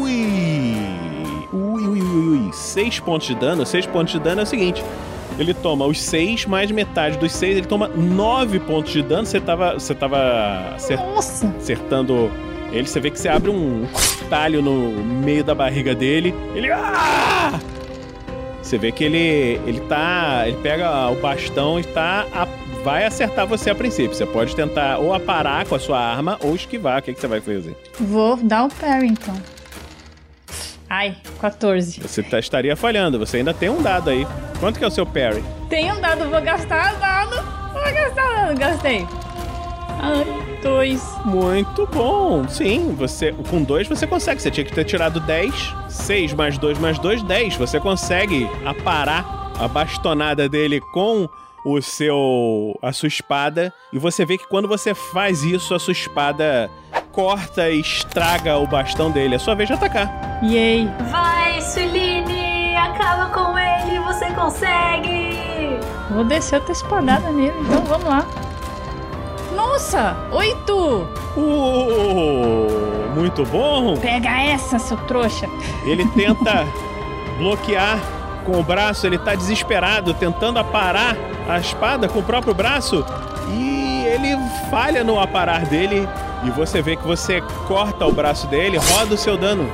Ui! 0.00 0.57
Ui. 2.28 2.52
Seis 2.52 3.00
pontos 3.00 3.26
de 3.26 3.34
dano. 3.34 3.64
Seis 3.64 3.86
pontos 3.86 4.12
de 4.12 4.18
dano 4.20 4.40
é 4.40 4.44
o 4.44 4.46
seguinte. 4.46 4.82
Ele 5.38 5.54
toma 5.54 5.86
os 5.86 6.00
seis 6.00 6.44
mais 6.46 6.70
metade 6.70 7.16
dos 7.18 7.32
seis. 7.32 7.56
Ele 7.56 7.66
toma 7.66 7.88
nove 7.88 8.58
pontos 8.58 8.92
de 8.92 9.02
dano. 9.02 9.24
Você 9.26 9.40
tava, 9.40 9.74
você 9.74 9.94
tava 9.94 10.74
acertando 10.76 12.30
ele. 12.72 12.86
Você 12.86 13.00
vê 13.00 13.10
que 13.10 13.18
você 13.18 13.28
abre 13.28 13.50
um 13.50 13.86
talho 14.28 14.60
no 14.60 14.90
meio 15.02 15.44
da 15.44 15.54
barriga 15.54 15.94
dele. 15.94 16.34
Ele... 16.54 16.70
Ah! 16.70 17.58
Você 18.62 18.76
vê 18.76 18.92
que 18.92 19.02
ele, 19.04 19.60
ele 19.66 19.80
tá... 19.88 20.42
Ele 20.46 20.58
pega 20.58 21.08
o 21.08 21.14
bastão 21.16 21.80
e 21.80 21.84
tá... 21.84 22.26
a- 22.34 22.46
vai 22.84 23.04
acertar 23.04 23.46
você 23.46 23.70
a 23.70 23.74
princípio. 23.74 24.14
Você 24.14 24.26
pode 24.26 24.54
tentar 24.54 24.98
ou 24.98 25.14
aparar 25.14 25.66
com 25.66 25.74
a 25.74 25.78
sua 25.78 25.98
arma 25.98 26.38
ou 26.42 26.54
esquivar. 26.54 26.98
O 26.98 27.02
que, 27.02 27.14
que 27.14 27.20
você 27.20 27.26
vai 27.26 27.40
fazer? 27.40 27.76
Vou 27.98 28.36
dar 28.36 28.64
o 28.64 28.68
parry 28.68 29.08
então. 29.08 29.34
Ai, 30.88 31.16
14. 31.40 32.00
Você 32.00 32.22
tá- 32.22 32.38
estaria 32.38 32.74
falhando, 32.76 33.18
você 33.18 33.38
ainda 33.38 33.52
tem 33.52 33.68
um 33.68 33.82
dado 33.82 34.10
aí. 34.10 34.26
Quanto 34.58 34.78
que 34.78 34.84
é 34.84 34.88
o 34.88 34.90
seu 34.90 35.04
parry? 35.06 35.44
Tem 35.68 35.92
um 35.92 36.00
dado, 36.00 36.28
vou 36.30 36.40
gastar 36.40 36.94
dado. 36.94 37.36
Vou 37.72 37.82
gastar 37.82 38.46
dado. 38.46 38.58
Gastei. 38.58 39.06
Ai, 40.00 40.58
2. 40.62 41.02
Muito 41.24 41.86
bom. 41.86 42.46
Sim, 42.48 42.94
você 42.96 43.32
com 43.50 43.62
dois 43.62 43.86
você 43.88 44.06
consegue. 44.06 44.40
Você 44.40 44.50
tinha 44.50 44.64
que 44.64 44.72
ter 44.72 44.84
tirado 44.84 45.20
10. 45.20 45.74
6 45.88 46.32
mais 46.32 46.56
2 46.56 46.78
mais 46.78 46.98
2, 46.98 47.22
10. 47.22 47.56
Você 47.56 47.78
consegue 47.78 48.48
aparar 48.64 49.52
a 49.58 49.68
bastonada 49.68 50.48
dele 50.48 50.80
com 50.92 51.28
o 51.64 51.82
seu 51.82 52.78
a 52.80 52.92
sua 52.92 53.08
espada 53.08 53.72
e 53.92 53.98
você 53.98 54.24
vê 54.24 54.38
que 54.38 54.46
quando 54.48 54.68
você 54.68 54.94
faz 54.94 55.42
isso 55.42 55.74
a 55.74 55.78
sua 55.78 55.92
espada 55.92 56.70
corta 57.18 57.68
e 57.68 57.80
estraga 57.80 58.56
o 58.58 58.64
bastão 58.64 59.10
dele. 59.10 59.34
É 59.34 59.38
sua 59.40 59.56
vez 59.56 59.68
de 59.68 59.74
atacar. 59.74 60.08
Yay. 60.40 60.88
Vai, 61.10 61.60
Suline! 61.60 62.76
Acaba 62.76 63.26
com 63.30 63.58
ele, 63.58 63.98
você 63.98 64.26
consegue! 64.30 65.80
Vou 66.12 66.22
descer 66.22 66.60
outra 66.60 66.70
espadada 66.70 67.28
nele, 67.32 67.58
então 67.60 67.82
vamos 67.82 68.06
lá. 68.06 68.24
Nossa, 69.52 70.16
8. 70.30 71.08
Uh, 71.36 73.10
muito 73.16 73.44
bom. 73.46 73.96
Pega 73.96 74.40
essa, 74.40 74.78
seu 74.78 74.96
trouxa. 74.98 75.48
Ele 75.84 76.06
tenta 76.10 76.64
bloquear 77.36 77.98
com 78.46 78.60
o 78.60 78.62
braço, 78.62 79.08
ele 79.08 79.18
tá 79.18 79.34
desesperado, 79.34 80.14
tentando 80.14 80.60
aparar 80.60 81.16
a 81.48 81.58
espada 81.58 82.08
com 82.08 82.20
o 82.20 82.22
próprio 82.22 82.54
braço 82.54 83.04
e 83.50 84.04
ele 84.06 84.38
falha 84.70 85.02
no 85.02 85.18
aparar 85.18 85.66
dele. 85.66 86.08
E 86.44 86.50
você 86.50 86.80
vê 86.80 86.94
que 86.96 87.04
você 87.04 87.40
corta 87.66 88.06
o 88.06 88.12
braço 88.12 88.46
dele, 88.46 88.76
roda 88.78 89.14
o 89.14 89.18
seu 89.18 89.36
dano. 89.36 89.68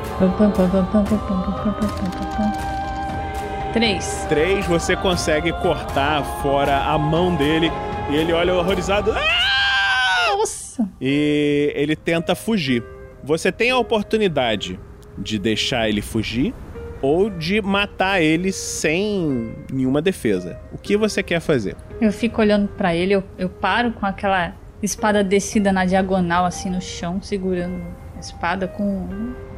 3. 3.72 4.26
3, 4.28 4.66
você 4.66 4.96
consegue 4.96 5.52
cortar 5.54 6.22
fora 6.40 6.78
a 6.84 6.96
mão 6.98 7.34
dele 7.34 7.70
e 8.10 8.16
ele 8.16 8.32
olha 8.32 8.54
horrorizado. 8.54 9.12
"Ah!" 9.12 10.36
Nossa. 10.36 10.88
E 11.00 11.72
ele 11.74 11.96
tenta 11.96 12.34
fugir. 12.34 12.82
Você 13.22 13.50
tem 13.50 13.70
a 13.70 13.78
oportunidade 13.78 14.78
de 15.18 15.38
deixar 15.38 15.88
ele 15.88 16.00
fugir 16.02 16.54
ou 17.02 17.28
de 17.28 17.60
matar 17.60 18.22
ele 18.22 18.52
sem 18.52 19.54
nenhuma 19.72 20.00
defesa. 20.00 20.58
O 20.72 20.78
que 20.78 20.96
você 20.96 21.22
quer 21.22 21.40
fazer? 21.40 21.76
Eu 22.00 22.12
fico 22.12 22.40
olhando 22.40 22.68
pra 22.68 22.94
ele, 22.94 23.14
eu, 23.14 23.24
eu 23.38 23.48
paro 23.48 23.92
com 23.92 24.06
aquela 24.06 24.54
espada 24.84 25.24
descida 25.24 25.72
na 25.72 25.84
diagonal, 25.84 26.44
assim 26.44 26.70
no 26.70 26.80
chão, 26.80 27.20
segurando 27.22 27.82
a 28.16 28.20
espada 28.20 28.68
com 28.68 29.08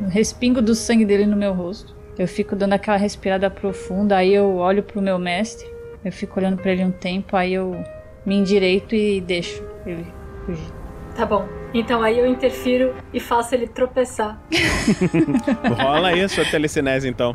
o 0.00 0.08
respingo 0.08 0.62
do 0.62 0.74
sangue 0.74 1.04
dele 1.04 1.26
no 1.26 1.36
meu 1.36 1.52
rosto. 1.52 1.94
Eu 2.18 2.26
fico 2.26 2.56
dando 2.56 2.72
aquela 2.72 2.96
respirada 2.96 3.50
profunda, 3.50 4.16
aí 4.16 4.32
eu 4.32 4.56
olho 4.56 4.82
pro 4.82 5.02
meu 5.02 5.18
mestre, 5.18 5.66
eu 6.04 6.12
fico 6.12 6.38
olhando 6.38 6.56
pra 6.56 6.72
ele 6.72 6.84
um 6.84 6.90
tempo, 6.90 7.36
aí 7.36 7.54
eu 7.54 7.82
me 8.24 8.36
endireito 8.36 8.94
e 8.94 9.20
deixo 9.20 9.62
ele 9.84 10.06
fugir. 10.44 10.72
Tá 11.14 11.26
bom. 11.26 11.48
Então 11.74 12.02
aí 12.02 12.18
eu 12.18 12.26
interfiro 12.26 12.94
e 13.12 13.20
faço 13.20 13.54
ele 13.54 13.66
tropeçar. 13.66 14.40
Rola 15.78 16.08
aí 16.08 16.22
a 16.22 16.28
sua 16.28 16.44
telecinese 16.44 17.08
então. 17.08 17.34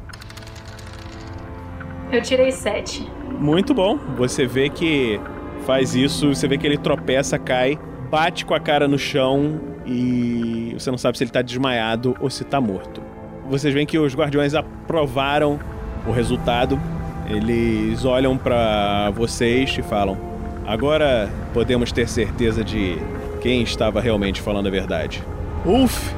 Eu 2.11 2.21
tirei 2.21 2.51
sete. 2.51 3.09
Muito 3.39 3.73
bom. 3.73 3.97
Você 4.17 4.45
vê 4.45 4.69
que 4.69 5.19
faz 5.61 5.95
isso, 5.95 6.33
você 6.33 6.47
vê 6.47 6.57
que 6.57 6.65
ele 6.65 6.77
tropeça, 6.77 7.37
cai, 7.37 7.77
bate 8.09 8.45
com 8.45 8.53
a 8.53 8.59
cara 8.59 8.87
no 8.87 8.97
chão 8.97 9.59
e 9.85 10.75
você 10.77 10.91
não 10.91 10.97
sabe 10.97 11.17
se 11.17 11.23
ele 11.23 11.31
tá 11.31 11.41
desmaiado 11.41 12.15
ou 12.19 12.29
se 12.29 12.43
tá 12.43 12.59
morto. 12.59 13.01
Vocês 13.49 13.73
veem 13.73 13.85
que 13.85 13.97
os 13.97 14.15
guardiões 14.15 14.53
aprovaram 14.53 15.59
o 16.05 16.11
resultado. 16.11 16.79
Eles 17.29 18.05
olham 18.05 18.37
pra 18.37 19.11
vocês 19.11 19.75
e 19.77 19.81
falam: 19.81 20.17
"Agora 20.65 21.29
podemos 21.53 21.91
ter 21.91 22.07
certeza 22.07 22.63
de 22.63 22.97
quem 23.41 23.63
estava 23.63 23.99
realmente 23.99 24.39
falando 24.41 24.67
a 24.67 24.71
verdade. 24.71 25.23
Uf, 25.65 26.13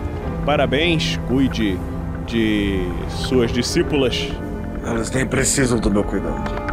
parabéns, 0.46 1.18
cuide 1.28 1.80
de 2.28 2.86
suas 3.10 3.52
discípulas. 3.52 4.30
Elas 4.86 5.10
nem 5.12 5.26
precisam 5.26 5.80
do 5.80 5.90
meu 5.90 6.04
cuidado. 6.04 6.73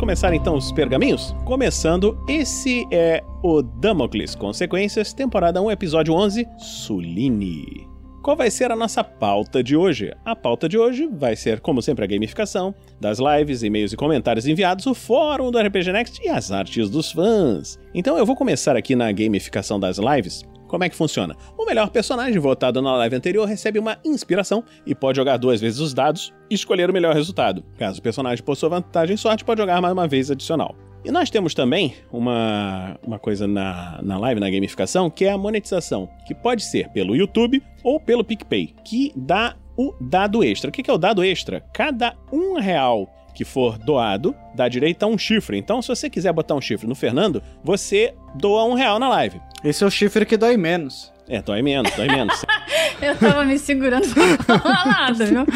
Começar 0.00 0.32
então 0.32 0.56
os 0.56 0.72
pergaminhos? 0.72 1.36
Começando, 1.44 2.18
esse 2.26 2.86
é 2.90 3.22
o 3.42 3.60
Damocles 3.60 4.34
Consequências, 4.34 5.12
temporada 5.12 5.60
1, 5.60 5.70
episódio 5.70 6.14
11, 6.14 6.48
Suline. 6.56 7.86
Qual 8.22 8.34
vai 8.34 8.50
ser 8.50 8.70
a 8.70 8.76
nossa 8.76 9.04
pauta 9.04 9.62
de 9.62 9.76
hoje? 9.76 10.10
A 10.24 10.34
pauta 10.34 10.66
de 10.66 10.78
hoje 10.78 11.06
vai 11.06 11.36
ser, 11.36 11.60
como 11.60 11.82
sempre, 11.82 12.04
a 12.04 12.08
gamificação 12.08 12.74
das 12.98 13.18
lives, 13.18 13.62
e-mails 13.62 13.92
e 13.92 13.96
comentários 13.96 14.46
enviados, 14.46 14.86
o 14.86 14.94
fórum 14.94 15.50
do 15.50 15.58
RPG 15.58 15.92
Next 15.92 16.20
e 16.24 16.30
as 16.30 16.50
artes 16.50 16.88
dos 16.88 17.12
fãs. 17.12 17.78
Então 17.94 18.16
eu 18.16 18.24
vou 18.24 18.36
começar 18.36 18.76
aqui 18.76 18.96
na 18.96 19.12
gamificação 19.12 19.78
das 19.78 19.98
lives. 19.98 20.44
Como 20.70 20.84
é 20.84 20.88
que 20.88 20.94
funciona? 20.94 21.36
O 21.58 21.66
melhor 21.66 21.90
personagem 21.90 22.38
votado 22.38 22.80
na 22.80 22.94
live 22.94 23.16
anterior 23.16 23.44
recebe 23.44 23.80
uma 23.80 23.98
inspiração 24.04 24.62
e 24.86 24.94
pode 24.94 25.16
jogar 25.16 25.36
duas 25.36 25.60
vezes 25.60 25.80
os 25.80 25.92
dados 25.92 26.32
e 26.48 26.54
escolher 26.54 26.88
o 26.88 26.92
melhor 26.92 27.12
resultado. 27.12 27.64
Caso 27.76 27.98
o 27.98 28.02
personagem 28.02 28.44
possua 28.44 28.68
vantagem 28.68 29.14
em 29.14 29.16
sorte, 29.16 29.44
pode 29.44 29.60
jogar 29.60 29.82
mais 29.82 29.92
uma 29.92 30.06
vez 30.06 30.30
adicional. 30.30 30.76
E 31.04 31.10
nós 31.10 31.28
temos 31.28 31.54
também 31.54 31.96
uma, 32.12 32.96
uma 33.04 33.18
coisa 33.18 33.48
na, 33.48 33.98
na 34.00 34.16
live, 34.16 34.40
na 34.40 34.48
gamificação, 34.48 35.10
que 35.10 35.24
é 35.24 35.32
a 35.32 35.38
monetização, 35.38 36.08
que 36.24 36.36
pode 36.36 36.62
ser 36.62 36.88
pelo 36.90 37.16
YouTube 37.16 37.60
ou 37.82 37.98
pelo 37.98 38.22
PicPay, 38.22 38.72
que 38.84 39.12
dá 39.16 39.56
o 39.76 39.92
dado 40.00 40.44
extra. 40.44 40.68
O 40.68 40.72
que 40.72 40.88
é 40.88 40.94
o 40.94 40.98
dado 40.98 41.24
extra? 41.24 41.64
Cada 41.74 42.14
um 42.30 42.60
real 42.60 43.08
que 43.40 43.44
for 43.46 43.78
doado 43.78 44.36
dá 44.54 44.68
direito 44.68 45.02
a 45.02 45.06
um 45.06 45.16
chifre. 45.16 45.56
Então, 45.56 45.80
se 45.80 45.88
você 45.88 46.10
quiser 46.10 46.30
botar 46.30 46.54
um 46.54 46.60
chifre 46.60 46.86
no 46.86 46.94
Fernando, 46.94 47.42
você 47.64 48.12
doa 48.34 48.64
um 48.64 48.74
real 48.74 48.98
na 48.98 49.08
live. 49.08 49.40
Esse 49.64 49.82
é 49.82 49.86
o 49.86 49.90
chifre 49.90 50.26
que 50.26 50.36
dói 50.36 50.58
menos. 50.58 51.10
É, 51.26 51.40
dói 51.40 51.62
menos, 51.62 51.90
dói 51.96 52.06
menos. 52.08 52.44
Eu 53.00 53.16
tava 53.16 53.42
me 53.46 53.58
segurando 53.58 54.06
pra 54.44 54.58
falar 54.58 54.84
nada, 54.84 55.24
viu? 55.24 55.46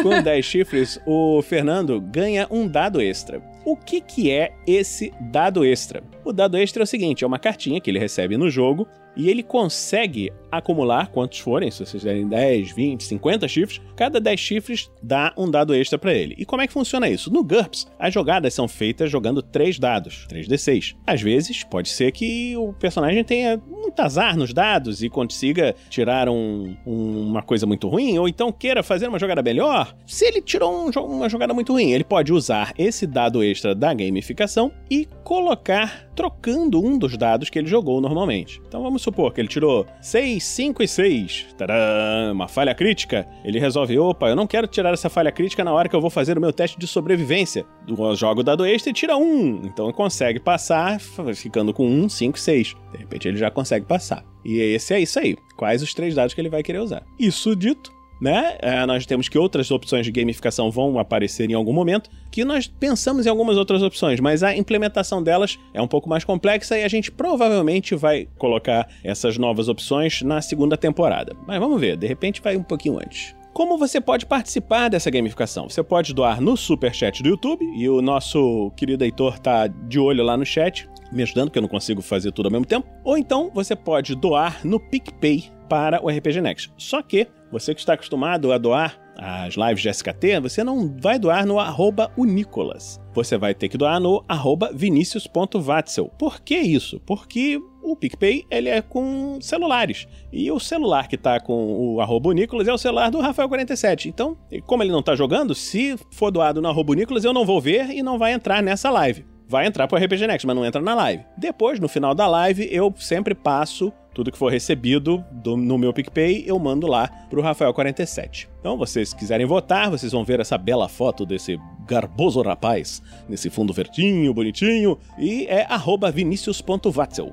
Com 0.02 0.22
10 0.22 0.44
chifres, 0.46 0.98
o 1.04 1.42
Fernando 1.42 2.00
ganha 2.00 2.46
um 2.50 2.66
dado 2.66 3.02
extra. 3.02 3.42
O 3.62 3.76
que, 3.76 4.00
que 4.00 4.30
é 4.30 4.54
esse 4.66 5.12
dado 5.20 5.62
extra? 5.62 6.02
O 6.24 6.32
dado 6.32 6.56
extra 6.56 6.82
é 6.82 6.84
o 6.84 6.86
seguinte: 6.86 7.22
é 7.22 7.26
uma 7.26 7.38
cartinha 7.38 7.82
que 7.82 7.90
ele 7.90 7.98
recebe 7.98 8.38
no 8.38 8.48
jogo 8.48 8.88
e 9.14 9.28
ele 9.28 9.42
consegue 9.42 10.32
acumular 10.56 11.08
quantos 11.08 11.38
forem, 11.38 11.70
se 11.70 11.84
vocês 11.84 12.02
derem 12.02 12.26
10, 12.26 12.72
20, 12.72 13.04
50 13.04 13.48
chifres, 13.48 13.80
cada 13.96 14.20
10 14.20 14.40
chifres 14.40 14.90
dá 15.02 15.32
um 15.36 15.50
dado 15.50 15.74
extra 15.74 15.98
para 15.98 16.14
ele. 16.14 16.34
E 16.38 16.44
como 16.44 16.62
é 16.62 16.66
que 16.66 16.72
funciona 16.72 17.08
isso? 17.08 17.32
No 17.32 17.42
GURPS, 17.42 17.86
as 17.98 18.12
jogadas 18.12 18.54
são 18.54 18.68
feitas 18.68 19.10
jogando 19.10 19.42
3 19.42 19.78
dados, 19.78 20.26
3d6. 20.30 20.96
Às 21.06 21.22
vezes, 21.22 21.62
pode 21.64 21.88
ser 21.88 22.12
que 22.12 22.56
o 22.56 22.72
personagem 22.72 23.22
tenha 23.24 23.60
muito 23.68 24.00
azar 24.00 24.36
nos 24.36 24.52
dados 24.52 25.02
e 25.02 25.08
consiga 25.08 25.74
tirar 25.88 26.28
um, 26.28 26.76
um, 26.86 27.28
uma 27.28 27.42
coisa 27.42 27.66
muito 27.66 27.88
ruim, 27.88 28.18
ou 28.18 28.28
então 28.28 28.52
queira 28.52 28.82
fazer 28.82 29.08
uma 29.08 29.18
jogada 29.18 29.42
melhor. 29.42 29.94
Se 30.06 30.26
ele 30.26 30.40
tirou 30.40 30.72
um, 30.72 30.90
uma 30.90 31.28
jogada 31.28 31.54
muito 31.54 31.72
ruim, 31.72 31.92
ele 31.92 32.04
pode 32.04 32.32
usar 32.32 32.72
esse 32.78 33.06
dado 33.06 33.42
extra 33.42 33.74
da 33.74 33.92
gamificação 33.92 34.72
e 34.90 35.08
colocar 35.22 36.08
trocando 36.14 36.80
um 36.84 36.96
dos 36.96 37.16
dados 37.16 37.50
que 37.50 37.58
ele 37.58 37.68
jogou 37.68 38.00
normalmente. 38.00 38.60
Então 38.66 38.82
vamos 38.82 39.02
supor 39.02 39.32
que 39.32 39.40
ele 39.40 39.48
tirou 39.48 39.86
6, 40.00 40.43
5 40.44 40.82
e 40.82 40.88
6. 40.88 41.46
Tadã! 41.56 42.32
Uma 42.32 42.48
falha 42.48 42.74
crítica. 42.74 43.26
Ele 43.44 43.58
resolve, 43.58 43.98
opa, 43.98 44.28
eu 44.28 44.36
não 44.36 44.46
quero 44.46 44.66
tirar 44.66 44.92
essa 44.92 45.08
falha 45.08 45.32
crítica 45.32 45.64
na 45.64 45.72
hora 45.72 45.88
que 45.88 45.96
eu 45.96 46.00
vou 46.00 46.10
fazer 46.10 46.36
o 46.36 46.40
meu 46.40 46.52
teste 46.52 46.78
de 46.78 46.86
sobrevivência. 46.86 47.64
Eu 47.88 48.16
jogo 48.16 48.40
o 48.40 48.44
dado 48.44 48.64
extra 48.64 48.90
e 48.90 48.94
tira 48.94 49.16
1. 49.16 49.62
Então 49.64 49.86
ele 49.86 49.94
consegue 49.94 50.38
passar 50.38 51.00
ficando 51.34 51.72
com 51.72 51.86
1, 51.86 52.08
5 52.08 52.36
e 52.36 52.40
6. 52.40 52.76
De 52.92 52.98
repente 52.98 53.28
ele 53.28 53.36
já 53.36 53.50
consegue 53.50 53.86
passar. 53.86 54.24
E 54.44 54.58
esse 54.58 54.94
é 54.94 55.00
isso 55.00 55.18
aí. 55.18 55.36
Quais 55.56 55.82
os 55.82 55.94
três 55.94 56.14
dados 56.14 56.34
que 56.34 56.40
ele 56.40 56.50
vai 56.50 56.62
querer 56.62 56.80
usar. 56.80 57.02
Isso 57.18 57.56
dito, 57.56 57.92
né? 58.20 58.56
É, 58.60 58.84
nós 58.86 59.06
temos 59.06 59.28
que 59.28 59.38
outras 59.38 59.70
opções 59.70 60.06
de 60.06 60.12
gamificação 60.12 60.70
vão 60.70 60.98
aparecer 60.98 61.50
em 61.50 61.54
algum 61.54 61.72
momento, 61.72 62.10
que 62.30 62.44
nós 62.44 62.66
pensamos 62.66 63.26
em 63.26 63.28
algumas 63.28 63.56
outras 63.56 63.82
opções, 63.82 64.20
mas 64.20 64.42
a 64.42 64.56
implementação 64.56 65.22
delas 65.22 65.58
é 65.72 65.80
um 65.80 65.88
pouco 65.88 66.08
mais 66.08 66.24
complexa 66.24 66.78
e 66.78 66.84
a 66.84 66.88
gente 66.88 67.10
provavelmente 67.10 67.94
vai 67.94 68.28
colocar 68.38 68.88
essas 69.02 69.38
novas 69.38 69.68
opções 69.68 70.22
na 70.22 70.40
segunda 70.40 70.76
temporada. 70.76 71.36
Mas 71.46 71.58
vamos 71.58 71.80
ver, 71.80 71.96
de 71.96 72.06
repente 72.06 72.40
vai 72.40 72.56
um 72.56 72.62
pouquinho 72.62 72.98
antes. 72.98 73.34
Como 73.54 73.78
você 73.78 74.00
pode 74.00 74.26
participar 74.26 74.90
dessa 74.90 75.08
gamificação? 75.12 75.68
Você 75.68 75.80
pode 75.80 76.12
doar 76.12 76.40
no 76.40 76.56
super 76.56 76.92
chat 76.92 77.22
do 77.22 77.28
YouTube 77.28 77.64
e 77.76 77.88
o 77.88 78.02
nosso 78.02 78.72
querido 78.76 79.04
Heitor 79.04 79.38
tá 79.38 79.68
de 79.68 80.00
olho 80.00 80.24
lá 80.24 80.36
no 80.36 80.44
chat, 80.44 80.88
me 81.12 81.22
ajudando, 81.22 81.46
porque 81.46 81.58
eu 81.60 81.62
não 81.62 81.68
consigo 81.68 82.02
fazer 82.02 82.32
tudo 82.32 82.46
ao 82.46 82.52
mesmo 82.52 82.66
tempo. 82.66 82.88
Ou 83.04 83.16
então 83.16 83.52
você 83.54 83.76
pode 83.76 84.16
doar 84.16 84.66
no 84.66 84.80
PicPay 84.80 85.44
para 85.68 86.04
o 86.04 86.08
RPG 86.08 86.40
Next. 86.40 86.72
Só 86.76 87.00
que 87.00 87.28
você 87.54 87.72
que 87.72 87.80
está 87.80 87.92
acostumado 87.92 88.52
a 88.52 88.58
doar 88.58 89.00
as 89.16 89.54
lives 89.54 89.80
de 89.80 89.88
SKT, 89.88 90.40
você 90.42 90.64
não 90.64 90.92
vai 90.98 91.20
doar 91.20 91.46
no 91.46 91.60
arroba 91.60 92.10
Unicolas. 92.16 93.00
Você 93.12 93.38
vai 93.38 93.54
ter 93.54 93.68
que 93.68 93.78
doar 93.78 94.00
no 94.00 94.24
arroba 94.28 94.72
vinicius.vatzel. 94.74 96.10
Por 96.18 96.40
que 96.40 96.56
isso? 96.56 97.00
Porque 97.06 97.62
o 97.80 97.94
PicPay 97.94 98.44
ele 98.50 98.68
é 98.68 98.82
com 98.82 99.38
celulares. 99.40 100.08
E 100.32 100.50
o 100.50 100.58
celular 100.58 101.06
que 101.06 101.14
está 101.14 101.38
com 101.38 101.94
o 101.94 102.00
arroba 102.00 102.30
Unicolas 102.30 102.66
é 102.66 102.72
o 102.72 102.78
celular 102.78 103.08
do 103.08 103.18
Rafael47. 103.18 104.06
Então, 104.06 104.36
como 104.66 104.82
ele 104.82 104.90
não 104.90 104.98
está 104.98 105.14
jogando, 105.14 105.54
se 105.54 105.96
for 106.10 106.32
doado 106.32 106.60
no 106.60 106.68
arroba 106.68 106.90
Unicolas, 106.90 107.24
eu 107.24 107.32
não 107.32 107.46
vou 107.46 107.60
ver 107.60 107.90
e 107.90 108.02
não 108.02 108.18
vai 108.18 108.32
entrar 108.32 108.60
nessa 108.64 108.90
live 108.90 109.24
vai 109.46 109.66
entrar 109.66 109.86
pro 109.86 109.98
RPG 109.98 110.26
Next, 110.26 110.46
mas 110.46 110.56
não 110.56 110.64
entra 110.64 110.80
na 110.80 110.94
live. 110.94 111.22
Depois, 111.36 111.78
no 111.78 111.86
final 111.86 112.14
da 112.14 112.26
live, 112.26 112.66
eu 112.72 112.92
sempre 112.96 113.34
passo 113.34 113.92
Tudo 114.14 114.30
que 114.30 114.38
for 114.38 114.50
recebido 114.50 115.24
do- 115.32 115.56
no 115.56 115.76
meu 115.76 115.92
PicPay, 115.92 116.44
eu 116.46 116.58
mando 116.58 116.86
lá 116.86 117.08
pro 117.28 117.42
Rafael47. 117.42 118.48
Então, 118.60 118.78
vocês 118.78 119.12
quiserem 119.12 119.44
votar, 119.46 119.90
vocês 119.90 120.12
vão 120.12 120.24
ver 120.24 120.40
essa 120.40 120.56
bela 120.56 120.88
foto 120.88 121.26
desse 121.26 121.58
garboso 121.86 122.40
rapaz, 122.40 123.02
nesse 123.28 123.50
fundo 123.50 123.72
verdinho, 123.72 124.32
bonitinho, 124.32 124.96
e 125.18 125.44
é 125.46 125.66
arroba 125.68 126.10
vinicius.vatzel. 126.10 127.32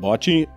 Bote, 0.00 0.48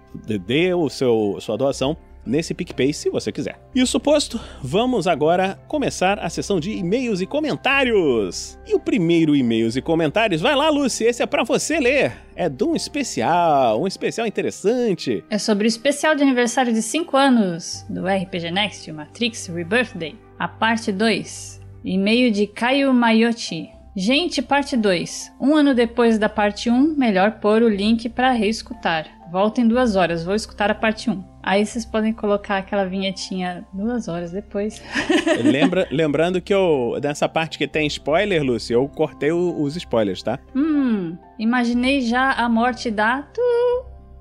dê 0.47 0.73
o 0.73 0.89
seu, 0.89 1.38
sua 1.39 1.57
doação 1.57 1.95
nesse 2.26 2.53
PicPay 2.53 2.93
se 2.93 3.10
você 3.10 3.31
quiser. 3.31 3.60
Isso 3.73 3.99
posto, 3.99 4.39
vamos 4.61 5.07
agora 5.07 5.60
começar 5.68 6.19
a 6.19 6.30
sessão 6.30 6.60
de 6.60 6.72
e-mails 6.72 7.22
e 7.22 7.26
comentários. 7.26 8.57
E 8.68 8.73
o 8.73 8.80
primeiro 8.80 9.35
e-mails 9.35 9.76
e 9.76 9.81
comentários, 9.81 10.41
vai 10.41 10.56
lá, 10.56 10.69
Lucy, 10.69 11.03
esse 11.03 11.22
é 11.22 11.26
pra 11.26 11.43
você 11.43 11.80
ler. 11.80 12.14
É 12.35 12.49
de 12.49 12.64
um 12.64 12.76
especial, 12.76 13.81
um 13.81 13.88
especial 13.88 14.27
interessante. 14.27 15.23
É 15.30 15.38
sobre 15.38 15.65
o 15.65 15.69
especial 15.69 16.15
de 16.15 16.23
aniversário 16.23 16.73
de 16.73 16.81
5 16.81 17.15
anos 17.15 17.85
do 17.89 18.06
RPG 18.06 18.52
Next, 18.52 18.91
Matrix 18.91 19.47
Rebirthday, 19.47 20.15
a 20.38 20.47
parte 20.47 20.91
2. 20.91 21.61
E-mail 21.84 22.31
de 22.31 22.47
Caio 22.47 22.93
Maiotti. 22.93 23.69
Gente, 23.95 24.41
parte 24.41 24.76
2. 24.76 25.31
Um 25.39 25.56
ano 25.56 25.73
depois 25.73 26.18
da 26.18 26.27
parte 26.27 26.69
1, 26.69 26.95
melhor 26.97 27.39
pôr 27.39 27.61
o 27.61 27.69
link 27.69 28.10
pra 28.10 28.31
reescutar. 28.31 29.07
Volta 29.31 29.61
em 29.61 29.68
duas 29.68 29.95
horas, 29.95 30.26
vou 30.26 30.35
escutar 30.35 30.69
a 30.69 30.76
parte 30.76 31.10
1. 31.10 31.23
Aí 31.47 31.63
vocês 31.63 31.85
podem 31.85 32.11
colocar 32.11 32.57
aquela 32.57 32.85
vinhetinha 32.85 33.63
duas 33.72 34.07
horas 34.07 34.31
depois. 34.31 34.81
Lembra, 35.43 35.88
lembrando 35.91 36.41
que 36.41 36.51
eu, 36.51 36.97
nessa 37.03 37.30
parte 37.30 37.57
que 37.59 37.67
tem 37.67 37.85
spoiler, 37.85 38.41
Lucy, 38.43 38.73
eu 38.73 38.88
cortei 38.89 39.31
o- 39.31 39.61
os 39.61 39.76
spoilers, 39.76 40.23
tá? 40.23 40.39
Hum, 40.55 41.15
imaginei 41.38 42.01
já 42.01 42.31
a 42.31 42.49
morte 42.49 42.89
da 42.89 43.22
Tu 43.22 43.41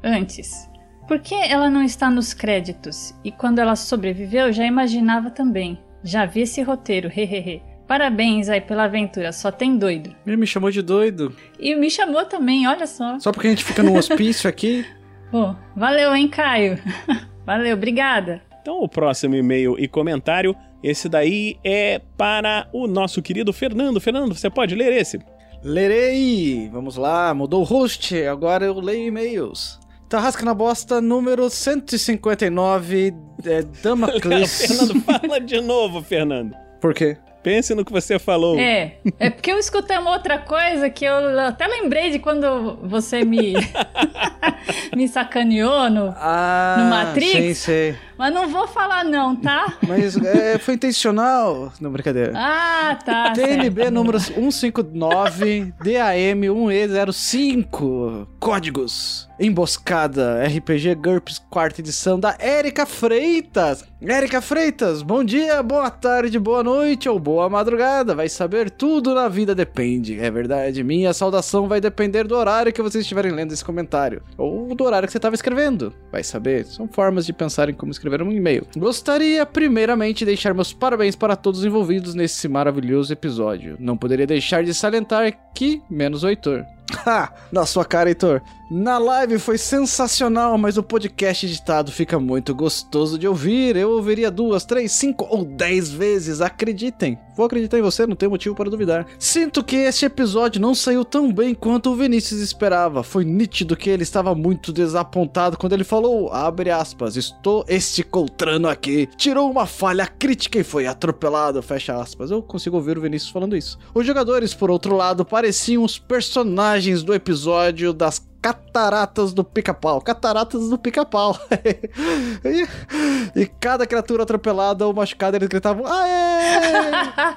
antes. 0.03 0.69
Por 1.09 1.19
que 1.19 1.35
ela 1.35 1.71
não 1.71 1.83
está 1.83 2.11
nos 2.11 2.35
créditos? 2.35 3.15
E 3.25 3.33
quando 3.33 3.59
ela 3.59 3.75
sobreviveu, 3.75 4.53
já 4.53 4.65
imaginava 4.67 5.31
também. 5.31 5.79
Já 6.03 6.27
vi 6.27 6.43
esse 6.43 6.61
roteiro, 6.63 7.09
hehehe. 7.09 7.63
Parabéns 7.87 8.49
aí 8.49 8.61
pela 8.63 8.85
aventura, 8.85 9.31
só 9.33 9.51
tem 9.51 9.77
doido. 9.77 10.15
Ele 10.27 10.37
me 10.37 10.47
chamou 10.47 10.71
de 10.71 10.81
doido. 10.83 11.35
E 11.59 11.75
me 11.75 11.91
chamou 11.91 12.25
também, 12.25 12.67
olha 12.67 12.87
só. 12.87 13.19
Só 13.19 13.31
porque 13.33 13.47
a 13.47 13.51
gente 13.51 13.65
fica 13.65 13.83
num 13.83 13.97
hospício 13.97 14.49
aqui. 14.49 14.85
Pô, 15.35 15.53
valeu, 15.75 16.15
hein, 16.15 16.29
Caio? 16.29 16.79
valeu, 17.45 17.75
obrigada. 17.75 18.41
Então, 18.63 18.81
o 18.81 18.89
próximo 18.89 19.35
e-mail 19.35 19.75
e 19.77 19.89
comentário, 19.89 20.55
esse 20.81 21.09
daí 21.09 21.57
é 21.65 22.01
para 22.17 22.69
o 22.73 22.87
nosso 22.87 23.21
querido 23.21 23.53
Fernando. 23.53 24.01
Fernando, 24.01 24.33
você 24.33 24.49
pode 24.49 24.77
ler 24.77 24.93
esse? 24.93 25.19
Lerei! 25.61 26.71
Vamos 26.73 26.95
lá, 26.95 27.35
mudou 27.35 27.63
o 27.63 27.65
host, 27.65 28.17
agora 28.23 28.65
eu 28.65 28.79
leio 28.79 29.09
e-mails. 29.09 29.81
Tarrasca 30.09 30.45
na 30.45 30.55
bosta, 30.55 31.01
número 31.01 31.51
159, 31.51 33.13
é, 33.45 33.63
Damocles. 33.83 34.69
Fernando, 34.69 35.01
fala 35.01 35.41
de 35.41 35.61
novo, 35.61 36.01
Fernando. 36.01 36.55
Por 36.81 36.95
quê? 36.95 37.17
Pense 37.45 37.75
no 37.75 37.85
que 37.85 37.93
você 37.93 38.19
falou. 38.19 38.59
É, 38.59 38.95
é 39.21 39.29
porque 39.29 39.53
eu 39.53 39.59
escutei 39.59 39.99
uma 39.99 40.13
outra 40.13 40.39
coisa 40.39 40.89
que 40.89 41.05
eu 41.05 41.39
até 41.39 41.67
lembrei 41.67 42.09
de 42.09 42.19
quando 42.19 42.79
você 42.83 43.23
me, 43.23 43.53
me 44.97 45.07
sacaneou 45.07 45.91
no, 45.91 46.15
Ah, 46.17 46.77
No 46.79 46.85
Matrix? 46.89 47.33
Sim, 47.33 47.55
sei. 47.55 47.97
Mas 48.17 48.33
não 48.33 48.49
vou 48.49 48.67
falar 48.67 49.05
não, 49.05 49.35
tá? 49.35 49.75
Mas 49.87 50.17
é, 50.17 50.59
foi 50.59 50.75
intencional. 50.75 51.73
Não, 51.81 51.91
brincadeira. 51.91 52.33
Ah, 52.35 52.97
tá. 53.05 53.35
certo. 53.35 53.49
TNB 53.49 53.91
número 53.91 54.21
159 54.21 55.75
DAM 55.83 56.41
1E05 56.41 58.27
Códigos 58.39 59.29
Emboscada 59.39 60.45
RPG 60.47 60.95
GURPS 60.95 61.41
quarta 61.51 61.81
edição 61.81 62.21
da 62.21 62.37
Érica 62.39 62.87
Freitas 62.87 63.85
Érica 64.01 64.41
Freitas, 64.41 65.03
bom 65.03 65.25
dia, 65.25 65.63
boa 65.63 65.91
tarde, 65.91 66.39
boa 66.39 66.63
noite 66.63 67.09
ou 67.09 67.19
boa 67.19 67.49
madrugada 67.49 68.15
Vai 68.15 68.29
saber 68.29 68.71
tudo 68.71 69.15
na 69.15 69.29
vida 69.29 69.55
depende 69.55 70.21
É 70.21 70.31
verdade, 70.31 70.85
minha 70.85 71.13
saudação 71.13 71.67
vai 71.67 71.81
depender 71.81 72.25
do 72.25 72.37
horário 72.37 72.73
que 72.73 72.83
vocês 72.83 73.03
estiverem 73.03 73.33
lendo 73.33 73.53
esse 73.53 73.65
comentário 73.65 74.23
Ou 74.37 74.73
do 74.75 74.85
horário 74.85 75.09
que 75.09 75.13
você 75.13 75.19
estava 75.19 75.35
escrevendo 75.35 75.93
Vai 76.13 76.23
saber, 76.23 76.65
são 76.67 76.87
formas 76.87 77.27
de 77.27 77.33
pensar 77.33 77.69
em 77.69 77.75
como 77.75 77.91
escrever 77.91 78.04
um 78.23 78.33
e-mail 78.33 78.67
Gostaria 78.77 79.45
primeiramente 79.47 80.19
de 80.21 80.27
deixar 80.27 80.55
meus 80.55 80.73
parabéns 80.73 81.17
para 81.17 81.37
todos 81.37 81.61
os 81.61 81.67
envolvidos 81.67 82.15
nesse 82.15 82.49
maravilhoso 82.49 83.13
episódio. 83.13 83.77
Não 83.79 83.97
poderia 83.97 84.27
deixar 84.27 84.65
de 84.65 84.75
salientar 84.75 85.33
que, 85.55 85.83
menos 85.89 86.23
o 86.23 86.29
Heitor. 86.29 86.65
Ha! 87.07 87.33
Na 87.51 87.67
sua 87.67 87.85
cara, 87.85 88.09
Heitor. 88.09 88.43
Na 88.71 88.97
live 88.97 89.39
foi 89.39 89.59
sensacional, 89.59 90.57
mas 90.57 90.79
o 90.79 90.83
podcast 90.83 91.45
editado 91.45 91.93
fica 91.93 92.19
muito 92.19 92.55
gostoso 92.55 93.19
de 93.19 93.29
ouvir. 93.29 93.77
Eu 93.77 93.91
ouviria 93.91 94.31
duas, 94.31 94.65
três, 94.65 94.91
cinco 94.91 95.27
ou 95.31 95.45
dez 95.45 95.91
vezes, 95.91 96.41
acreditem. 96.41 97.19
Vou 97.37 97.45
acreditar 97.45 97.79
em 97.79 97.83
você, 97.83 98.07
não 98.07 98.17
tem 98.17 98.29
motivo 98.29 98.55
para 98.55 98.71
duvidar. 98.71 99.07
Sinto 99.19 99.63
que 99.63 99.77
este 99.77 100.07
episódio 100.07 100.63
não 100.63 100.75
saiu 100.75 101.05
tão 101.05 101.31
bem 101.31 101.55
quanto 101.55 101.91
o 101.91 101.97
Vinícius 101.97 102.41
esperava. 102.41 103.03
Foi 103.03 103.25
nítido 103.25 103.77
que 103.77 103.91
ele 103.91 104.03
estava 104.03 104.35
muito 104.35 104.73
desapontado 104.73 105.59
quando 105.59 105.75
ele 105.75 105.85
falou, 105.85 106.33
abre 106.33 106.71
aspas, 106.71 107.17
estou 107.17 107.65
este 107.69 108.03
coltrano 108.03 108.67
aqui. 108.67 109.09
Tirou 109.17 109.51
uma 109.51 109.67
falha 109.67 110.07
crítica 110.07 110.59
e 110.59 110.65
foi 110.65 110.87
atropelado, 110.87 111.63
fecha 111.63 112.01
aspas. 112.01 112.31
Eu 112.31 112.43
consigo 112.43 112.77
ouvir 112.77 112.97
o 112.97 113.03
Vinícius 113.03 113.31
falando 113.31 113.57
isso. 113.57 113.79
Os 113.95 114.07
jogadores, 114.07 114.55
por 114.55 114.71
outro 114.71 114.97
lado, 114.97 115.25
pareciam 115.25 115.85
os 115.85 115.99
personagens 115.99 116.74
do 117.03 117.15
episódio 117.15 117.93
das 117.93 118.19
Cataratas 118.45 119.33
do 119.33 119.43
Pica-Pau. 119.43 120.03
Cataratas 120.03 120.69
do 120.69 120.77
Pica-Pau. 120.77 121.35
e, 122.45 123.41
e 123.41 123.47
cada 123.47 123.87
criatura 123.87 124.25
atropelada 124.25 124.87
ou 124.87 124.93
machucada, 124.93 125.39
eles 125.39 125.49
gritavam: 125.49 125.87
Aê! 125.87 126.35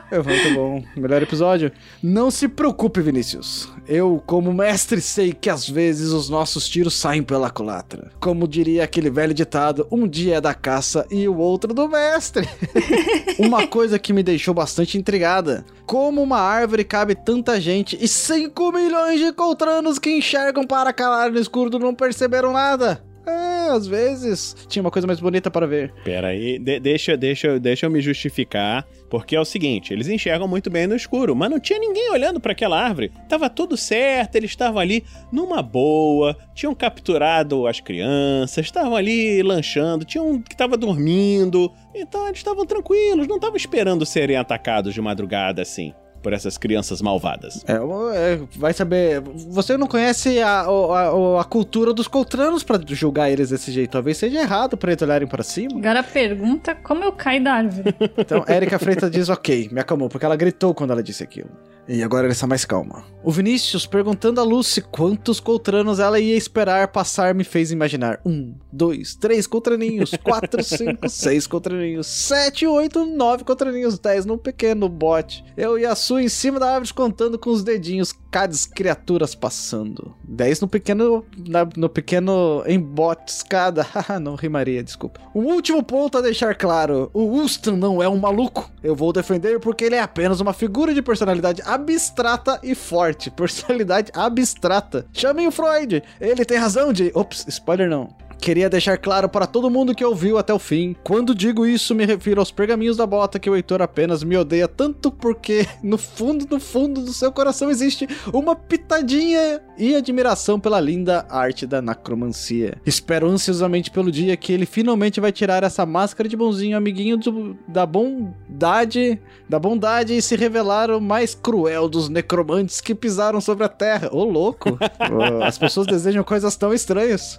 É 0.12 0.22
muito 0.22 0.54
bom. 0.54 0.84
Melhor 0.96 1.22
episódio. 1.22 1.72
Não 2.02 2.30
se 2.32 2.48
preocupe, 2.48 3.02
Vinícius. 3.02 3.70
Eu, 3.88 4.22
como 4.26 4.54
mestre, 4.54 5.00
sei 5.00 5.32
que 5.32 5.50
às 5.50 5.68
vezes 5.68 6.12
os 6.12 6.30
nossos 6.30 6.68
tiros 6.68 6.94
saem 6.94 7.24
pela 7.24 7.50
culatra. 7.50 8.12
Como 8.20 8.48
diria 8.48 8.84
aquele 8.84 9.10
velho 9.10 9.34
ditado: 9.34 9.88
um 9.90 10.08
dia 10.08 10.38
é 10.38 10.42
da 10.42 10.54
caça 10.54 11.06
e 11.10 11.28
o 11.28 11.38
outro 11.38 11.74
do 11.74 11.88
mestre. 11.88 12.48
Uma 13.40 13.68
coisa 13.68 13.98
que 13.98 14.12
me 14.12 14.24
deixou 14.24 14.54
bastante 14.54 14.98
intrigada: 14.98 15.66
como 15.86 16.22
uma 16.22 16.40
árvore 16.40 16.84
cabe 16.84 17.16
tanta 17.16 17.62
gente 17.62 17.98
e 18.00 18.08
5 18.10 18.72
milhões 18.74 19.20
de 19.22 19.32
coltranos 19.32 19.98
que 19.98 20.18
enxergam 20.18 20.66
para 20.66 20.92
calar 20.98 21.32
no 21.32 21.40
escuro 21.40 21.78
não 21.80 21.94
perceberam 21.96 22.52
nada? 22.52 23.02
É, 23.26 23.70
às 23.72 23.86
vezes 23.86 24.56
tinha 24.70 24.82
uma 24.82 24.90
coisa 24.90 25.06
mais 25.06 25.20
bonita 25.20 25.52
para 25.52 25.68
ver. 25.68 25.94
Pera 26.06 26.28
aí, 26.30 26.58
de- 26.58 26.80
deixa, 26.80 27.18
deixa, 27.18 27.60
deixa 27.60 27.86
eu 27.86 27.90
me 27.92 28.00
justificar, 28.00 28.88
porque 29.10 29.36
é 29.36 29.40
o 29.40 29.44
seguinte, 29.44 29.92
eles 29.92 30.08
enxergam 30.08 30.48
muito 30.48 30.70
bem 30.70 30.88
no 30.88 30.96
escuro, 30.96 31.36
mas 31.36 31.50
não 31.52 31.60
tinha 31.60 31.78
ninguém 31.78 32.10
olhando 32.10 32.40
para 32.40 32.54
aquela 32.54 32.82
árvore. 32.82 33.12
Tava 33.28 33.50
tudo 33.50 33.76
certo, 33.76 34.36
eles 34.38 34.52
estavam 34.52 34.80
ali 34.80 35.04
numa 35.30 35.62
boa, 35.62 36.38
tinham 36.56 36.74
capturado 36.74 37.68
as 37.68 37.82
crianças, 37.82 38.64
estavam 38.66 38.96
ali 38.96 39.44
lanchando, 39.44 40.06
tinha 40.06 40.24
um 40.24 40.42
que 40.42 40.56
tava 40.56 40.78
dormindo, 40.78 41.70
então 41.94 42.26
eles 42.28 42.38
estavam 42.40 42.66
tranquilos, 42.66 43.28
não 43.28 43.36
estavam 43.36 43.58
esperando 43.58 44.06
serem 44.06 44.38
atacados 44.38 44.94
de 44.94 45.02
madrugada 45.02 45.62
assim. 45.62 45.94
Por 46.28 46.34
essas 46.34 46.58
crianças 46.58 47.02
malvadas. 47.02 47.64
É, 47.66 47.76
é, 47.76 48.40
vai 48.58 48.74
saber. 48.74 49.22
Você 49.22 49.78
não 49.78 49.88
conhece 49.88 50.42
a, 50.42 50.60
a, 50.60 51.40
a 51.40 51.44
cultura 51.46 51.94
dos 51.94 52.06
coltranos 52.06 52.66
pra 52.66 52.78
julgar 52.86 53.32
eles 53.32 53.50
desse 53.50 53.72
jeito. 53.72 53.92
Talvez 53.92 54.18
seja 54.18 54.42
errado 54.42 54.76
pra 54.76 54.92
eles 54.92 55.02
olharem 55.02 55.26
para 55.26 55.42
cima. 55.42 55.80
Agora 55.80 56.04
pergunta 56.04 56.76
como 56.76 57.02
eu 57.02 57.14
caí 57.14 57.42
da 57.42 57.54
árvore. 57.54 57.96
Então, 58.18 58.44
Érica 58.46 58.78
Freitas 58.78 59.10
diz 59.10 59.30
ok, 59.30 59.70
me 59.72 59.80
acalmou, 59.80 60.10
porque 60.10 60.26
ela 60.26 60.36
gritou 60.36 60.74
quando 60.74 60.92
ela 60.92 61.02
disse 61.02 61.24
aquilo. 61.24 61.50
E 61.88 62.04
agora 62.04 62.26
ela 62.26 62.34
está 62.34 62.46
mais 62.46 62.66
calma. 62.66 63.04
O 63.24 63.32
Vinícius, 63.32 63.86
perguntando 63.86 64.40
a 64.40 64.44
Lucy 64.44 64.82
quantos 64.82 65.40
coltranos 65.40 66.00
ela 66.00 66.20
ia 66.20 66.36
esperar 66.36 66.90
passar, 66.90 67.34
me 67.34 67.44
fez 67.44 67.72
imaginar. 67.72 68.20
Um, 68.26 68.54
dois, 68.72 69.16
três 69.16 69.48
coltraninhos, 69.48 70.12
quatro, 70.24 70.64
cinco, 70.64 71.10
seis 71.10 71.48
coltraninhos, 71.48 72.08
sete, 72.08 72.66
oito, 72.68 73.06
nove 73.06 73.44
coltraninhos, 73.44 74.00
dez 74.00 74.26
num 74.26 74.38
pequeno 74.38 74.88
bote. 74.90 75.44
Eu 75.56 75.78
e 75.80 75.86
a 75.86 75.96
Su 75.96 76.20
em 76.20 76.30
cima 76.30 76.60
da 76.60 76.74
árvore 76.74 76.94
contando 76.94 77.40
com 77.40 77.50
os 77.50 77.64
dedinhos, 77.64 78.14
cada 78.32 78.54
criaturas 78.74 79.34
passando. 79.36 80.14
Dez 80.24 80.62
no 80.62 80.68
pequeno, 80.68 81.26
na- 81.48 81.68
no 81.76 81.90
pequeno 81.90 82.64
embotiscada. 82.68 83.84
Haha, 83.94 84.20
não 84.20 84.36
rimaria, 84.36 84.84
desculpa. 84.84 85.20
O 85.34 85.40
último 85.40 85.82
ponto 85.84 86.18
a 86.18 86.22
deixar 86.22 86.56
claro: 86.56 87.10
o 87.14 87.24
Ustan 87.42 87.76
não 87.78 88.02
é 88.02 88.08
um 88.10 88.18
maluco. 88.18 88.70
Eu 88.84 88.96
vou 88.96 89.12
defender 89.14 89.60
porque 89.60 89.86
ele 89.86 89.96
é 89.96 90.02
apenas 90.02 90.40
uma 90.40 90.54
figura 90.54 90.94
de 90.94 91.02
personalidade 91.02 91.62
abstrata 91.78 92.60
e 92.64 92.74
forte. 92.76 93.30
Personalidade 93.32 94.12
abstrata. 94.14 95.06
Chamem 95.14 95.48
o 95.48 95.52
Freud. 95.52 96.04
Ele 96.20 96.44
tem 96.44 96.58
razão 96.58 96.92
de. 96.92 97.12
Ops, 97.14 97.46
spoiler 97.48 97.90
não. 97.90 98.10
Queria 98.48 98.70
deixar 98.70 98.98
claro 98.98 99.28
para 99.28 99.46
todo 99.46 99.70
mundo 99.70 99.94
que 99.94 100.06
ouviu 100.06 100.38
até 100.38 100.54
o 100.54 100.58
fim. 100.60 100.96
Quando 101.04 101.36
digo 101.36 101.66
isso, 101.66 101.94
me 101.94 102.06
refiro 102.06 102.40
aos 102.40 102.50
pergaminhos 102.50 102.96
da 102.96 103.06
bota 103.06 103.38
que 103.38 103.50
o 103.50 103.56
Heitor 103.58 103.82
apenas 103.82 104.24
me 104.24 104.38
odeia 104.38 104.70
tanto 104.70 105.12
porque 105.12 105.68
no 105.84 105.98
fundo, 105.98 106.48
no 106.50 106.58
fundo 106.58 107.02
do 107.02 107.12
seu 107.12 107.30
coração 107.30 107.70
existe 107.70 108.08
uma 108.32 108.56
pitadinha 108.56 109.60
e 109.78 109.94
admiração 109.98 110.62
pela 110.62 110.80
linda 110.80 111.26
arte 111.30 111.68
da 111.68 111.82
necromancia. 111.82 112.78
Espero 112.86 113.28
ansiosamente 113.28 113.92
pelo 113.92 114.10
dia 114.10 114.38
que 114.38 114.54
ele 114.54 114.66
finalmente 114.66 115.20
vai 115.20 115.34
tirar 115.34 115.66
essa 115.66 115.86
máscara 115.86 116.30
de 116.30 116.38
bonzinho 116.38 116.78
amiguinho 116.78 117.18
do- 117.18 117.58
da 117.68 117.86
bondade, 117.86 119.20
da 119.50 119.60
bondade 119.60 120.16
e 120.16 120.22
se 120.22 120.38
revelar 120.38 120.90
o 120.90 121.02
mais 121.02 121.36
cruel 121.36 121.90
dos 121.90 122.08
necromantes 122.08 122.80
que 122.80 122.96
pisaram 122.96 123.42
sobre 123.42 123.66
a 123.66 123.70
terra. 123.70 124.08
Ô 124.10 124.24
louco! 124.24 124.78
As 125.44 125.58
pessoas 125.58 125.86
desejam 125.86 126.24
coisas 126.24 126.56
tão 126.56 126.74
estranhas. 126.74 127.38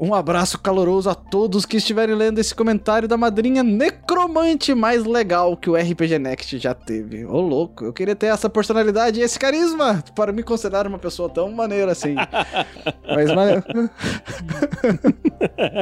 Um 0.00 0.14
abraço 0.14 0.58
caloroso 0.58 1.08
a 1.08 1.14
todos 1.14 1.64
que 1.64 1.76
estiverem 1.76 2.14
lendo 2.14 2.38
esse 2.38 2.54
comentário 2.54 3.06
da 3.08 3.16
madrinha 3.16 3.62
necromante 3.62 4.74
mais 4.74 5.04
legal 5.04 5.56
que 5.56 5.70
o 5.70 5.76
RPG 5.76 6.18
Next 6.18 6.58
já 6.58 6.74
teve. 6.74 7.24
Ô 7.24 7.40
louco, 7.40 7.84
eu 7.84 7.92
queria 7.92 8.16
ter 8.16 8.26
essa 8.26 8.50
personalidade 8.50 9.20
e 9.20 9.22
esse 9.22 9.38
carisma 9.38 10.02
para 10.14 10.32
me 10.32 10.42
considerar 10.42 10.86
uma 10.86 10.98
pessoa 10.98 11.28
tão 11.28 11.50
maneira 11.52 11.92
assim. 11.92 12.14
Mas, 13.08 13.32
mane- 13.32 13.62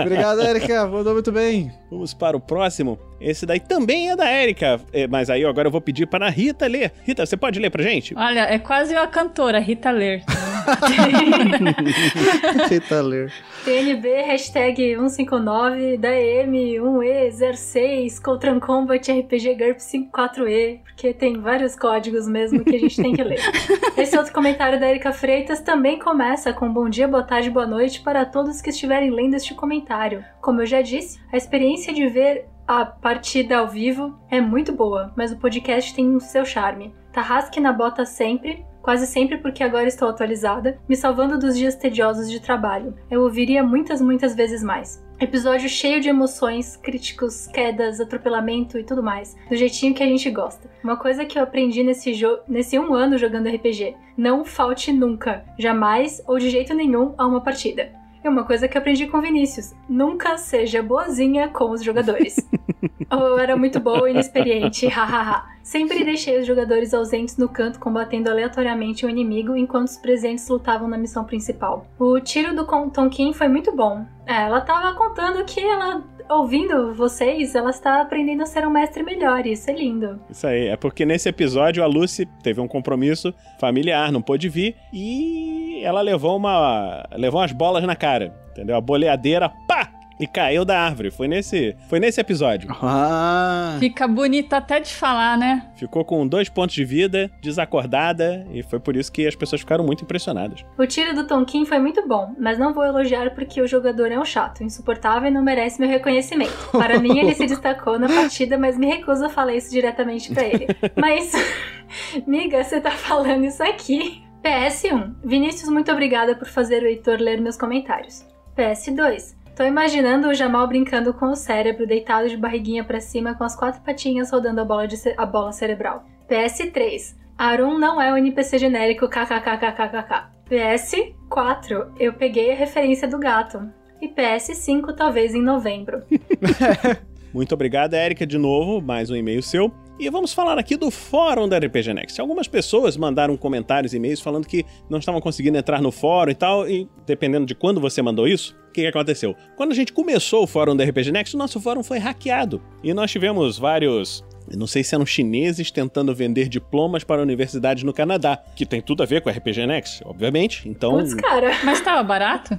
Obrigado, 0.02 0.42
Erika. 0.42 0.86
Mandou 0.86 1.14
muito 1.14 1.32
bem. 1.32 1.72
Vamos 1.90 2.14
para 2.14 2.36
o 2.36 2.40
próximo. 2.40 2.98
Esse 3.20 3.46
daí 3.46 3.60
também 3.60 4.10
é 4.10 4.16
da 4.16 4.28
Érica. 4.28 4.80
É, 4.92 5.06
Mas 5.06 5.30
aí 5.30 5.44
agora 5.44 5.68
eu 5.68 5.72
vou 5.72 5.80
pedir 5.80 6.06
para 6.06 6.26
a 6.26 6.30
Rita 6.30 6.66
ler. 6.66 6.92
Rita, 7.04 7.24
você 7.24 7.36
pode 7.36 7.58
ler 7.58 7.70
pra 7.70 7.82
gente? 7.82 8.14
Olha, 8.16 8.40
é 8.40 8.58
quase 8.58 8.94
uma 8.94 9.06
cantora, 9.06 9.58
Rita 9.58 9.90
Ler. 9.90 10.22
Tenta 12.68 13.00
ler. 13.00 13.32
TNB, 13.64 14.22
hashtag 14.22 14.94
159, 14.94 15.96
DM 15.96 16.80
1E06, 16.80 18.20
Coltran 18.22 18.60
Combat 18.60 19.10
RPG 19.10 19.54
GURP 19.54 19.78
54E, 19.78 20.80
porque 20.82 21.14
tem 21.14 21.40
vários 21.40 21.76
códigos 21.76 22.28
mesmo 22.28 22.64
que 22.64 22.76
a 22.76 22.78
gente 22.78 23.00
tem 23.00 23.14
que 23.14 23.22
ler. 23.22 23.40
Esse 23.96 24.16
outro 24.16 24.32
comentário 24.32 24.78
da 24.78 24.88
Erika 24.88 25.12
Freitas 25.12 25.60
também 25.60 25.98
começa 25.98 26.52
com 26.52 26.72
bom 26.72 26.88
dia, 26.88 27.08
boa 27.08 27.22
tarde, 27.22 27.50
boa 27.50 27.66
noite 27.66 28.00
para 28.00 28.24
todos 28.24 28.60
que 28.60 28.70
estiverem 28.70 29.10
lendo 29.10 29.34
este 29.34 29.54
comentário. 29.54 30.24
Como 30.40 30.60
eu 30.60 30.66
já 30.66 30.82
disse, 30.82 31.18
a 31.32 31.36
experiência 31.36 31.92
de 31.92 32.06
ver 32.06 32.46
a 32.66 32.84
partida 32.84 33.58
ao 33.58 33.68
vivo 33.68 34.18
é 34.30 34.40
muito 34.40 34.72
boa, 34.72 35.12
mas 35.16 35.32
o 35.32 35.36
podcast 35.36 35.94
tem 35.94 36.14
o 36.14 36.20
seu 36.20 36.44
charme. 36.44 36.94
Tarrasque 37.12 37.60
na 37.60 37.72
bota 37.72 38.04
sempre, 38.04 38.64
quase 38.84 39.06
sempre 39.06 39.38
porque 39.38 39.64
agora 39.64 39.88
estou 39.88 40.06
atualizada, 40.06 40.78
me 40.86 40.94
salvando 40.94 41.38
dos 41.38 41.56
dias 41.56 41.74
tediosos 41.74 42.30
de 42.30 42.38
trabalho. 42.38 42.94
Eu 43.10 43.22
ouviria 43.22 43.62
muitas, 43.62 44.00
muitas 44.02 44.36
vezes 44.36 44.62
mais. 44.62 45.02
Episódio 45.18 45.70
cheio 45.70 46.02
de 46.02 46.10
emoções, 46.10 46.76
críticos, 46.76 47.46
quedas, 47.46 47.98
atropelamento 47.98 48.78
e 48.78 48.84
tudo 48.84 49.02
mais, 49.02 49.34
do 49.48 49.56
jeitinho 49.56 49.94
que 49.94 50.02
a 50.02 50.06
gente 50.06 50.30
gosta. 50.30 50.68
Uma 50.82 50.98
coisa 50.98 51.24
que 51.24 51.38
eu 51.38 51.42
aprendi 51.42 51.82
nesse, 51.82 52.12
nesse 52.46 52.78
um 52.78 52.92
ano 52.92 53.16
jogando 53.16 53.48
RPG: 53.48 53.96
não 54.18 54.44
falte 54.44 54.92
nunca, 54.92 55.44
jamais 55.58 56.22
ou 56.26 56.38
de 56.38 56.50
jeito 56.50 56.74
nenhum 56.74 57.14
a 57.16 57.26
uma 57.26 57.40
partida. 57.40 58.03
É 58.24 58.28
uma 58.30 58.44
coisa 58.44 58.66
que 58.66 58.74
eu 58.74 58.80
aprendi 58.80 59.06
com 59.06 59.18
o 59.18 59.20
Vinícius: 59.20 59.74
nunca 59.86 60.38
seja 60.38 60.82
boazinha 60.82 61.48
com 61.48 61.70
os 61.70 61.84
jogadores. 61.84 62.36
Ou 63.12 63.20
eu 63.20 63.38
era 63.38 63.54
muito 63.54 63.78
boa 63.78 64.08
e 64.08 64.12
inexperiente, 64.12 64.86
hahaha. 64.88 65.44
Sempre 65.62 66.04
deixei 66.04 66.40
os 66.40 66.46
jogadores 66.46 66.94
ausentes 66.94 67.36
no 67.36 67.48
canto 67.48 67.78
combatendo 67.78 68.30
aleatoriamente 68.30 69.04
o 69.04 69.10
inimigo 69.10 69.54
enquanto 69.54 69.88
os 69.88 69.96
presentes 69.98 70.48
lutavam 70.48 70.88
na 70.88 70.96
missão 70.96 71.24
principal. 71.24 71.86
O 71.98 72.18
tiro 72.18 72.54
do 72.54 72.66
Tonkin 72.90 73.34
foi 73.34 73.48
muito 73.48 73.74
bom. 73.76 74.06
É, 74.26 74.42
ela 74.42 74.62
tava 74.62 74.94
contando 74.94 75.44
que 75.44 75.60
ela, 75.60 76.02
ouvindo 76.28 76.94
vocês, 76.94 77.54
ela 77.54 77.70
está 77.70 78.00
aprendendo 78.00 78.42
a 78.42 78.46
ser 78.46 78.66
um 78.66 78.70
mestre 78.70 79.02
melhor, 79.02 79.46
isso 79.46 79.70
é 79.70 79.74
lindo. 79.74 80.20
Isso 80.30 80.46
aí, 80.46 80.68
é 80.68 80.76
porque 80.76 81.04
nesse 81.04 81.28
episódio 81.28 81.82
a 81.82 81.86
Lucy 81.86 82.26
teve 82.42 82.60
um 82.60 82.68
compromisso 82.68 83.34
familiar, 83.58 84.10
não 84.10 84.22
pôde 84.22 84.48
vir, 84.48 84.76
e 84.92 85.80
ela 85.84 86.00
levou 86.00 86.36
uma. 86.36 87.06
levou 87.12 87.40
umas 87.40 87.52
bolas 87.52 87.84
na 87.84 87.96
cara, 87.96 88.34
entendeu? 88.50 88.76
A 88.76 88.80
boleadeira, 88.80 89.50
pá! 89.68 89.93
E 90.18 90.26
caiu 90.26 90.64
da 90.64 90.78
árvore. 90.80 91.10
Foi 91.10 91.26
nesse, 91.26 91.76
foi 91.88 91.98
nesse 91.98 92.20
episódio. 92.20 92.70
Ah, 92.80 93.76
Fica 93.80 94.06
bonita 94.06 94.58
até 94.58 94.78
de 94.78 94.92
falar, 94.94 95.36
né? 95.36 95.66
Ficou 95.76 96.04
com 96.04 96.26
dois 96.26 96.48
pontos 96.48 96.74
de 96.74 96.84
vida, 96.84 97.30
desacordada, 97.42 98.46
e 98.52 98.62
foi 98.62 98.78
por 98.78 98.96
isso 98.96 99.10
que 99.10 99.26
as 99.26 99.34
pessoas 99.34 99.60
ficaram 99.60 99.84
muito 99.84 100.04
impressionadas. 100.04 100.64
O 100.78 100.86
tiro 100.86 101.14
do 101.14 101.26
Tonkin 101.26 101.64
foi 101.64 101.78
muito 101.78 102.06
bom, 102.06 102.34
mas 102.38 102.58
não 102.58 102.72
vou 102.72 102.84
elogiar 102.84 103.34
porque 103.34 103.60
o 103.60 103.66
jogador 103.66 104.10
é 104.12 104.18
um 104.18 104.24
chato, 104.24 104.62
insuportável 104.62 105.28
e 105.28 105.32
não 105.32 105.42
merece 105.42 105.80
meu 105.80 105.88
reconhecimento. 105.88 106.52
Para 106.70 106.98
mim, 107.00 107.18
ele 107.18 107.34
se 107.34 107.46
destacou 107.46 107.98
na 107.98 108.06
partida, 108.08 108.56
mas 108.56 108.78
me 108.78 108.86
recuso 108.86 109.24
a 109.24 109.28
falar 109.28 109.54
isso 109.54 109.70
diretamente 109.70 110.32
pra 110.32 110.44
ele. 110.44 110.66
Mas, 110.96 111.32
miga, 112.26 112.62
você 112.62 112.80
tá 112.80 112.90
falando 112.90 113.44
isso 113.44 113.62
aqui. 113.62 114.22
PS1. 114.42 115.14
Vinícius, 115.24 115.70
muito 115.70 115.90
obrigada 115.90 116.36
por 116.36 116.46
fazer 116.46 116.82
o 116.82 116.86
Heitor 116.86 117.18
ler 117.18 117.40
meus 117.40 117.56
comentários. 117.56 118.24
PS2. 118.56 119.34
Tô 119.56 119.62
imaginando 119.64 120.28
o 120.28 120.34
Jamal 120.34 120.66
brincando 120.66 121.14
com 121.14 121.26
o 121.26 121.36
cérebro, 121.36 121.86
deitado 121.86 122.28
de 122.28 122.36
barriguinha 122.36 122.82
pra 122.82 123.00
cima, 123.00 123.34
com 123.34 123.44
as 123.44 123.54
quatro 123.54 123.80
patinhas 123.82 124.30
rodando 124.30 124.60
a 124.60 124.64
bola, 124.64 124.86
de 124.88 124.96
ce- 124.96 125.14
a 125.16 125.24
bola 125.24 125.52
cerebral. 125.52 126.04
PS3. 126.28 127.14
Aaron 127.38 127.78
não 127.78 128.00
é 128.02 128.12
um 128.12 128.16
NPC 128.16 128.58
genérico 128.58 129.08
kkkkkk. 129.08 130.24
PS4. 130.50 131.86
Eu 131.98 132.12
peguei 132.14 132.52
a 132.52 132.56
referência 132.56 133.06
do 133.08 133.18
gato. 133.18 133.62
E 134.02 134.08
PS5 134.08 134.92
talvez 134.94 135.34
em 135.34 135.42
novembro. 135.42 136.02
Muito 137.32 137.52
obrigado, 137.54 137.94
Érica, 137.94 138.26
de 138.26 138.38
novo, 138.38 138.80
mais 138.80 139.10
um 139.10 139.16
e-mail 139.16 139.42
seu. 139.42 139.72
E 139.96 140.10
vamos 140.10 140.34
falar 140.34 140.58
aqui 140.58 140.76
do 140.76 140.90
fórum 140.90 141.48
da 141.48 141.56
RPG 141.56 141.94
Next. 141.94 142.20
Algumas 142.20 142.48
pessoas 142.48 142.96
mandaram 142.96 143.36
comentários 143.36 143.92
e 143.92 143.96
e-mails 143.96 144.20
falando 144.20 144.46
que 144.46 144.66
não 144.90 144.98
estavam 144.98 145.20
conseguindo 145.20 145.56
entrar 145.56 145.80
no 145.80 145.92
fórum 145.92 146.32
e 146.32 146.34
tal, 146.34 146.68
e 146.68 146.88
dependendo 147.06 147.46
de 147.46 147.54
quando 147.54 147.80
você 147.80 148.02
mandou 148.02 148.26
isso, 148.26 148.56
o 148.68 148.72
que, 148.72 148.80
que 148.82 148.86
aconteceu? 148.88 149.36
Quando 149.56 149.70
a 149.70 149.74
gente 149.74 149.92
começou 149.92 150.42
o 150.42 150.46
fórum 150.48 150.74
da 150.74 150.84
RPG 150.84 151.12
Next, 151.12 151.36
o 151.36 151.38
nosso 151.38 151.60
fórum 151.60 151.84
foi 151.84 151.98
hackeado. 151.98 152.60
E 152.82 152.92
nós 152.92 153.10
tivemos 153.10 153.56
vários 153.56 154.24
eu 154.50 154.58
não 154.58 154.66
sei 154.66 154.84
se 154.84 154.94
eram 154.94 155.06
chineses 155.06 155.70
tentando 155.70 156.14
vender 156.14 156.48
diplomas 156.50 157.02
para 157.02 157.22
universidades 157.22 157.82
no 157.82 157.94
Canadá, 157.94 158.38
que 158.54 158.66
tem 158.66 158.80
tudo 158.82 159.02
a 159.02 159.06
ver 159.06 159.22
com 159.22 159.30
RPG 159.30 159.66
Next, 159.66 160.02
obviamente. 160.04 160.68
Então, 160.68 160.98
Putz, 160.98 161.14
cara. 161.14 161.52
Mas 161.64 161.80
tava 161.80 162.02
barato? 162.02 162.58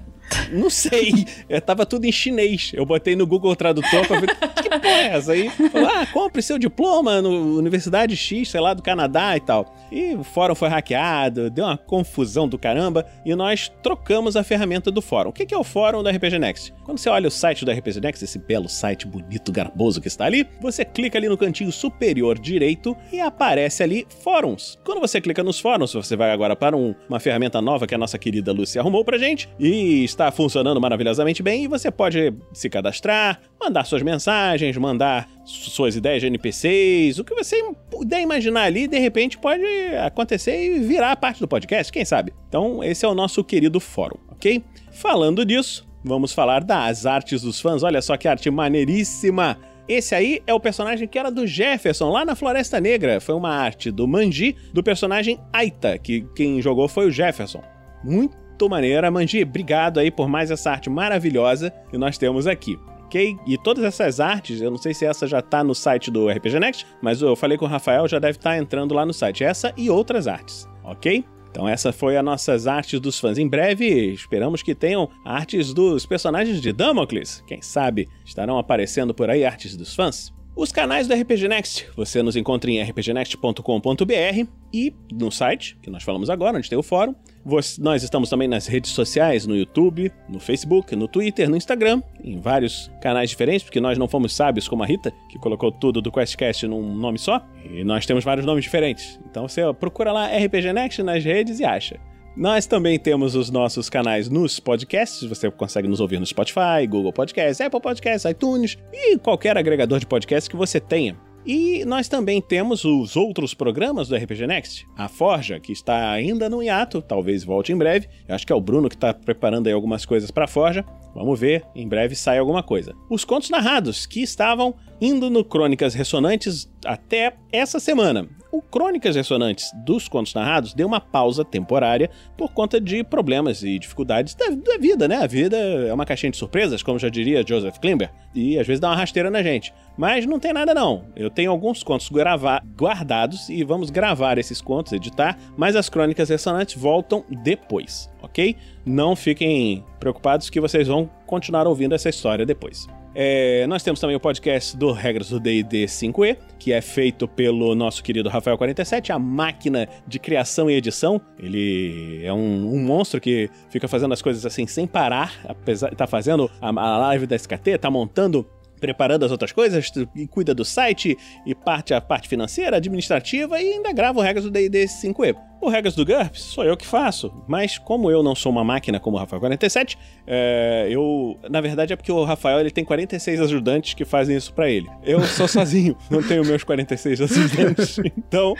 Não 0.51 0.69
sei. 0.69 1.25
É, 1.49 1.59
tava 1.59 1.85
tudo 1.85 2.05
em 2.05 2.11
chinês. 2.11 2.71
Eu 2.73 2.85
botei 2.85 3.15
no 3.15 3.25
Google 3.27 3.55
Tradutor 3.55 4.05
pra 4.07 4.19
ver 4.19 4.27
que 4.61 4.69
porra 4.69 4.87
é 4.87 5.07
essa 5.15 5.31
aí. 5.33 5.49
Falou, 5.49 5.89
ah, 5.89 6.05
compre 6.07 6.41
seu 6.41 6.57
diploma 6.57 7.21
no 7.21 7.57
Universidade 7.57 8.15
X, 8.15 8.49
sei 8.49 8.59
lá, 8.61 8.73
do 8.73 8.81
Canadá 8.81 9.35
e 9.37 9.39
tal. 9.39 9.73
E 9.91 10.13
o 10.15 10.23
fórum 10.23 10.55
foi 10.55 10.67
hackeado, 10.69 11.49
deu 11.49 11.65
uma 11.65 11.77
confusão 11.77 12.47
do 12.47 12.57
caramba 12.57 13.05
e 13.25 13.33
nós 13.35 13.71
trocamos 13.83 14.35
a 14.35 14.43
ferramenta 14.43 14.91
do 14.91 15.01
fórum. 15.01 15.29
O 15.29 15.33
que 15.33 15.53
é 15.53 15.57
o 15.57 15.63
fórum 15.63 16.01
da 16.03 16.11
RPG 16.11 16.39
Next? 16.39 16.73
Quando 16.83 16.97
você 16.97 17.09
olha 17.09 17.27
o 17.27 17.31
site 17.31 17.63
do 17.65 17.71
RPG 17.71 17.99
Next, 18.01 18.23
esse 18.23 18.39
belo 18.39 18.67
site 18.69 19.07
bonito, 19.07 19.51
garboso 19.51 20.01
que 20.01 20.07
está 20.07 20.25
ali, 20.25 20.47
você 20.61 20.83
clica 20.83 21.17
ali 21.17 21.27
no 21.29 21.37
cantinho 21.37 21.71
superior 21.71 22.37
direito 22.39 22.95
e 23.11 23.19
aparece 23.19 23.83
ali 23.83 24.05
fóruns. 24.23 24.77
Quando 24.83 24.99
você 24.99 25.21
clica 25.21 25.43
nos 25.43 25.59
fóruns, 25.59 25.93
você 25.93 26.15
vai 26.15 26.31
agora 26.31 26.55
para 26.55 26.75
um- 26.75 26.93
uma 27.07 27.19
ferramenta 27.19 27.61
nova 27.61 27.85
que 27.87 27.95
a 27.95 27.97
nossa 27.97 28.17
querida 28.17 28.51
Lucy 28.51 28.79
arrumou 28.79 29.03
pra 29.05 29.17
gente 29.17 29.47
e 29.59 30.03
está 30.15 30.31
funcionando 30.31 30.79
maravilhosamente 30.81 31.43
bem 31.43 31.63
e 31.63 31.67
você 31.67 31.91
pode 31.91 32.33
se 32.53 32.69
cadastrar, 32.69 33.39
mandar 33.61 33.83
suas 33.85 34.01
mensagens, 34.01 34.75
mandar 34.77 35.29
su- 35.45 35.69
suas 35.69 35.95
ideias 35.95 36.21
de 36.21 36.27
NPCs, 36.27 37.19
o 37.19 37.23
que 37.23 37.35
você 37.35 37.61
puder 37.91 38.21
imaginar 38.21 38.63
ali, 38.63 38.87
de 38.87 38.97
repente 38.97 39.37
pode 39.37 39.63
acontecer 40.03 40.55
e 40.75 40.79
virar 40.79 41.15
parte 41.17 41.39
do 41.39 41.47
podcast, 41.47 41.91
quem 41.91 42.03
sabe? 42.05 42.33
Então, 42.49 42.83
esse 42.83 43.05
é 43.05 43.07
o 43.07 43.13
nosso 43.13 43.43
querido 43.43 43.79
fórum, 43.79 44.17
ok? 44.31 44.63
Falando 44.91 45.45
disso, 45.45 45.87
vamos 46.03 46.31
falar 46.33 46.63
das 46.63 47.05
artes 47.05 47.41
dos 47.41 47.59
fãs. 47.59 47.83
Olha 47.83 48.01
só 48.01 48.15
que 48.17 48.27
arte 48.27 48.49
maneiríssima! 48.49 49.57
Esse 49.87 50.15
aí 50.15 50.41
é 50.47 50.53
o 50.53 50.59
personagem 50.59 51.07
que 51.07 51.19
era 51.19 51.29
do 51.29 51.45
Jefferson, 51.45 52.09
lá 52.09 52.25
na 52.25 52.35
Floresta 52.35 52.79
Negra. 52.81 53.21
Foi 53.21 53.35
uma 53.35 53.51
arte 53.51 53.91
do 53.91 54.07
Manji, 54.07 54.55
do 54.73 54.81
personagem 54.81 55.39
Aita, 55.53 55.99
que 55.99 56.25
quem 56.35 56.59
jogou 56.59 56.87
foi 56.87 57.05
o 57.07 57.11
Jefferson. 57.11 57.61
Muito 58.03 58.35
maneira. 58.69 59.11
Manji, 59.11 59.43
obrigado 59.43 59.99
aí 59.99 60.09
por 60.09 60.27
mais 60.27 60.51
essa 60.51 60.71
arte 60.71 60.89
maravilhosa 60.89 61.71
que 61.89 61.97
nós 61.97 62.17
temos 62.17 62.47
aqui. 62.47 62.79
Ok? 63.05 63.37
E 63.45 63.57
todas 63.57 63.83
essas 63.83 64.19
artes, 64.19 64.61
eu 64.61 64.71
não 64.71 64.77
sei 64.77 64.93
se 64.93 65.05
essa 65.05 65.27
já 65.27 65.41
tá 65.41 65.63
no 65.63 65.75
site 65.75 66.09
do 66.09 66.27
RPG 66.27 66.59
Next, 66.59 66.87
mas 67.01 67.21
eu 67.21 67.35
falei 67.35 67.57
com 67.57 67.65
o 67.65 67.67
Rafael, 67.67 68.07
já 68.07 68.19
deve 68.19 68.37
estar 68.37 68.57
entrando 68.57 68.93
lá 68.93 69.05
no 69.05 69.13
site. 69.13 69.43
Essa 69.43 69.73
e 69.77 69.89
outras 69.89 70.27
artes, 70.27 70.67
ok? 70.83 71.23
Então 71.55 71.69
essa 71.69 71.93
foi 71.93 72.17
as 72.17 72.23
nossas 72.25 72.67
artes 72.67 72.99
dos 72.99 73.17
fãs. 73.17 73.37
Em 73.37 73.47
breve, 73.47 74.11
esperamos 74.11 74.61
que 74.61 74.75
tenham 74.75 75.09
artes 75.23 75.73
dos 75.73 76.05
personagens 76.05 76.59
de 76.61 76.73
Damocles. 76.73 77.41
Quem 77.47 77.61
sabe 77.61 78.09
estarão 78.25 78.57
aparecendo 78.57 79.13
por 79.13 79.29
aí 79.29 79.45
artes 79.45 79.77
dos 79.77 79.95
fãs. 79.95 80.33
Os 80.53 80.71
canais 80.71 81.07
do 81.07 81.13
RPG 81.13 81.47
Next, 81.47 81.87
você 81.95 82.21
nos 82.21 82.35
encontra 82.35 82.69
em 82.71 82.81
rpgnext.com.br 82.81 84.49
e 84.73 84.93
no 85.13 85.31
site, 85.31 85.77
que 85.81 85.89
nós 85.89 86.03
falamos 86.03 86.29
agora, 86.29 86.57
onde 86.57 86.69
tem 86.69 86.77
o 86.77 86.83
fórum. 86.83 87.15
Você- 87.45 87.79
nós 87.79 88.01
estamos 88.01 88.27
também 88.27 88.47
nas 88.47 88.65
redes 88.65 88.89
sociais, 88.91 89.45
no 89.45 89.55
YouTube, 89.55 90.11
no 90.27 90.39
Facebook, 90.39 90.95
no 90.95 91.07
Twitter, 91.07 91.47
no 91.47 91.55
Instagram, 91.55 92.01
em 92.23 92.39
vários 92.39 92.89
canais 92.99 93.29
diferentes, 93.29 93.63
porque 93.63 93.79
nós 93.79 93.97
não 93.99 94.07
fomos 94.07 94.33
sábios 94.33 94.67
como 94.67 94.81
a 94.81 94.85
Rita, 94.87 95.13
que 95.29 95.37
colocou 95.37 95.71
tudo 95.71 96.01
do 96.01 96.11
QuestCast 96.11 96.65
num 96.67 96.95
nome 96.95 97.19
só, 97.19 97.45
e 97.63 97.83
nós 97.83 98.05
temos 98.05 98.23
vários 98.23 98.45
nomes 98.45 98.63
diferentes. 98.63 99.19
Então 99.29 99.47
você 99.47 99.61
procura 99.73 100.11
lá 100.11 100.25
RPG 100.27 100.73
Next 100.73 101.03
nas 101.03 101.23
redes 101.23 101.59
e 101.59 101.63
acha. 101.65 101.99
Nós 102.35 102.65
também 102.65 102.99
temos 102.99 103.33
os 103.35 103.49
nossos 103.49 103.89
canais 103.89 104.27
nos 104.27 104.59
podcasts. 104.59 105.23
Você 105.29 105.49
consegue 105.49 105.87
nos 105.87 106.01
ouvir 106.01 106.19
no 106.19 106.25
Spotify, 106.25 106.85
Google 106.89 107.13
Podcasts, 107.13 107.61
Apple 107.61 107.79
Podcasts, 107.79 108.29
iTunes 108.29 108.77
e 108.91 109.17
qualquer 109.19 109.55
agregador 109.57 109.99
de 109.99 110.05
podcast 110.05 110.49
que 110.49 110.55
você 110.57 110.79
tenha. 110.79 111.15
E 111.45 111.85
nós 111.85 112.07
também 112.07 112.41
temos 112.41 112.83
os 112.83 113.15
outros 113.15 113.53
programas 113.53 114.07
do 114.07 114.15
RPG 114.15 114.47
Next. 114.47 114.87
A 114.97 115.07
Forja, 115.07 115.59
que 115.59 115.71
está 115.71 116.09
ainda 116.11 116.49
no 116.49 116.63
hiato, 116.63 117.03
talvez 117.03 117.43
volte 117.43 117.71
em 117.71 117.77
breve. 117.77 118.07
Eu 118.27 118.33
acho 118.33 118.47
que 118.47 118.51
é 118.51 118.55
o 118.55 118.61
Bruno 118.61 118.89
que 118.89 118.95
está 118.95 119.13
preparando 119.13 119.67
aí 119.67 119.73
algumas 119.73 120.05
coisas 120.05 120.31
para 120.31 120.45
a 120.45 120.47
Forja. 120.47 120.83
Vamos 121.13 121.39
ver, 121.39 121.63
em 121.75 121.87
breve 121.87 122.15
sai 122.15 122.39
alguma 122.39 122.63
coisa. 122.63 122.95
Os 123.09 123.23
contos 123.23 123.49
narrados, 123.49 124.05
que 124.07 124.21
estavam 124.21 124.75
indo 124.99 125.29
no 125.29 125.43
Crônicas 125.43 125.93
Ressonantes 125.93 126.69
até 126.85 127.35
essa 127.51 127.79
semana. 127.79 128.27
O 128.51 128.61
Crônicas 128.61 129.17
Ressonantes 129.17 129.69
dos 129.83 130.07
Contos 130.07 130.33
Narrados 130.33 130.73
deu 130.73 130.87
uma 130.87 131.01
pausa 131.01 131.43
temporária 131.43 132.09
por 132.37 132.53
conta 132.53 132.79
de 132.79 133.03
problemas 133.03 133.61
e 133.63 133.77
dificuldades 133.77 134.33
da, 134.33 134.47
da 134.47 134.77
vida, 134.77 135.09
né? 135.09 135.17
A 135.17 135.27
vida 135.27 135.57
é 135.57 135.93
uma 135.93 136.05
caixinha 136.05 136.31
de 136.31 136.37
surpresas, 136.37 136.81
como 136.81 136.97
já 136.97 137.09
diria 137.09 137.43
Joseph 137.45 137.77
Klimber, 137.79 138.09
e 138.33 138.57
às 138.57 138.65
vezes 138.65 138.79
dá 138.79 138.87
uma 138.87 138.95
rasteira 138.95 139.29
na 139.29 139.43
gente. 139.43 139.73
Mas 139.97 140.25
não 140.25 140.39
tem 140.39 140.53
nada 140.53 140.73
não. 140.73 141.03
Eu 141.17 141.29
tenho 141.29 141.51
alguns 141.51 141.83
contos 141.83 142.09
guardados 142.09 143.49
e 143.49 143.61
vamos 143.65 143.89
gravar 143.89 144.37
esses 144.37 144.61
contos, 144.61 144.93
editar, 144.93 145.37
mas 145.57 145.75
as 145.75 145.89
Crônicas 145.89 146.29
Ressonantes 146.29 146.81
voltam 146.81 147.25
depois, 147.43 148.09
ok? 148.21 148.55
Não 148.85 149.17
fiquem 149.17 149.83
preocupados 149.99 150.49
que 150.49 150.61
vocês 150.61 150.87
vão 150.87 151.09
continuar 151.25 151.67
ouvindo 151.67 151.93
essa 151.93 152.07
história 152.07 152.45
depois. 152.45 152.87
É, 153.17 153.65
nós 153.67 153.81
temos 153.81 154.01
também 154.01 154.13
o 154.13 154.19
podcast 154.19 154.75
do 154.75 154.91
Regras 154.91 155.29
do 155.29 155.39
D&D 155.39 155.85
5e, 155.85 156.37
que 156.59 156.73
é 156.73 156.81
feito 156.81 157.29
pelo 157.29 157.73
nosso 157.73 158.03
querido 158.03 158.29
Rafael47, 158.29 159.09
a 159.09 159.17
máquina 159.17 159.87
de 160.05 160.19
criação 160.19 160.69
e 160.69 160.73
edição. 160.73 161.21
Ele 161.39 162.19
é 162.25 162.33
um, 162.33 162.75
um 162.75 162.83
monstro 162.83 163.21
que 163.21 163.49
fica 163.69 163.87
fazendo 163.87 164.13
as 164.13 164.21
coisas 164.21 164.45
assim 164.45 164.67
sem 164.67 164.85
parar, 164.85 165.33
apesar 165.47 165.95
tá 165.95 166.05
fazendo 166.05 166.51
a, 166.59 166.67
a 166.67 166.97
live 166.97 167.25
da 167.25 167.37
SKT, 167.37 167.77
tá 167.79 167.89
montando 167.89 168.45
preparando 168.81 169.23
as 169.23 169.31
outras 169.31 169.53
coisas, 169.53 169.89
e 170.13 170.27
cuida 170.27 170.53
do 170.53 170.65
site, 170.65 171.17
e 171.45 171.55
parte 171.55 171.93
a 171.93 172.01
parte 172.01 172.27
financeira, 172.27 172.75
administrativa, 172.75 173.59
e 173.59 173.71
ainda 173.71 173.93
grava 173.93 174.19
o 174.19 174.21
Regras 174.21 174.43
do 174.43 174.51
D&D 174.51 174.85
5e. 174.85 175.35
O 175.61 175.69
Regras 175.69 175.95
do 175.95 176.05
GURPS 176.05 176.41
sou 176.41 176.63
eu 176.63 176.77
que 176.77 176.85
faço, 176.85 177.33
mas 177.47 177.77
como 177.79 178.11
eu 178.11 178.21
não 178.21 178.35
sou 178.35 178.51
uma 178.51 178.63
máquina 178.63 178.99
como 178.99 179.17
o 179.17 179.19
Rafael 179.19 179.39
47, 179.39 179.97
é, 180.27 180.87
eu... 180.91 181.39
Na 181.49 181.59
verdade 181.59 181.91
é 181.91 181.95
porque 181.95 182.11
o 182.11 182.23
Rafael 182.23 182.59
ele 182.59 182.69
tem 182.69 182.85
46 182.85 183.41
ajudantes 183.41 183.93
que 183.95 184.05
fazem 184.05 184.35
isso 184.37 184.53
pra 184.53 184.69
ele. 184.69 184.87
Eu 185.03 185.21
sou 185.23 185.47
sozinho, 185.47 185.97
não 186.11 186.21
tenho 186.21 186.45
meus 186.45 186.63
46 186.63 187.19
ajudantes, 187.21 187.97
então 188.15 188.53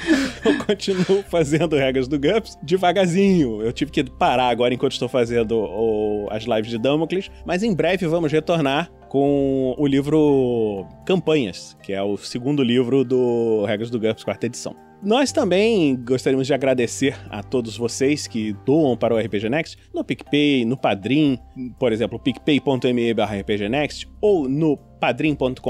eu 0.43 0.57
continuo 0.65 1.21
fazendo 1.29 1.75
Regras 1.75 2.07
do 2.07 2.17
GURPS 2.19 2.57
devagarzinho. 2.63 3.61
Eu 3.61 3.71
tive 3.71 3.91
que 3.91 4.03
parar 4.03 4.47
agora 4.49 4.73
enquanto 4.73 4.93
estou 4.93 5.09
fazendo 5.09 5.59
o- 5.59 6.27
as 6.31 6.43
lives 6.45 6.71
de 6.71 6.79
Damocles, 6.79 7.29
mas 7.45 7.61
em 7.61 7.73
breve 7.75 8.07
vamos 8.07 8.31
retornar 8.31 8.89
com 9.09 9.75
o 9.77 9.85
livro 9.85 10.87
Campanhas, 11.05 11.77
que 11.83 11.93
é 11.93 12.01
o 12.01 12.17
segundo 12.17 12.63
livro 12.63 13.03
do 13.03 13.63
Regras 13.65 13.89
do 13.91 13.99
GURPS, 13.99 14.23
quarta 14.23 14.47
edição. 14.47 14.75
Nós 15.03 15.31
também 15.31 15.95
gostaríamos 15.95 16.47
de 16.47 16.53
agradecer 16.53 17.15
a 17.29 17.43
todos 17.43 17.77
vocês 17.77 18.27
que 18.27 18.53
doam 18.65 18.97
para 18.97 19.13
o 19.13 19.17
RPG 19.17 19.49
Next 19.49 19.77
no 19.93 20.03
PicPay, 20.03 20.65
no 20.65 20.77
Padrim, 20.77 21.37
por 21.77 21.91
exemplo, 21.91 22.17
picpay.me 22.17 23.13
barra 23.13 23.35
rpgnext 23.35 24.07
ou 24.19 24.49
no 24.49 24.77
padrim.com.br 24.99 25.61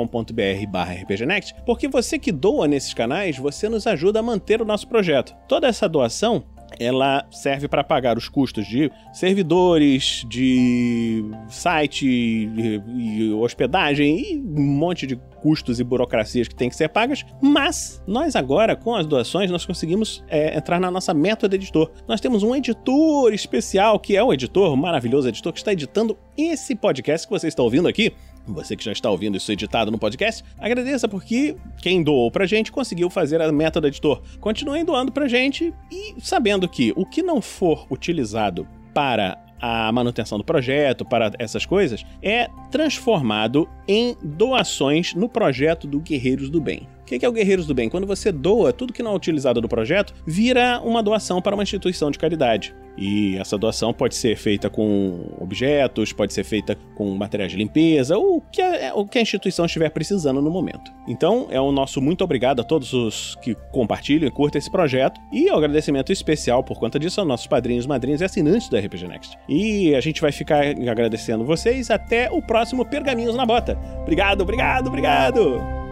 barra 0.69 0.93
rpgnext, 0.93 1.53
porque 1.65 1.88
você 1.88 2.18
que 2.18 2.31
doa 2.31 2.68
nesses 2.68 2.93
canais, 2.93 3.38
você 3.38 3.68
nos 3.68 3.85
ajuda 3.85 4.19
a 4.19 4.23
manter 4.23 4.61
o 4.61 4.65
nosso 4.65 4.88
projeto. 4.88 5.35
Toda 5.47 5.68
essa 5.68 5.89
doação 5.89 6.45
ela 6.79 7.25
serve 7.31 7.67
para 7.67 7.83
pagar 7.83 8.17
os 8.17 8.27
custos 8.27 8.67
de 8.67 8.91
servidores, 9.13 10.25
de 10.27 11.23
site 11.47 12.05
e, 12.07 13.31
hospedagem 13.33 14.33
e 14.33 14.37
um 14.37 14.61
monte 14.61 15.07
de 15.07 15.15
custos 15.41 15.79
e 15.79 15.83
burocracias 15.83 16.47
que 16.47 16.55
tem 16.55 16.69
que 16.69 16.75
ser 16.75 16.89
pagas, 16.89 17.23
mas 17.39 18.01
nós 18.07 18.35
agora, 18.35 18.75
com 18.75 18.95
as 18.95 19.05
doações, 19.05 19.51
nós 19.51 19.65
conseguimos 19.65 20.23
é, 20.27 20.57
entrar 20.57 20.79
na 20.79 20.89
nossa 20.89 21.13
meta 21.13 21.47
de 21.47 21.55
editor. 21.55 21.91
Nós 22.07 22.19
temos 22.19 22.41
um 22.41 22.55
editor 22.55 23.31
especial, 23.31 23.99
que 23.99 24.17
é 24.17 24.23
o 24.23 24.33
editor, 24.33 24.75
maravilhoso 24.75 25.27
editor, 25.27 25.53
que 25.53 25.59
está 25.59 25.71
editando 25.71 26.17
esse 26.35 26.75
podcast 26.75 27.27
que 27.27 27.31
você 27.31 27.47
está 27.47 27.61
ouvindo 27.61 27.87
aqui. 27.87 28.11
Você 28.47 28.76
que 28.76 28.84
já 28.84 28.91
está 28.91 29.09
ouvindo 29.09 29.38
isso 29.38 29.51
editado 29.51 29.91
no 29.91 29.97
podcast, 29.97 30.43
agradeça 30.57 31.07
porque 31.07 31.55
quem 31.77 32.03
doou 32.03 32.30
pra 32.30 32.45
gente 32.45 32.72
conseguiu 32.72 33.09
fazer 33.09 33.41
a 33.41 33.51
meta 33.51 33.81
do 33.81 33.88
editor. 33.88 34.22
Continuem 34.39 34.85
doando 34.85 35.11
pra 35.11 35.27
gente 35.27 35.73
e 35.91 36.15
sabendo 36.19 36.67
que 36.67 36.93
o 36.95 37.05
que 37.05 37.23
não 37.23 37.41
for 37.41 37.88
utilizado 37.89 38.67
para 38.93 39.43
a 39.59 39.91
manutenção 39.91 40.38
do 40.38 40.43
projeto, 40.43 41.03
para 41.03 41.31
essas 41.39 41.65
coisas, 41.65 42.05
é 42.22 42.47
transformado 42.69 43.67
em 43.88 44.15
doações 44.22 45.13
no 45.15 45.27
projeto 45.27 45.88
do 45.88 45.99
Guerreiros 45.99 46.49
do 46.49 46.61
Bem. 46.61 46.88
O 47.06 47.07
que 47.07 47.23
é 47.23 47.30
o 47.30 47.32
Guerreiros 47.32 47.68
do 47.68 47.76
Bem? 47.76 47.88
Quando 47.88 48.07
você 48.07 48.32
doa 48.32 48.73
tudo 48.73 48.91
que 48.91 49.03
não 49.03 49.11
é 49.11 49.15
utilizado 49.15 49.61
do 49.61 49.69
projeto, 49.69 50.11
vira 50.26 50.82
uma 50.84 51.03
doação 51.03 51.40
para 51.40 51.56
uma 51.56 51.61
instituição 51.61 52.10
de 52.10 52.18
caridade. 52.18 52.76
E 52.98 53.38
essa 53.38 53.57
doação 53.57 53.94
pode 53.94 54.15
ser 54.15 54.36
feita 54.36 54.69
com 54.69 55.36
objetos, 55.40 56.11
pode 56.11 56.34
ser 56.34 56.44
feita 56.44 56.76
com 56.95 57.14
materiais 57.15 57.52
de 57.52 57.57
limpeza, 57.57 58.18
ou 58.18 58.38
o 58.38 58.41
que 58.41 58.60
a, 58.60 58.95
o 58.95 59.06
que 59.06 59.19
a 59.19 59.22
instituição 59.22 59.65
estiver 59.65 59.90
precisando 59.90 60.41
no 60.41 60.49
momento. 60.49 60.91
Então, 61.07 61.48
é 61.52 61.61
o 61.61 61.72
nosso 61.72 62.02
muito 62.02 62.23
obrigado 62.23 62.61
a 62.61 62.64
todos 62.64 62.94
os 62.94 63.36
que 63.44 63.53
compartilham 63.72 64.27
e 64.27 64.32
curtem 64.32 64.57
esse 64.57 64.72
projeto. 64.72 65.22
E 65.32 65.52
o 65.52 65.56
agradecimento 65.56 66.11
especial 66.11 66.64
por 66.64 66.80
conta 66.80 66.98
disso 66.98 67.19
aos 67.19 67.27
nossos 67.27 67.45
padrinhos, 67.45 67.86
madrinhos 67.86 68.22
e 68.22 68.26
assinantes 68.26 68.68
do 68.68 68.77
RPG 68.77 69.07
Next. 69.07 69.38
E 69.48 69.94
a 69.94 70.02
gente 70.02 70.22
vai 70.22 70.32
ficar 70.32 70.65
agradecendo 70.65 71.45
vocês 71.45 71.91
até 71.91 72.32
o 72.32 72.41
próximo 72.41 72.84
Pergaminhos 72.84 73.36
na 73.36 73.45
Bota. 73.45 73.77
Obrigado, 74.02 74.41
obrigado, 74.41 74.88
obrigado! 74.88 75.85